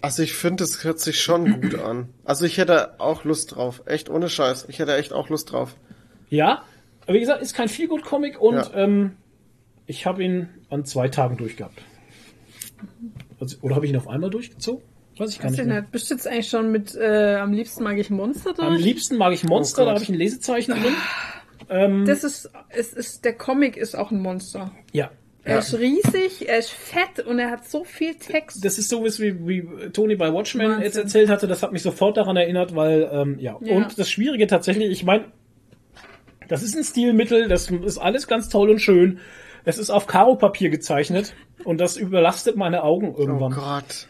[0.02, 2.08] Also ich finde, es hört sich schon gut an.
[2.24, 3.82] Also ich hätte auch Lust drauf.
[3.86, 4.66] Echt ohne Scheiß.
[4.68, 5.76] Ich hätte echt auch Lust drauf.
[6.28, 6.62] Ja,
[7.04, 8.70] aber wie gesagt, ist kein Feelgood-Comic und Ja.
[8.74, 9.16] ähm,
[9.86, 11.80] ich habe ihn an zwei Tagen durchgehabt.
[13.40, 14.82] Also, oder habe ich ihn auf einmal durchgezogen?
[15.16, 15.82] Weiß ich gar Weiß nicht ich mehr.
[15.82, 18.66] Bist du jetzt eigentlich schon mit äh, am liebsten mag ich Monster durch?
[18.66, 20.94] Am liebsten mag ich Monster, Oh da habe ich ein Lesezeichen drin.
[21.68, 24.72] Ähm, das ist, es ist, der Comic ist auch ein Monster.
[24.92, 25.10] ja.
[25.44, 28.64] Er ist riesig, er ist fett und er hat so viel Text.
[28.64, 30.84] Das ist so wie, wie Tony bei Watchmen Wahnsinn.
[30.84, 33.58] jetzt erzählt hatte, das hat mich sofort daran erinnert, weil, ähm, ja.
[33.60, 33.76] Ja.
[33.76, 35.26] Und das Schwierige tatsächlich, ich meine,
[36.48, 39.18] das ist ein Stilmittel, das ist alles ganz toll und schön.
[39.64, 41.34] Es ist auf Karo-Papier gezeichnet
[41.64, 43.52] und das überlastet meine Augen Oh irgendwann.
[43.52, 44.06] Gott.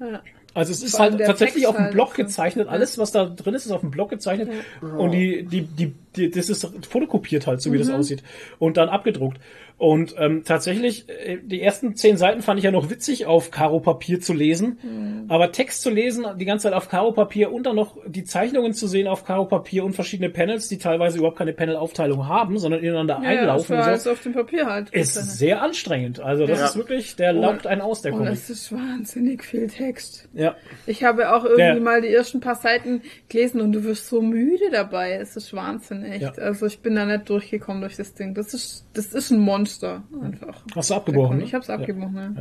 [0.00, 0.22] Ja.
[0.52, 2.68] Also es ist halt tatsächlich Text auf dem halt Block gezeichnet.
[2.68, 4.50] Alles, was da drin ist, ist auf dem Block gezeichnet.
[4.80, 7.80] Und die, die, die, die, das ist fotokopiert halt, so wie Mhm.
[7.82, 8.22] das aussieht.
[8.58, 9.38] Und dann abgedruckt.
[9.78, 14.20] Und ähm, tatsächlich, äh, die ersten zehn Seiten fand ich ja noch witzig, auf Karo-Papier
[14.20, 14.78] zu lesen.
[14.82, 15.24] Mhm.
[15.28, 18.86] Aber Text zu lesen, die ganze Zeit auf Karo-Papier und dann noch die Zeichnungen zu
[18.86, 23.30] sehen auf Karo-Papier und verschiedene Panels, die teilweise überhaupt keine Panel-Aufteilung haben, sondern ineinander Ja,
[23.30, 23.76] ja, das einlaufen.
[23.76, 24.10] und alles so.
[24.10, 24.90] auf dem Papier halt.
[24.90, 26.20] Ist sehr anstrengend.
[26.20, 26.66] Also das Ja.
[26.66, 28.32] ist wirklich, der laugt einen aus, der Comic.
[28.34, 30.28] es ist wahnsinnig viel Text.
[30.34, 30.56] Ja.
[30.86, 33.00] Ich habe auch irgendwie Der- mal die ersten paar Seiten
[33.30, 35.12] gelesen und du wirst so müde dabei.
[35.12, 36.22] Es ist Wahnsinn, echt.
[36.22, 36.30] Ja.
[36.32, 38.34] Also ich bin da nicht durchgekommen durch das Ding.
[38.34, 40.62] Das ist, das ist ein Monster, einfach.
[40.74, 41.38] Hast du abgebrochen?
[41.38, 41.44] ne?
[41.44, 42.36] Ich hab's abgebrochen,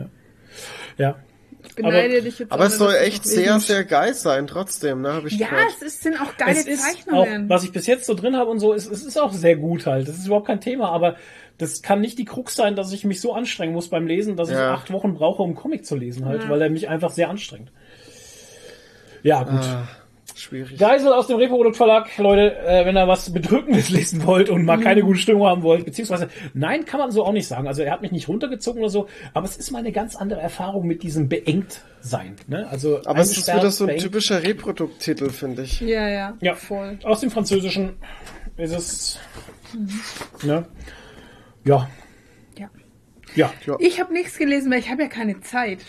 [0.98, 1.06] ja.
[1.06, 1.15] Ja.
[1.68, 5.14] Ich beneide dich jetzt Aber es soll echt sehr, sehr geil sein, trotzdem, ne?
[5.14, 5.65] Hab ich Ja, gehört.
[5.76, 6.86] es ist, sind auch geile es ist auch,
[7.26, 7.49] Zeichnungen.
[7.49, 9.86] was ich bis jetzt so drin habe und so, es, es ist auch sehr gut
[9.86, 10.07] halt.
[10.07, 11.18] Das ist überhaupt kein Thema, aber
[11.57, 14.48] das kann nicht die Krux sein, dass ich mich so anstrengen muss beim Lesen, dass
[14.49, 14.73] ich Ja.
[14.73, 16.49] acht Wochen brauche, um einen Comic zu lesen halt, Ja.
[16.49, 17.72] weil er mich einfach sehr anstrengt.
[19.22, 19.60] Ja, gut.
[19.60, 19.88] Ah,
[20.41, 20.77] schwierig.
[20.79, 24.77] Geisel aus dem Reprodukt Verlag, Leute, äh, wenn ihr was Bedrückendes lesen wollt und mal
[24.77, 24.81] Mhm.
[24.83, 27.67] keine gute Stimmung haben wollt, beziehungsweise, nein, kann man so auch nicht sagen.
[27.67, 30.39] Also er hat mich nicht runtergezogen oder so, aber es ist mal eine ganz andere
[30.41, 32.35] Erfahrung mit diesem beengt sein.
[32.47, 32.67] Ne?
[32.69, 34.01] Also Aber es ist wieder so ein beengt.
[34.03, 35.81] typischer Reprodukttitel, finde ich.
[35.81, 36.37] Ja, ja.
[36.41, 36.97] Ja, Voll.
[37.03, 37.97] Aus dem Französischen
[38.57, 39.19] ist es.
[40.43, 40.65] Ne?
[41.65, 41.89] Ja.
[43.35, 43.51] Ja.
[43.65, 43.75] Ja.
[43.79, 45.79] Ich habe nichts gelesen, weil ich habe ja keine Zeit.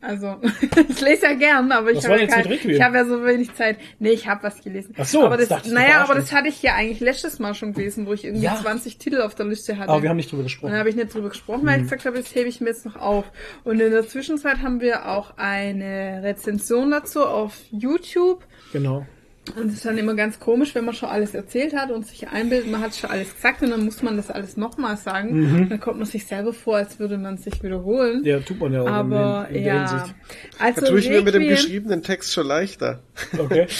[0.00, 0.36] Also,
[0.88, 3.78] ich lese ja gern, aber ich habe ja, kein, ich hab ja so wenig Zeit.
[3.98, 4.94] Nee, ich habe was gelesen.
[4.98, 7.72] Ach so, aber das, ich, naja, aber das hatte ich ja eigentlich letztes Mal schon
[7.72, 8.56] gelesen, wo ich irgendwie Ja.
[8.56, 9.88] 20 Titel auf der Liste hatte.
[9.88, 10.70] Aber wir haben nicht drüber gesprochen.
[10.70, 12.84] dann habe ich nicht drüber gesprochen, weil ich gesagt habe, das hebe ich mir jetzt
[12.84, 13.24] noch auf.
[13.64, 18.44] Und in der Zwischenzeit haben wir auch eine Rezension dazu auf YouTube.
[18.72, 19.06] Genau.
[19.54, 22.28] Und es ist dann immer ganz komisch, wenn man schon alles erzählt hat und sich
[22.28, 25.68] einbildet, man hat schon alles gesagt und dann muss man das alles nochmal sagen.
[25.70, 28.20] Dann kommt man sich selber vor, als würde man sich wiederholen.
[28.20, 28.26] Mhm.
[28.26, 30.14] Ja, tut man ja auch Aber in, in der ja, Hinsicht.
[30.58, 33.00] also Da tue ich mir mit dem geschriebenen Text schon leichter.
[33.38, 33.66] Okay.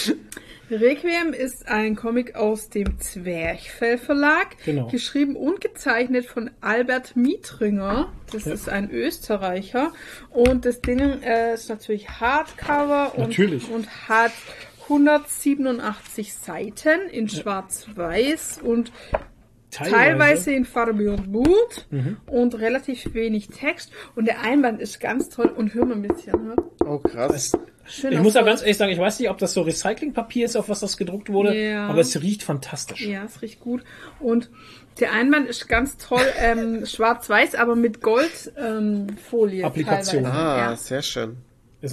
[0.69, 4.89] Requiem ist ein Comic aus dem Zwerchfell Verlag, Genau.
[4.89, 8.13] geschrieben und gezeichnet von Albert Mietringer.
[8.33, 8.53] Das Ja.
[8.55, 9.93] ist ein Österreicher.
[10.31, 13.71] Und das Ding äh, ist natürlich Hardcover und, Natürlich.
[13.71, 14.33] und hat
[14.89, 18.93] 187 Seiten in Schwarz-Weiß und
[19.71, 22.17] teilweise in Farbe und Blut Mhm.
[22.27, 23.91] und relativ wenig Text.
[24.15, 26.47] Und der Einband ist ganz toll und hör mal ein bisschen.
[26.47, 26.57] Ne?
[26.85, 27.53] Oh, krass.
[27.89, 28.49] Schön Ich muss ja Holz.
[28.51, 31.31] ganz ehrlich sagen, ich weiß nicht, ob das so Recyclingpapier ist, auf was das gedruckt
[31.31, 31.87] wurde, Ja.
[31.89, 33.01] aber es riecht fantastisch.
[33.07, 33.85] Ja, es riecht gut.
[34.19, 34.51] Und
[34.99, 38.79] der Einband ist ganz toll, ähm, schwarz-weiß, aber mit Goldfolie.
[38.79, 40.25] Ähm, Folie Applikation.
[40.25, 40.41] teilweise.
[40.43, 40.77] Ah, Ja.
[40.77, 41.37] sehr schön.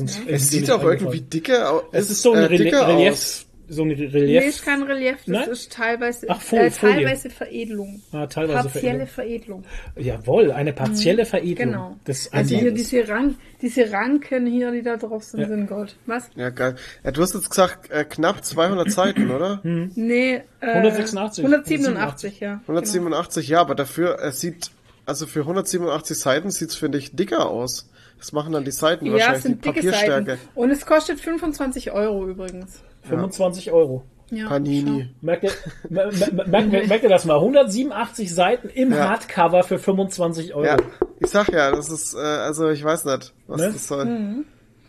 [0.02, 1.84] Es dir sieht auch irgendwie dicker aus.
[1.92, 3.46] Es ist so ein äh, Relief, aus.
[3.70, 4.44] so ein Nee, Relief.
[4.46, 5.50] ist kein Relief, das Nein?
[5.50, 6.70] ist teilweise, Ach, äh, Folie.
[6.96, 8.02] teilweise Veredelung.
[8.12, 9.64] Ah, teilweise Partielle Veredelung.
[9.98, 11.98] Jawohl, eine partielle Veredelung Genau.
[12.06, 15.48] des Also hier diese, Rank, diese Ranken hier, die da drauf sind, Ja.
[15.48, 15.96] sind Gold.
[16.06, 16.30] Was?
[16.36, 16.76] Ja, geil.
[17.04, 19.62] Ja, du hast jetzt gesagt, äh, knapp 200 Seiten, oder?
[19.64, 21.44] Nee, äh, 186.
[21.46, 22.62] 187, ja.
[22.68, 24.72] 187, ja, aber dafür, es sieht,
[25.06, 27.90] also für 187 Seiten sieht's, finde ich, dicker aus.
[28.18, 29.06] Das machen dann die Seiten.
[29.06, 30.32] Ja, wahrscheinlich, es sind die dicke Papierstärke.
[30.32, 30.42] Seiten.
[30.56, 32.82] Und es kostet 25 Euro übrigens.
[33.04, 34.04] 25 Euro.
[34.32, 35.10] Ja, Panini.
[35.22, 35.52] Merkt, ihr-
[35.90, 37.36] merkt ihr das mal?
[37.38, 39.10] 187 Seiten im Ja.
[39.10, 40.66] Hardcover für 25 Euro.
[40.66, 40.78] Ja,
[41.20, 43.72] ich sag ja, das ist, äh, also ich weiß nicht, was Ne?
[43.74, 44.06] das soll.
[44.06, 44.46] Mhm.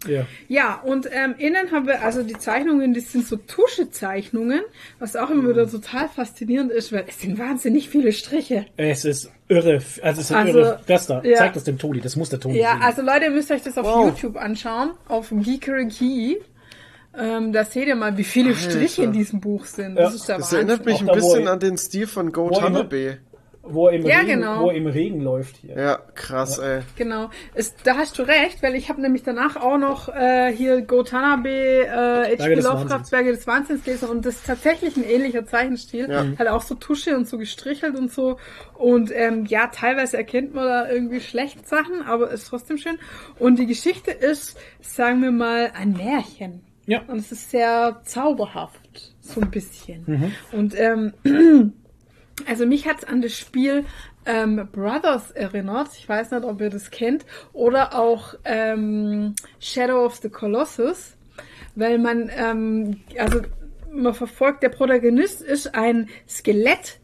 [0.07, 0.27] Ja.
[0.49, 4.61] Ja, und ähm, innen haben wir also die Zeichnungen, das sind so Tuschezeichnungen,
[4.99, 8.67] was auch immer wieder total faszinierend ist, weil es sind wahnsinnig viele Striche.
[8.77, 9.81] Es ist irre.
[10.03, 10.81] Also es ist Also, irre.
[10.87, 11.23] Das da.
[11.23, 11.37] ja.
[11.39, 12.01] Zeig das dem Toni.
[12.01, 12.83] Das muss der Toni Ja, sehen.
[12.83, 14.07] also Leute, ihr müsst euch das auf Wow.
[14.07, 16.37] YouTube anschauen, auf Geekery Key.
[17.17, 18.71] Ähm, da seht ihr mal, wie viele Alter.
[18.71, 19.97] Striche in diesem Buch sind.
[19.97, 20.03] Ja.
[20.05, 20.69] Das ist der Das Wahnsinn.
[20.69, 23.19] erinnert mich Auch ein bisschen an den Stil von Go immer- Tanabe.
[23.67, 24.63] Wo, er im Ja, Regen, genau.
[24.63, 25.77] wo er im Regen läuft hier.
[25.77, 26.83] Ja, krass, ey.
[26.97, 30.83] Genau, ist, da hast du recht, weil ich habe nämlich danach auch noch äh, hier
[30.83, 32.55] Gotanabe, äh, H.P.
[32.55, 33.11] des Lovecraft, Wahnsinns.
[33.11, 36.09] Berge des Wahnsinns gelesen und das ist tatsächlich ein ähnlicher Zeichenstil.
[36.11, 36.25] Ja.
[36.39, 38.39] Halt auch so Tusche und so gestrichelt und so.
[38.75, 42.99] Und ähm, ja, teilweise erkennt man da irgendwie schlecht Sachen, aber ist trotzdem schön.
[43.39, 46.63] Und die Geschichte ist, sagen wir mal, ein Märchen.
[46.87, 47.03] Ja.
[47.07, 50.05] Und es ist sehr zauberhaft, so ein bisschen.
[50.07, 50.33] Mhm.
[50.53, 51.13] Und ähm,
[52.47, 53.85] also mich hat's an das Spiel
[54.27, 55.89] ähm, Brothers erinnert.
[55.99, 57.25] Ich weiß nicht, ob ihr das kennt.
[57.53, 61.17] Oder auch ähm, Shadow of the Colossus.
[61.75, 63.43] Weil man, ähm, also
[63.93, 67.01] man verfolgt, der Protagonist ist ein Skelett,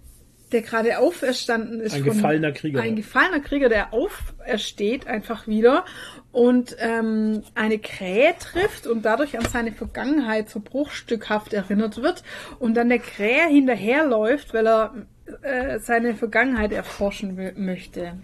[0.53, 1.95] der gerade auferstanden ist.
[1.95, 2.81] Ein gefallener Krieger.
[2.81, 5.85] Ein gefallener Krieger, der aufersteht einfach wieder
[6.33, 12.23] und ähm, eine Krähe trifft und dadurch an seine Vergangenheit so bruchstückhaft erinnert wird
[12.59, 14.95] und dann der Krähe hinterherläuft, weil er
[15.43, 18.19] äh, seine Vergangenheit erforschen möchte.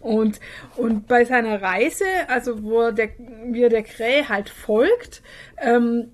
[0.00, 0.40] Und,
[0.76, 3.10] und bei seiner Reise, also wo er der,
[3.46, 5.22] wie er der Krähe halt folgt,
[5.60, 6.12] ähm,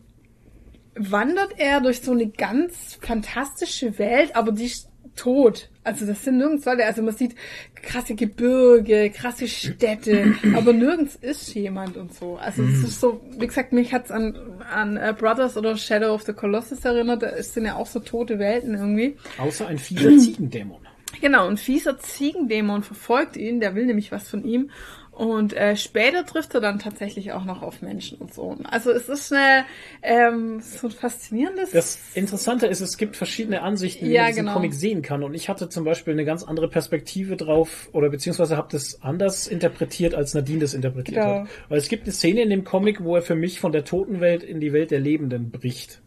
[0.94, 5.70] wandert er durch so eine ganz fantastische Welt, aber die ist tot.
[5.84, 7.34] Also das sind nirgends Leute, also man sieht
[7.74, 12.36] krasse Gebirge, krasse Städte, aber nirgends ist jemand und so.
[12.36, 14.34] Also es ist so, wie gesagt, mich hat's an,
[14.72, 18.38] an äh, Brothers oder Shadow of the Colossus erinnert, da sind ja auch so tote
[18.38, 19.16] Welten irgendwie.
[19.38, 20.80] Außer ein fieser Ziegendämon.
[21.20, 24.70] Genau, ein fieser Ziegendämon verfolgt ihn, der will nämlich was von ihm.
[25.16, 28.56] Und äh, später trifft er dann tatsächlich auch noch auf Menschen und so.
[28.64, 29.64] Also es ist eine,
[30.02, 31.70] ähm, so ein faszinierendes.
[31.70, 34.54] Das Interessante ist, es gibt verschiedene Ansichten, wie Ja, man diesen genau.
[34.54, 35.22] Comic sehen kann.
[35.22, 39.46] Und ich hatte zum Beispiel eine ganz andere Perspektive drauf, oder beziehungsweise habe das anders
[39.46, 41.40] interpretiert, als Nadine das interpretiert Genau.
[41.42, 41.48] hat.
[41.68, 44.42] Weil es gibt eine Szene in dem Comic, wo er für mich von der Totenwelt
[44.42, 46.02] in die Welt der Lebenden bricht.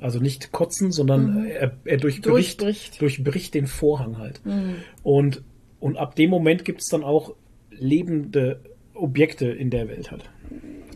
[0.00, 2.64] Also nicht kotzen, sondern er, er durchbricht, Mhm.
[2.64, 3.00] Durchbricht.
[3.02, 4.40] durchbricht den Vorhang halt.
[4.46, 4.76] Mhm.
[5.02, 5.42] Und,
[5.78, 7.34] und ab dem Moment gibt es dann auch
[7.80, 8.60] lebende
[8.94, 10.30] Objekte in der Welt halt.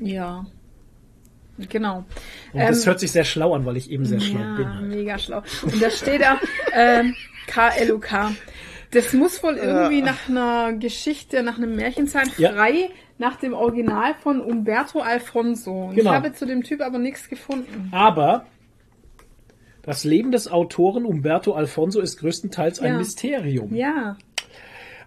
[0.00, 0.46] ja.
[1.68, 1.98] Genau.
[2.52, 4.74] Und das hört sich sehr schlau an, weil ich eben sehr schlau ja, bin.
[4.74, 4.88] Halt.
[4.88, 5.40] mega schlau.
[5.62, 6.40] Und da steht da
[6.72, 7.14] ähm,
[7.46, 8.32] KLUK.
[8.90, 12.52] Das muss wohl irgendwie nach einer Geschichte, nach einem Märchen sein, Ja.
[12.54, 15.92] frei nach dem Original von Umberto Alfonso.
[15.94, 16.10] Genau.
[16.10, 17.88] Ich habe zu dem Typ aber nichts gefunden.
[17.92, 18.46] Aber
[19.82, 22.98] das Leben des Autoren Umberto Alfonso ist größtenteils ein Ja.
[22.98, 23.72] Mysterium.
[23.72, 24.16] Ja.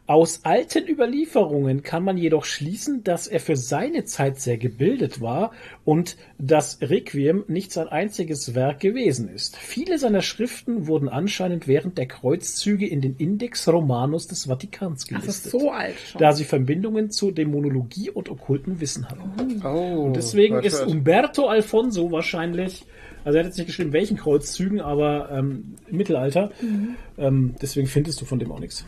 [0.08, 5.52] Aus alten Überlieferungen kann man jedoch schließen, dass er für seine Zeit sehr gebildet war
[5.84, 9.58] und das Requiem nicht sein einziges Werk gewesen ist.
[9.58, 15.52] Viele seiner Schriften wurden anscheinend während der Kreuzzüge in den Index Romanus des Vatikans gelistet,
[15.52, 16.22] so alt schon.
[16.22, 19.62] da sie Verbindungen zu Dämonologie und okkulten Wissen hatten.
[19.66, 20.90] Oh, Und deswegen hört, ist hört.
[20.90, 22.86] Umberto Alfonso wahrscheinlich,
[23.26, 26.52] also er hat jetzt nicht geschrieben, welchen Kreuzzügen, aber ähm, im Mittelalter.
[26.62, 26.96] Mhm.
[27.18, 28.86] Ähm, deswegen findest du von dem auch nichts.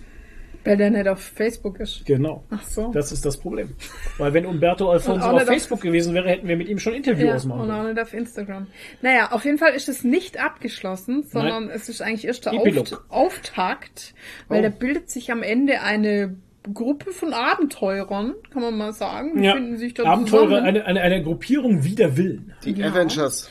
[0.65, 2.05] Weil der nicht auf Facebook ist.
[2.05, 2.43] Genau.
[2.49, 2.91] Ach so.
[2.91, 3.69] Das ist das Problem.
[4.17, 6.93] Weil wenn Umberto Alfonso auf nicht auf- Facebook gewesen wäre, hätten wir mit ihm schon
[6.93, 7.93] ein Interview Ja, ausmachen und auch können.
[7.93, 8.67] nicht auf Instagram.
[9.01, 12.53] Naja, auf jeden Fall ist es nicht abgeschlossen, sondern es ist eigentlich erst der.
[12.53, 14.13] Auft Auftakt,
[14.47, 14.63] weil Oh.
[14.63, 16.35] da bildet sich am Ende eine
[16.73, 19.37] Gruppe von Abenteurern, kann man mal sagen.
[19.37, 19.53] Die Ja.
[19.53, 22.53] finden sich da Abenteurer, eine, eine, eine Gruppierung wider Willen.
[22.65, 23.49] Die Avengers.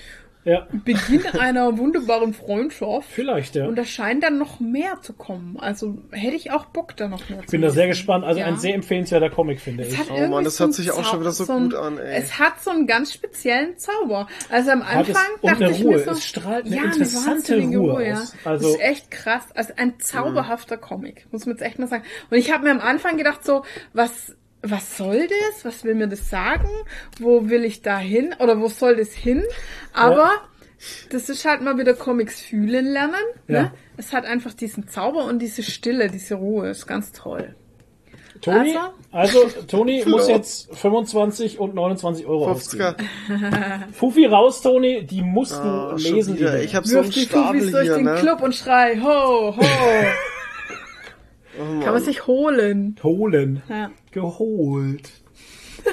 [0.49, 3.09] Ja, Beginn einer wunderbaren Freundschaft.
[3.11, 3.67] vielleicht, ja.
[3.67, 5.59] Und da scheint dann noch mehr zu kommen.
[5.59, 8.25] Also hätte ich auch Bock, da noch mehr Ich bin da sehr gespannt.
[8.25, 8.47] Also Ja.
[8.47, 9.99] ein sehr empfehlenswerter Comic, finde Es ich.
[9.99, 12.17] hat Oh Mann, das so hört sich auch schon wieder so ein, gut an, ey.
[12.19, 14.27] Es hat so einen ganz speziellen Zauber.
[14.51, 15.93] Also am Anfang dachte eine ich Ruhe.
[15.97, 18.15] mir so, Es strahlt eine ja, interessante wahnsinnige Ruhe ja.
[18.15, 18.35] aus.
[18.45, 19.43] Also- das ist echt krass.
[19.55, 22.05] Also ein zauberhafter Comic, muss man jetzt echt mal sagen.
[22.31, 25.65] Und ich habe mir am Anfang gedacht so, was was soll das?
[25.65, 26.69] Was will mir das sagen?
[27.21, 28.35] Wo will ich da hin?
[28.39, 29.45] Oder wo soll das hin?
[29.93, 30.31] Aber
[31.11, 33.15] das ist halt mal wieder Comics fühlen lernen.
[33.47, 33.63] Ja.
[33.63, 33.73] Ne?
[33.97, 36.69] Es hat einfach diesen Zauber und diese Stille, diese Ruhe.
[36.71, 37.55] Ist ganz toll.
[38.41, 38.77] Toni,
[39.11, 39.45] Also?
[39.45, 42.95] also Toni muss jetzt 25 und 29 Euro 50er.
[42.95, 42.95] ausgeben.
[43.93, 46.39] Fuffi raus, Toni, die musst du Ah, schon lesen.
[46.63, 48.15] Ich habe so einen Stapel Fufis durch hier, den ne?
[48.15, 49.61] Club und schrei, ho, ho.
[51.59, 51.81] Oh.
[51.81, 52.97] Kann man sich holen.
[53.03, 53.63] Holen.
[53.69, 55.11] Ja, Geholt.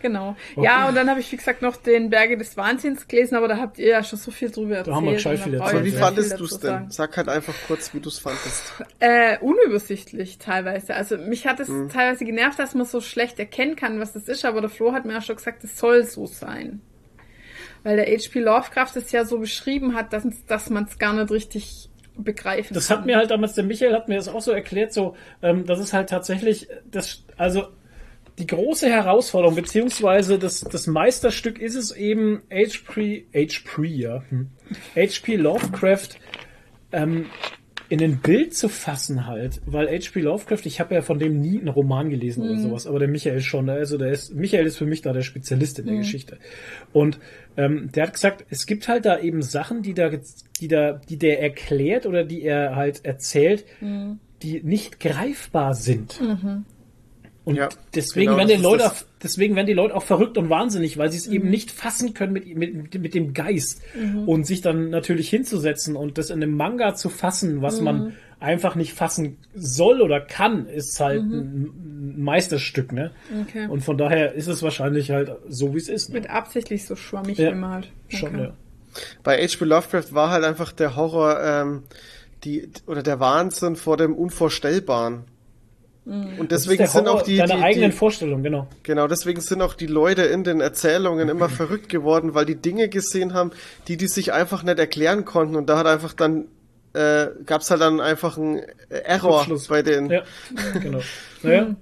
[0.00, 0.36] genau.
[0.56, 3.56] Ja, und dann habe ich, wie gesagt, noch den Berge des Wahnsinns gelesen, aber da
[3.58, 4.96] habt ihr ja schon so viel drüber erzählt.
[4.96, 6.60] haben wir gescheit viel da erzählt, ich Wie fandest du es denn?
[6.60, 6.90] sagen.
[6.90, 8.72] Sag halt einfach kurz, wie du es fandest.
[9.00, 10.94] Äh, unübersichtlich teilweise.
[10.94, 11.88] Also mich hat es Mhm.
[11.88, 15.04] teilweise genervt, dass man so schlecht erkennen kann, was das ist, aber der Flo hat
[15.04, 16.80] mir auch schon gesagt, es soll so sein.
[17.84, 18.40] Weil der H.P.
[18.40, 21.87] Lovecraft es ja so beschrieben hat, dass, dass man es gar nicht richtig
[22.22, 22.98] begreifen Das kann.
[22.98, 25.80] hat mir halt damals, der Michael hat mir das auch so erklärt, so, ähm, das
[25.80, 27.68] ist halt tatsächlich, das, also,
[28.38, 34.50] die große Herausforderung, beziehungsweise das, das Meisterstück ist es eben, H.P., H.P., ja, hm,
[34.94, 35.36] H.P.
[35.36, 36.10] Lovecraft,
[36.92, 37.26] ähm,
[37.90, 40.20] in ein Bild zu fassen halt, weil H.P.
[40.20, 43.40] Lovecraft, ich habe ja von dem nie einen Roman gelesen oder sowas, aber der Michael
[43.40, 46.38] schon, also der ist, Michael ist für mich da der Spezialist in der Geschichte.
[46.92, 47.18] Und
[47.58, 50.10] ähm, der hat gesagt, es gibt halt da eben Sachen, die da,
[50.60, 53.66] die da, die der erklärt oder die er halt erzählt,
[54.42, 56.20] die nicht greifbar sind.
[57.44, 60.50] Und Ja, deswegen genau, werden die Leute auch, deswegen werden die Leute auch verrückt und
[60.50, 63.82] wahnsinnig, weil sie es eben nicht fassen können mit, mit, mit dem Geist.
[64.26, 68.76] Und sich dann natürlich hinzusetzen und das in einem Manga zu fassen, was man einfach
[68.76, 71.87] nicht fassen soll oder kann, ist halt ein ein
[72.18, 73.10] Meisterstück, ne?
[73.48, 73.66] Okay.
[73.68, 76.10] Und von daher ist es wahrscheinlich halt so, wie es ist.
[76.10, 76.20] Ne?
[76.20, 77.50] Mit absichtlich so schwammig Ja.
[77.50, 77.88] gemalt.
[78.08, 78.42] Schon, Okay.
[78.44, 78.52] ja.
[79.22, 79.64] Bei H.P.
[79.64, 81.82] Lovecraft war halt einfach der Horror, ähm,
[82.44, 85.24] die, oder der Wahnsinn vor dem Unvorstellbaren.
[86.38, 88.66] Und deswegen Der sind auch die, deiner die, eigenen die Vorstellungen, genau.
[88.82, 92.88] genau, deswegen sind auch die Leute in den Erzählungen immer verrückt geworden, weil die Dinge
[92.88, 93.50] gesehen haben,
[93.88, 95.54] die die sich einfach nicht erklären konnten.
[95.54, 96.46] Und da hat einfach dann,
[96.94, 100.22] äh, gab's halt dann einfach einen Error bei den, Ja,
[100.80, 101.00] genau.
[101.42, 101.76] Naja.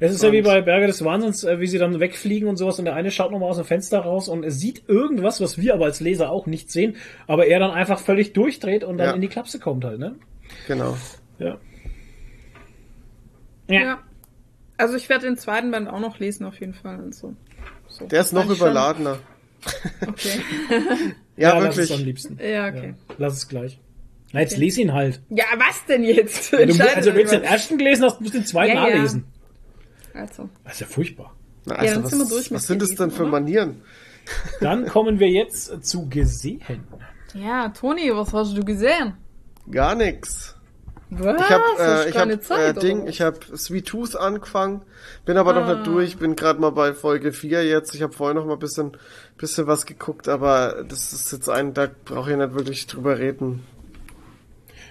[0.00, 2.78] Es ist ja wie bei Berge des Wahnsinns, äh, wie sie dann wegfliegen und sowas
[2.78, 5.74] und der eine schaut nochmal aus dem Fenster raus und er sieht irgendwas, was wir
[5.74, 6.96] aber als Leser auch nicht sehen,
[7.26, 9.14] aber er dann einfach völlig durchdreht und dann Ja.
[9.14, 10.14] in die Klapse kommt halt, ne?
[10.66, 10.96] genau.
[11.38, 11.58] Ja.
[13.68, 13.98] Ja.
[14.76, 16.98] Also ich werde den zweiten Band auch noch lesen auf jeden Fall.
[17.00, 17.34] Und so.
[17.88, 18.06] So.
[18.06, 19.18] Der ist noch schon- überladener.
[20.06, 20.40] Okay.
[21.38, 21.98] Ja, lass es wirklich.
[21.98, 22.38] am liebsten.
[22.42, 22.94] Ja, okay.
[23.18, 23.78] Lass es gleich.
[24.32, 25.20] Na, jetzt lies ihn halt.
[25.28, 26.50] Ja, was denn jetzt?
[26.50, 28.88] Wenn du, also wenn du den ersten gelesen hast, musst du den zweiten Ja, auch
[28.88, 29.02] ja.
[29.02, 29.24] lesen.
[30.16, 30.48] Also.
[30.64, 31.34] Das ist ja furchtbar.
[31.64, 33.30] Na, Ja, also dann sind wir was, durch mit was sind das denn für oder?
[33.32, 33.82] Manieren?
[34.60, 36.84] Dann kommen wir jetzt zu gesehen.
[37.34, 39.14] Ja, Toni, was hast du gesehen?
[39.70, 40.54] Gar nix.
[41.10, 41.40] Was?
[41.40, 44.82] Ich habe äh, ich hab, äh, Zeit, Ding, ich habe Sweet Tooth angefangen,
[45.24, 45.74] bin aber noch Ah.
[45.74, 47.94] nicht durch, bin gerade mal bei Folge 4 jetzt.
[47.94, 48.96] Ich habe vorher noch mal ein bisschen
[49.36, 53.64] bisschen was geguckt, aber das ist jetzt ein, da brauche ich nicht wirklich drüber reden.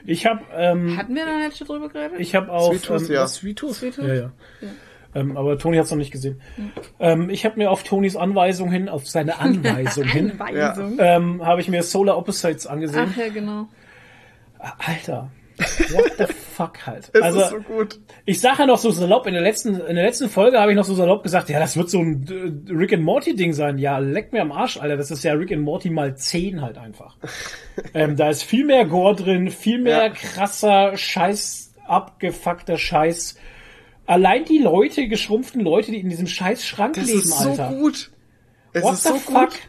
[0.06, 2.20] Ich habe ähm, Hatten wir da nicht schon drüber geredet?
[2.20, 3.24] Ich habe auf Sweet Tooth, ähm, ja.
[3.24, 3.76] was, Sweet Tooth?
[3.76, 4.06] Sweet Tooth?
[4.06, 4.32] Ja, ja.
[5.16, 6.42] Ähm, aber Toni hat es noch nicht gesehen.
[7.00, 10.98] Ähm, ich habe mir auf Tonis Anweisung hin, auf seine Anweisung hin, Anweisung.
[11.00, 13.10] ähm, habe ich mir Solar Opposites angesehen.
[13.12, 13.68] Ach ja, genau.
[14.60, 15.32] Alter.
[15.58, 17.10] What the fuck halt.
[17.14, 18.00] Es also, ist so gut.
[18.26, 20.76] ich sage ja noch so salopp, in der letzten, in der letzten Folge habe ich
[20.78, 23.78] noch so salopp gesagt, ja, das wird so ein äh, Rick and Morty Ding sein.
[23.78, 24.98] Ja, leck mir am Arsch, Alter.
[24.98, 27.16] Das ist ja Rick and Morty mal 10 halt einfach.
[27.94, 30.10] ähm, da ist viel mehr Gore drin, viel mehr Ja.
[30.10, 33.38] krasser Scheiß, abgefuckter Scheiß.
[34.08, 37.70] Allein die Leute, geschrumpften Leute, die in diesem scheiß Schrank Das leben, ist so Alter.
[37.70, 38.12] gut.
[38.74, 39.50] Es What ist the so fuck?
[39.50, 39.60] gut.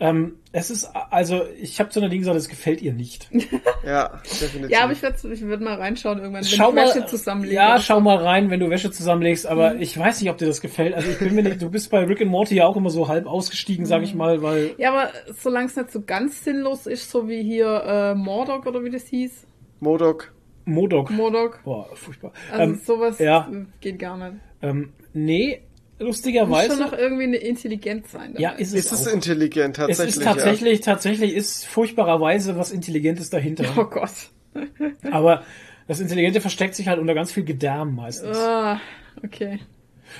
[0.00, 3.28] Ähm, es ist, also, ich habe zu einer Ding gesagt, es gefällt ihr nicht.
[3.86, 4.70] Ja, definitiv.
[4.70, 7.54] Ja, aber ich werde ich werd mal reinschauen irgendwann, wenn schau ich Wäsche mal, zusammenlege.
[7.54, 9.80] ja, schau mal rein, wenn du Wäsche zusammenlegst, aber Mhm.
[9.82, 10.94] ich weiß nicht, ob dir das gefällt.
[10.94, 13.08] Also ich bin mir nicht, du bist bei Rick and Morty ja auch immer so
[13.08, 14.04] halb ausgestiegen, sag Mhm.
[14.04, 15.10] ich mal, weil Ja, aber
[15.40, 19.06] solange es nicht so ganz sinnlos ist, so wie hier äh, Mordok oder wie das
[19.06, 19.46] hieß.
[19.80, 20.32] Modok.
[20.68, 21.10] Modok.
[21.10, 21.60] Mordok.
[21.64, 22.32] Boah, furchtbar.
[22.52, 23.48] Also ähm, sowas ja.
[23.52, 24.40] äh, geht gar nicht.
[24.62, 25.62] ähm, nee,
[25.98, 26.72] Muss lustigerweise.
[26.76, 28.34] schon noch irgendwie eine Intelligenz sein.
[28.38, 28.62] ja, dabei.
[28.62, 29.12] ist es, Ist es auch.
[29.14, 30.16] intelligent, es tatsächlich.
[30.16, 33.64] ist tatsächlich, tatsächlich ist furchtbarerweise was Intelligentes dahinter.
[33.76, 34.10] Oh Gott.
[35.10, 35.42] Aber
[35.86, 38.36] das Intelligente versteckt sich halt unter ganz viel Gedärm meistens.
[38.36, 38.80] Ah,
[39.24, 39.58] okay.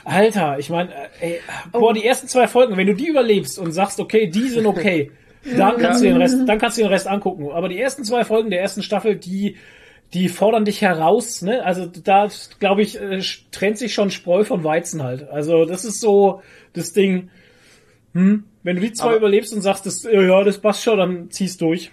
[0.04, 1.40] Alter, ich meine, ey,
[1.72, 1.80] Oh.
[1.80, 5.10] boah, die ersten zwei Folgen, wenn du die überlebst und sagst, okay, die sind okay,
[5.56, 7.50] dann kannst du den Rest, dann kannst du den Rest angucken.
[7.50, 9.56] Aber die ersten zwei Folgen der ersten Staffel, die,
[10.14, 11.64] die fordern dich heraus, ne?
[11.64, 12.28] Also da,
[12.60, 13.20] glaube ich, äh,
[13.50, 15.28] trennt sich schon Spreu von Weizen halt.
[15.28, 17.30] Also das ist so das Ding.
[18.14, 20.98] Hm, wenn du die zwei Aber- überlebst und sagst, das, ja, ja, das passt schon,
[20.98, 21.90] dann ziehst durch.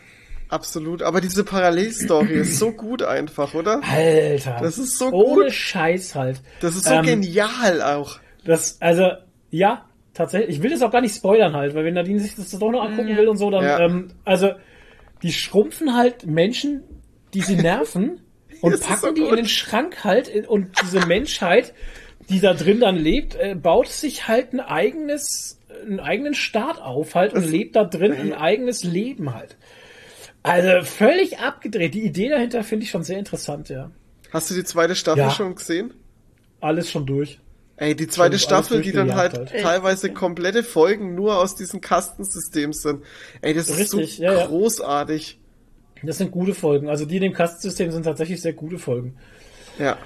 [0.48, 1.02] Absolut.
[1.02, 3.82] Aber diese Parallelstory ist so gut einfach, oder?
[3.84, 5.54] Alter, Das ist so ohne gut.
[5.54, 6.42] Scheiß halt.
[6.62, 8.20] Das ist so Ähm, genial auch.
[8.46, 9.10] Das, also,
[9.50, 10.58] ja, tatsächlich.
[10.58, 12.84] Ich will das auch gar nicht spoilern halt, weil wenn Nadine sich das doch noch
[12.84, 13.18] angucken Ja.
[13.18, 13.80] will und so, dann, Ja.
[13.80, 14.52] ähm, also,
[15.24, 16.84] die schrumpfen halt Menschen,
[17.36, 18.22] die sie nerven
[18.62, 21.74] und Das ist packen so die in den Schrank halt und diese Menschheit,
[22.30, 27.14] die da drin dann lebt, äh, baut sich halt ein eigenes, einen eigenen Staat auf
[27.14, 29.58] halt und lebt da drin ein eigenes Leben halt.
[30.42, 31.94] Also völlig abgedreht.
[31.94, 33.92] Die Idee dahinter finde ich schon sehr interessant, ja.
[34.32, 35.32] Hast du die zweite Staffel Ja.
[35.32, 35.94] schon gesehen?
[36.62, 37.40] Alles schon durch.
[37.78, 39.50] Ey, die zweite Staffel, die dann halt, halt.
[39.50, 43.04] teilweise komplette Folgen nur aus diesem Kastensystem sind.
[43.42, 44.46] Ey, das ist Richtig, so ja, ja.
[46.06, 46.90] Das sind gute Folgen.
[46.90, 49.16] Also die in dem Kastensystem sind tatsächlich sehr gute Folgen.
[49.80, 49.98] Ja.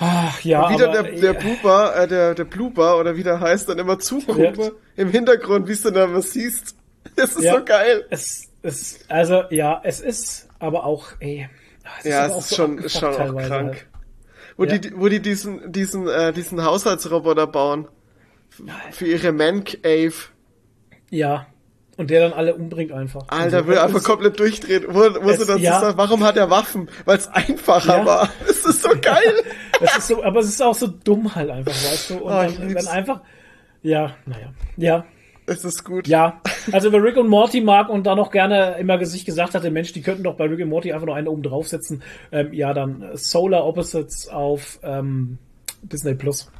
[0.00, 3.68] Ach ja, Wieder aber, der, der Blooper, äh, der, der Blooper, oder wie der heißt,
[3.68, 4.70] dann immer zuguckt Ja.
[4.96, 6.76] im Hintergrund, wie du dann was siehst.
[7.16, 7.54] Das ist Ja.
[7.58, 8.04] so geil.
[8.10, 11.48] es, es, also ja, es ist aber auch, ey,
[11.98, 13.68] es Ja, aber es ist so schon, ist schon auch teilweise krank.
[13.74, 13.86] halt.
[14.56, 14.78] Wo Ja.
[14.78, 17.88] die, wo die diesen, diesen, äh, diesen Haushaltsroboter bauen.
[18.92, 20.12] Für ihre Man-Cave.
[21.10, 21.46] Ja.
[21.98, 23.24] Und der dann alle umbringt einfach.
[23.28, 24.84] Alter, Also, will einfach komplett durchdrehen.
[24.88, 25.80] Wo, wo Es- dann ja.
[25.80, 26.88] sagt, warum hat er Waffen?
[27.04, 28.06] Weil es einfacher Ja.
[28.06, 28.28] war.
[28.46, 29.34] Das ist so geil.
[29.80, 32.14] Das ist so, aber es ist auch so dumm halt einfach, weißt du?
[32.14, 33.20] Und Oh, dann, dann einfach,
[33.82, 35.04] ja, naja, ja,
[35.46, 36.08] Es ist gut.
[36.08, 36.40] ja.
[36.72, 39.92] Also wer Rick und Morty mag und da noch gerne immer sich gesagt hatte, Mensch,
[39.92, 42.02] die könnten doch bei Rick und Morty einfach noch eine oben draufsetzen,
[42.32, 45.38] ähm, ja, dann Solar Opposites auf ähm,
[45.82, 46.50] Disney Plus.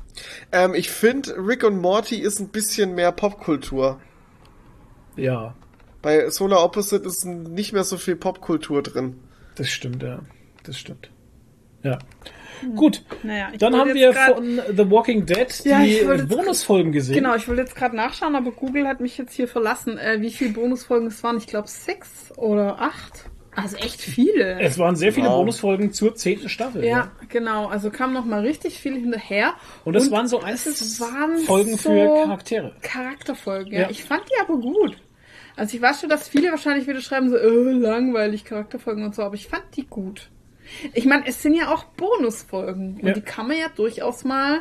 [0.52, 4.00] Ähm, ich finde, Rick und Morty ist ein bisschen mehr Popkultur.
[5.18, 5.54] Ja,
[6.02, 9.18] Bei Solar Opposite ist nicht mehr so viel Popkultur drin.
[9.56, 10.20] das stimmt, ja.
[10.64, 11.10] Das stimmt.
[11.82, 11.98] Ja.
[12.74, 13.04] Gut.
[13.22, 17.14] Naja, ich Dann haben wir grad- von The Walking Dead Ja, die Bonusfolgen gesehen.
[17.14, 20.30] Genau, ich wollte jetzt gerade nachschauen, aber Google hat mich jetzt hier verlassen, äh, wie
[20.30, 21.36] viele Bonusfolgen es waren.
[21.38, 23.24] Ich glaube sechs oder acht.
[23.54, 24.60] Also echt viele.
[24.60, 25.38] Es waren sehr viele Wow.
[25.38, 26.84] Bonusfolgen zur zehnten Staffel.
[26.84, 27.66] ja, genau.
[27.66, 29.54] Also kam noch mal richtig viel hinterher.
[29.84, 30.98] Und das waren so einzelne es
[31.46, 32.74] Folgen so für Charaktere.
[32.82, 33.80] Charakterfolgen, ja.
[33.82, 33.90] Ja.
[33.90, 34.96] Ich fand die aber gut.
[35.58, 39.22] Also ich weiß schon, dass viele wahrscheinlich wieder schreiben so, äh, langweilig Charakterfolgen und so,
[39.22, 40.30] aber ich fand die gut.
[40.94, 43.12] Ich meine, es sind ja auch Bonusfolgen und Ja.
[43.14, 44.60] die kann man ja durchaus mal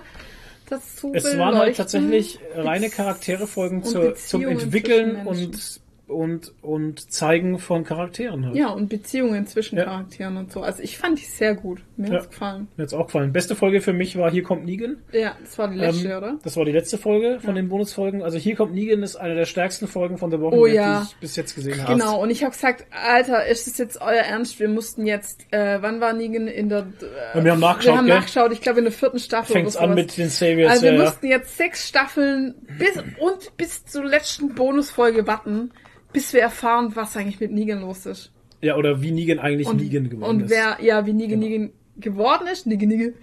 [0.67, 7.59] dazu Es waren halt tatsächlich reine Charakterefolgen und zur, zum Entwickeln und, und, und Zeigen
[7.59, 8.55] von Charakteren halt.
[8.55, 9.85] Ja, und Beziehungen zwischen Ja.
[9.85, 10.61] Charakteren und so.
[10.61, 11.81] Also ich fand die sehr gut.
[11.97, 12.13] Mir Ja.
[12.15, 12.67] hat's gefallen.
[12.77, 13.33] Mir hat's auch gefallen.
[13.33, 14.97] Beste Folge für mich war Hier kommt Negan.
[15.11, 16.39] Ja, das war die letzte, Ähm, oder?
[16.43, 18.23] Das war die letzte Folge von den Bonusfolgen.
[18.23, 21.01] Also Hier kommt Negan ist eine der stärksten Folgen von The Walking Oh Dead, ja.
[21.01, 21.93] die ich bis jetzt gesehen habe.
[21.93, 24.59] Genau, und ich habe gesagt, Alter, ist das jetzt euer Ernst?
[24.59, 26.79] Wir mussten jetzt, äh, wann war Negan in der...
[26.79, 29.75] Äh, Ja, wir haben nachgeschaut, Wir haben nachgeschaut, ich glaube in der vierten Staffel Fängt's
[29.75, 30.71] an mit den Saviors.
[30.71, 31.03] Also wir ja, ja.
[31.03, 35.71] mussten jetzt sechs Staffeln bis und bis zur letzten Bonusfolge warten,
[36.17, 38.31] bis wir erfahren, was eigentlich mit Negan los ist.
[38.61, 40.49] ja, oder wie Negan eigentlich Und, Negan geworden und ist.
[40.49, 41.51] wer, ja, wie Negan Genau.
[41.51, 43.13] Negan geworden ist, Nigge Nigge,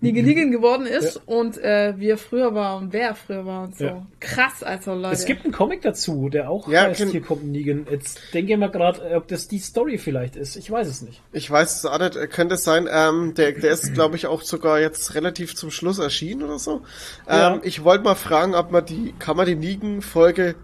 [0.00, 3.64] Nigge Niggen geworden ist und äh, wie er früher war und wer er früher war
[3.64, 3.84] und so.
[3.84, 4.06] Ja.
[4.20, 5.14] Krass, also Leute.
[5.14, 7.86] Es gibt einen Comic dazu, der auch Ja, heißt, hier kommt Negan.
[7.90, 10.56] Jetzt denke ich mal gerade, ob das die Story vielleicht ist.
[10.56, 11.22] Ich weiß es nicht.
[11.32, 12.88] Ich weiß es auch nicht, äh, könnte es sein.
[12.92, 16.82] Ähm, der, der ist, glaube ich, auch sogar jetzt relativ zum Schluss erschienen oder so.
[17.28, 17.54] Ja.
[17.54, 20.54] Ähm, ich wollte mal fragen, ob man die, kann man die Negan-Folge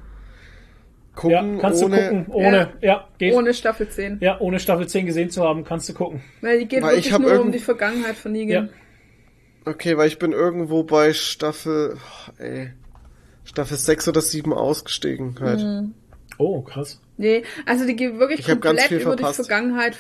[1.15, 1.97] gucken ja, kannst ohne.
[1.97, 3.34] du gucken, ohne, ja, geht.
[3.34, 4.18] ohne Staffel 10.
[4.20, 6.23] Ja, ohne Staffel 10 gesehen zu haben, kannst du gucken.
[6.41, 8.67] Weil die geht Weil ich wirklich nur um die Vergangenheit von Negan.
[8.67, 9.70] Ja.
[9.73, 12.70] Okay, weil ich bin irgendwo bei Staffel, oh, ey,
[13.44, 15.60] Staffel 6 oder 7 ausgestiegen halt.
[15.60, 15.94] Mhm.
[16.39, 17.01] Oh, krass.
[17.17, 19.36] Nee, also die geht wirklich Ich komplett über die verpasst.
[19.36, 19.97] Vergangenheit,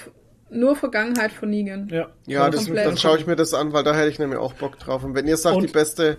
[0.50, 1.88] nur Vergangenheit von Negan.
[1.90, 2.08] Ja.
[2.26, 2.86] Ja, das, komplett.
[2.86, 5.04] dann schaue ich mir das an, weil da hätte ich nämlich auch Bock drauf.
[5.04, 6.18] Und wenn ihr sagt, Und- die beste,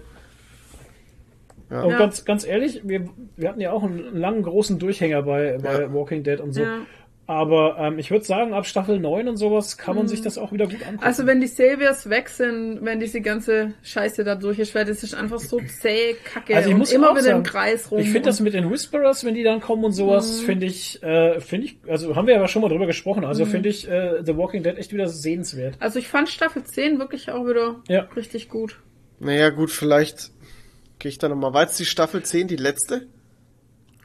[1.70, 1.98] Und Ja.
[1.98, 5.94] ganz, ganz ehrlich, wir, wir hatten ja auch einen langen, großen Durchhänger bei, bei Ja.
[5.94, 6.62] Walking Dead und so.
[6.62, 6.80] Ja.
[7.28, 10.52] Aber ähm, ich würde sagen, ab Staffel 9 und sowas kann man sich das auch
[10.52, 10.98] wieder gut angucken.
[10.98, 11.04] Mhm.
[11.04, 15.02] Also wenn die Saviors weg sind, wenn diese ganze Scheiße da durch ist, weil das
[15.02, 17.90] ist einfach so zäh, kacke Also ich und muss immer auch wieder sagen, im Kreis
[17.90, 17.98] rum.
[17.98, 20.46] Ich finde das und- mit den Whisperers, wenn die dann kommen und sowas, Mhm.
[20.46, 23.70] finde ich, äh, finde ich, also haben wir ja schon mal drüber gesprochen, also finde
[23.70, 25.78] ich äh, The Walking Dead echt wieder sehenswert.
[25.80, 28.02] also ich fand Staffel 10 wirklich auch wieder Ja.
[28.16, 28.80] richtig gut.
[29.20, 30.30] naja gut, vielleicht
[31.06, 31.54] gehe ich da nochmal.
[31.54, 33.06] War jetzt die Staffel 10 die letzte?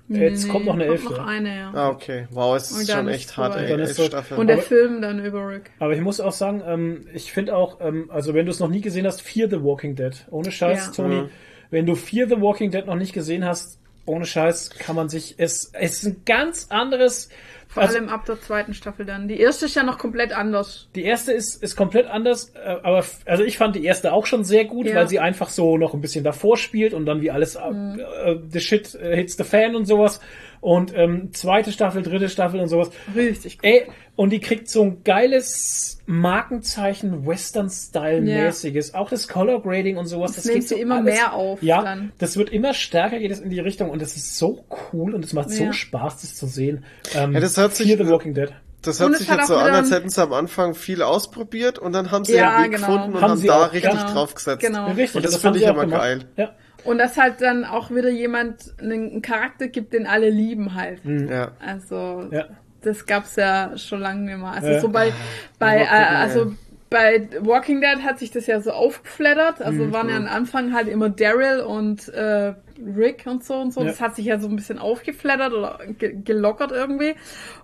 [0.09, 1.15] Jetzt kommt noch eine kommt Elfte.
[1.15, 1.71] noch eine, ja.
[1.73, 2.27] Ah, okay.
[2.31, 3.69] Wow, es ist schon ist echt hart, ey.
[3.71, 4.39] Dann ist elf so- Staffeln.
[4.39, 5.71] Und der Aber- Film dann über Rick.
[5.79, 8.69] Aber ich muss auch sagen, ähm, ich finde auch, ähm, also wenn du es noch
[8.69, 10.13] nie gesehen hast, Fear the Walking Dead.
[10.31, 10.93] Ohne Scheiß, Ja.
[10.93, 11.29] Toni.
[11.71, 15.37] Wenn du Fear the Walking Dead noch nicht gesehen hast, ohne Scheiß kann man sich,
[15.39, 17.31] es, es ist ein ganz anderes,
[17.73, 19.29] Vor also allem ab der zweiten Staffel dann.
[19.29, 20.89] Die erste ist ja noch komplett anders.
[20.97, 24.43] die erste ist, ist komplett anders, äh, aber also ich fand die erste auch schon
[24.43, 24.97] sehr gut, Ja.
[24.97, 28.01] weil sie einfach so noch ein bisschen davor spielt und dann wie alles, äh, Mhm.
[28.25, 30.21] äh, the shit hits the fan und sowas.
[30.61, 32.91] Und ähm, zweite Staffel, dritte Staffel und sowas.
[33.17, 33.65] Richtig gut.
[33.65, 38.95] Ey, und die kriegt so ein geiles Markenzeichen, Western-Style-mäßiges.
[38.95, 40.33] Auch das Color Grading und sowas.
[40.37, 42.13] Das nimmt sie so immer alles- mehr auf Ja, dann.
[42.19, 45.25] das wird immer stärker, geht es in die Richtung und das ist so cool und
[45.25, 45.73] es macht so Ja.
[45.73, 46.85] Spaß, das zu sehen.
[47.15, 48.51] Ähm, Ja, das hört sich- the Walking Dead.
[48.83, 51.93] Das hört sich hat jetzt so an, als hätten sie am Anfang viel ausprobiert und
[51.93, 52.87] dann haben sie Ja, einen Weg genau.
[52.87, 54.13] gefunden und Haben haben, da auch, richtig genau.
[54.13, 54.61] drauf gesetzt.
[54.61, 54.87] Genau.
[54.93, 56.01] Richtig, Und das haben finde ich immer gemacht.
[56.01, 56.25] geil.
[56.37, 56.51] Ja.
[56.85, 61.01] Und dass halt dann auch wieder jemand einen Charakter gibt, den alle lieben halt.
[61.05, 61.53] Ja.
[61.65, 62.47] Also Ja.
[62.83, 64.53] das gab's ja schon lange nicht mehr.
[64.53, 64.81] Also Ja.
[64.81, 65.13] so bei
[65.59, 66.53] bei äh, also
[66.89, 69.63] bei Walking Dead hat sich das ja so aufgeflattert.
[69.63, 69.93] Also Mhm.
[69.93, 72.53] waren ja am Anfang halt immer Daryl und äh,
[72.97, 73.81] Rick und so und so.
[73.83, 73.87] Ja.
[73.87, 77.15] Das hat sich ja so ein bisschen aufgeflattert oder ge gelockert irgendwie.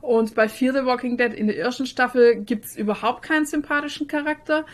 [0.00, 4.64] Und bei Fear the Walking Dead in der ersten Staffel gibt's überhaupt keinen sympathischen Charakter.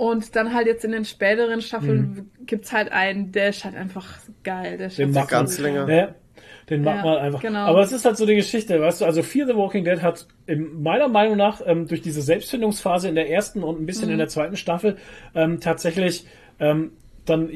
[0.00, 4.18] Und dann halt jetzt in den späteren Staffeln gibt's halt einen, der ist halt einfach
[4.42, 4.78] geil.
[4.78, 5.86] Der ist Den halt so ganz länger.
[5.92, 6.14] Ja,
[6.70, 7.42] den mag Ja, man einfach.
[7.42, 7.66] genau.
[7.66, 10.26] Aber es ist halt so die Geschichte, weißt du, also Fear the Walking Dead hat
[10.46, 14.12] in meiner Meinung nach ähm, durch diese Selbstfindungsphase in der ersten und ein bisschen Mhm.
[14.12, 14.96] in der zweiten Staffel
[15.34, 16.24] ähm, tatsächlich
[16.60, 16.92] ähm,
[17.26, 17.50] dann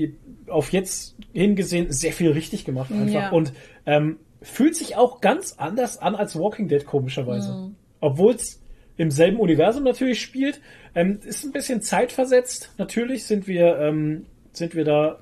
[0.48, 3.14] auf jetzt hingesehen sehr viel richtig gemacht einfach.
[3.14, 3.31] Ja.
[3.31, 3.55] Und
[3.86, 7.55] ähm, fühlt sich auch ganz anders an als Walking Dead komischerweise.
[7.55, 7.76] Mhm.
[8.00, 8.60] Obwohl es
[8.98, 10.60] im selben Universum natürlich spielt,
[10.94, 12.70] ähm, ist ein bisschen zeitversetzt.
[12.78, 15.18] Natürlich sind wir ähm, sind wir da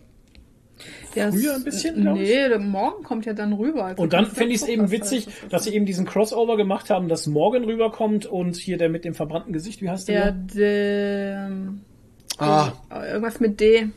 [1.14, 2.28] Ja, früher ein bisschen, glaub ich.
[2.28, 3.84] Nee, der Morgen kommt ja dann rüber.
[3.86, 6.90] Also Und dann finde ich es eben witzig, das dass sie eben diesen Crossover gemacht
[6.90, 11.48] haben, dass Morgan rüberkommt und hier der mit dem verbrannten Gesicht, wie heißt Der, der?
[11.48, 11.50] der,
[12.38, 12.72] Ah,
[13.06, 13.88] irgendwas mit D.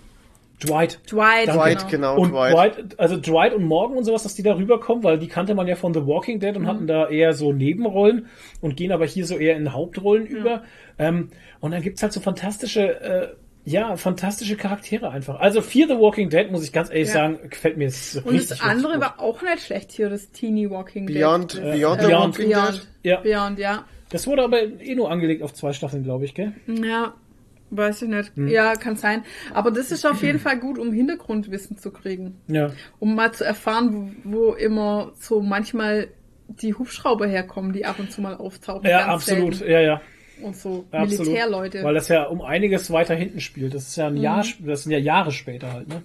[0.64, 1.00] Dwight.
[1.11, 1.59] Dwight, Danke.
[1.61, 2.53] Dwight, genau, Und Dwight.
[2.53, 5.67] Dwight, also Dwight und Morgan und sowas, dass die da rüberkommen, weil die kannte man
[5.67, 6.67] ja von The Walking Dead und Mhm.
[6.67, 8.27] hatten da eher so Nebenrollen
[8.61, 10.64] und gehen aber hier so eher in Hauptrollen über.
[10.98, 13.27] Ähm, und dann gibt's halt so fantastische, äh,
[13.66, 15.40] ja, fantastische Charaktere einfach.
[15.40, 17.14] Also Fear the Walking Dead, muss ich ganz ehrlich Ja.
[17.16, 19.17] sagen, gefällt mir jetzt Und richtig, das andere richtig gut.
[19.19, 21.61] war auch nicht schlecht hier, das Teeny Walking Beyond, Dead.
[21.64, 22.38] Beyond, Äh, the Beyond.
[22.40, 22.74] Walking Beyond.
[22.74, 22.88] Dead.
[23.03, 23.17] Ja.
[23.22, 23.85] Beyond, ja.
[24.11, 26.53] Das wurde aber eh nur angelegt auf zwei Staffeln, glaube ich, gell?
[26.67, 27.16] Ja,
[27.72, 28.35] weiß ich nicht.
[28.35, 28.48] Hm.
[28.48, 29.24] Ja, kann sein.
[29.53, 32.35] Aber das ist auf jeden Fall gut, um Hintergrundwissen zu kriegen.
[32.48, 32.72] Ja.
[33.00, 36.08] Um mal zu erfahren, wo, wo immer so manchmal
[36.48, 38.88] die Hubschrauber herkommen, die ab und zu mal auftauchen.
[38.88, 39.72] Ja, absolut, selten.
[39.74, 40.02] ja, ja.
[40.42, 41.06] Und so Ja.
[41.06, 41.84] Militärleute.
[41.84, 43.74] Weil das ja um einiges weiter hinten spielt.
[43.74, 44.18] Das ist ja Mhm.
[44.18, 46.02] ein Jahr, sp- das sind ja Jahre später halt, ne?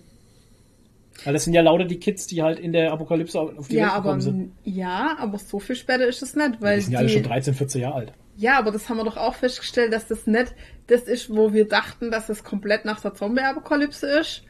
[1.24, 3.82] Weil das sind ja lauter die Kids, die halt in der Apokalypse auf die ja,
[3.84, 4.52] Welt aber gekommen sind.
[4.64, 7.54] ja, aber so viel später ist es nicht, weil Die sind ja alle schon 13,
[7.54, 8.12] 14 Jahre alt.
[8.36, 10.54] Ja, aber das haben wir doch auch festgestellt, dass das nicht
[10.90, 14.42] das ist, wo wir dachten, dass es komplett nach der Zombie-Apokalypse ist,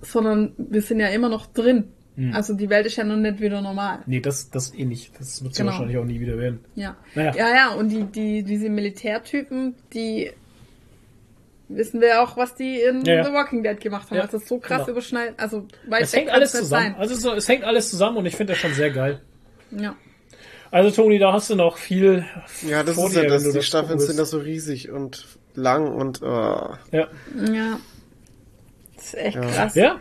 [0.00, 1.92] sondern wir sind ja immer noch drin.
[2.16, 2.34] Hm.
[2.34, 4.00] Also die Welt ist ja noch nicht wieder normal.
[4.06, 5.12] Nee, das, das eh nicht.
[5.18, 5.72] Das wird sie Genau.
[5.72, 6.60] wahrscheinlich auch nie wieder werden.
[6.74, 6.96] Ja.
[7.14, 7.34] Naja.
[7.36, 10.30] Ja, ja, und die, die, diese Militärtypen, die
[11.68, 13.24] wissen wir auch, was die in Ja, ja.
[13.24, 14.16] The Walking Dead gemacht haben.
[14.18, 14.90] Ja, Also so krass genau.
[14.90, 15.34] überschneiden.
[15.38, 16.68] Also weit Es hängt alles zusammen.
[16.92, 16.94] sein.
[16.96, 19.22] Also so, es hängt alles zusammen und ich finde das schon sehr geil.
[19.70, 19.96] Ja.
[20.70, 22.24] Also Toni, da hast du noch viel
[22.68, 23.50] Ja, das vor ist ja das.
[23.50, 26.70] Die Staffeln sind da so riesig und lang und oh.
[26.92, 27.08] Ja.
[27.52, 27.78] Ja.
[28.96, 29.74] Das ist echt krass.
[29.74, 30.00] ja?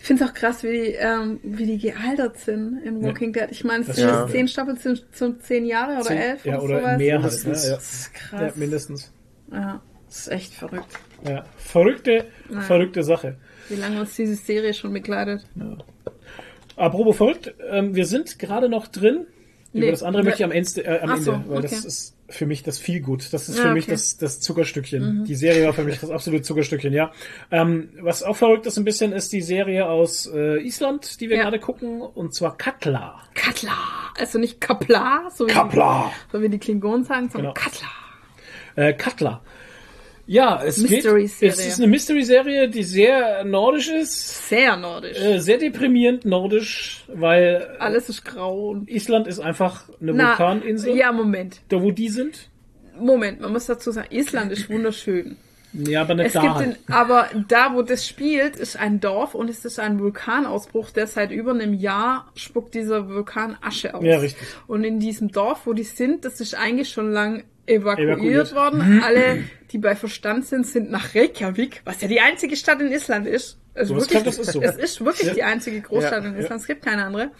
[0.00, 3.48] Ich finde es auch krass, wie die, ähm, wie die gealtert sind in Walking Dead.
[3.50, 6.44] Ich meine, es Das sind jetzt zehn Staffeln, sind so zehn Jahre oder Zehn- elf
[6.46, 6.98] ja, oder oder sowas.
[6.98, 7.32] mehr halt.
[7.32, 7.50] Ne?
[7.50, 7.68] Mindestens.
[7.68, 8.18] Ja, Das ist ja.
[8.20, 8.40] krass.
[8.40, 9.12] ja, mindestens.
[9.52, 10.98] Ja, das ist echt verrückt,
[11.28, 11.44] Ja.
[11.58, 12.24] Verrückte,
[12.60, 13.36] verrückte Sache.
[13.68, 15.44] wie lange uns diese Serie schon begleitet.
[16.76, 19.26] Apropos verrückt, ähm, wir sind gerade noch drin.
[19.72, 19.90] Über Nee.
[19.90, 21.86] das andere möchte ich am Ende, äh, am Ach so, Ende weil das okay.
[21.88, 23.32] ist für mich das viel gut.
[23.32, 23.92] Das ist Ja, für mich okay.
[23.92, 23.96] Mhm.
[23.96, 25.24] das, das Zuckerstückchen.
[25.24, 27.12] Die Serie war für mich das absolute Zuckerstückchen, ja.
[27.50, 31.36] Ähm, was auch verrückt ist ein bisschen, ist die Serie aus äh, Island, die wir
[31.36, 31.42] Ja.
[31.44, 33.20] gerade gucken, und zwar Katla.
[33.34, 33.72] Katla.
[34.18, 36.12] Also nicht Kapla, so wie, Kapla.
[36.32, 37.64] so wie die Klingonen sagen, sondern Genau.
[37.66, 37.88] Katla.
[38.76, 39.42] Äh, Katla.
[40.26, 41.52] Ja, es geht, Mystery-Serie.
[41.52, 45.18] es ist eine Mystery-Serie, die sehr nordisch ist, Sehr nordisch.
[45.20, 50.96] äh, sehr deprimierend nordisch, weil Alles ist grau und Island ist einfach eine Na, Vulkaninsel,
[50.96, 51.60] Ja, Moment.
[51.68, 52.48] da wo die sind.
[52.98, 55.36] Moment, man muss dazu sagen, Island ist wunderschön.
[55.76, 59.34] Ja, aber nicht Es da gibt in, aber da, wo das spielt, ist ein Dorf
[59.34, 64.04] und es ist ein Vulkanausbruch, der seit über einem Jahr spuckt dieser Vulkan Asche aus.
[64.04, 64.46] Ja, richtig.
[64.68, 68.50] Und in diesem Dorf, wo die sind, das ist eigentlich schon lang evakuiert, Evakuiert.
[68.52, 68.56] Mhm.
[68.56, 69.02] worden.
[69.04, 73.26] Alle, die bei Verstand sind, sind nach Reykjavik, was ja die einzige Stadt in Island
[73.26, 73.58] ist.
[73.74, 74.62] Also So, wirklich, das ist so.
[74.62, 75.34] Es ist wirklich Ja.
[75.34, 76.30] die einzige Großstadt Ja.
[76.30, 76.60] in Island.
[76.60, 77.30] Es gibt keine andere.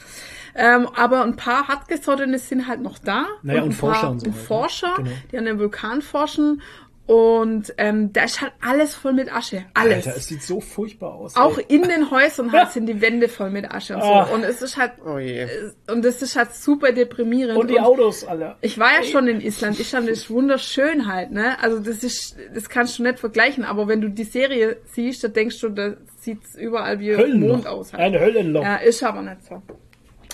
[0.57, 3.27] Ähm, aber ein paar Hartgesottene sind halt noch da.
[3.43, 4.47] Naja, und ein Forscher paar, und so und halt, ne?
[4.47, 5.11] Forscher, Genau.
[5.33, 6.63] die an dem Vulkan forschen.
[7.07, 9.67] Und ähm, da ist halt alles voll mit Asche.
[9.75, 10.07] Alles.
[10.07, 11.37] Alter, es sieht so furchtbar aus.
[11.37, 11.65] auch ey.
[11.69, 14.09] in den Häusern halt sind die Wände voll mit Asche und so.
[14.09, 14.33] Ach.
[14.33, 15.47] Und es ist halt, Oh je.
[15.91, 17.59] und das ist halt super deprimierend.
[17.59, 18.57] Und die Autos, alle.
[18.63, 19.79] ich war ja schon in Island.
[19.79, 21.59] Island ist wunderschön halt, ne?
[21.63, 23.65] Also das ist, das kannst du nicht vergleichen.
[23.67, 27.57] Aber wenn du die Serie siehst, da denkst du, da sieht's überall wie Höllenloch.
[27.57, 28.03] Mond aus halt.
[28.03, 28.63] Ein Höllenloch.
[28.63, 29.61] Ja, ist aber nicht so.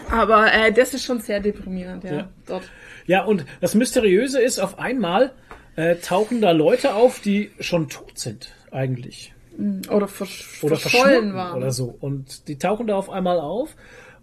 [0.08, 2.12] Aber äh, das ist schon sehr deprimierend, ja.
[2.12, 2.28] Ja.
[2.46, 2.62] Dort.
[3.06, 5.32] Ja, und das Mysteriöse ist, auf einmal
[5.76, 9.32] äh, tauchen da Leute auf, die schon tot sind, eigentlich.
[9.90, 11.56] Oder, versch Oder verschollen verschwunden waren.
[11.58, 11.94] oder so.
[12.00, 13.76] Und die tauchen da auf einmal auf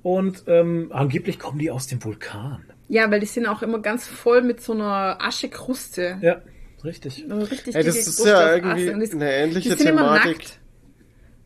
[0.04, 2.64] und ähm, angeblich kommen die aus dem Vulkan.
[2.90, 6.18] Ja, weil die sind auch immer ganz voll mit so einer Aschekruste.
[6.22, 6.42] Ja,
[6.84, 7.26] richtig.
[7.30, 10.38] Richtig Ey, das ist Kruste ja irgendwie die- eine ähnliche die sind immer Thematik.
[10.38, 10.60] nackt.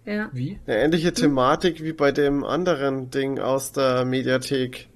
[0.06, 0.30] Ja.
[0.34, 0.60] Wie?
[0.68, 4.88] Eine ähnliche Thematik wie bei dem anderen Ding aus der Mediathek,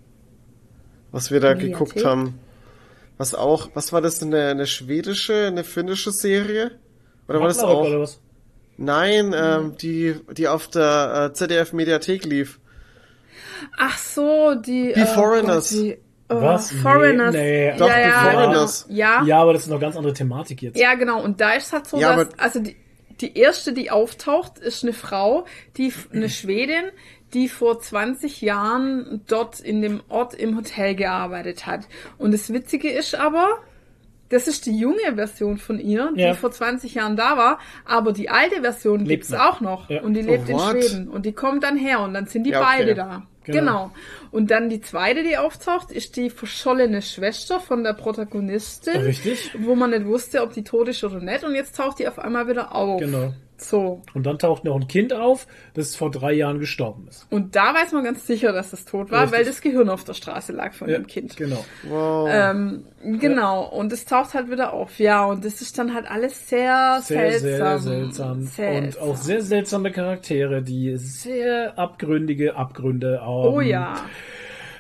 [1.12, 1.74] was wir da Mediathek?
[1.74, 2.40] geguckt haben.
[3.18, 6.72] Was auch, was war das, eine, eine schwedische, eine finnische Serie?
[7.28, 7.86] Oder war das auch?
[7.86, 8.20] Oder was?
[8.78, 12.60] Nein, ähm, die, die auf der äh, ZDF Mediathek lief.
[13.78, 14.92] Ach so, die.
[14.94, 15.70] Be Foreigners.
[15.72, 15.98] Gott, die,
[16.30, 16.72] oh, Was?
[16.72, 17.34] Nee, Foreigners.
[17.34, 17.74] nee.
[17.78, 18.86] Doch, ja, Be ja, Foreigners.
[18.88, 19.00] Genau.
[19.00, 19.26] Ja, ja.
[19.26, 20.78] Ja, aber das ist eine ganz andere Thematik jetzt.
[20.78, 21.24] ja, genau.
[21.24, 22.76] Und da ist halt so, Ja, also die,
[23.22, 25.46] die erste, die auftaucht, ist eine Frau,
[25.78, 26.86] die, eine Schwedin,
[27.36, 31.82] die vor 20 Jahren dort in dem Ort im Hotel gearbeitet hat.
[32.18, 33.60] Und das Witzige ist aber,
[34.30, 36.34] das ist die junge Version von ihr, die Ja.
[36.34, 39.40] vor 20 Jahren da war, aber die alte Version Lebt gibt's noch.
[39.40, 39.90] auch noch.
[39.90, 40.02] Ja.
[40.02, 40.72] Und die lebt Oh, in what?
[40.72, 41.08] Schweden.
[41.10, 42.70] Und die kommt dann her und dann sind die Ja, okay.
[42.80, 43.24] beide da.
[43.44, 43.60] Genau.
[43.60, 43.92] Genau.
[44.32, 49.02] Und dann die zweite, die auftaucht, ist die verschollene Schwester von der Protagonistin.
[49.02, 49.52] Richtig.
[49.60, 51.44] Wo man nicht wusste, ob die tot ist oder nicht.
[51.44, 53.00] Und jetzt taucht die auf einmal wieder auf.
[53.00, 53.34] Genau.
[53.58, 54.02] So.
[54.14, 57.26] Und dann taucht noch ein Kind auf, das vor drei Jahren gestorben ist.
[57.30, 59.38] Und da weiß man ganz sicher, dass es tot war, Richtig.
[59.40, 61.38] weil das Gehirn auf der Straße lag von dem Kind.
[61.38, 61.64] Genau.
[61.84, 62.30] Wow.
[62.32, 63.66] Ähm, genau.
[63.66, 65.00] Und es taucht halt wieder auf.
[65.00, 67.80] Ja, und das ist dann halt alles sehr, Sehr, seltsam.
[67.80, 68.42] sehr seltsam.
[68.44, 69.04] Seltsam.
[69.04, 73.54] Und auch sehr seltsame Charaktere, die sehr abgründige Abgründe haben.
[73.54, 73.96] Oh ja.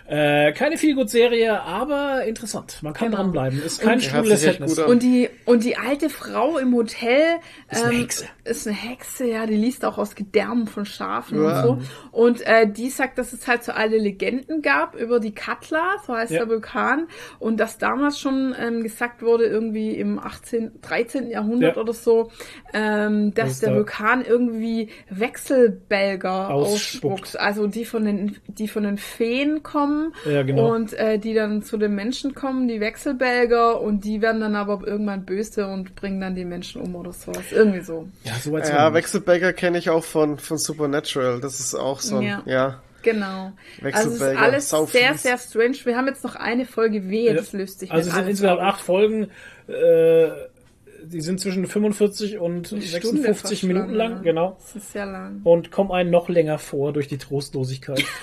[0.08, 2.77] Äh, keine Feelgood-Serie, aber interessant.
[2.84, 3.24] Man kann Genau.
[3.24, 3.59] dranbleiben.
[3.64, 4.85] Ist kein gut an.
[4.85, 7.38] Und die, und die alte Frau im Hotel
[7.72, 8.25] Ist eine ähm, Hexe.
[8.43, 11.64] Ist eine Hexe, ja, die liest auch aus Gedärmen von Schafen Ja.
[11.64, 11.88] und so.
[12.11, 16.14] Und äh, die sagt, dass es halt so alte Legenden gab über die Katla, so
[16.16, 16.40] heißt Ja.
[16.42, 17.08] der Vulkan,
[17.40, 21.32] und dass damals schon ähm, gesagt wurde, irgendwie im 18., 13.
[21.32, 21.82] Jahrhundert Ja.
[21.82, 22.32] oder so,
[22.74, 27.24] ähm, dass Dass der da- Vulkan irgendwie Wechselbälger Ausspuckt.
[27.24, 27.40] ausspuckt.
[27.40, 29.95] Also die von den, die von den Feen kommen
[30.26, 30.74] Ja, genau.
[30.74, 34.86] und äh, die dann zu den Menschen kommen, die Wechselbälger, und die werden dann aber
[34.86, 37.52] irgendwann böse und bringen dann die Menschen um oder sowas.
[37.52, 38.08] Irgendwie so.
[38.24, 41.40] Ja, so weit ja, Wechselbäcker kenne ich auch von, von Supernatural.
[41.40, 42.44] Das ist auch so ein, Ja.
[42.46, 42.82] ja.
[43.04, 43.52] Genau.
[43.84, 45.24] Also es ist Wechselbälger, alles sau sehr, fies.
[45.24, 45.78] sehr strange.
[45.84, 48.82] Wir haben jetzt noch eine Folge Wehe, das löst sich Also es sind insgesamt acht
[48.82, 49.30] Folgen.
[49.68, 50.30] Äh,
[51.06, 54.24] die sind zwischen 45 und Stunde 56 fast Minuten lang, lang, ja.
[54.24, 54.58] genau.
[54.59, 55.42] Das ist sehr lang.
[55.43, 58.03] Und kommen einen noch länger vor durch die Trostlosigkeit.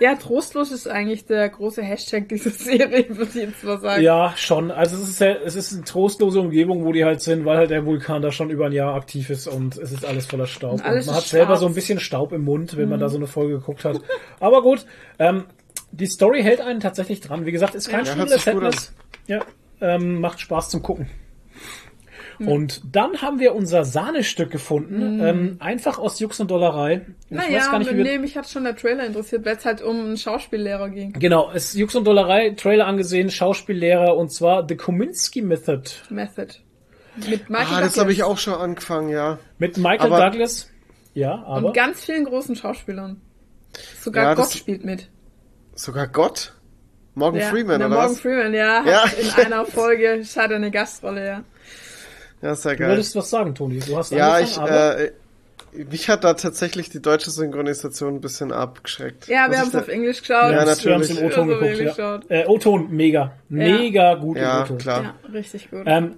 [0.00, 4.02] Ja, trostlos ist eigentlich der große Hashtag dieser Serie, würde ich jetzt mal sagen.
[4.02, 4.72] ja, schon.
[4.72, 7.70] Also es ist ja, es ist eine trostlose Umgebung, wo die halt sind, weil halt
[7.70, 10.72] der Vulkan da schon über ein Jahr aktiv ist und es ist alles voller Staub.
[10.72, 11.54] Und alles man hat selber.
[11.54, 11.60] Mhm.
[11.60, 14.00] so ein bisschen Staub im Mund, wenn man da so eine Folge geguckt hat.
[14.40, 14.86] Aber gut,
[15.20, 15.44] ähm,
[15.92, 17.46] die Story hält einen tatsächlich dran.
[17.46, 18.92] Wie gesagt, ist kein Ja, Sadness.
[19.26, 19.40] Ja,
[19.80, 21.08] ähm, macht Spaß zum Gucken.
[22.38, 27.06] Und dann haben wir unser Sahnestück gefunden, ähm, einfach aus Jux und Dollerei.
[27.30, 29.64] Ich weiß Naja, gar nicht, wie nee, mich hat schon der Trailer interessiert, weil es
[29.64, 31.12] halt um einen Schauspiellehrer ging.
[31.12, 36.54] Genau, es ist Jux und Dollerei, Trailer angesehen, Schauspiellehrer und zwar The Kominsky Method Method.
[37.28, 37.98] Mit Michael Ah, das Douglas.
[37.98, 39.38] habe ich auch schon angefangen, ja.
[39.58, 40.70] mit Michael Aber- Douglas.
[41.14, 43.20] Ja, aber Und ganz vielen großen Schauspielern.
[44.00, 45.08] Sogar Ja, das- Gott spielt mit.
[45.74, 46.54] Sogar Gott?
[47.14, 48.20] Morgan Ja, Freeman, der oder Morgan was?
[48.20, 49.04] Freeman, ja, Ja.
[49.04, 51.44] hat in einer Folge hat er eine Gastrolle, ja.
[52.44, 52.88] Ja, ist ja du geil.
[52.90, 53.78] wolltest was sagen, Toni.
[53.80, 55.12] Du hast Ja, ich, aber äh,
[55.90, 59.26] mich hat da tatsächlich die deutsche Synchronisation ein bisschen abgeschreckt.
[59.28, 60.52] Ja, wir haben es da- auf Englisch geschaut.
[60.52, 61.34] Ja, haben's- wir haben es natürlich.
[61.34, 61.78] im O-Ton Also, geguckt.
[61.80, 61.84] Ja.
[62.18, 62.30] geschaut.
[62.30, 63.32] Äh, O-Ton, mega.
[63.48, 64.78] Mega gut im Ja, O-Ton.
[64.78, 65.02] klar.
[65.02, 65.82] Ja, richtig gut.
[65.86, 66.16] Ähm,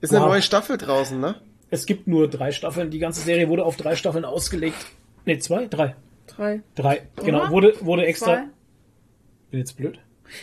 [0.00, 0.30] Ist eine Wow.
[0.30, 1.36] neue Staffel draußen, ne?
[1.70, 2.90] es gibt nur drei Staffeln.
[2.90, 4.76] Die ganze Serie wurde auf drei Staffeln ausgelegt.
[5.24, 5.66] Ne, zwei?
[5.66, 5.94] Drei.
[6.26, 6.62] Drei.
[6.74, 7.02] Drei.
[7.24, 8.26] Genau, wurde, wurde extra.
[8.34, 8.44] Zwei?
[9.50, 9.98] Bin jetzt blöd.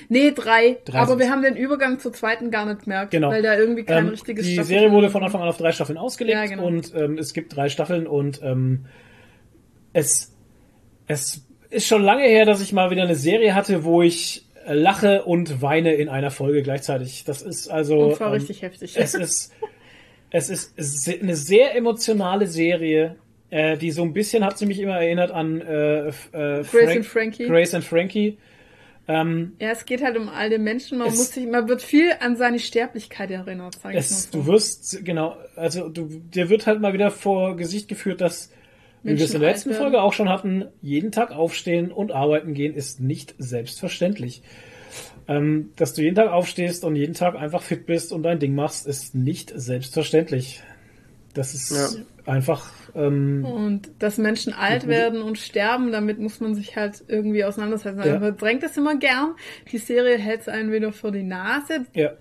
[0.10, 0.78] Nee, drei.
[0.86, 3.30] Drei aber wir haben den Übergang zur zweiten gar nicht gemerkt, Genau.
[3.30, 5.72] weil da irgendwie kein Ähm, richtiges die Staffel- Serie wurde von Anfang an auf drei
[5.72, 6.66] Staffeln ausgelegt Ja, genau.
[6.66, 8.86] und ähm, es gibt drei Staffeln und ähm,
[9.94, 10.34] es,
[11.08, 15.24] es ist schon lange her, dass ich mal wieder eine Serie hatte, wo ich lache
[15.24, 17.24] und weine in einer Folge gleichzeitig.
[17.26, 18.96] Das ist also Und zwar ähm, richtig heftig.
[18.98, 19.54] es ist
[20.32, 20.78] es ist
[21.24, 23.16] eine sehr emotionale Serie,
[23.50, 27.06] äh, die so ein bisschen hat sie mich immer erinnert an äh, äh, Grace and
[27.06, 27.48] Frankie.
[27.48, 28.38] Grace and Frankie.
[29.12, 31.00] Ähm, Ja, es geht halt um alte Menschen.
[31.00, 34.32] Man Es- muss sich, man wird viel an seine Sterblichkeit erinnert, sag ich Es, mal
[34.40, 34.52] du so.
[34.54, 38.52] wirst, genau, also du, dir wird halt mal wieder vor Gesicht geführt, dass,
[39.02, 39.82] wie wir es Menschen in der letzten werden.
[39.82, 44.44] Folge auch schon hatten, jeden Tag aufstehen und arbeiten gehen ist nicht selbstverständlich.
[45.28, 48.54] Ähm, dass du jeden Tag aufstehst und jeden Tag einfach fit bist und dein Ding
[48.56, 50.62] machst, ist nicht selbstverständlich.
[51.34, 51.90] Das ist Ja.
[52.32, 57.44] einfach, ähm, Und dass Menschen alt werden und sterben, damit muss man sich halt irgendwie
[57.44, 58.00] auseinandersetzen.
[58.00, 58.20] Ja.
[58.20, 59.36] Man verdrängt das immer gern.
[59.72, 61.86] Die Serie hält es einen wieder vor die Nase.
[61.94, 62.12] ja,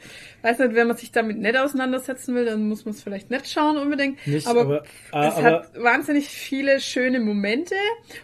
[0.42, 3.50] Weiß nicht, wenn man sich damit nicht auseinandersetzen will, dann muss man es vielleicht nicht
[3.50, 4.24] schauen unbedingt.
[4.26, 7.74] nicht, aber, aber, es aber, hat wahnsinnig viele schöne Momente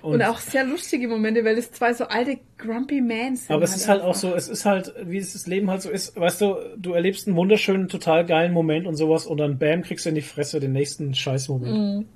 [0.00, 3.54] und, Und- auch sehr lustige Momente, weil es zwei so alte Grumpy Mans sind.
[3.56, 4.20] Aber es ist halt auch einfach.
[4.20, 7.26] so, es ist halt, wie es das Leben halt so ist, weißt du, du erlebst
[7.26, 10.60] einen wunderschönen, total geilen Moment und sowas und dann bam, kriegst du in die Fresse
[10.60, 11.72] den nächsten Scheißmoment.
[11.76, 12.06] Mhm.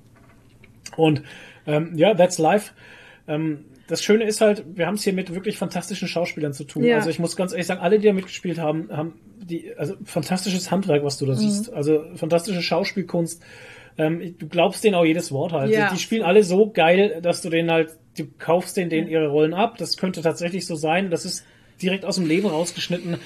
[0.98, 1.22] Und
[1.66, 2.72] ähm, ja, that's life.
[3.26, 6.84] Ähm, das Schöne ist halt, wir haben es hier mit wirklich fantastischen Schauspielern zu tun.
[6.84, 6.96] Ja.
[6.96, 10.70] Also ich muss ganz ehrlich sagen, alle, die da mitgespielt haben, haben die, also fantastisches
[10.70, 11.30] Handwerk, was du Mhm.
[11.30, 11.72] da siehst.
[11.72, 13.42] Also fantastische Schauspielkunst.
[13.96, 15.70] Ähm, du glaubst denen auch jedes Wort halt.
[15.70, 15.88] Ja.
[15.88, 19.28] Die, die spielen alle so geil, dass du denen halt, du kaufst denen, denen ihre
[19.28, 19.76] Rollen ab.
[19.78, 21.10] Das könnte tatsächlich so sein.
[21.10, 21.44] Das ist
[21.80, 23.16] direkt aus dem Leben rausgeschnitten.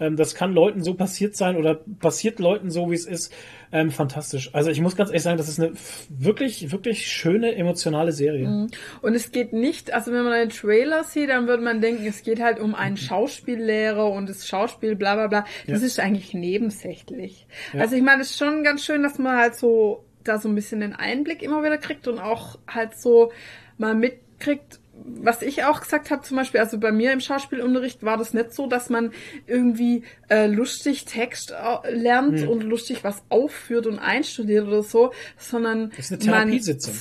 [0.00, 3.32] Ähm, das kann Leuten so passiert sein oder passiert Leuten so, wie es ist.
[3.70, 4.50] Ähm, fantastisch.
[4.54, 5.72] Also ich muss ganz ehrlich sagen, das ist eine
[6.08, 8.68] wirklich, wirklich schöne, emotionale Serie.
[9.02, 12.22] Und es geht nicht, also wenn man einen Trailer sieht, dann würde man denken, es
[12.22, 15.44] geht halt um einen Schauspiellehrer und das Schauspiel, bla bla bla.
[15.66, 15.86] Das Ja.
[15.86, 17.46] ist eigentlich nebensächlich.
[17.74, 17.80] Ja.
[17.82, 20.54] Also ich meine, es ist schon ganz schön, dass man halt so da so ein
[20.54, 23.32] bisschen den Einblick immer wieder kriegt und auch halt so
[23.78, 24.77] mal mitkriegt,
[25.20, 28.52] was ich auch gesagt habe, zum Beispiel, also bei mir im Schauspielunterricht war das nicht
[28.52, 29.12] so, dass man
[29.46, 32.48] irgendwie äh, lustig Text äh, lernt Hm.
[32.48, 36.94] und lustig was aufführt und einstudiert oder so, sondern Das ist eine man- Therapiesitzung.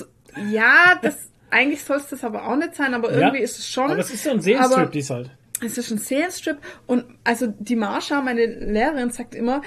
[0.52, 3.70] ja, das eigentlich soll es das aber auch nicht sein, aber irgendwie Ja, ist es
[3.70, 3.92] schon.
[3.92, 5.32] Aber es ist so ein Seelenstrip, dies halt.
[5.66, 9.62] es ist ein Serienstrip und also die Marsha, meine Lehrerin, sagt immer,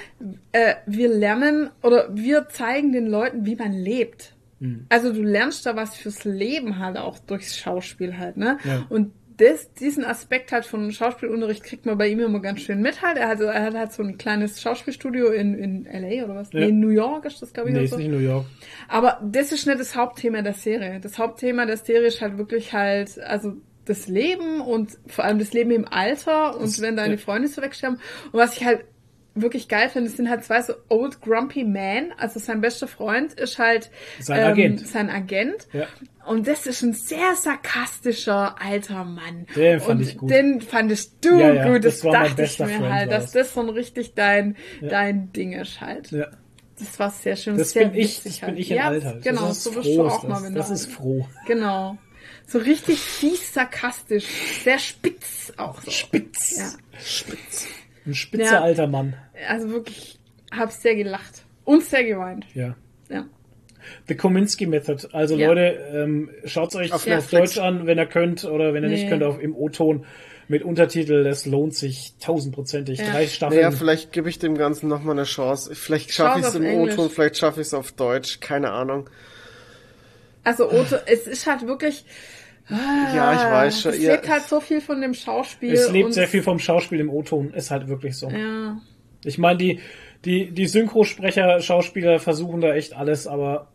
[0.51, 4.35] äh, wir lernen oder wir zeigen den Leuten, wie man lebt.
[4.61, 4.85] Hm.
[4.89, 8.57] Also du lernst da was fürs Leben halt auch durchs Schauspiel halt, ne?
[8.63, 8.85] Ja.
[8.89, 13.01] Und das, diesen Aspekt halt von Schauspielunterricht kriegt man bei ihm immer ganz schön mit
[13.01, 13.17] halt.
[13.17, 16.53] Er hat, er hat halt so ein kleines Schauspielstudio in, in LA oder was?
[16.53, 16.59] Ja.
[16.59, 17.75] Nee, in New York ist das, glaube ich.
[17.75, 17.97] Nee, ist so.
[17.97, 18.45] nicht New York.
[18.87, 20.99] Aber das ist nicht das Hauptthema der Serie.
[20.99, 23.53] Das Hauptthema der Serie ist halt wirklich halt, also
[23.85, 27.19] das Leben und vor allem das Leben im Alter und Das- wenn deine ja.
[27.19, 27.97] Freunde so wegsterben.
[28.31, 28.85] Und was ich halt
[29.33, 32.13] wirklich geil finde, es sind halt zwei so old grumpy men.
[32.17, 34.87] Also sein bester Freund ist halt Sein Agent.
[34.87, 35.67] sein Agent.
[35.73, 35.87] Ja.
[36.25, 39.47] Und das ist ein sehr sarkastischer alter Mann.
[39.55, 40.29] Den fand und ich gut.
[40.29, 41.85] Den fandest du Ja, ja, gut.
[41.85, 43.33] Das, das war mein dachte ich mir Freund, halt, dass das.
[43.33, 46.11] das so ein richtig dein, dein Ding ist halt.
[46.11, 46.27] Ja.
[46.77, 47.57] Das war sehr schön.
[47.57, 48.59] Das sehr bin ich, das bin halt.
[48.59, 49.23] ich in ja, alt halt.
[49.23, 51.27] Genau, das so wirst du auch mal, das, wenn das du ist froh.
[51.45, 51.97] Genau.
[52.47, 54.25] So richtig fies sarkastisch.
[54.63, 55.91] Sehr spitz auch so.
[55.91, 56.57] Spitz.
[56.57, 56.71] Ja.
[58.05, 58.61] Ein spitzer Ja.
[58.61, 59.15] alter Mann.
[59.47, 60.19] Also wirklich,
[60.51, 61.43] hab sehr gelacht.
[61.63, 62.45] Und sehr geweint.
[62.53, 62.75] Ja.
[63.09, 63.25] Ja.
[64.07, 65.07] The Kominsky Method.
[65.11, 65.47] Also Ja.
[65.47, 65.61] Leute,
[65.93, 67.29] ähm, schaut euch Auf auf.
[67.29, 69.09] Deutsch an, wenn ihr könnt, oder wenn ihr nicht Nee.
[69.09, 70.05] könnt, auf im O-Ton
[70.47, 71.23] mit Untertitel.
[71.23, 72.99] Das lohnt sich tausendprozentig.
[72.99, 73.11] Ja.
[73.11, 73.61] Drei Staffeln.
[73.61, 75.73] Naja, vielleicht gebe ich dem Ganzen nochmal eine Chance.
[75.75, 76.65] Vielleicht schaffe ich es im.
[76.65, 78.39] O-Ton, vielleicht schaffe ich es auf Deutsch.
[78.39, 79.09] Keine Ahnung.
[80.43, 82.03] Also Otto, es ist halt wirklich,
[82.71, 83.91] Ja, ich weiß schon.
[83.93, 85.73] Es lebt halt so viel von dem Schauspiel.
[85.73, 88.29] Es lebt und- sehr viel vom Schauspiel im O-Ton, ist halt wirklich so.
[88.29, 88.77] Ja.
[89.25, 89.79] Ich meine, die,
[90.25, 93.67] die, die Synchrosprecher, Schauspieler versuchen da echt alles, aber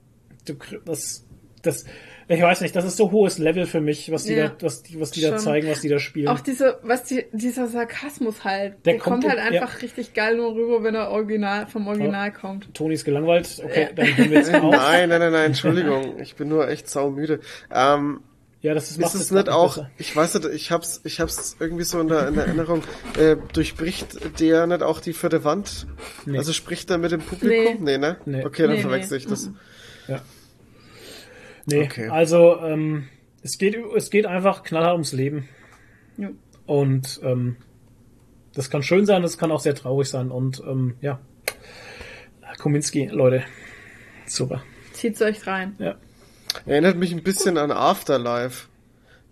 [0.47, 1.25] du, das,
[1.63, 1.85] das,
[2.29, 4.83] ich weiß nicht, das ist so hohes Level für mich, was die Ja, da, was
[4.83, 6.27] die, was die da zeigen, was die da spielen.
[6.27, 10.15] Auch diese, was die, dieser Sarkasmus halt, der, Der kommt, kommt halt in- einfach richtig
[10.15, 12.75] geil nur rüber, wenn er original, vom Original kommt.
[12.75, 13.93] Toni ist gelangweilt, okay, Ja.
[13.95, 14.73] dann hören wir jetzt auf.
[14.73, 16.19] nein, nein, nein, nein, Entschuldigung.
[16.21, 17.39] Ich bin nur echt saumüde.
[17.73, 18.21] Ähm,
[18.67, 19.91] Ja, das ist, macht ist es nicht auch, besser.
[19.97, 22.83] ich weiß nicht, ich hab's, ich hab's irgendwie so in der, in der Erinnerung,
[23.17, 25.87] äh, durchbricht der nicht auch die vierte Wand?
[26.25, 26.37] Nee.
[26.37, 27.85] Also spricht er mit dem Publikum?
[27.85, 28.17] Nee, ne?
[28.25, 28.45] Nee.
[28.45, 29.23] Okay, dann Nee, verwechsel nee.
[29.23, 29.51] ich das.
[31.67, 32.09] Nee, Okay.
[32.09, 33.07] also ähm,
[33.41, 35.49] es geht es geht einfach knallhart ums Leben.
[36.17, 36.31] Ja.
[36.67, 37.59] Und ähm,
[38.53, 40.33] das kann schön sein, das kann auch sehr traurig sein.
[40.33, 41.21] Und ähm, ja,
[42.59, 43.45] Kominski, Leute,
[44.27, 44.65] super.
[44.93, 45.77] Zieht's euch rein.
[45.79, 45.95] Ja.
[46.65, 48.69] Erinnert mich ein bisschen an Afterlife.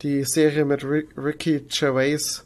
[0.03, 2.45] Die Serie mit Rick, Ricky Gervais.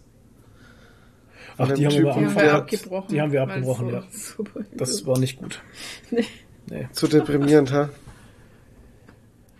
[1.56, 2.36] Ach, die haben wir Typen, Die haben abgebrochen.
[2.36, 2.54] wir Ja.
[2.58, 3.08] abgebrochen.
[3.10, 4.02] Die haben wir abgebrochen, ja.
[4.74, 5.60] Das war nicht gut.
[6.10, 6.24] Nee.
[6.70, 6.88] Nee.
[6.92, 7.88] Zu deprimierend, ha?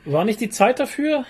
[0.05, 1.24] War nicht die Zeit dafür?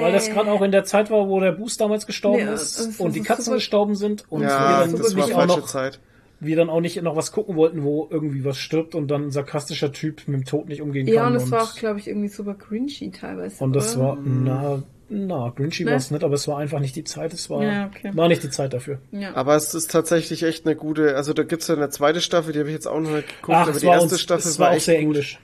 [0.00, 2.78] Weil das gerade auch in der Zeit war, wo der Boost damals gestorben Nee, ist
[2.78, 4.48] ist und die Katzen gestorben sind und Ja,
[4.80, 6.00] wir dann das war nicht auch falsche noch Zeit.
[6.40, 9.30] Wir dann auch nicht noch was gucken wollten, wo irgendwie was stirbt und dann ein
[9.30, 11.32] sarkastischer Typ mit dem Tod nicht umgehen Ja, kann.
[11.36, 13.62] und es war auch, glaube ich, irgendwie super cringy teilweise.
[13.62, 14.04] und das oder?
[14.06, 15.90] war, na, na, Grinchy Ne?
[15.90, 18.10] war es nicht, aber es war einfach nicht die Zeit, es war, Ja, okay.
[18.14, 19.00] war nicht die Zeit dafür.
[19.12, 19.34] Ja.
[19.34, 22.60] Aber es ist tatsächlich echt eine gute, also da gibt's ja eine zweite Staffel, die
[22.60, 24.48] habe ich jetzt auch noch nicht geguckt, Ach, aber es die war, erste uns, Staffel
[24.48, 25.02] es war auch echt sehr gut.
[25.16, 25.38] englisch.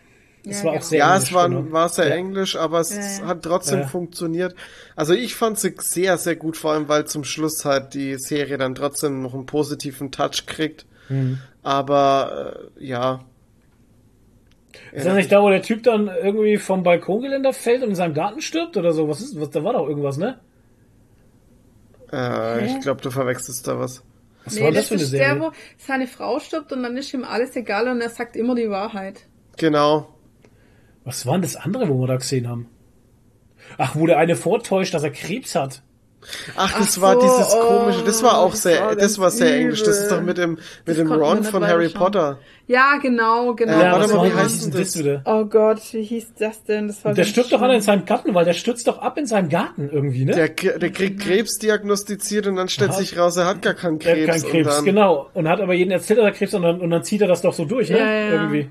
[0.48, 1.28] Es Ja, war auch sehr Ja, englisch.
[1.28, 1.72] es war, genau.
[1.72, 2.14] war sehr Ja.
[2.14, 3.86] englisch, aber es Ja, hat trotzdem Ja.
[3.86, 4.54] funktioniert.
[4.94, 8.56] Also ich fand sie sehr, sehr gut, vor allem weil zum Schluss halt die Serie
[8.58, 10.86] dann trotzdem noch einen positiven Touch kriegt.
[11.08, 11.48] Mhm.
[11.62, 13.24] Aber äh, ja.
[14.92, 18.14] Ist das nicht da, wo der Typ dann irgendwie vom Balkongeländer fällt und in seinem
[18.14, 19.08] Garten stirbt oder so?
[19.08, 20.40] Was ist, was, da war doch irgendwas, ne?
[22.12, 24.02] Äh, ich glaube, du verwechselst da was.
[24.44, 25.26] Was Nee, war das für eine ist Serie?
[25.34, 28.54] der, wo seine Frau stirbt und dann ist ihm alles egal und er sagt immer
[28.54, 29.28] die Wahrheit.
[29.56, 30.15] Genau.
[31.06, 32.68] Was war denn das andere, wo wir da gesehen haben?
[33.78, 35.82] Ach, wo der eine vortäuscht, dass er Krebs hat.
[36.56, 39.18] Ach, das Ach war so, dieses oh, komische, das war auch das sehr, war das
[39.20, 39.60] war sehr übel.
[39.60, 39.84] englisch.
[39.84, 42.02] Das ist doch mit dem, mit Das dem Ron von Harry weiterschauen.
[42.02, 42.38] Potter.
[42.66, 43.78] Ja, genau, genau.
[43.78, 44.80] Ja, warte was mal, war wie heißt denn das?
[44.80, 45.22] das wieder?
[45.24, 46.88] Oh Gott, wie hieß das denn?
[46.88, 49.26] Das war Der stirbt doch alle in seinem Garten, weil der stürzt doch ab in
[49.26, 50.32] seinem Garten irgendwie, ne?
[50.32, 52.98] Der, der kriegt Krebs diagnostiziert und dann stellt Aha.
[52.98, 54.26] sich raus, er hat gar keinen Krebs.
[54.26, 55.30] hat keinen Krebs, und dann, genau.
[55.34, 57.28] Und hat aber jeden erzählt, dass er Krebs hat und dann, und dann zieht er
[57.28, 57.98] das doch so durch, ne?
[57.98, 58.30] Ja, ja.
[58.32, 58.70] Irgendwie.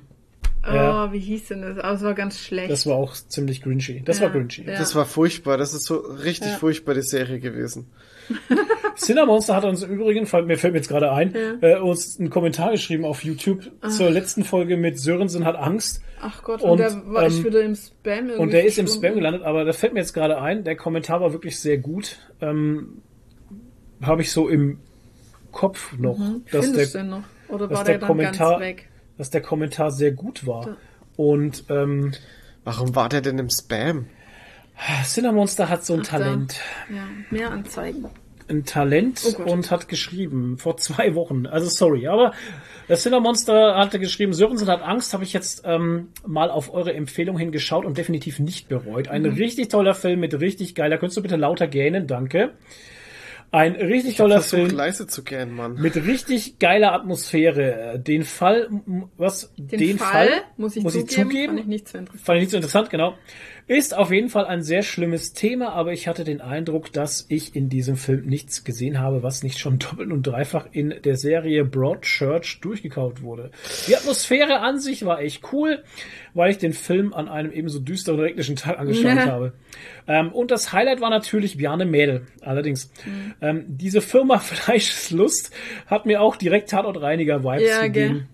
[0.67, 1.13] Oh, Ja.
[1.13, 1.77] wie hieß denn das?
[1.77, 2.71] Aber es war ganz schlecht.
[2.71, 4.01] Das war auch ziemlich grinchy.
[4.03, 4.63] Das Ja, war grinchy.
[4.65, 4.77] ja.
[4.77, 6.57] Das war furchtbar, das ist so richtig Ja.
[6.57, 7.87] furchtbar, die Serie gewesen.
[8.97, 12.29] Cinnamonster hat uns im Übrigen, fällt- mir fällt mir jetzt gerade ein, äh, uns einen
[12.29, 16.01] Kommentar geschrieben auf YouTube zur letzten Folge mit Sörensen hat Angst.
[16.21, 18.79] Ach Gott, Und, und, der war ähm, ich wieder im Spam irgendwie Und der ist
[18.79, 18.87] im.
[18.87, 22.17] Spam gelandet, aber da fällt mir jetzt gerade ein, der Kommentar war wirklich sehr gut.
[22.41, 23.01] Ähm,
[24.01, 24.79] Habe ich so im
[25.51, 26.17] Kopf noch,
[26.51, 27.23] dass, Findest der, du den noch?
[27.49, 28.89] Oder war der der dann Kommentar- ganz weg?
[29.17, 30.77] Dass der Kommentar sehr gut war.
[31.17, 32.13] Und ähm,
[32.63, 34.07] Warum war der denn im Spam?
[35.05, 36.17] Cinnamonster hat so ein Ach, da.
[36.19, 36.55] Talent.
[36.93, 38.05] Ja, mehr Anzeigen.
[38.49, 41.45] ein Talent Oh und hat geschrieben vor zwei Wochen.
[41.47, 42.33] Also sorry, aber
[42.87, 47.37] das Cinnamonster hatte geschrieben, Sörensen hat Angst, habe ich jetzt ähm, mal auf eure Empfehlung
[47.37, 49.07] hingeschaut und definitiv nicht bereut.
[49.07, 49.33] Ein Mhm.
[49.35, 50.97] richtig toller Film mit richtig geiler.
[50.97, 52.51] Könntest du bitte lauter gähnen, danke.
[53.55, 55.75] Ein richtig toller Versuch Film leise zu gehen, Mann.
[55.75, 57.97] mit richtig geiler Atmosphäre.
[58.05, 58.69] Den Fall,
[59.15, 62.25] was Den, Fall, muss ich zugeben, fand ich nicht so interessant.
[62.25, 63.17] Fand ich nicht so interessant, genau.
[63.67, 67.55] Ist auf jeden Fall ein sehr schlimmes Thema, aber ich hatte den Eindruck, dass ich
[67.55, 71.65] in diesem Film nichts gesehen habe, was nicht schon doppelt und dreifach in der Serie
[71.65, 73.49] Broadchurch durchgekaut wurde.
[73.87, 75.83] Die Atmosphäre an sich war echt cool,
[76.35, 79.25] weil ich den Film an einem ebenso düsteren regnischen Tag angeschaut Ja.
[79.31, 79.53] habe.
[80.07, 82.27] Ähm, und das Highlight war natürlich Bjarne Mädel.
[82.41, 83.33] Allerdings, Mhm.
[83.41, 84.37] ähm, diese Firma
[84.85, 85.49] Fleischeslust
[85.87, 88.27] hat mir auch direkt Tatortreiniger-Vibes Ja, gegeben.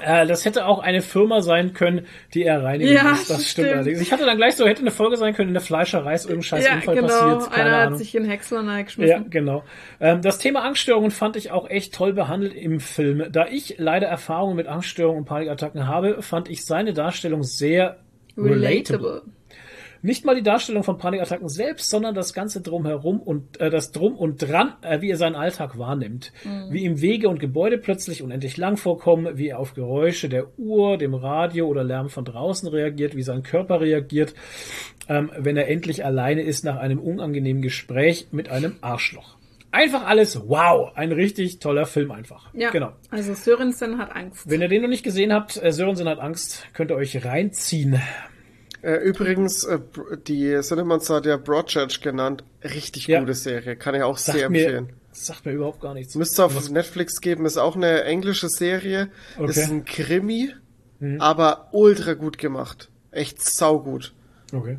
[0.00, 3.28] Äh, das hätte auch eine Firma sein können, die er reinigen Ja, muss.
[3.28, 4.00] Das stimmt allerdings.
[4.00, 6.42] Ich hatte dann gleich so, hätte eine Folge sein können, in der Fleischerei ist irgendein
[6.44, 7.08] scheiß Ja, Unfall genau.
[7.08, 7.52] passiert.
[7.52, 7.92] Keine Einer Ahnung.
[7.92, 9.64] hat sich in Häcksler Ja, genau.
[10.00, 13.30] Ähm, das Thema Angststörungen fand ich auch echt toll behandelt im Film.
[13.30, 17.98] Da ich leider Erfahrungen mit Angststörungen und Panikattacken habe, fand ich seine Darstellung sehr
[18.36, 19.22] relatable.
[20.04, 24.16] Nicht mal die Darstellung von Panikattacken selbst, sondern das Ganze drumherum und äh, das Drum
[24.16, 26.32] und Dran, äh, wie er seinen Alltag wahrnimmt.
[26.70, 30.98] Wie ihm Wege und Gebäude plötzlich unendlich lang vorkommen, wie er auf Geräusche der Uhr,
[30.98, 34.34] dem Radio oder Lärm von draußen reagiert, wie sein Körper reagiert,
[35.08, 39.36] ähm, wenn er endlich alleine ist nach einem unangenehmen Gespräch mit einem Arschloch.
[39.70, 42.52] Einfach alles wow, ein richtig toller Film einfach.
[42.54, 42.92] Ja, Genau.
[43.10, 44.50] also Sörensen hat Angst.
[44.50, 47.98] Wenn ihr den noch nicht gesehen habt, äh, Sörensen hat Angst, könnt ihr euch reinziehen.
[48.82, 49.78] Äh, übrigens, äh,
[50.26, 52.42] die Cinemonster hat ja Broadchurch genannt.
[52.64, 53.20] Richtig Ja.
[53.20, 53.76] gute Serie.
[53.76, 54.92] Kann ich auch Sagt sehr mir, empfehlen.
[55.12, 56.14] sagt mir überhaupt gar nichts.
[56.16, 59.08] Müsste auf Netflix geben, ist auch eine englische Serie.
[59.38, 59.50] Okay.
[59.50, 60.52] Ist ein Krimi,
[61.18, 62.90] aber ultra gut gemacht.
[63.12, 64.12] Echt saugut.
[64.52, 64.78] Okay.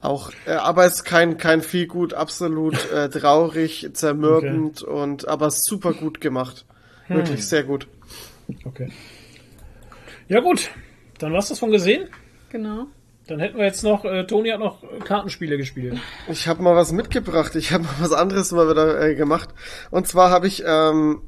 [0.00, 5.50] Auch, äh, aber es ist kein, kein viel gut, absolut äh, traurig, zermürbend und aber
[5.50, 6.64] super gut gemacht.
[7.08, 7.88] Wirklich sehr gut.
[8.64, 8.90] Okay.
[10.28, 10.70] Ja gut,
[11.18, 12.08] dann war's das von gesehen.
[12.50, 12.86] Genau.
[13.26, 15.98] Dann hätten wir jetzt noch, äh, Toni hat noch Kartenspiele gespielt.
[16.28, 17.54] Ich habe mal was mitgebracht.
[17.56, 19.50] Ich habe mal was anderes mal wieder äh, gemacht.
[19.90, 21.20] Und zwar habe ich ähm,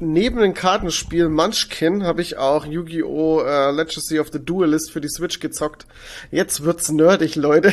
[0.00, 3.42] neben dem Kartenspiel Munchkin habe ich auch Yu-Gi-Oh!
[3.42, 5.86] Äh, Legacy of the Duelist für die Switch gezockt.
[6.32, 7.72] Jetzt wird's nerdig, Leute.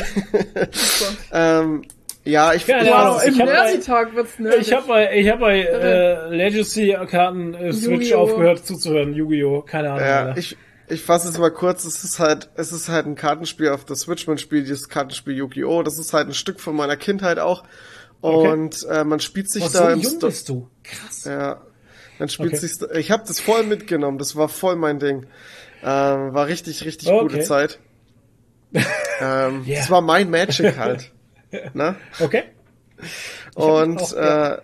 [1.32, 1.82] ähm,
[2.24, 4.60] ja, ich, Im hab bei- Nerdy-Talk wird's nerdig.
[4.60, 8.18] Ich habe bei, ich hab bei äh, Legacy-Karten äh, Switch Yu-Gi-Oh!
[8.18, 9.14] aufgehört zuzuhören.
[9.14, 9.62] Yu-Gi-Oh!
[9.62, 10.06] Keine Ahnung.
[10.06, 10.56] Ja, ich,
[10.88, 11.84] ich fasse es mal kurz.
[11.84, 14.26] Es ist halt, es ist halt ein Kartenspiel auf der Switch.
[14.26, 15.82] Man spielt dieses Kartenspiel Yu-Gi-Oh!
[15.82, 17.64] Das ist halt ein Stück von meiner Kindheit auch.
[18.20, 20.68] Und äh, man spielt sich Was, da so im jung Sto- bist du.
[20.84, 21.24] Krass.
[21.24, 21.62] Ja.
[22.18, 22.66] Dann spielt Okay.
[22.66, 22.80] sich.
[22.94, 24.18] Ich habe das voll mitgenommen.
[24.18, 25.26] Das war voll mein Ding.
[25.82, 27.22] Ähm, war richtig, richtig Okay.
[27.22, 27.80] gute Zeit.
[29.20, 29.78] ähm, Ja.
[29.80, 31.10] Das war mein Magic halt.
[31.74, 31.96] ne?
[32.20, 32.44] Okay.
[33.54, 34.58] Und auch, äh,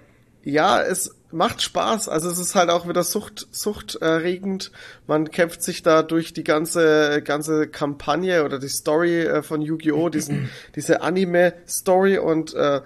[0.45, 2.09] ja, es macht Spaß.
[2.09, 4.73] Also es ist halt auch wieder Sucht, suchterregend.
[5.07, 10.09] Man kämpft sich da durch die ganze ganze Kampagne oder die Story äh, von Yu-Gi-Oh,
[10.11, 12.81] diesen diese Anime-Story und äh,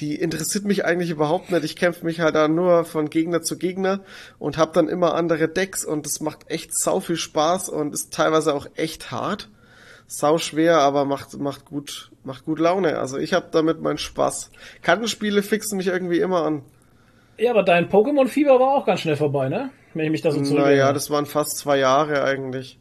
[0.00, 1.64] die interessiert mich eigentlich überhaupt nicht.
[1.64, 4.00] Ich kämpfe mich halt da nur von Gegner zu Gegner
[4.38, 8.12] und habe dann immer andere Decks und das macht echt sau viel Spaß und ist
[8.12, 9.50] teilweise auch echt hart.
[10.06, 12.98] Sau schwer, aber macht macht gut macht gut Laune.
[12.98, 14.50] Also ich habe damit meinen Spaß.
[14.82, 16.62] Kartenspiele fixen mich irgendwie immer an.
[17.38, 19.70] Ja, aber dein Pokémon-Fieber war auch ganz schnell vorbei, ne?
[19.94, 20.64] Wenn ich mich da so zurück.
[20.64, 22.78] Naja, das waren fast zwei Jahre eigentlich.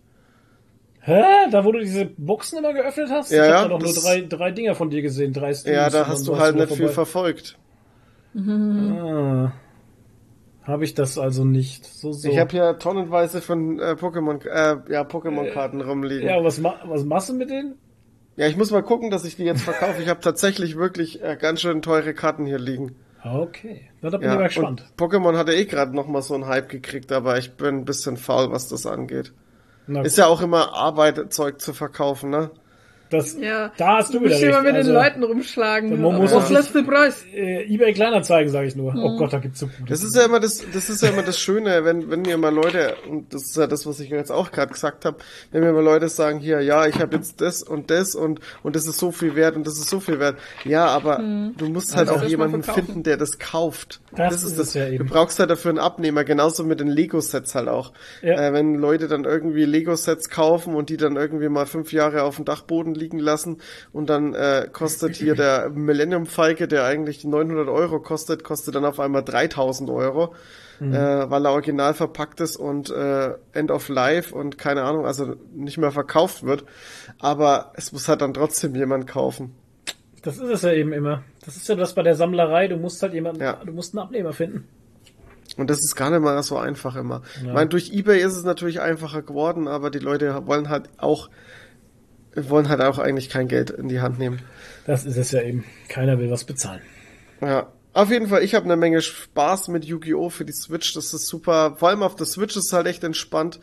[1.01, 1.49] Hä?
[1.51, 3.31] Da, wo du diese Boxen immer geöffnet hast?
[3.31, 5.75] Ja, ich ja, hab da doch nur drei, drei Dinger von dir gesehen, drei Streams.
[5.75, 7.57] Ja, da hast du halt nicht viel verfolgt.
[8.35, 9.51] Ah.
[10.63, 11.85] Habe ich das also nicht.
[11.85, 12.29] So, so.
[12.29, 16.27] Ich habe hier tonnenweise von äh, Pokémon äh, ja Pokémon-Karten rumliegen.
[16.27, 17.75] ja, was, ma was machst du mit denen?
[18.37, 20.01] Ja, ich muss mal gucken, dass ich die jetzt verkaufe.
[20.01, 22.95] Ich habe tatsächlich wirklich äh, ganz schön teure Karten hier liegen.
[23.25, 23.89] Okay.
[24.01, 24.93] Na, da bin ich Ja, mal und gespannt.
[24.97, 28.17] Pokémon hatte eh gerade noch mal so einen Hype gekriegt, aber ich bin ein bisschen
[28.17, 29.33] faul, was das angeht.
[29.87, 32.51] Na, Ist ja auch immer Arbeit, Zeug zu verkaufen, ne?
[33.13, 33.71] Das, Ja.
[33.77, 34.53] Da hast du, Du wieder musst recht.
[34.53, 36.01] immer mit also, den Leuten rumschlagen.
[36.01, 37.23] man muss Auf auch- letzte Preis.
[37.33, 38.93] Äh, eBay Kleinanzeigen, sage ich nur.
[38.93, 38.99] Mhm.
[39.03, 39.89] Oh Gott, da gibt's so gute.
[39.89, 42.53] Das ist ja immer das, das ist ja immer das Schöne, wenn wenn mir mal
[42.53, 45.17] Leute und das ist ja das, was ich jetzt auch gerade gesagt habe,
[45.51, 48.75] wenn mir mal Leute sagen hier, ja, ich habe jetzt das und das und und
[48.75, 50.37] das ist so viel wert und das ist so viel wert.
[50.65, 54.01] Ja, aber du musst halt Also auch das jemanden finden, der das kauft.
[54.15, 55.05] Das ist es ja eben.
[55.07, 57.91] Du brauchst halt dafür einen Abnehmer, genauso mit den Lego-Sets halt auch.
[58.21, 58.39] Ja.
[58.47, 62.35] Äh, wenn Leute dann irgendwie Lego-Sets kaufen und die dann irgendwie mal fünf Jahre auf
[62.37, 63.57] dem Dachboden liegen lassen
[63.91, 68.85] und dann äh, kostet hier der Millennium Falke, der eigentlich 900 Euro kostet, kostet dann
[68.85, 70.33] auf einmal 3000 Euro,
[70.79, 70.93] Mhm.
[70.95, 75.35] äh, weil er original verpackt ist und äh, End of Life und keine Ahnung, also
[75.53, 76.65] nicht mehr verkauft wird.
[77.19, 79.53] Aber es muss halt dann trotzdem jemand kaufen.
[80.23, 81.23] Das ist es ja eben immer.
[81.45, 82.67] Das ist ja das bei der Sammlerei.
[82.67, 83.61] Du musst halt jemanden, Ja.
[83.63, 84.67] du musst einen Abnehmer finden.
[85.57, 87.21] Und das ist gar nicht mal so einfach immer.
[87.37, 91.29] Ich meine, durch Ebay ist es natürlich einfacher geworden, aber die Leute wollen halt auch
[92.35, 94.41] wollen halt auch eigentlich kein Geld in die Hand nehmen.
[94.85, 95.63] Das ist es ja eben.
[95.89, 96.81] Keiner will was bezahlen.
[97.41, 97.67] Ja.
[97.95, 100.29] Auf jeden Fall, ich habe eine Menge Spaß mit Yu-Gi-Oh!
[100.29, 100.93] für die Switch.
[100.93, 101.75] Das ist super.
[101.77, 103.59] Vor allem auf der Switch ist es halt echt entspannt.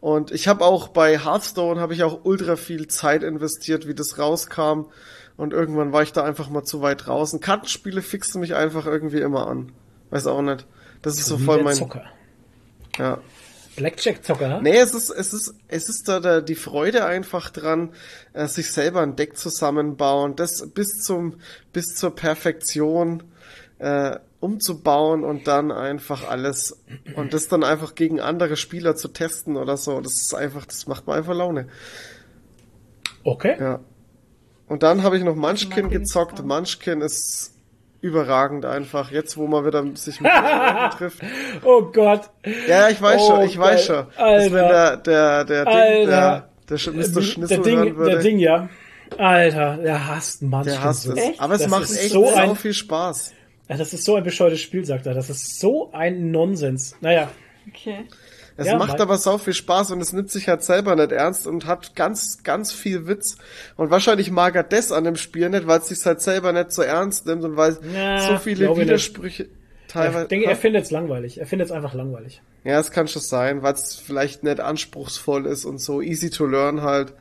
[0.00, 4.18] Und ich habe auch bei Hearthstone habe ich auch ultra viel Zeit investiert, wie das
[4.18, 4.86] rauskam.
[5.36, 7.40] Und irgendwann war ich da einfach mal zu weit draußen.
[7.40, 9.72] Kartenspiele fixen mich einfach irgendwie immer an.
[10.08, 10.66] Weiß auch nicht.
[11.02, 11.74] Das ist so voll mein.
[11.74, 12.04] Zocker.
[12.98, 13.18] Ja.
[13.76, 14.60] Blackjack-Zocker, ha?
[14.60, 17.92] Nee, es ist, es ist, es ist da der, die Freude einfach dran,
[18.32, 21.40] äh, sich selber ein Deck zusammenbauen, das bis zum,
[21.72, 23.22] bis zur Perfektion
[23.78, 26.78] äh, umzubauen und dann einfach alles
[27.16, 30.00] und das dann einfach gegen andere Spieler zu testen oder so.
[30.00, 31.68] Das ist einfach, das macht mir einfach Laune.
[33.24, 33.56] Okay.
[33.58, 33.80] Ja.
[34.66, 36.44] Und dann habe ich noch Munchkin gezockt.
[36.44, 37.53] Munchkin ist
[38.04, 39.10] überragend einfach.
[39.10, 40.30] Jetzt, wo man wieder sich mit
[40.98, 41.20] trifft.
[41.64, 42.30] Oh Gott.
[42.68, 43.96] Ja, ich weiß Oh, schon, ich weiß geil.
[43.96, 44.06] schon.
[44.16, 44.96] Das, wenn Alter.
[44.98, 46.06] der, der, der, Ding, Alter.
[46.06, 47.14] der, der Sch- Mr.
[47.14, 48.68] der Schnitzel Ding, hören würde, der Ding, ja.
[49.18, 51.12] Alter, der hasst manchmal der hasst so.
[51.12, 51.38] es.
[51.40, 53.32] Aber es Das macht echt so so ein- viel Spaß.
[53.68, 55.14] Ja, das ist so ein bescheuertes Spiel, sagt er.
[55.14, 56.96] Das ist so ein Nonsens.
[57.00, 57.28] Naja,
[57.66, 58.04] Okay.
[58.56, 61.46] Es Ja, macht aber sau viel Spaß und es nimmt sich halt selber nicht ernst
[61.46, 63.36] und hat ganz, ganz viel Witz.
[63.76, 66.70] Und wahrscheinlich mag er das an dem Spiel nicht, weil es sich halt selber nicht
[66.72, 68.76] so ernst nimmt und weil Na, so viele.
[68.76, 69.48] Widersprüche
[69.88, 70.22] teilweise.
[70.22, 71.38] ich denke, er findet es langweilig.
[71.38, 72.42] Er findet es einfach langweilig.
[72.64, 76.46] Ja, es kann schon sein, weil es vielleicht nicht anspruchsvoll ist und so easy to
[76.46, 77.12] learn halt.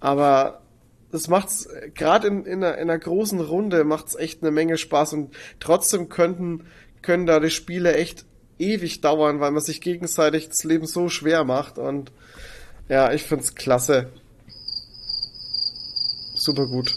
[0.00, 0.62] Aber
[1.10, 5.12] das macht's gerade in, in, einer, in einer großen Runde macht's echt eine Menge Spaß
[5.12, 6.64] und trotzdem könnten
[7.02, 8.24] können da die Spiele echt
[8.58, 12.12] ewig dauern, weil man sich gegenseitig das Leben so schwer macht und
[12.88, 14.08] ja, ich find's klasse.
[16.34, 16.94] Super gut.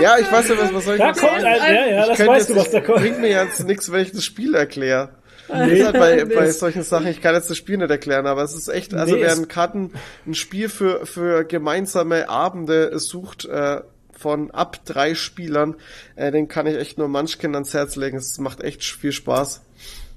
[0.00, 1.44] Ja, ich weiß ja, was, was soll ich Da kommt sagen?
[1.44, 2.98] ein, ja, ja, ich das weißt du, jetzt- was da kommt.
[3.00, 5.10] Bringt mir jetzt nichts, wenn ich das Spiel erkläre.
[5.48, 8.54] Ist halt bei, bei solchen Sachen, ich kann jetzt das Spiel nicht erklären, aber es
[8.54, 9.92] ist echt, also Nee, wer es- ein Karten,
[10.26, 13.80] ein Spiel für, für gemeinsame Abende sucht, äh,
[14.20, 15.76] von ab drei Spielern,
[16.16, 18.18] äh, den kann ich echt nur Munchkin ans Herz legen.
[18.18, 19.62] Es macht echt viel Spaß.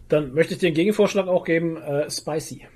[0.10, 2.68] Dann möchte ich dir einen Gegenvorschlag auch geben, äh, Spicy.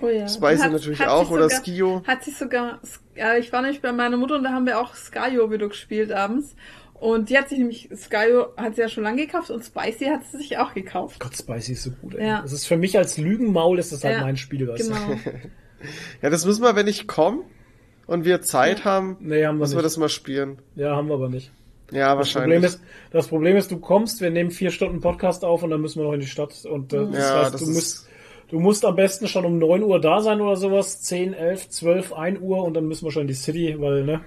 [0.00, 0.28] Oh ja.
[0.28, 2.02] Spicy Hat- natürlich hat auch, oder sogar, Skio.
[2.06, 2.80] Hat sich sogar,
[3.14, 6.12] ja, ich war nämlich bei meiner Mutter und da haben wir auch Skyo wieder gespielt
[6.12, 6.54] abends.
[6.94, 10.22] Und die hat sich nämlich, Skyo hat sie ja schon lange gekauft und Spicy hat
[10.30, 11.20] sie sich auch gekauft.
[11.20, 12.26] Gott, Spicy ist so gut, ey.
[12.26, 12.42] Ja.
[12.42, 14.88] Das ist für mich als Lügenmaul, ist das halt Ja, mein Spiel, weißt.
[14.88, 15.16] Genau.
[16.22, 17.42] Ja, das müssen wir, wenn ich komme
[18.06, 19.84] und wir Zeit haben, Nee, haben wir müssen wir nicht.
[19.86, 20.58] das mal spielen.
[20.74, 21.50] Ja, haben wir aber nicht.
[21.92, 22.56] Ja, Das wahrscheinlich.
[22.56, 22.80] Problem, ist,
[23.12, 26.06] das Problem ist, du kommst, wir nehmen vier Stunden Podcast auf und dann müssen wir
[26.06, 26.64] noch in die Stadt.
[26.64, 28.08] Und äh, das ja, heißt, das du musst,
[28.48, 32.12] du musst am besten schon um 9 Uhr da sein oder sowas, 10, 11, 12,
[32.12, 34.20] 1 Uhr und dann müssen wir schon in die City, weil, ne,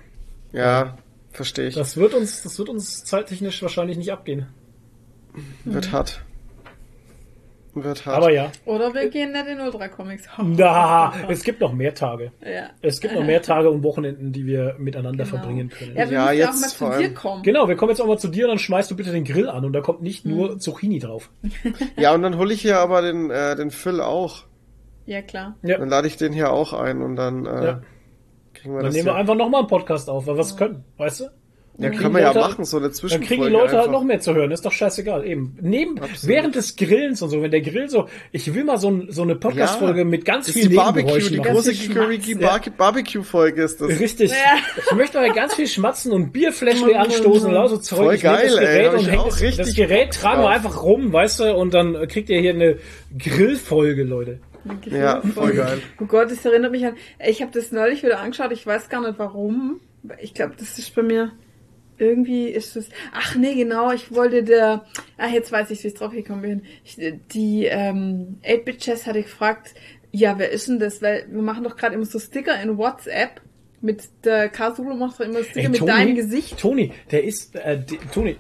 [0.54, 0.98] ja,
[1.32, 1.76] verstehe ich.
[1.76, 4.48] das wird uns, das wird uns zeittechnisch wahrscheinlich nicht abgehen.
[5.66, 6.22] Wird hart.
[7.84, 8.18] Wird hart.
[8.18, 10.24] Aber ja, Oder wir gehen nicht in Ultra Comics.
[10.58, 12.32] da, es gibt noch mehr Tage.
[12.44, 12.70] Ja.
[12.82, 15.38] Es gibt noch mehr Tage und Wochenenden, die wir miteinander Genau.
[15.38, 15.96] verbringen können.
[15.96, 17.16] Ja, wir Ja, müssen jetzt auch mal vor zu dir allem.
[17.16, 17.44] kommen.
[17.44, 19.50] Genau, wir kommen jetzt auch mal zu dir und dann schmeißt du bitte den Grill
[19.50, 20.36] an und da kommt nicht Mhm.
[20.36, 21.30] nur Zucchini drauf.
[21.98, 24.44] Ja, und dann hole ich hier aber den, äh, den Phil auch.
[25.06, 25.56] Ja, klar.
[25.64, 25.78] Ja.
[25.80, 27.82] Dann lade ich den hier auch ein und dann äh, Ja.
[28.54, 30.84] kriegen wir Dann das nehmen wir einfach nochmal einen Podcast auf, weil wir es können,
[30.98, 31.26] weißt du?
[31.82, 33.26] Ja, können wir ja Leute- machen, so eine Dann Zwischenfolge.
[33.28, 33.92] kriegen die Leute halt einfach.
[33.92, 35.26] noch mehr zu hören, ist doch scheißegal.
[35.26, 35.58] Eben.
[35.62, 36.28] Neben, Absolut.
[36.28, 39.22] während des Grillens und so, wenn der Grill so, ich will mal so, ein, so
[39.22, 42.36] eine Podcast-Folge Ja, mit ganz Das ist vielen die Barbecue, Nebengeräuschen die große viel Kikuriki
[42.36, 44.00] Bar Barbecue-Folge ist das.
[44.00, 44.32] Richtig.
[44.32, 44.36] Ja.
[44.78, 47.98] Ich möchte aber ganz viel schmatzen und Bierfläschchen anstoßen und lauter Zeug.
[48.00, 50.50] Voll Ich nehme geil, das ey, Gerät hab und häng das, das Gerät tragen wir
[50.50, 52.78] einfach rum, weißt du, und dann kriegt ihr hier eine
[53.18, 54.40] Grillfolge, Leute.
[54.92, 55.80] Ja, voll geil.
[56.02, 56.96] Oh Gott, das erinnert mich an.
[57.26, 58.52] Ich habe das neulich wieder angeschaut.
[58.52, 59.80] Ich weiß gar nicht warum.
[60.22, 61.32] Ich glaube, das ist bei mir.
[62.00, 62.90] Irgendwie ist es.
[63.12, 63.92] Ach nee, genau.
[63.92, 64.86] Ich wollte der.
[65.18, 66.62] Ach, jetzt weiß ich, wie ich drauf gekommen bin.
[66.84, 66.98] Ich,
[67.34, 69.76] die ähm, 8-Bit Chess hatte gefragt.
[70.12, 71.02] Ja, wer ist denn das?
[71.02, 73.42] Weil wir machen doch gerade immer so Sticker in WhatsApp.
[73.82, 76.58] Mit der Kasulu macht doch immer Sticker mit deinem Gesicht.
[76.60, 78.38] Toni, der ist, äh, die, Toni,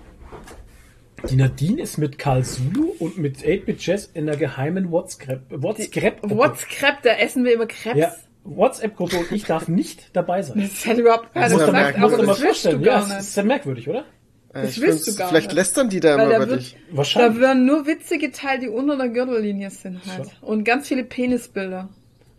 [1.30, 6.22] die Nadine ist mit Karl Sulu und mit 8-Bit Jazz in der geheimen WhatsApp, WhatsApp,
[6.24, 8.00] WhatsApp, da essen wir immer Krebs.
[8.00, 8.14] ja,
[8.44, 10.62] WhatsApp-Gruppe und ich darf nicht dabei sein.
[10.62, 12.82] Das hat überhaupt keiner gesagt, merken, aber das du vorstellen.
[12.84, 13.20] Ja, das nicht.
[13.20, 14.00] ist ja merkwürdig, oder?
[14.54, 15.56] Äh, Das ich willst du gar Vielleicht nicht.
[15.56, 16.78] lästern die da Weil immer da über wird- dich.
[16.92, 17.40] Da Wahrscheinlich.
[17.42, 20.30] werden nur Witze geteilt, die unter der Gürtellinie sind halt.
[20.42, 21.90] Und ganz viele Penisbilder.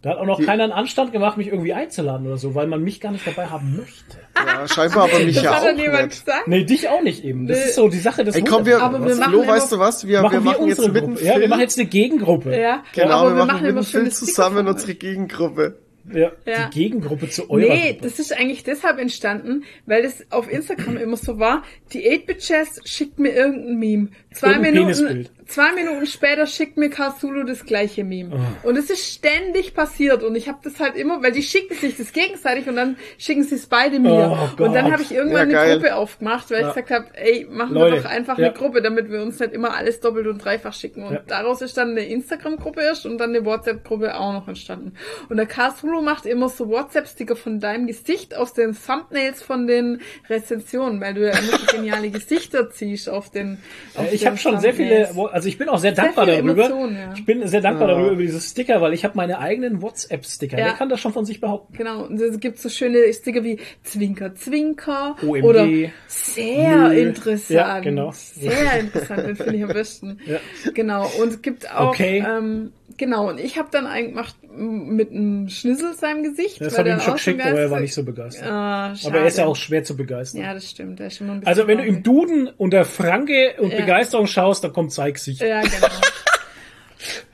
[0.02, 2.82] Da hat auch noch keiner einen Anstand gemacht, mich irgendwie einzuladen oder so, weil man
[2.82, 4.16] mich gar nicht dabei haben möchte.
[4.34, 6.24] Ja, scheinbar aber mich Das ja hat auch dann jemand nicht.
[6.24, 6.48] gesagt.
[6.48, 7.46] Nee, dich auch nicht eben.
[7.46, 7.64] Das Nee.
[7.66, 10.06] ist so die Sache des Ey, komm, wir, Aber wir machen Flo, weißt du was?
[10.06, 11.22] Wir machen wir machen jetzt unsere mit Gruppe.
[11.24, 12.58] Ja, wir machen jetzt eine Gegengruppe.
[12.58, 14.94] Ja, genau, aber wir machen mit dem schöne Sticker zusammen unsere.
[14.94, 15.78] Gegengruppe.
[16.12, 16.68] Ja, Ja.
[16.68, 18.02] die Gegengruppe zu eurer Nee, Gruppe.
[18.08, 21.62] das ist eigentlich deshalb entstanden, weil das auf Instagram immer so war.
[21.92, 24.08] Die 8-Bit-Jazz schickt mir irgendein Meme.
[24.32, 28.36] Zwei Minuten, zwei Minuten später schickt mir Cthulhu das gleiche Meme.
[28.36, 28.66] Ah.
[28.68, 30.22] Und es ist ständig passiert.
[30.22, 33.42] Und ich habe das halt immer, weil die schicken sich das gegenseitig und dann schicken
[33.42, 34.50] sie es beide mir.
[34.58, 35.74] Oh und dann habe ich irgendwann Ja, eine.
[35.74, 36.68] Gruppe aufgemacht, weil Ja.
[36.68, 38.46] ich gesagt habe, ey, machen Leute, wir doch einfach ja.
[38.46, 41.02] eine Gruppe, damit wir uns nicht immer alles doppelt und dreifach schicken.
[41.02, 41.22] Und Ja.
[41.26, 44.94] daraus ist dann eine Instagram-Gruppe erst und dann eine WhatsApp-Gruppe auch noch entstanden.
[45.28, 50.00] Und der Cthulhu macht immer so WhatsApp-Sticker von deinem Gesicht aus den Thumbnails von den
[50.28, 53.58] Rezensionen, weil du ja immer so geniale Gesichter ziehst auf den
[53.96, 56.64] auf Ich habe schon sehr viele, also ich bin auch sehr dankbar viele darüber.
[56.66, 57.12] Emotionen, ja.
[57.14, 57.94] Ich bin sehr dankbar Ja.
[57.94, 60.58] darüber über diese Sticker, weil ich habe meine eigenen WhatsApp-Sticker.
[60.58, 60.66] Ja.
[60.66, 61.76] Wer kann das schon von sich behaupten?
[61.76, 65.42] Genau, und es gibt so schöne Sticker wie Zwinker, Zwinker OMG.
[65.44, 65.68] oder
[66.08, 66.94] sehr Nö.
[66.94, 67.50] interessant.
[67.50, 68.12] Ja, genau.
[68.14, 70.18] Sehr interessant, den finde ich am besten.
[70.26, 70.38] Ja.
[70.74, 72.24] Genau, und es gibt auch, Okay.
[72.26, 76.60] ähm, genau, und ich habe dann einen gemacht mit einem Schnissel seinem Gesicht.
[76.60, 78.46] Das der ihm schon geschickt, aber er war nicht so begeistert.
[78.48, 80.42] Ah, aber er ist ja auch schwer zu begeistern.
[80.42, 81.00] Ja, das stimmt.
[81.00, 82.04] Also wenn du im traurig.
[82.04, 83.80] Duden unter Franke und Ja.
[83.80, 85.40] Begeisterung schaust, dann kommt sein Gesicht.
[85.42, 85.88] Ja, genau.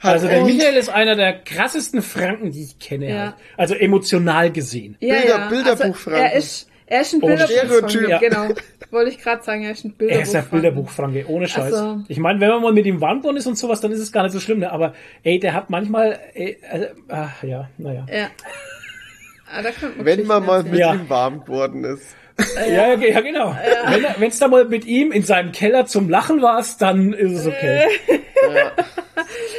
[0.01, 3.09] Also der Und- Michael ist einer der krassesten Franken, die ich kenne.
[3.09, 3.21] Ja.
[3.25, 3.35] Halt.
[3.57, 4.97] Also emotional gesehen.
[5.01, 5.49] Ja, Bilder- ja.
[5.49, 6.23] Bilderbuchfranken.
[6.23, 7.89] Also, er ist, er ist ein Oh, Bilderbuchfranke.
[7.91, 8.21] Stereotyp.
[8.21, 8.49] Genau.
[8.91, 11.27] Wollte ich gerade sagen, er ist ein Er ist der Bilderbuchfranke.
[11.29, 11.73] Ohne Scheiß.
[11.73, 14.01] Also- ich meine, wenn man mal mit ihm warm geworden ist und sowas, dann ist
[14.01, 14.71] es gar nicht so schlimm, ne?
[14.71, 18.07] Aber ey, der hat manchmal, ey, äh, ach ja, naja.
[18.13, 18.29] Ja.
[19.49, 20.95] Ah, man Wenn man mal mit Ja.
[20.95, 22.17] ihm warm geworden ist.
[22.69, 23.57] Ja, ja, ja genau.
[24.19, 27.47] Wenn es da mal mit ihm in seinem Keller zum Lachen war, dann ist es
[27.47, 27.85] okay.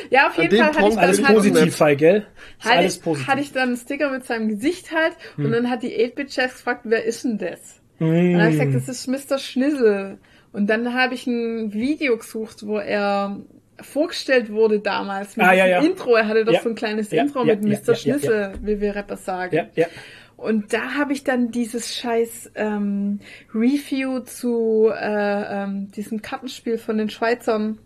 [0.09, 2.25] Ja, auf An jeden Fall hatte ich dann Alles halt, positiv, Fei, gell?
[2.59, 3.27] Ist hatte, alles positiv.
[3.27, 5.45] hatte ich dann einen Sticker mit seinem Gesicht halt Hm.
[5.45, 7.81] und dann hat die 8-Bit-Chefs gefragt, wer ist denn das?
[7.99, 8.71] Und dann habe ich Hm.
[8.71, 9.37] gesagt, das ist Mr.
[9.39, 10.17] Schnissel.
[10.53, 13.37] Und dann habe ich ein Video gesucht, wo er
[13.81, 15.79] vorgestellt wurde damals mit Ah, ja, ja.
[15.81, 16.15] Intro.
[16.15, 16.61] Er hatte doch Ja.
[16.61, 17.73] so ein kleines Ja, Intro ja, mit ja, Mr.
[17.73, 19.55] ja, ja, Schnissel, wie wir Rapper sagen.
[19.55, 19.87] ja, ja.
[20.37, 23.19] Und da habe ich dann dieses scheiß ähm,
[23.53, 27.79] Review zu äh, ähm, diesem Kartenspiel von den Schweizern,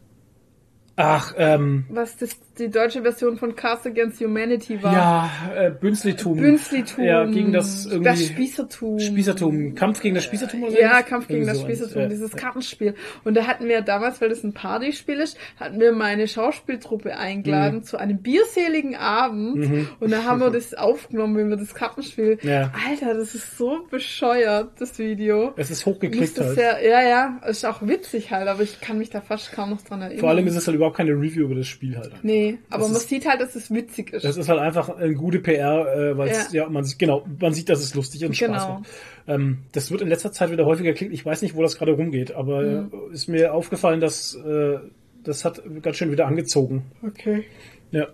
[0.97, 4.93] Ach, ähm, was das die deutsche Version von Cast Against Humanity war.
[4.93, 6.37] ja, äh, Bünzlitum.
[6.37, 7.03] Bünzlitum.
[7.03, 8.03] Ja, gegen das irgendwie.
[8.09, 8.99] Das Spießertum.
[8.99, 9.75] Spießertum.
[9.75, 10.77] Kampf gegen das Spießertum oder so?
[10.77, 11.69] Ja, Kampf gegen das sowas.
[11.71, 12.07] Spießertum, Ja.
[12.09, 12.95] dieses Kartenspiel.
[13.23, 17.77] Und da hatten wir damals, weil das ein Partyspiel ist, hatten wir meine Schauspieltruppe eingeladen
[17.79, 17.83] Mhm.
[17.83, 19.87] zu einem bierseligen Abend.
[19.99, 22.37] Und da haben wir das aufgenommen, wenn wir das Kartenspiel.
[22.43, 22.71] Ja.
[22.89, 25.53] Alter, das ist so bescheuert, das Video.
[25.55, 26.55] Es ist hochgeklickt halt.
[26.55, 29.81] sehr, ja, ja, ist auch witzig halt, aber ich kann mich da fast kaum noch
[29.81, 30.19] dran erinnern.
[30.19, 32.11] Vor allem ist es halt überhaupt keine Review über das Spiel halt.
[32.23, 34.23] Nee, aber Das man ist- sieht halt, dass es witzig ist.
[34.25, 36.69] Das ist halt einfach eine gute PR, äh, weil es, ja.
[36.69, 38.73] man sieht, genau, man sieht, dass es lustig und Spaß Genau.
[38.79, 38.89] macht.
[39.27, 41.13] Ähm, das wird in letzter Zeit wieder häufiger geklickt.
[41.13, 42.91] Ich weiß nicht, wo das gerade rumgeht, aber Mhm.
[43.11, 44.79] äh, ist mir aufgefallen, dass äh,
[45.23, 46.83] das hat ganz schön wieder angezogen.
[47.05, 47.43] okay.
[47.91, 48.07] Ja.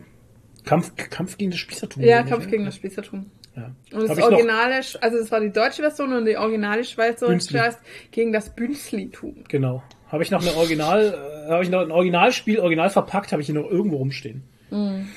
[0.65, 2.03] Kampf, Kampf gegen das Spießertum.
[2.03, 2.51] Ja, oder Kampf nicht?
[2.51, 3.25] gegen das Spießertum.
[3.55, 3.71] Ja.
[3.93, 7.79] Und das Originale, also das war die deutsche Version und die originale Schweizer heißt
[8.11, 9.43] gegen das Bünzlitum.
[9.47, 9.81] Genau.
[10.09, 13.45] Habe ich noch eine Original, äh, habe ich noch ein Originalspiel, original verpackt, habe ich
[13.47, 14.43] hier noch irgendwo rumstehen.
[14.71, 15.07] Mhm.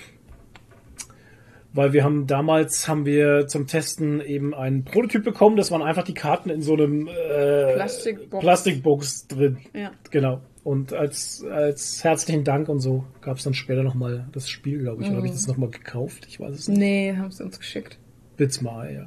[1.73, 6.02] Weil wir haben damals haben wir zum Testen eben einen Prototyp bekommen, das waren einfach
[6.02, 8.41] die Karten in so einem äh, Plastikbox.
[8.43, 9.59] Plastikbox drin.
[9.73, 9.93] Ja.
[10.10, 10.41] Genau.
[10.65, 15.02] Und als, als herzlichen Dank und so gab es dann später nochmal das Spiel, glaube
[15.02, 15.09] ich.
[15.09, 15.33] Oder habe Mhm.
[15.33, 16.27] ich das nochmal gekauft?
[16.28, 16.78] Ich weiß es nicht.
[16.78, 17.99] Nee, haben sie uns geschickt.
[18.36, 19.07] Bits mal, ja.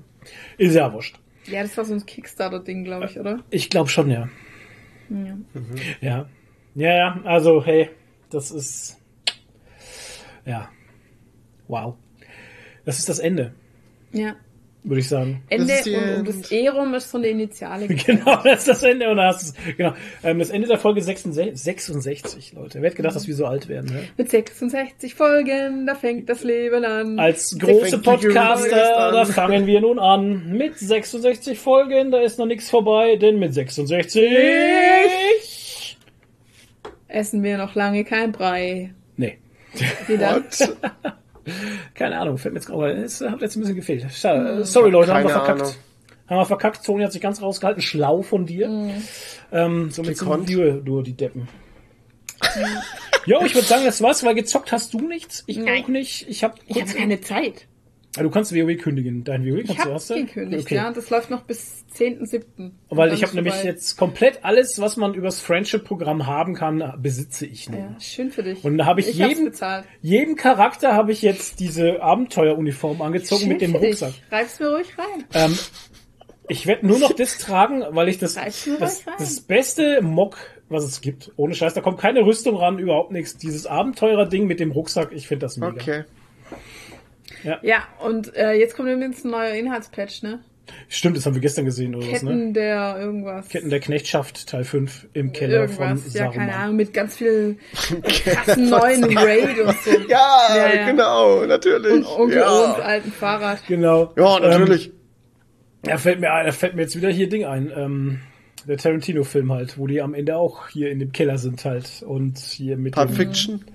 [0.58, 1.20] Ist ja wurscht.
[1.46, 3.44] Ja, das war so ein Kickstarter-Ding, glaube ich, oder?
[3.50, 4.30] Ich glaube schon, ja.
[5.10, 5.38] Ja.
[6.02, 6.30] Ja.
[6.76, 7.90] Ja, ja, also, hey,
[8.30, 9.00] das ist.
[10.46, 10.70] Ja.
[11.68, 11.96] Wow.
[12.86, 13.54] Das ist das Ende,
[14.12, 14.36] Ja.
[14.84, 15.44] Würde ich sagen.
[15.50, 17.88] Ende die und, und das E rum ist so eine Initiale.
[18.06, 19.78] Genau, das ist das Ende und da hast du es.
[19.78, 19.94] Genau.
[20.24, 22.82] Ähm, das Ende der Folge 66, 66 Leute.
[22.82, 24.04] Wer hätte gedacht, dass wir so alt werden, ne?
[24.18, 27.18] Mit 66 Folgen, da fängt das Leben an.
[27.20, 30.52] Als große Podcaster, da fangen wir nun an.
[30.52, 34.22] Mit 66 Folgen, da ist noch nichts vorbei, denn mit 66.
[37.08, 38.94] Essen wir noch lange kein Brei.
[39.16, 39.38] Nee.
[40.08, 40.44] Wieder.
[41.94, 42.92] Keine Ahnung, fällt mir jetzt gerade.
[42.94, 44.06] Es hat jetzt ein bisschen gefehlt.
[44.12, 44.66] Schade.
[44.66, 45.62] Sorry, Leute, haben wir Keine verkackt.
[45.62, 45.76] Ahnung.
[46.28, 46.86] Haben wir verkackt.
[46.86, 47.82] Toni hat sich ganz rausgehalten.
[47.82, 48.68] Schlau von dir.
[49.52, 51.48] Ähm, somit sind wir nur die Deppen.
[53.26, 55.44] Jo, ich würde sagen, das war's, weil gezockt hast du nichts.
[55.48, 55.84] Ich Nein.
[55.84, 56.28] auch nicht.
[56.30, 57.68] Ich habe Ich habe keine Zeit.
[58.16, 59.24] Ah, du kannst WoW kündigen.
[59.24, 60.16] Dein WoW kannst Ich du, habe hast du?
[60.16, 60.76] gekündigt, Okay.
[60.76, 60.92] ja.
[60.92, 62.72] Das läuft noch bis 10.7.
[62.90, 67.70] Weil ich habe nämlich jetzt komplett alles, was man übers Friendship-Programm haben kann, besitze ich
[67.70, 67.80] nun.
[67.80, 68.64] Ja, schön für dich.
[68.64, 69.86] Und da habe ich, ich jedem, bezahlt.
[70.02, 73.90] jedem Charakter habe ich jetzt diese Abenteueruniform angezogen Schön mit dem für dich.
[74.02, 74.14] Rucksack.
[74.32, 75.24] Reib's mir ruhig rein.
[75.34, 75.58] Ähm,
[76.50, 80.38] ich werde nur noch das tragen, weil ich das, das, das beste Mock,
[80.70, 81.32] was es gibt.
[81.36, 83.38] Ohne Scheiß, da kommt keine Rüstung ran, überhaupt nichts.
[83.38, 85.72] Dieses Abenteurer-Ding mit dem Rucksack, ich finde das mega.
[85.74, 86.04] Okay.
[87.62, 90.40] Ja, und äh, jetzt kommt übrigens ein neuer Inhaltspatch, ne?
[90.88, 92.54] Stimmt, das haben wir gestern gesehen oder was, Ketten ne?
[92.54, 93.50] der irgendwas.
[93.50, 96.14] Ketten der Knechtschaft, Teil 5 im Keller von irgendwas.
[96.14, 96.50] Ja, keine Saruman.
[96.64, 97.58] Ahnung, mit ganz viel
[98.04, 99.92] krassen neuen Raid und so.
[100.08, 100.86] Ja, Ja, ja.
[100.90, 101.92] genau, natürlich.
[101.92, 102.48] Und Onkel ja.
[102.50, 103.62] Owens alten Fahrrad.
[103.68, 104.14] Genau.
[104.16, 104.88] ja, natürlich.
[104.88, 104.94] Ähm,
[105.84, 107.70] da fällt mir ein, da fällt mir jetzt wieder hier Ding ein.
[107.76, 108.20] Ähm,
[108.66, 112.38] der Tarantino-Film halt, wo die am Ende auch hier in dem Keller sind halt und
[112.40, 113.66] hier mit Pulp dem, Fiction.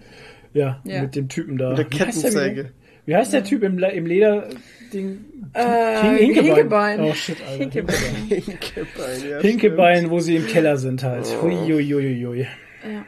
[0.55, 1.03] ja, Ja.
[1.03, 1.69] mit dem Typen da.
[1.71, 2.73] Mit der Kettensäge.
[3.09, 5.19] Wie heißt der Typ im, Le- im Leder-Ding?
[5.55, 6.45] Äh, Hinkebein.
[6.45, 7.01] Hinkebein.
[7.01, 7.59] Oh shit, Alter.
[7.59, 7.97] Hinkebein.
[8.29, 11.27] Hinkebein, ja, Hinkebein, wo sie im Keller sind halt.
[11.39, 11.45] Oh.
[11.45, 12.41] Huiuiuiui.
[12.41, 13.07] Ja.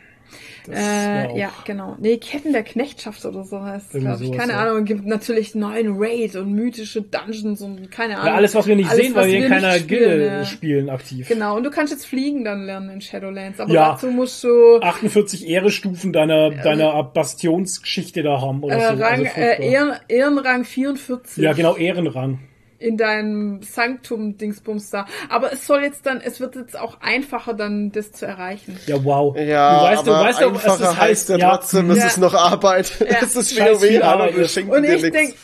[0.66, 1.97] Das Äh, ja, genau.
[1.98, 4.32] Nee, Ketten der Knechtschaft oder so heißt es, glaube ich.
[4.32, 4.58] Keine ja.
[4.60, 8.26] Ahnung, gibt natürlich neuen Raid und mythische Dungeons und keine Ahnung.
[8.26, 10.44] Ja, alles, was wir nicht Alles, sehen, weil wir in keiner Gilde ja.
[10.44, 11.28] spielen aktiv.
[11.28, 13.60] Genau, und du kannst jetzt fliegen dann lernen in Shadowlands.
[13.60, 13.92] Aber Ja.
[13.92, 18.86] dazu musst du 48 Ehrestufen deiner, deiner Bastionsgeschichte da haben oder äh, so.
[18.89, 19.42] Also Rang, furchtbar.
[19.42, 22.40] äh, Ehren, Ehrenrang 44 ja, genau, Ehrenrang.
[22.81, 25.07] In deinem Sanktum-Dingsbums da.
[25.28, 28.76] Aber es soll jetzt dann, es wird jetzt auch einfacher dann, das zu erreichen.
[28.86, 29.36] Ja, wow.
[29.36, 31.99] Ja, du weißt, aber du weißt doch, was einfacher das heißt ja ja, trotzdem, es
[31.99, 32.07] Ja.
[32.07, 32.92] ist noch Arbeit.
[33.23, 35.34] Es ist Scheiß WoW, Arbeit hallo, wir schenken Und dir ich denk,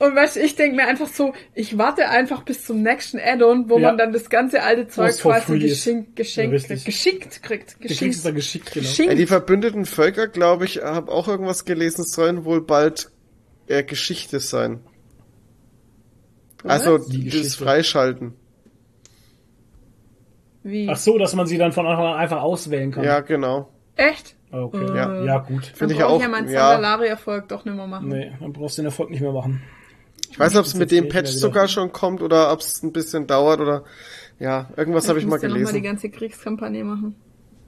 [0.00, 3.70] und weißt, du, ich denk mir einfach so, ich warte einfach bis zum nächsten Add-on,
[3.70, 3.88] wo Ja.
[3.88, 6.84] man dann das ganze alte Zeug quasi geschenkt, geschenkt kriegt.
[6.84, 7.76] Geschickt kriegt.
[7.78, 8.24] Du es Geschenkt.
[8.26, 8.84] dann geschickt, genau.
[8.86, 9.28] Ey, die Geschenkt.
[9.28, 13.10] verbündeten Völker, glaube ich, habe auch irgendwas gelesen, sollen wohl bald
[13.68, 14.80] äh, Geschichte sein.
[16.64, 17.54] Also Die das.
[17.54, 18.32] Freischalten.
[20.62, 20.88] Wie?
[20.90, 23.04] Ach so, dass man sie dann von Anfang an einfach auswählen kann.
[23.04, 23.68] Ja, genau.
[23.96, 24.34] Echt?
[24.50, 24.86] Okay.
[24.96, 25.22] Ja.
[25.24, 25.66] Ja, gut.
[25.66, 26.16] Finde Dann ich brauche auch.
[26.16, 28.08] ich ja meinen Ja, Sandalari-Erfolg doch nicht mehr machen.
[28.08, 29.62] Nee, dann brauchst du den Erfolg nicht mehr machen.
[30.30, 32.92] ich weiß nicht, ob es mit dem Patch sogar schon kommt oder ob es ein
[32.92, 33.84] bisschen dauert oder
[34.38, 35.82] ja, irgendwas habe ich mal muss ja noch mal die gelesen.
[35.82, 37.14] ganze Kriegskampagne machen.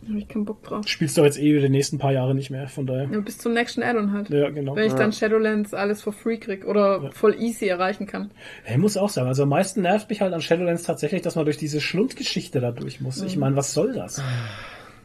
[0.09, 0.87] Habe ich keinen Bock drauf.
[0.87, 3.09] Spielst du jetzt eh die nächsten paar Jahre nicht mehr, von daher.
[3.11, 4.31] Ja, bis zum nächsten Addon halt.
[4.31, 4.77] Ja, genau.
[4.77, 8.31] Wenn ich dann Shadowlands alles for free krieg oder voll easy erreichen kann.
[8.67, 11.35] Ja, Ich muss auch sagen, also am meisten nervt mich halt an Shadowlands tatsächlich, dass
[11.35, 13.21] man durch diese Schlundgeschichte da durch muss.
[13.21, 13.27] Mhm.
[13.27, 14.23] Ich meine, was soll das?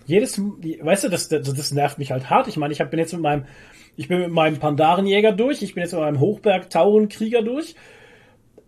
[0.05, 2.47] Jedes, weißt du, das, das, das nervt mich halt hart.
[2.47, 3.45] Ich meine, ich hab, bin jetzt mit meinem,
[3.97, 7.75] ich bin mit meinem Pandarenjäger durch, ich bin jetzt mit meinem Hochberg-Taurenkrieger durch.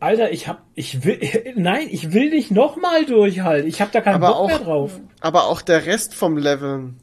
[0.04, 1.20] Alter, ich hab, ich will,
[1.56, 3.68] nein, ich will nicht nochmal durchhalten.
[3.70, 4.92] Ich hab da keinen Aber Bock mehr auch- drauf.
[5.22, 6.98] Aber auch der Rest vom Leveln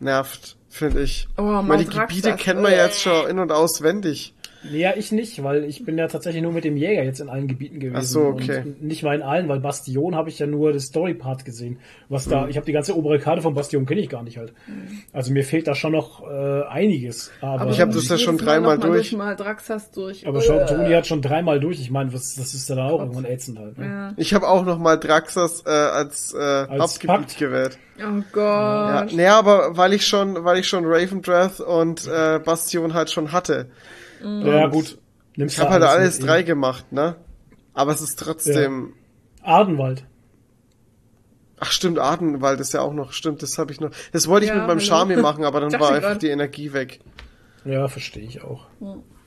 [0.00, 1.28] nervt, finde ich.
[1.38, 1.90] Oh, ich meine, die.
[1.96, 4.34] Gebiete kennen wir jetzt schon in- und auswendig.
[4.62, 7.48] Ja, ich nicht, weil ich bin ja tatsächlich nur mit dem Jäger jetzt in allen
[7.48, 7.96] Gebieten gewesen.
[7.98, 8.60] Ach so, okay.
[8.64, 11.78] Und nicht mal in allen, weil Bastion habe ich ja nur das Story-Part gesehen.
[12.10, 12.50] Was da, Mhm.
[12.50, 14.52] ich habe die ganze obere Karte von Bastion kenne ich gar nicht halt.
[15.14, 17.30] Also mir fehlt da schon noch äh, einiges.
[17.40, 19.12] Aber, Ich hab das ja schon dreimal mal durch.
[19.12, 20.26] Mal Draxas durch.
[20.26, 21.80] aber schon, Toni hat schon dreimal durch.
[21.80, 23.78] Ich meine, was, das ist ja dann auch irgendwann ätzend halt.
[23.78, 23.86] Ne?
[23.86, 24.12] Ja.
[24.18, 27.38] Ich habe auch noch mal Draxas äh, als, äh, Hauptgebiet Pakt?
[27.38, 27.78] gewählt.
[27.98, 28.02] Oh
[28.38, 29.12] Ja, Gott.
[29.14, 33.70] nee, aber weil ich schon, weil ich schon Ravendrath und äh, Bastion halt schon hatte.
[34.22, 34.98] Ja, gut.
[35.36, 36.46] Nimmst Ich habe halt alles drei eben.
[36.48, 37.16] gemacht, ne?
[37.72, 38.94] Aber es ist trotzdem.
[39.42, 40.04] Ardenwald.
[41.58, 43.90] Ach stimmt, Adenwald ist ja auch noch, stimmt, das habe ich noch.
[44.12, 44.80] Das wollte ich Ja, mit meinem.
[44.80, 47.00] Charme machen, aber dann war ich einfach die Energie weg.
[47.64, 48.66] Ja, verstehe ich auch.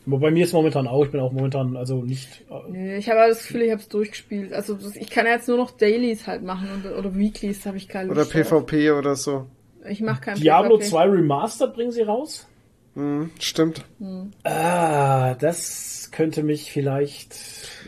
[0.05, 2.43] Aber bei mir ist momentan auch, ich bin auch momentan, also nicht.
[2.69, 4.51] Nee, ich habe aber das Gefühl, ich habe es durchgespielt.
[4.51, 7.87] Also ich kann ja jetzt nur noch Dailies halt machen und, oder Weeklies habe ich
[7.87, 8.65] keine Oder Lust drauf.
[8.65, 9.45] PvP oder so.
[9.87, 10.89] Ich mache kein Diablo PvP.
[10.89, 12.47] 2 Remastered bringen sie raus?
[12.95, 13.83] Hm, stimmt.
[14.43, 17.35] Ah, das könnte mich vielleicht.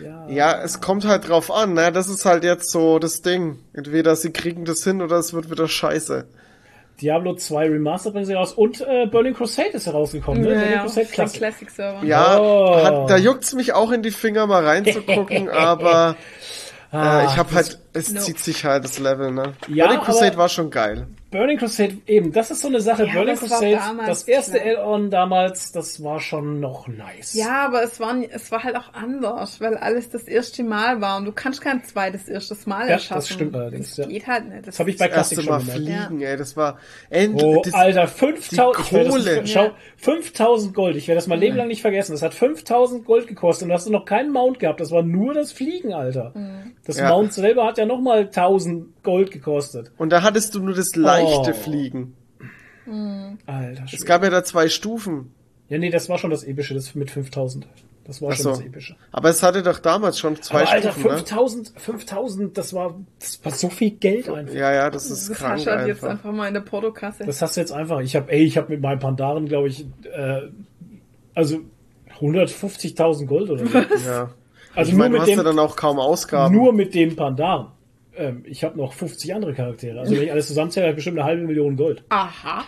[0.04, 0.28] Ja.
[0.28, 1.92] Ja, es kommt halt drauf an, ne?
[1.92, 3.60] Das ist halt jetzt so das Ding.
[3.74, 6.26] Entweder sie kriegen das hin oder es wird wieder scheiße.
[7.02, 10.50] Diablo 2 Remastered bringen sie raus und äh, Burning Crusade ist herausgekommen, ne?
[10.50, 11.38] Ja, Burning ja, Crusade Classic.
[11.40, 12.04] Classic Server.
[12.06, 12.84] Ja, Oh.
[12.84, 16.16] hat, da juckt's mich auch in die Finger mal reinzugucken, aber
[16.92, 18.20] Ah, äh, ich habe halt, es No.
[18.22, 19.54] zieht sich halt das Level, ne?
[19.68, 21.08] Ja, Burning Crusade war schon geil.
[21.32, 23.06] Burning Crusade, eben, das ist so eine Sache.
[23.08, 24.78] Ja, Burning das Crusade, damals das erste klar.
[24.78, 27.34] Add-on damals, das war schon noch nice.
[27.34, 31.18] Ja, aber es war, es war halt auch anders, weil alles das erste Mal war
[31.18, 33.16] und du kannst kein zweites erstes Mal Ja, erschaffen.
[33.18, 34.12] das stimmt allerdings, Das ja.
[34.12, 34.68] geht halt nicht.
[34.68, 36.08] Das habe ich bei Das Classic Mal schon gemerkt.
[36.08, 36.78] fliegen, ey, das war
[37.10, 39.36] end, Oh, das, Alter, 5000, ich werde Kohle.
[39.42, 39.72] das, schau, Ja.
[39.98, 42.12] 5000 Gold, ich werde das mein Leben lang nicht vergessen.
[42.14, 44.80] Das hat 5000 Gold gekostet und da hast du noch keinen Mount gehabt.
[44.80, 46.34] Das war nur das Fliegen, Alter.
[46.86, 47.10] Das Ja.
[47.10, 49.92] Mount selber hat ja nochmal 1000 Gold gekostet.
[49.98, 51.54] Und da hattest du nur das leichte Oh.
[51.54, 52.16] Fliegen.
[53.46, 54.06] Alter, Es Schwede.
[54.06, 55.32] gab ja da zwei Stufen.
[55.70, 57.68] Ja, nee, das war schon das Epische, das mit 5000.
[58.04, 58.50] Das war Ach schon so.
[58.52, 58.96] das Epische.
[59.12, 61.18] Aber es hatte doch damals schon zwei Aber Alter, Stufen, ne?
[61.18, 64.54] 5000, 5000, das war, das war so viel Geld einfach.
[64.54, 66.32] Ja, ja, das ist Das krank hast du halt jetzt einfach.
[66.32, 67.24] mal in der Portokasse.
[67.26, 68.02] Das hast du jetzt einfach.
[68.02, 70.42] Ich habe, ey, ich habe mit meinen Pandaren, glaube ich, äh,
[71.34, 71.62] also
[72.20, 73.78] 150.000 Gold oder so.
[74.08, 74.30] Ja.
[74.76, 76.54] Also Ich meine, du nur hast mit ja dem, dann auch kaum Ausgaben.
[76.54, 77.68] nur mit dem Pandaren.
[78.18, 80.00] Ähm, ich habe noch 50 andere Charaktere.
[80.00, 82.04] Also wenn ich alles zusammenzähle, habe ich bestimmt eine halbe Million Gold.
[82.10, 82.64] Aha.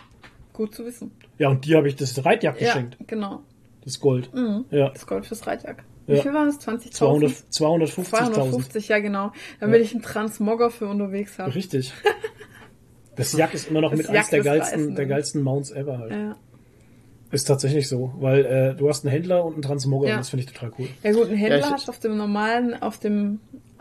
[0.53, 1.11] Gut zu wissen.
[1.37, 2.97] Ja, und die habe ich das Reitjagd Ja, geschenkt.
[3.07, 3.41] genau.
[3.83, 4.29] Das Gold.
[4.71, 5.83] Ja, Das Gold fürs Reitjagd.
[6.07, 6.21] Wie Ja.
[6.21, 6.57] viel waren es?
[6.59, 6.91] 20.000?
[6.93, 8.33] 200, 250.000.
[8.33, 9.31] 250, ja genau.
[9.59, 11.53] Damit ich einen Transmogger für unterwegs habe.
[11.55, 11.93] Richtig.
[13.15, 16.11] Das Jack ist immer noch Das mit eins der geilsten, der geilsten Mounts ever halt.
[16.11, 16.35] Ja.
[17.31, 20.13] Ist tatsächlich so, weil äh, du hast einen Händler und einen Transmogger Ja.
[20.13, 20.87] und das finde ich total cool.
[21.01, 23.39] ja gut, einen Händler Ja, ich- hast du auf dem normalen, auf dem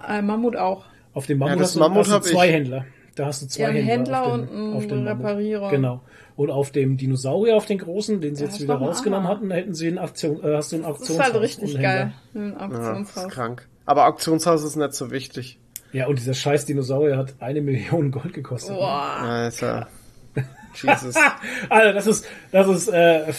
[0.08, 0.86] äh, Mammut auch.
[1.16, 2.52] Auf dem Mammut Ja, das hast du, Mammut hast du zwei ich.
[2.52, 2.84] Händler.
[3.14, 5.06] Da hast du zwei Ja, einen Händler, Händler auf und dem, einen auf dem.
[5.08, 5.70] Reparierer.
[5.70, 6.00] Genau.
[6.36, 9.26] Und auf dem Dinosaurier, auf den großen, den sie Da jetzt wieder du einen rausgenommen
[9.28, 11.16] hatten, da hätten sie einen Aktion, äh, hast du ein Das Auktionshaus.
[11.16, 12.12] ist halt und richtig einen geil.
[12.34, 13.24] Ein Ja, das Auktionshaus.
[13.24, 13.68] ist krank.
[13.86, 15.58] Aber Auktionshaus ist nicht so wichtig.
[15.92, 18.76] Ja, und dieser scheiß Dinosaurier hat eine Million Gold gekostet.
[18.76, 19.16] Boah.
[19.22, 19.88] Alter.
[20.74, 21.14] Jesus.
[21.70, 23.32] Also das ist, das ist, äh, äh,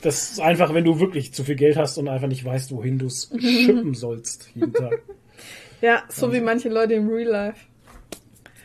[0.00, 2.98] das ist einfach, wenn du wirklich zu viel Geld hast und einfach nicht weißt, wohin
[2.98, 5.00] du es schippen sollst jeden Tag.
[5.82, 7.60] Ja, so wie manche Leute im Real Life.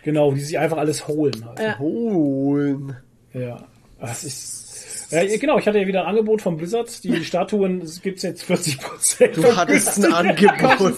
[0.03, 1.59] Genau, die sich einfach alles holen halt.
[1.59, 1.79] Ja.
[1.79, 2.95] Holen.
[3.33, 3.57] Ja.
[3.99, 7.03] Das ist, ja, genau, ich hatte ja wieder ein Angebot von Blizzard.
[7.03, 9.37] Die Statuen gibt's jetzt 40 Prozent.
[9.37, 10.93] Du hattest ein Angebot.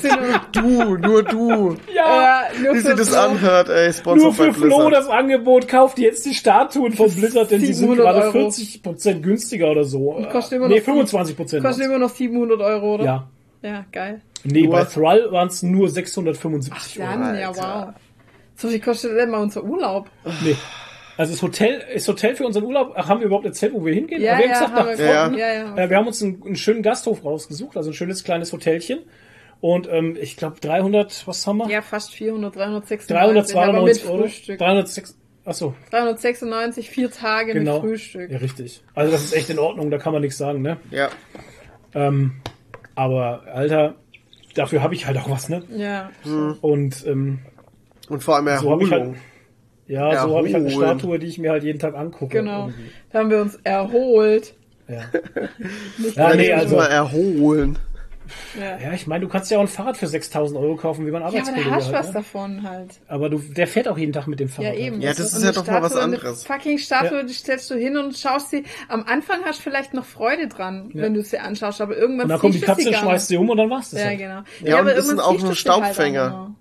[0.52, 1.76] Du, nur du.
[1.96, 3.86] Ja, Ja, nur Wie für sich das so- anhört, ey.
[3.86, 7.68] nur Sponsor für bei Flo das Angebot, kauft jetzt die Statuen von Blizzard, denn die
[7.68, 8.32] sind 700 gerade Euro.
[8.52, 10.24] 40 Prozent günstiger oder so.
[10.32, 11.64] kostet immer nee, noch 25 Prozent.
[11.64, 13.06] Kostet immer noch 700 Euro, oder?
[13.06, 13.30] Ja.
[13.62, 14.22] Ja, geil.
[14.44, 17.10] Nee, Nur- bei Thrall waren es nur 675 Euro.
[17.12, 17.94] Dann, ja, wow.
[18.56, 20.10] So viel kostet denn mal unser Urlaub?
[20.44, 20.56] Nee.
[21.18, 23.94] Also das Hotel, das Hotel für unseren Urlaub, ach, haben wir überhaupt erzählt, wo wir
[23.94, 24.22] hingehen?
[24.22, 25.78] Ja, wir ja, haben gesagt, haben nach wir Ja, Freunden, ja, ja.
[25.78, 29.00] Äh, wir haben uns einen, einen schönen Gasthof rausgesucht, also ein schönes kleines Hotelchen.
[29.60, 31.68] Und ähm, ich glaube 300, was haben wir?
[31.70, 33.08] Ja, fast 400, 396.
[33.08, 34.22] 392 aber mit Euro.
[34.24, 34.60] Frühstück.
[34.60, 37.82] 306, Achso, 396, vier Tage genau.
[37.82, 38.32] mit Frühstück.
[38.32, 38.82] Ja, richtig.
[38.94, 40.78] Also das ist echt in Ordnung, da kann man nichts sagen, ne?
[40.92, 41.10] Ja.
[41.94, 42.34] Ähm,
[43.00, 43.96] aber, Alter,
[44.56, 45.64] dafür habe ich halt auch was, ne?
[45.76, 46.10] Ja.
[46.62, 47.40] Und ähm,
[48.10, 49.18] Und vor allem so habe ich halt, Erholung.
[49.88, 51.00] ja, so habe ich halt eine Erholen.
[51.00, 52.38] Statue, die ich mir halt jeden Tag angucke.
[52.38, 52.68] Genau.
[52.68, 52.90] irgendwie.
[53.12, 54.54] Da haben wir uns erholt.
[54.88, 55.02] Ja.
[55.98, 57.78] Nicht Ja, nee, nee, also- mal erholen.
[58.60, 58.78] Ja.
[58.80, 61.22] ja, ich meine, du kannst ja auch ein Fahrrad für 6000 Euro kaufen, wie man
[61.22, 62.14] Ja, aber Arbeitskollege hast du halt, was ne?
[62.14, 62.90] davon halt.
[63.08, 64.74] Aber du, der fährt auch jeden Tag mit dem Fahrrad.
[64.74, 65.02] Ja, eben.
[65.02, 66.46] Ja, das Und ist ja doch mal was anderes.
[66.50, 67.24] Eine fucking Statue, Ja.
[67.24, 68.64] die stellst du hin und schaust sie.
[68.88, 72.30] Am Anfang hast du vielleicht noch Freude dran, wenn du sie anschaust, aber irgendwann Und
[72.30, 74.00] dann kommt die Katze, schmeißt sie um und dann war's das.
[74.02, 74.18] Ja, halt.
[74.20, 74.42] genau.
[74.64, 76.56] Ja, und aber das sind auch nur halt Staubfänger.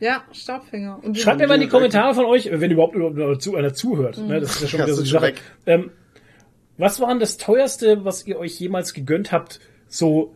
[0.00, 0.98] Ja, Staubfänger.
[1.02, 4.18] Und Schreibt mir mal in die Kommentare von euch, wenn überhaupt über- zu einer zuhört.
[4.18, 5.34] Ne, das ist ja schon Ja, wieder so die Sache.
[5.64, 5.90] Ähm,
[6.76, 9.60] was war denn das teuerste, was ihr euch jemals gegönnt habt?
[9.86, 10.34] So,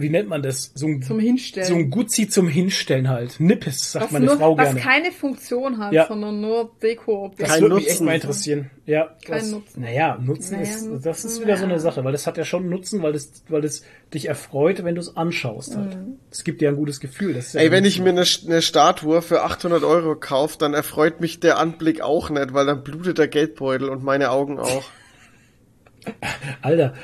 [0.00, 0.72] wie nennt man das?
[0.74, 1.66] So ein, Zum Hinstellen.
[1.68, 3.38] So ein Gutzi zum Hinstellen halt.
[3.40, 4.80] Nippes, sagt was, meine nur, Frau was gerne.
[4.80, 6.06] keine Funktion hat, Ja.
[6.06, 8.04] sondern nur deko Das Kein würde mich echt Nutzen.
[8.06, 8.70] mal interessieren.
[8.86, 9.82] Ja, Kein was, Nutzen.
[9.82, 11.78] Naja, Nutzen Naja, ist, Nutzen, das ist wieder so eine ja.
[11.78, 13.82] Sache, weil das hat ja schon Nutzen, weil es, weil es
[14.14, 15.96] dich erfreut, wenn du es anschaust halt.
[15.96, 16.16] Mhm.
[16.30, 17.34] Es gibt dir ein gutes Gefühl.
[17.34, 18.14] Das ist ja Ey, wenn ich Nutzen.
[18.14, 22.54] mir eine, eine Statue für 800 Euro kaufe, dann erfreut mich der Anblick auch nicht,
[22.54, 24.84] weil dann blutet der Geldbeutel und meine Augen auch.
[26.62, 26.94] Alter,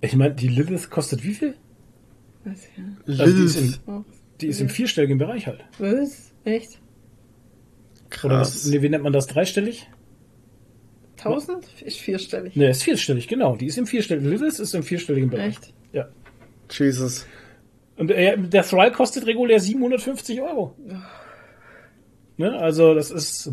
[0.00, 1.54] ich meine, die Lilith kostet wie viel?
[2.50, 2.84] Was, ja.
[3.24, 4.04] Also die ist, im,
[4.40, 5.64] die ist im vierstelligen Bereich halt.
[5.78, 6.32] Was?
[6.44, 6.80] Echt?
[8.24, 8.72] Oder was, Krass.
[8.72, 9.26] wie nennt man das?
[9.26, 9.88] Dreistellig?
[11.18, 11.66] 1000?
[11.82, 12.54] Ist vierstellig.
[12.56, 13.56] Ne, ist vierstellig, genau.
[13.56, 14.30] Die ist im vierstelligen.
[14.30, 15.48] Lilith ist im vierstelligen Bereich.
[15.56, 15.74] Echt?
[15.92, 16.08] Ja.
[16.70, 17.26] Jesus.
[17.96, 20.76] Und äh, der Thrall kostet regulär 750 Euro.
[22.36, 22.56] Ne?
[22.56, 23.50] Also das ist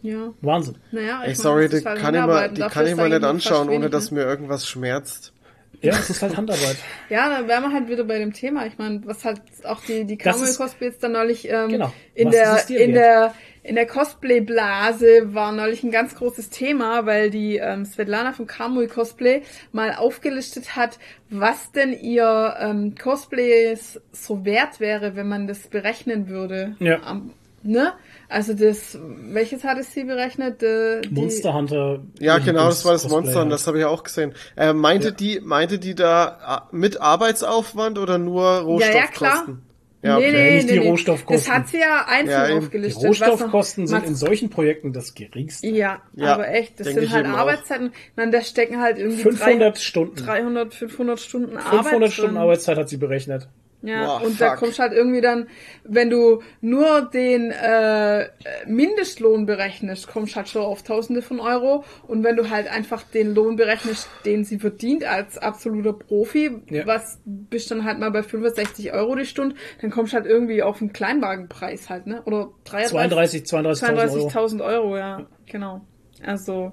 [0.00, 0.32] Ja.
[0.40, 0.76] Wahnsinn.
[0.90, 3.08] Naja, Ey, ich sorry, meine, das die halt kann ich mal, die kann ich mal
[3.10, 5.34] nicht anschauen, ohne dass mir irgendwas schmerzt.
[5.82, 6.76] Ja, es ist halt Handarbeit.
[7.10, 8.66] Ja, da wären wir halt wieder bei dem Thema.
[8.66, 11.92] Ich meine, was halt auch die, die Kamel ist- Cosplays dann neulich ähm, Genau.
[12.14, 12.96] in der in wert?
[12.96, 18.46] der in der Cosplay-Blase war neulich ein ganz großes Thema, weil die ähm, Svetlana von
[18.48, 20.98] Kamui Cosplay mal aufgelistet hat,
[21.30, 26.74] was denn ihr ähm, Cosplays so wert wäre, wenn man das berechnen würde.
[26.80, 27.02] Ja.
[27.04, 27.92] Am, ne?
[28.32, 30.62] Also das, welches hat es sie berechnet?
[30.62, 32.00] Äh, die- Monster Hunter.
[32.18, 34.32] Ja, genau, das war das Monster und das habe ich auch gesehen.
[34.56, 38.94] Äh, meinte die, meinte die da äh, mit Arbeitsaufwand oder nur Ja, Rohstoffkosten?
[39.04, 39.58] ja, klar.
[40.04, 40.32] Ja, nee, okay.
[40.32, 40.88] nee, nicht nee, die nee.
[40.88, 41.36] Rohstoffkosten.
[41.46, 42.58] Das hat sie ja einzeln Ja, eben.
[42.60, 43.04] Die aufgelistet.
[43.08, 45.68] Rohstoffkosten sind in solchen Projekten das geringste.
[45.68, 47.26] Ja, Ja, aber echt, das sind halt.
[47.26, 47.92] Arbeitszeiten.
[48.16, 50.16] Man, da stecken halt irgendwie 500 Stunden.
[50.16, 52.42] 300, 500 Stunden Arbeit 500 Stunden drin.
[52.42, 53.48] Arbeitszeit hat sie berechnet.
[53.84, 54.58] Ja, Boah, und da fuck.
[54.60, 55.48] kommst halt irgendwie dann,
[55.82, 58.28] wenn du nur den äh,
[58.66, 61.84] Mindestlohn berechnest, kommst halt schon auf Tausende von Euro.
[62.06, 66.86] Und wenn du halt einfach den Lohn berechnest, den sie verdient als absoluter Profi, Ja.
[66.86, 70.80] was bist dann halt mal bei 65 Euro die Stunde, dann kommst halt irgendwie auf
[70.80, 72.22] einen Kleinwagenpreis halt, ne?
[72.24, 74.28] Oder 33 32, 32.000 Euro.
[74.28, 75.80] 32.000 Euro, ja, genau.
[76.24, 76.72] Also,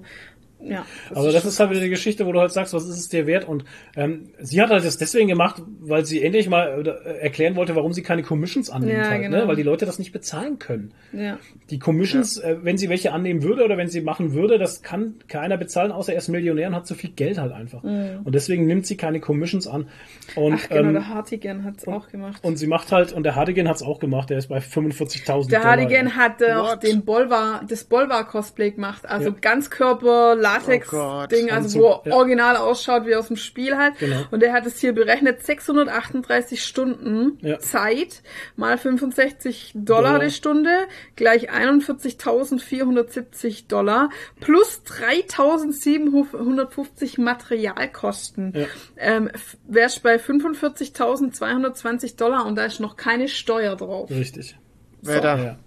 [0.61, 0.85] ja.
[1.13, 3.25] Aber das ist halt wieder die Geschichte, wo du halt sagst, was ist es dir
[3.27, 3.47] wert?
[3.47, 3.65] Und
[3.95, 7.93] ähm, sie hat halt das deswegen gemacht, weil sie endlich mal äh, erklären wollte, warum
[7.93, 9.38] sie keine Commissions annimmt, Ja, halt, genau.
[9.38, 9.47] ne?
[9.47, 10.93] weil die Leute das nicht bezahlen können.
[11.13, 11.38] ja.
[11.69, 15.15] Die Commissions, äh, wenn sie welche annehmen würde oder wenn sie machen würde, das kann
[15.27, 17.83] keiner bezahlen, außer er ist Millionär und hat zu viel Geld halt einfach.
[17.83, 19.88] Und deswegen nimmt sie keine Commissions an.
[20.35, 20.59] Und, Mhm.
[20.63, 22.43] Ach genau, ähm, der Hartigan hat's auch gemacht.
[22.43, 25.59] und sie macht halt, und der Hardigan hat's auch gemacht, der ist bei 45.000 Der
[25.59, 25.71] Dollar.
[25.71, 29.07] Hardigan hat äh, auch den Bolvar, das Bolvar-Cosplay gemacht.
[29.07, 29.35] Also Ja.
[29.39, 31.51] Ganzkörper, Latex-Ding, Gott.
[31.51, 32.13] also wo ja.
[32.15, 33.97] original ausschaut wie aus dem Spiel halt.
[33.99, 34.23] Genau.
[34.31, 37.59] Und der hat es hier berechnet, 638 Stunden Ja.
[37.59, 38.23] Zeit
[38.55, 40.25] mal 65 Dollar, Dollar.
[40.25, 48.53] die Stunde, gleich 41.470 Dollar plus 3.750 Materialkosten.
[48.55, 48.65] Ja.
[48.97, 49.29] Ähm,
[49.67, 54.09] wärst bei 45.220 Dollar und da ist noch keine Steuer drauf.
[54.09, 54.57] Richtig.
[55.01, 55.37] Wer da?
[55.37, 55.57] Ja.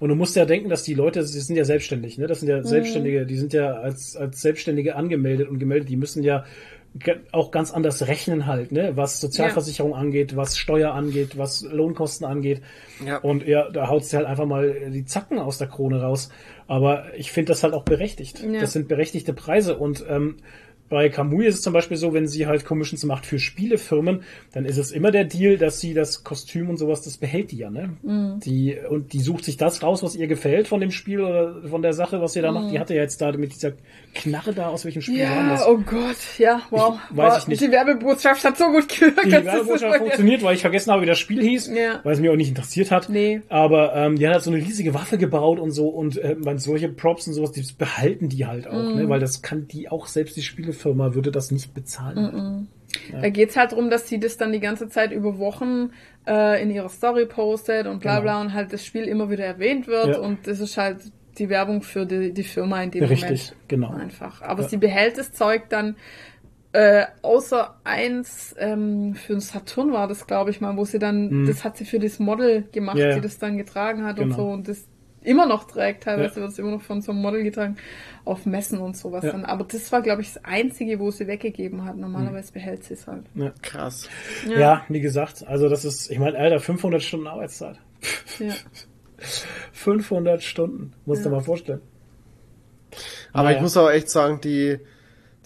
[0.00, 2.26] Und du musst ja denken, dass die Leute, sie sind ja selbstständig, ne?
[2.26, 6.22] Das sind ja Selbstständige, die sind ja als, als Selbstständige angemeldet und gemeldet, die müssen
[6.22, 6.44] ja
[7.32, 8.92] auch ganz anders rechnen halt, ne?
[8.96, 12.62] Was Sozialversicherung angeht, was Steuer angeht, was Lohnkosten angeht.
[13.04, 13.18] Ja.
[13.18, 16.30] Und ja, da haut sie halt einfach mal die Zacken aus der Krone raus.
[16.66, 18.42] Aber ich finde das halt auch berechtigt.
[18.42, 18.60] Ja.
[18.60, 20.36] Das sind berechtigte Preise und ähm,
[20.88, 24.64] bei Kamui ist es zum Beispiel so, wenn sie halt Commissions macht für Spielefirmen, dann
[24.64, 27.70] ist es immer der Deal, dass sie das Kostüm und sowas, das behält die ja,
[27.70, 27.90] ne?
[28.02, 28.40] Mhm.
[28.44, 31.82] Die, und die sucht sich das raus, was ihr gefällt von dem Spiel oder von
[31.82, 32.72] der Sache, was sie da macht.
[32.72, 33.72] Die hatte ja jetzt da mit dieser
[34.14, 35.48] Knarre da, aus welchem Spiel war Mhm.
[35.48, 35.66] Ja, das?
[35.66, 36.98] oh Gott, ja, wow.
[37.10, 37.62] Ich- weiß Wow, ich nicht.
[37.62, 39.26] Die Werbebotschaft hat so gut gewirkt.
[39.26, 42.00] die Werbebotschaft funktioniert, weil ich vergessen habe, wie das Spiel hieß, Ja.
[42.02, 43.08] weil es mich auch nicht interessiert hat.
[43.08, 43.42] Nee.
[43.48, 46.88] Aber ähm, die hat halt so eine riesige Waffe gebaut und so und äh, solche
[46.88, 48.96] Props und sowas, die behalten die halt auch, Mhm.
[48.96, 49.08] ne?
[49.08, 50.42] Weil das kann die auch selbst die
[50.78, 52.68] Spielefirma würde das nicht bezahlen.
[53.12, 55.90] Da geht's halt drum, dass sie das dann die ganze Zeit über Wochen
[56.26, 58.22] äh, in ihrer Story postet und bla Genau.
[58.22, 60.18] bla und halt das Spiel immer wieder erwähnt wird Ja.
[60.20, 60.98] und das ist halt
[61.38, 63.68] die Werbung für die, die Firma in dem Richtig, Moment.
[63.68, 63.90] genau.
[63.92, 64.42] Einfach.
[64.42, 64.68] Aber Ja.
[64.68, 65.96] sie behält das Zeug dann,
[66.72, 71.46] äh, außer eins, ähm, für den Saturn war das, glaube ich mal, wo sie dann,
[71.46, 73.00] das hat sie für das Model gemacht, Mhm.
[73.02, 73.14] Ja, ja.
[73.16, 74.36] die das dann getragen hat und Genau.
[74.36, 74.86] so und das
[75.22, 76.42] immer noch trägt, teilweise Ja.
[76.42, 77.76] wird es immer noch von so einem Model getragen,
[78.24, 79.32] auf Messen und sowas Ja.
[79.32, 79.44] dann.
[79.44, 81.94] Aber das war, glaube ich, das Einzige, wo sie weggegeben hat.
[81.96, 82.02] Mhm.
[82.02, 83.24] Normalerweise behält sie es halt.
[83.62, 84.08] Krass.
[84.48, 84.84] Ja.
[84.88, 87.78] wie gesagt, also das ist, ich meine, Alter, 500 Stunden Arbeitszeit.
[88.38, 88.54] Ja.
[89.72, 91.80] 500 Stunden, musst du mal vorstellen.
[93.32, 93.56] Aber Naja.
[93.56, 94.78] ich muss auch echt sagen, die,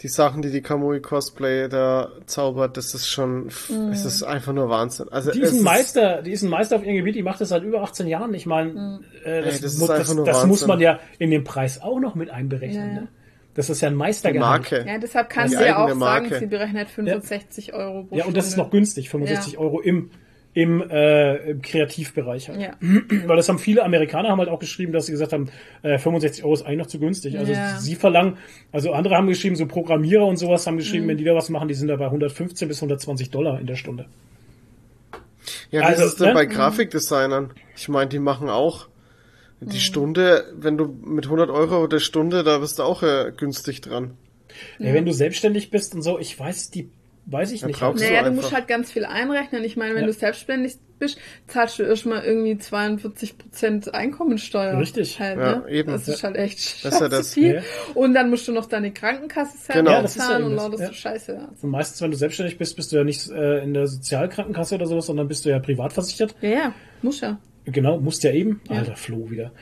[0.03, 3.49] die Sachen, die die Kamui Cosplay da zaubert, das ist schon,
[3.93, 5.07] es ist einfach nur Wahnsinn.
[5.11, 7.41] Also Die ist ein ist- Meister, die ist ein Meister auf ihrem Gebiet, die macht
[7.41, 8.35] das seit über 18 Jahren.
[8.35, 11.81] Ich meine, äh, das, Ey, das mu- das, das muss man ja in den Preis
[11.81, 12.89] auch noch mit einberechnen.
[12.89, 13.01] Ja, ja.
[13.03, 13.09] Ne?
[13.55, 14.71] Das ist ja ein Die Meistergehalt.
[14.73, 14.85] Marke.
[14.89, 16.29] Ja, deshalb kann Die sie ja auch Marke.
[16.31, 19.59] sagen, sie berechnet 65 Euro pro Ja, und das ist noch günstig, 65 Ja.
[19.59, 20.11] Euro im,
[20.55, 22.61] im, äh, im Kreativbereich halt.
[22.61, 22.73] Ja.
[22.81, 25.49] Weil das haben viele Amerikaner haben halt auch geschrieben, dass sie gesagt haben,
[25.83, 27.39] äh, 65 Euro ist eigentlich noch zu günstig.
[27.39, 27.79] Also Ja.
[27.79, 28.37] sie verlangen,
[28.71, 30.79] also andere haben geschrieben, so Programmierer und sowas haben Mhm.
[30.79, 33.67] geschrieben, wenn die da was machen, die sind da bei 115 bis 120 Dollar in
[33.67, 34.07] der Stunde.
[35.71, 36.35] Ja, wie Also, ist es denn ne?
[36.35, 37.51] bei Grafikdesignern?
[37.77, 38.89] Ich meine, die machen auch
[39.61, 43.81] die Stunde, wenn du mit 100 Euro der Stunde, da bist du auch äh, günstig
[43.81, 44.17] dran.
[44.79, 46.91] Ja, wenn du selbstständig bist und so, ich weiß, die
[47.27, 47.81] weiß ich Ja, nicht.
[47.81, 48.59] Naja, du musst einfach.
[48.59, 49.63] halt ganz viel einrechnen.
[49.65, 50.07] Ich meine, wenn Ja.
[50.09, 51.19] du selbstständig bist,
[51.49, 54.79] zahlst du erstmal irgendwie 42% Einkommensteuer.
[54.79, 55.19] Richtig.
[55.21, 55.69] Halt, Ja, ne?
[55.69, 55.91] eben.
[55.93, 57.35] Das ist halt echt Das ist ja scheiße das.
[57.35, 57.55] viel.
[57.57, 57.63] Ja.
[57.95, 59.91] Und dann musst du noch deine Krankenkasse selber Genau.
[59.93, 60.65] Ja, das ist ja zahlen eben und das.
[60.71, 60.87] lauter Ja.
[60.89, 61.33] so Scheiße.
[61.39, 64.75] Also, Und meistens, wenn du selbstständig bist, bist du ja nicht äh, in der Sozialkrankenkasse
[64.77, 66.35] oder sowas, sondern bist du ja privat versichert.
[66.41, 67.39] ja, ja, muss ja.
[67.65, 68.61] Genau, musst ja eben.
[68.69, 69.53] Alter, Flo wieder.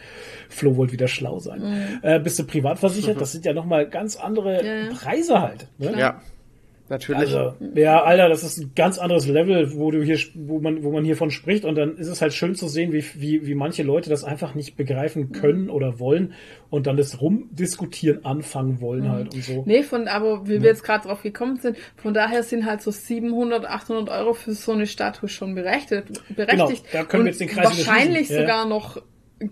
[0.49, 2.01] Flo wollte wieder schlau sein.
[2.03, 3.17] Äh, bist du privat versichert?
[3.21, 4.89] Das sind ja nochmal ganz andere Ja, ja.
[4.95, 5.67] Preise halt.
[5.77, 5.93] Ne?
[5.99, 6.23] Ja,
[6.91, 7.35] natürlich.
[7.35, 10.91] Also, ja, Alter, das ist ein ganz anderes Level, wo du hier, wo man, wo
[10.91, 11.65] man hiervon spricht.
[11.65, 14.55] Und dann ist es halt schön zu sehen, wie, wie, wie manche Leute das einfach
[14.55, 16.35] nicht begreifen können oder wollen
[16.69, 19.63] und dann das rumdiskutieren anfangen wollen halt und so.
[19.67, 22.91] Nee, von, aber wie wir jetzt gerade drauf gekommen sind, von daher sind halt so
[22.91, 26.09] 700, 800 Euro für so eine Statue schon berechtigt.
[26.35, 26.85] berechtigt.
[26.91, 28.29] Genau, da können wir jetzt den Kreis Wahrscheinlich.
[28.29, 29.01] Ja, sogar noch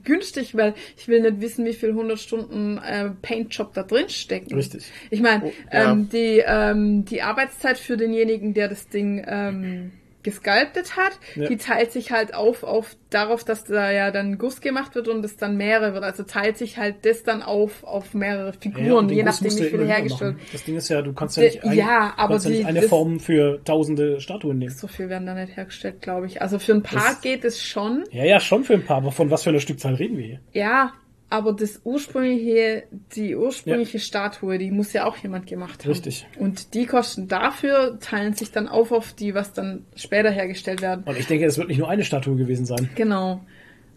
[0.04, 4.54] günstig, weil ich will nicht wissen, wie viel 100 Stunden äh, Paintjob da drin stecken.
[4.54, 4.84] Richtig.
[5.10, 5.92] Ich meine, Oh, ja.
[5.92, 9.92] ähm, die, ähm, die Arbeitszeit für denjenigen, der das Ding ähm,
[10.22, 11.48] gesculptet hat, Ja.
[11.48, 15.24] die teilt sich halt auf, auf darauf, dass da ja dann Guss gemacht wird und
[15.24, 16.04] es dann mehrere wird.
[16.04, 19.62] Also teilt sich halt das dann auf auf mehrere Figuren, den je Guss nachdem, wie
[19.64, 20.36] ja viel hergestellt.
[20.36, 20.46] machen.
[20.52, 22.62] Das Ding ist ja, du kannst ja De- nicht, ein, ja, aber kannst ja nicht
[22.62, 24.72] die- eine Form für tausende Statuen nehmen.
[24.74, 26.42] So viel werden da nicht hergestellt, glaube ich.
[26.42, 28.04] Also für ein paar Das- geht es schon.
[28.10, 30.40] Ja, ja, schon für ein paar, aber von was für einer Stückzahl reden wir hier?
[30.52, 30.92] Ja,
[31.30, 32.84] aber das ursprüngliche,
[33.14, 35.90] die ursprüngliche Statue, die muss ja auch jemand gemacht haben.
[35.90, 36.26] Richtig.
[36.38, 41.04] Und die Kosten dafür teilen sich dann auf auf die, was dann später hergestellt werden.
[41.04, 42.88] Und ich denke, es wird nicht nur eine Statue gewesen sein.
[42.94, 43.40] Genau.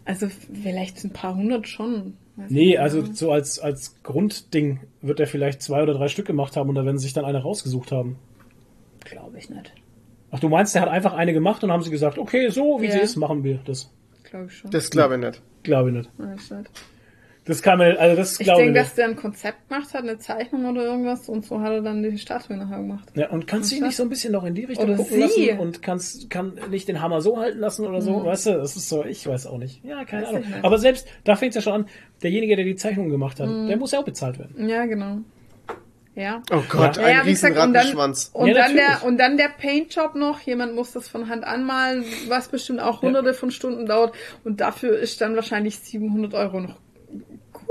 [0.04, 2.14] Also vielleicht ein paar hundert schon.
[2.36, 6.56] Weiß Nee, also so als, als Grundding wird er vielleicht zwei oder drei Stück gemacht
[6.56, 8.16] haben und da werden sie sich dann eine rausgesucht haben.
[9.04, 9.72] glaube ich nicht.
[10.30, 12.86] Ach, du meinst, der hat einfach eine gemacht und haben sie gesagt, okay, so wie
[12.86, 12.92] Ja.
[12.92, 13.90] sie ist, machen wir das.
[14.24, 14.70] Glaube ich schon.
[14.70, 15.42] Das glaube ich nicht.
[15.62, 16.10] Glaube ich nicht.
[16.18, 16.70] Weiß nicht.
[17.44, 18.88] Das kann man, also das Ich glaube ich denke, nicht.
[18.90, 22.00] dass der ein Konzept gemacht hat, eine Zeichnung oder irgendwas und so hat er dann
[22.02, 23.08] die Statue nachher gemacht.
[23.14, 25.28] Ja, und kannst du ihn nicht so ein bisschen noch in die Richtung Oder gucken
[25.28, 25.46] sie.
[25.48, 28.50] lassen und kannst kann nicht den Hammer so halten lassen oder so, weißt du?
[28.52, 29.82] Das ist so, ich weiß auch nicht.
[29.84, 30.44] Ja, keine Weiß Ahnung.
[30.56, 30.64] ich.
[30.64, 31.88] Aber selbst da fängt es ja schon an,
[32.22, 33.66] derjenige, der die Zeichnung gemacht hat, Mhm.
[33.66, 34.68] der muss ja auch bezahlt werden.
[34.68, 35.18] Ja, genau.
[36.14, 36.42] Ja.
[36.52, 37.04] Oh Gott, Ja.
[37.04, 38.30] ein Ja, riesen gesagt, und dann, Rattenschwanz.
[38.34, 40.40] und, Ja, dann der, und dann der Paintjob noch.
[40.40, 44.14] Jemand muss das von Hand anmalen, was bestimmt auch hunderte von Stunden dauert.
[44.44, 46.76] Und dafür ist dann wahrscheinlich 700 Euro noch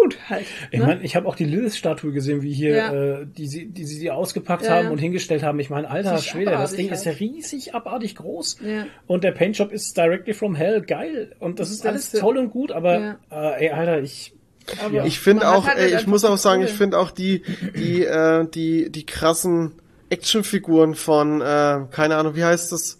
[0.01, 0.45] gut halt.
[0.71, 0.85] Ich ne?
[0.85, 2.93] meine, ich habe auch die Lilith-Statue gesehen, wie hier, Ja.
[3.21, 4.91] äh, die, sie, die sie hier ausgepackt Ja, haben ja.
[4.91, 5.59] und hingestellt haben.
[5.59, 7.19] Ich meine, alter Das Schwede, das Ding ist ja halt.
[7.21, 8.57] riesig abartig groß.
[8.65, 8.85] Ja.
[9.07, 11.35] Und der Paintjob ist directly from hell, geil.
[11.39, 13.17] Und das ist Das alles ist- toll und gut, aber Ja.
[13.55, 14.33] äh, ey, Alter, ich.
[14.85, 15.05] Aber Ja.
[15.05, 17.41] Ich finde auch, halt ey, ich einfach muss auch die sagen, ich finde auch die,
[17.75, 19.73] die, äh, die, die krassen
[20.09, 22.99] Actionfiguren von, äh, keine Ahnung, wie heißt das,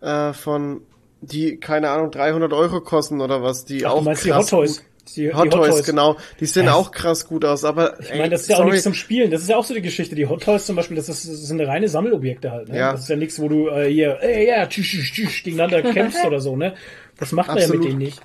[0.00, 0.80] äh, von,
[1.20, 4.44] die, keine Ahnung, 300 Euro kosten oder was, die Ach, auch du meinst die krass
[4.52, 4.84] Hot Toys?
[5.14, 6.74] Die, die Hot, Toys, genau, die sehen Ja.
[6.74, 9.30] auch krass gut aus, aber Ich meine, das ist ja auch sorry, nichts zum Spielen.
[9.30, 10.14] Das ist ja auch so die Geschichte.
[10.14, 12.68] Die Hot Toys zum Beispiel, das, ist, das sind reine Sammelobjekte halt.
[12.68, 12.78] Ne?
[12.78, 12.92] Ja.
[12.92, 16.24] Das ist ja nichts, wo du äh, hier, ey, ja, tschüss, tschüss, tschüss, gegeneinander kämpfst
[16.24, 16.56] oder so.
[16.56, 16.74] Ne?
[17.18, 17.82] Das macht man ja Absolut.
[17.84, 18.20] mit denen nicht.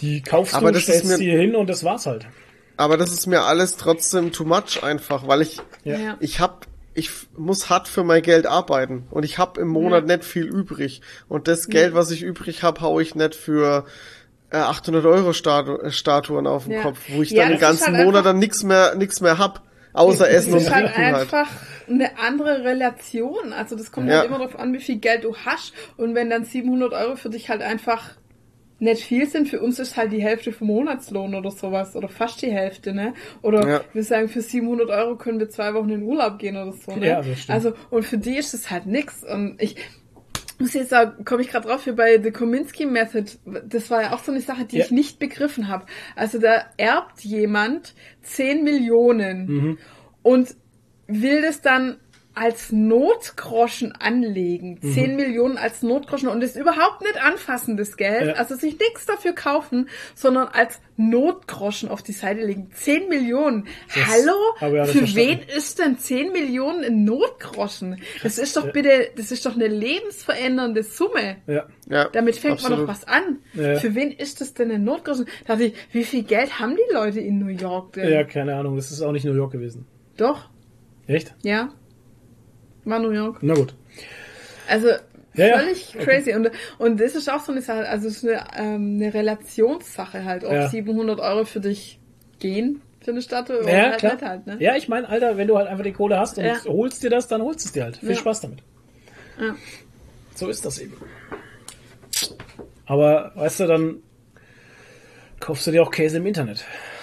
[0.00, 2.26] Die kaufst Aber du, das stellst mir- sie hin und das war's halt.
[2.76, 5.96] aber das ist mir alles trotzdem too much einfach, weil ich, Ja.
[5.96, 6.16] Ja.
[6.20, 10.24] ich hab, ich muss hart für mein Geld arbeiten und ich hab im Monat nicht
[10.24, 13.90] viel übrig und das Geld, was ich übrig hab, hau ich nicht für äh,
[14.62, 16.82] 800 Euro Statu äh, Statuen auf den Ja.
[16.82, 19.62] Kopf, wo ich Ja, dann den ganzen halt Monat dann nix mehr, nix mehr hab,
[19.92, 21.20] außer Essen und Das ist halt Trinken halt.
[21.22, 21.48] einfach
[21.88, 23.52] eine andere Relation.
[23.52, 24.16] Also das kommt Ja.
[24.18, 25.72] halt immer darauf an, wie viel Geld du hast.
[25.96, 28.10] Und wenn dann 700 Euro für dich halt einfach
[28.80, 29.48] nicht viel sind.
[29.48, 31.94] Für uns ist halt die Hälfte vom Monatslohn oder sowas.
[31.94, 33.14] Oder fast die Hälfte, ne?
[33.40, 33.80] Oder Ja.
[33.92, 37.06] wir sagen, für 700 Euro können wir zwei Wochen in Urlaub gehen oder so, ne?
[37.08, 37.50] Ja, das stimmt.
[37.50, 39.22] Also, und für die ist es halt nix.
[39.22, 39.76] Und ich
[40.64, 43.30] muss jetzt sagen, komme ich gerade drauf, hier bei The Kominsky Method,
[43.66, 44.84] das war ja auch so eine Sache, die Ja.
[44.86, 45.84] ich nicht begriffen habe.
[46.16, 49.78] Also da erbt jemand 10 Millionen Mhm.
[50.22, 50.56] und
[51.06, 51.98] will das dann
[52.34, 54.78] als Notgroschen anlegen.
[54.82, 54.92] Mhm.
[54.92, 58.26] 10 Millionen als Notgroschen und ist überhaupt nicht anfassen, das Geld.
[58.28, 58.32] Ja.
[58.34, 62.70] Also sich nichts dafür kaufen, sondern als Notgroschen auf die Seite legen.
[62.72, 63.66] 10 Millionen.
[63.94, 64.32] Das Hallo?
[64.82, 65.16] nicht Für verstanden.
[65.16, 68.00] wen ist denn 10 Millionen in Notgroschen?
[68.22, 71.36] Das ist doch bitte, das ist doch eine lebensverändernde Summe.
[71.46, 71.66] Ja.
[71.88, 72.88] Ja, Damit fängt man absolut.
[72.88, 73.38] doch was an.
[73.54, 73.76] Ja.
[73.76, 75.26] Für wen ist das denn ein Notgroschen?
[75.46, 78.10] Da dachte ich, wie viel Geld haben die Leute in New York denn?
[78.10, 79.86] ja, keine Ahnung, das ist auch nicht New York gewesen.
[80.16, 80.48] Doch,
[81.06, 81.34] Echt?
[81.42, 81.70] ja.
[82.84, 83.38] War New York.
[83.42, 83.74] Na gut.
[84.68, 84.88] Also
[85.34, 85.58] Ja, ja.
[85.58, 86.32] völlig crazy.
[86.34, 90.24] Und, und das ist auch so eine Sache, also es ist eine, ähm, eine Relationssache
[90.24, 90.68] halt, ob Ja.
[90.68, 91.98] 700 Euro für dich
[92.38, 94.12] gehen für eine Stadt oder Ja, halt klar.
[94.14, 94.56] nicht halt, ne?
[94.60, 96.56] Ja, ich meine, Alter, wenn du halt einfach die Kohle hast und Ja.
[96.66, 97.96] holst dir das, dann holst du es dir halt.
[97.98, 98.16] Viel Ja.
[98.16, 98.60] Spaß damit.
[99.40, 99.54] Ja.
[100.34, 100.96] So ist das eben.
[102.86, 103.96] Aber, weißt du, dann
[105.40, 106.64] kaufst du dir auch Käse im Internet.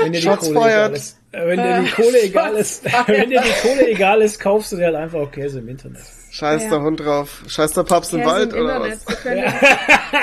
[0.00, 0.94] wenn dir die Shots Kohle.
[0.94, 1.00] Äh,
[1.32, 4.86] Wenn dir die Kohle egal ist, wenn dir die Kohle egal ist, kaufst du dir
[4.86, 6.02] halt einfach auch Käse im Internet.
[6.30, 6.70] Scheiß Ja.
[6.70, 7.42] der Hund drauf.
[7.46, 8.98] Scheiß der Papst im Käse Wald im oder Internet.
[9.06, 9.16] was?
[9.16, 9.38] So, können-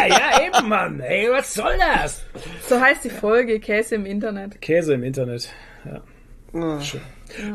[0.10, 1.00] ja, eben, Mann.
[1.00, 2.24] Ey, was soll das?
[2.68, 4.62] so heißt die Folge, Käse im Internet.
[4.62, 5.50] Käse im Internet.
[5.86, 6.02] Ja.
[6.60, 6.80] Ah.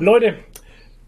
[0.00, 0.34] Leute,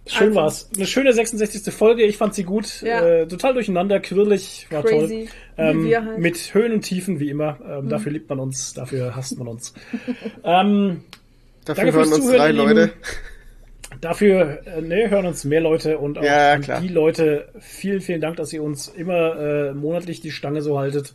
[0.07, 0.41] schön Also.
[0.41, 0.71] war's.
[0.77, 1.73] Eine schöne 66.
[1.75, 2.03] Folge.
[2.05, 2.83] Ich fand sie gut.
[2.83, 3.01] Ja.
[3.05, 5.67] Äh, total durcheinander, quirlig, war Crazy, toll.
[5.67, 6.19] Ähm, halt.
[6.19, 7.59] Mit Höhen und Tiefen, wie immer.
[7.69, 9.73] Ähm, Dafür liebt man uns, dafür hasst man uns.
[10.45, 11.05] ähm,
[11.67, 12.53] Dafür Danke hören fürs uns Zuhören, drei.
[12.53, 12.93] Leute.
[14.01, 18.37] dafür äh, ne, hören uns mehr Leute und auch Ja, die Leute, vielen, vielen Dank,
[18.37, 21.13] dass ihr uns immer äh, monatlich die Stange so haltet,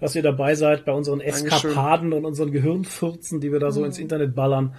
[0.00, 3.98] dass ihr dabei seid bei unseren Eskapaden und unseren Gehirnfurzen, die wir da so ins
[3.98, 4.74] Internet ballern.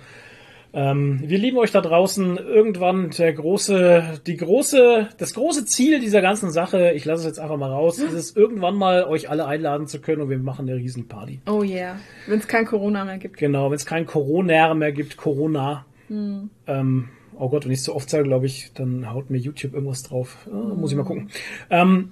[0.73, 2.37] Ähm, wir lieben euch da draußen.
[2.37, 7.39] Irgendwann der große, die große, das große Ziel dieser ganzen Sache, ich lasse es jetzt
[7.39, 10.69] einfach mal raus, ist es irgendwann mal euch alle einladen zu können und wir machen
[10.69, 11.41] eine Riesenparty.
[11.47, 11.97] Oh yeah.
[12.27, 13.37] Wenn es kein Corona mehr gibt.
[13.37, 15.85] Genau, wenn es kein Corona mehr gibt, Corona.
[16.09, 19.73] Ähm, oh Gott, wenn ich es zu oft sage, glaube ich, dann haut mir YouTube
[19.73, 20.47] irgendwas drauf.
[20.51, 21.29] Ah, muss ich mal gucken.
[21.69, 22.11] Ähm,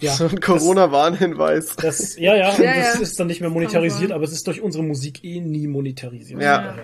[0.00, 1.76] ja, So ein Corona-Warnhinweis.
[1.76, 3.00] das, ja, ja, und Ja, das ja.
[3.00, 6.40] ist dann nicht mehr monetarisiert, aber es ist durch unsere Musik eh nie monetarisiert.
[6.42, 6.76] Ja.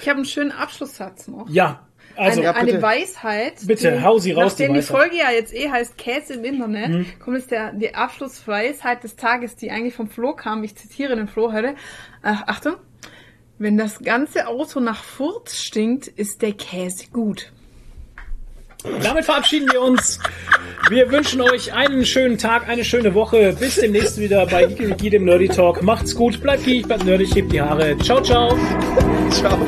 [0.00, 1.48] Ich habe einen schönen Abschlusssatz noch.
[1.48, 2.72] Ja, also, eine, Ja, bitte.
[2.74, 3.54] eine Weisheit.
[3.66, 4.80] Bitte, hau sie raus, die Nachdem die.
[4.80, 4.84] Mhm.
[4.84, 9.56] Folge ja jetzt eh heißt Käse im Internet, kommt jetzt der, die Abschlussweisheit des Tages,
[9.56, 10.62] die eigentlich vom Flo kam.
[10.64, 11.74] Ich zitiere den Flo heute.
[12.22, 12.74] Ach, Achtung.
[13.58, 17.52] Wenn das ganze Auto nach Furz stinkt, ist der Käse gut.
[19.02, 20.18] Damit verabschieden wir uns.
[20.88, 23.54] Wir wünschen euch einen schönen Tag, eine schöne Woche.
[23.58, 25.82] Bis demnächst wieder bei Wiki, dem Nerdy Talk.
[25.82, 27.96] Macht's gut, bleibt geek, bleibt nerdig, hebt die Haare.
[27.98, 28.56] Ciao, ciao.
[29.30, 29.58] Ciao.